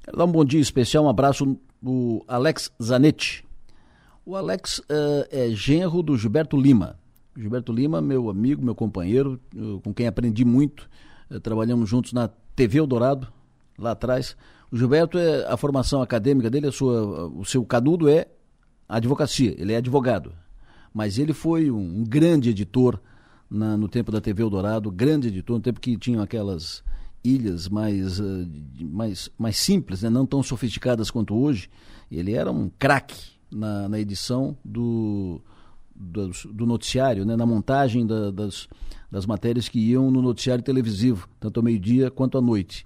Quero 0.03 0.17
dar 0.17 0.25
um 0.25 0.31
bom 0.31 0.43
dia 0.43 0.59
especial, 0.59 1.05
um 1.05 1.09
abraço 1.09 1.57
do 1.81 2.23
Alex 2.27 2.69
Zanetti. 2.81 3.45
O 4.25 4.35
Alex 4.35 4.79
uh, 4.79 5.25
é 5.31 5.49
genro 5.51 6.03
do 6.03 6.17
Gilberto 6.17 6.57
Lima. 6.57 6.99
Gilberto 7.37 7.71
Lima, 7.71 8.01
meu 8.01 8.29
amigo, 8.29 8.63
meu 8.63 8.75
companheiro, 8.75 9.39
com 9.81 9.93
quem 9.93 10.07
aprendi 10.07 10.43
muito. 10.43 10.89
Uh, 11.33 11.39
trabalhamos 11.39 11.89
juntos 11.89 12.13
na 12.13 12.29
TV 12.55 12.79
Eldorado, 12.79 13.27
lá 13.77 13.91
atrás. 13.91 14.35
O 14.71 14.77
Gilberto, 14.77 15.17
é, 15.17 15.45
a 15.47 15.57
formação 15.57 16.01
acadêmica 16.01 16.49
dele, 16.49 16.67
a 16.67 16.71
sua, 16.71 17.27
o 17.27 17.45
seu 17.45 17.63
canudo 17.65 18.09
é 18.09 18.27
advocacia, 18.87 19.53
ele 19.57 19.73
é 19.73 19.77
advogado. 19.77 20.33
Mas 20.93 21.17
ele 21.17 21.33
foi 21.33 21.71
um, 21.71 22.03
grande 22.03 22.49
editor 22.49 22.99
na, 23.49 23.77
no 23.77 23.87
tempo 23.87 24.11
da 24.11 24.21
TV 24.21 24.43
Eldorado, 24.43 24.91
grande 24.91 25.27
editor, 25.27 25.57
no 25.57 25.61
tempo 25.61 25.79
que 25.79 25.97
tinham 25.97 26.21
aquelas 26.21 26.83
ilhas 27.23 27.69
mais, 27.69 28.19
uh, 28.19 28.47
mais, 28.79 29.29
mais 29.37 29.57
simples, 29.57 30.03
né? 30.03 30.09
não 30.09 30.25
tão 30.25 30.43
sofisticadas 30.43 31.09
quanto 31.09 31.35
hoje. 31.35 31.69
Ele 32.11 32.33
era 32.33 32.51
um 32.51 32.69
craque 32.77 33.33
na, 33.51 33.87
na 33.89 33.99
edição 33.99 34.57
do, 34.63 35.41
do, 35.95 36.31
do 36.51 36.65
noticiário, 36.65 37.25
né? 37.25 37.35
na 37.35 37.45
montagem 37.45 38.05
da, 38.05 38.31
das, 38.31 38.67
das 39.11 39.25
matérias 39.25 39.69
que 39.69 39.79
iam 39.79 40.09
no 40.09 40.21
noticiário 40.21 40.63
televisivo, 40.63 41.27
tanto 41.39 41.59
ao 41.59 41.63
meio-dia 41.63 42.09
quanto 42.09 42.37
à 42.37 42.41
noite. 42.41 42.85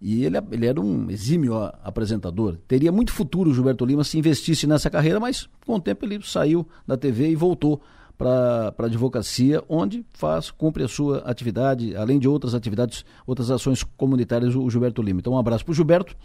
E 0.00 0.24
ele, 0.24 0.36
ele 0.50 0.66
era 0.66 0.80
um 0.80 1.08
exímio 1.10 1.54
apresentador. 1.84 2.58
Teria 2.66 2.90
muito 2.90 3.12
futuro 3.12 3.50
o 3.50 3.54
Gilberto 3.54 3.84
Lima 3.84 4.02
se 4.02 4.18
investisse 4.18 4.66
nessa 4.66 4.90
carreira, 4.90 5.20
mas 5.20 5.48
com 5.64 5.76
o 5.76 5.80
tempo 5.80 6.04
ele 6.04 6.20
saiu 6.22 6.66
da 6.84 6.96
TV 6.96 7.30
e 7.30 7.36
voltou 7.36 7.80
para 8.18 8.74
a 8.76 8.84
advocacia, 8.84 9.62
onde 9.68 10.04
faz, 10.10 10.50
cumpre 10.50 10.82
a 10.82 10.88
sua 10.88 11.18
atividade, 11.18 11.96
além 11.96 12.18
de 12.18 12.28
outras 12.28 12.54
atividades, 12.54 13.04
outras 13.26 13.50
ações 13.50 13.82
comunitárias, 13.96 14.54
o 14.54 14.68
Gilberto 14.68 15.02
Lima. 15.02 15.20
Então, 15.20 15.32
um 15.34 15.38
abraço 15.38 15.64
para 15.64 15.72
o 15.72 15.74
Gilberto. 15.74 16.16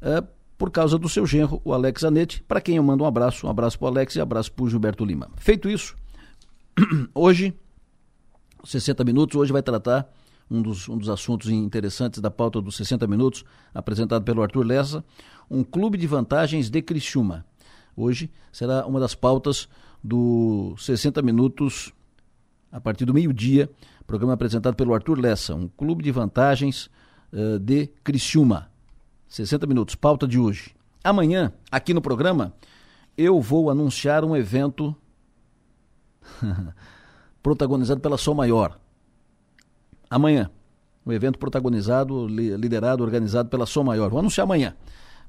É, 0.00 0.22
por 0.62 0.70
causa 0.70 0.96
do 0.96 1.08
seu 1.08 1.26
genro, 1.26 1.60
o 1.64 1.72
Alex 1.72 2.04
Anetti, 2.04 2.40
para 2.46 2.60
quem 2.60 2.76
eu 2.76 2.84
mando 2.84 3.02
um 3.02 3.06
abraço, 3.08 3.48
um 3.48 3.50
abraço 3.50 3.76
para 3.76 3.86
o 3.86 3.88
Alex 3.88 4.14
e 4.14 4.20
um 4.20 4.22
abraço 4.22 4.52
para 4.52 4.64
o 4.64 4.70
Gilberto 4.70 5.04
Lima. 5.04 5.28
Feito 5.34 5.68
isso, 5.68 5.96
hoje, 7.12 7.52
60 8.62 9.02
minutos, 9.02 9.34
hoje 9.34 9.52
vai 9.52 9.60
tratar 9.60 10.08
um 10.48 10.62
dos, 10.62 10.88
um 10.88 10.96
dos 10.96 11.08
assuntos 11.08 11.50
interessantes 11.50 12.20
da 12.20 12.30
pauta 12.30 12.60
dos 12.60 12.76
60 12.76 13.08
minutos, 13.08 13.44
apresentado 13.74 14.22
pelo 14.22 14.40
Arthur 14.40 14.64
Lessa, 14.64 15.04
um 15.50 15.64
clube 15.64 15.98
de 15.98 16.06
vantagens 16.06 16.70
de 16.70 16.80
Criciúma. 16.80 17.44
Hoje 17.96 18.30
será 18.52 18.86
uma 18.86 19.00
das 19.00 19.16
pautas 19.16 19.68
do 20.00 20.76
60 20.78 21.20
minutos 21.22 21.92
a 22.70 22.80
partir 22.80 23.04
do 23.04 23.12
meio-dia, 23.12 23.68
programa 24.06 24.34
apresentado 24.34 24.76
pelo 24.76 24.94
Arthur 24.94 25.18
Lessa, 25.18 25.56
um 25.56 25.66
clube 25.66 26.04
de 26.04 26.12
vantagens 26.12 26.88
uh, 27.32 27.58
de 27.58 27.88
Criciúma. 28.04 28.70
60 29.32 29.66
minutos, 29.66 29.94
pauta 29.94 30.28
de 30.28 30.38
hoje. 30.38 30.74
Amanhã, 31.02 31.54
aqui 31.70 31.94
no 31.94 32.02
programa, 32.02 32.52
eu 33.16 33.40
vou 33.40 33.70
anunciar 33.70 34.26
um 34.26 34.36
evento 34.36 34.94
protagonizado 37.42 37.98
pela 37.98 38.18
Som 38.18 38.34
Maior. 38.34 38.78
Amanhã, 40.10 40.50
um 41.06 41.10
evento 41.10 41.38
protagonizado, 41.38 42.26
liderado, 42.26 43.02
organizado 43.02 43.48
pela 43.48 43.64
Som 43.64 43.84
Maior. 43.84 44.10
Vou 44.10 44.18
anunciar 44.18 44.44
amanhã. 44.44 44.76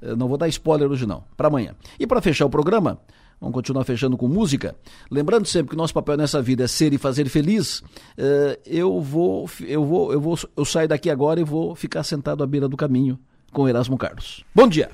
Eu 0.02 0.14
não 0.14 0.28
vou 0.28 0.36
dar 0.36 0.48
spoiler 0.48 0.90
hoje 0.90 1.06
não, 1.06 1.24
para 1.34 1.48
amanhã. 1.48 1.74
E 1.98 2.06
para 2.06 2.20
fechar 2.20 2.44
o 2.44 2.50
programa, 2.50 3.00
vamos 3.40 3.54
continuar 3.54 3.84
fechando 3.84 4.18
com 4.18 4.28
música. 4.28 4.76
Lembrando 5.10 5.46
sempre 5.46 5.70
que 5.70 5.76
o 5.76 5.78
nosso 5.78 5.94
papel 5.94 6.18
nessa 6.18 6.42
vida 6.42 6.64
é 6.64 6.66
ser 6.66 6.92
e 6.92 6.98
fazer 6.98 7.26
feliz. 7.30 7.78
Uh, 7.78 8.60
eu 8.66 9.00
vou, 9.00 9.48
eu 9.62 9.82
vou, 9.82 10.12
eu 10.12 10.20
vou, 10.20 10.38
eu 10.54 10.64
saio 10.66 10.88
daqui 10.88 11.08
agora 11.08 11.40
e 11.40 11.44
vou 11.44 11.74
ficar 11.74 12.02
sentado 12.02 12.44
à 12.44 12.46
beira 12.46 12.68
do 12.68 12.76
caminho 12.76 13.18
com 13.54 13.66
Erasmo 13.68 13.96
Carlos. 13.96 14.44
Bom 14.54 14.68
dia. 14.68 14.90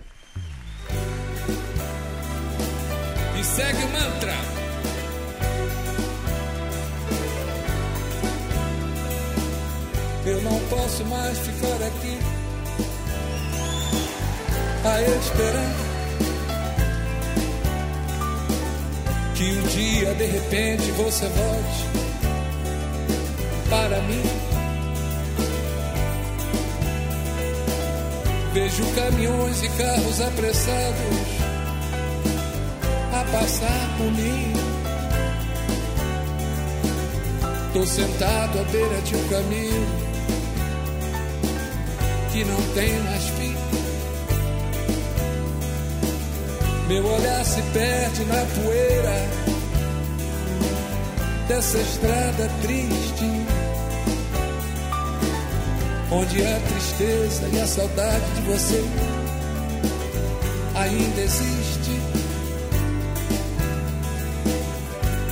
E 3.36 3.42
segue 3.42 3.82
o 3.82 3.88
mantra. 3.88 4.34
Eu 10.26 10.42
não 10.42 10.60
posso 10.68 11.04
mais 11.06 11.38
ficar 11.38 11.86
aqui 11.86 12.18
a 14.84 15.02
esperar 15.02 15.90
que 19.34 19.44
um 19.44 19.62
dia 19.68 20.14
de 20.14 20.26
repente 20.26 20.90
você 20.92 21.26
volte 21.26 21.90
para 23.70 24.00
mim. 24.02 24.39
Vejo 28.52 28.84
caminhões 28.96 29.62
e 29.62 29.68
carros 29.68 30.20
apressados 30.20 31.40
a 33.12 33.24
passar 33.30 33.96
por 33.96 34.10
mim. 34.10 34.52
Tô 37.72 37.86
sentado 37.86 38.58
à 38.58 38.64
beira 38.64 39.00
de 39.02 39.14
um 39.14 39.28
caminho 39.28 39.86
que 42.32 42.44
não 42.44 42.60
tem 42.74 42.98
mais 43.00 43.24
fim. 43.28 43.56
Meu 46.88 47.06
olhar 47.06 47.44
se 47.44 47.62
perde 47.72 48.24
na 48.24 48.44
poeira 48.64 49.28
dessa 51.46 51.78
estrada 51.78 52.50
triste 52.62 53.49
onde 56.12 56.44
a 56.44 56.60
tristeza 56.60 57.48
e 57.52 57.60
a 57.60 57.66
saudade 57.66 58.24
de 58.34 58.42
você 58.42 58.84
ainda 60.74 61.20
existe. 61.20 62.00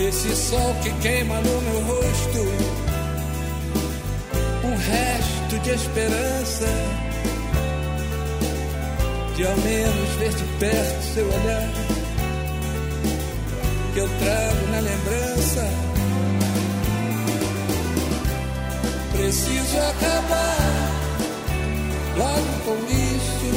Esse 0.01 0.37
sol 0.37 0.75
que 0.83 0.91
queima 1.01 1.35
no 1.41 1.61
meu 1.61 1.81
rosto, 1.83 2.39
um 4.65 4.77
resto 4.77 5.59
de 5.65 5.71
esperança, 5.71 6.67
de 9.37 9.45
ao 9.45 9.57
menos 9.57 10.11
ver 10.19 10.33
de 10.33 10.45
perto 10.61 11.03
seu 11.15 11.27
olhar, 11.27 11.69
que 13.93 13.99
eu 13.99 14.09
trago 14.09 14.67
na 14.71 14.81
lembrança 14.81 15.78
preciso 19.19 19.77
acabar 19.79 20.57
logo 22.17 22.53
com 22.65 22.79
isso. 22.87 23.51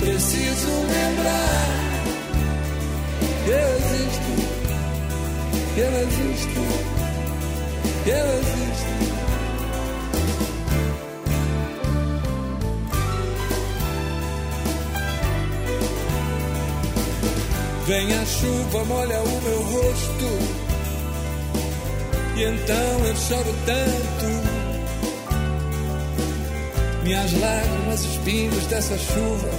Preciso 0.00 0.70
lembrar 0.70 1.72
eu 3.46 3.68
existo, 3.76 4.32
eu 5.76 5.92
existo, 6.02 6.60
eu 8.06 8.26
existo. 8.38 8.92
Vem 17.86 18.14
a 18.14 18.24
chuva, 18.24 18.84
molha 18.84 19.20
o 19.20 19.42
meu 19.42 19.62
rosto 19.64 20.61
e 22.36 22.44
então 22.44 23.06
eu 23.06 23.16
choro 23.16 23.54
tanto. 23.66 24.62
Minhas 27.04 27.32
lágrimas, 27.32 28.04
os 28.04 28.16
pingos 28.18 28.66
dessa 28.66 28.96
chuva 28.96 29.50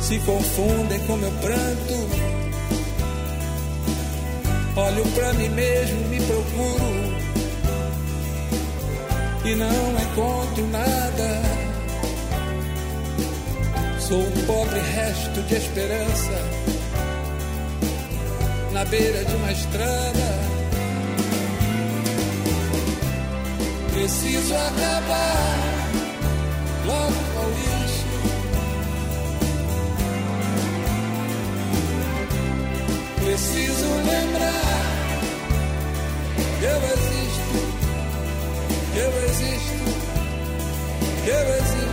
se 0.00 0.18
confundem 0.20 1.00
com 1.06 1.16
meu 1.16 1.30
pranto. 1.32 2.32
Olho 4.76 5.04
para 5.14 5.32
mim 5.34 5.48
mesmo, 5.50 6.08
me 6.08 6.20
procuro 6.20 7.12
e 9.44 9.54
não 9.54 10.02
encontro 10.02 10.66
nada. 10.68 11.42
Sou 14.00 14.18
um 14.18 14.46
pobre 14.46 14.80
resto 14.80 15.42
de 15.42 15.54
esperança 15.54 16.62
na 18.72 18.84
beira 18.84 19.24
de 19.24 19.34
uma 19.36 19.52
estrada. 19.52 20.31
preciso 24.02 24.52
acabar 24.52 25.46
logo 26.84 27.14
com 27.34 27.48
isso. 27.84 28.06
Preciso 33.24 33.86
lembrar, 33.86 34.82
eu 36.62 36.78
existo, 36.92 37.56
eu 38.96 39.10
existo, 39.24 39.84
eu 41.28 41.44
existo. 41.54 41.91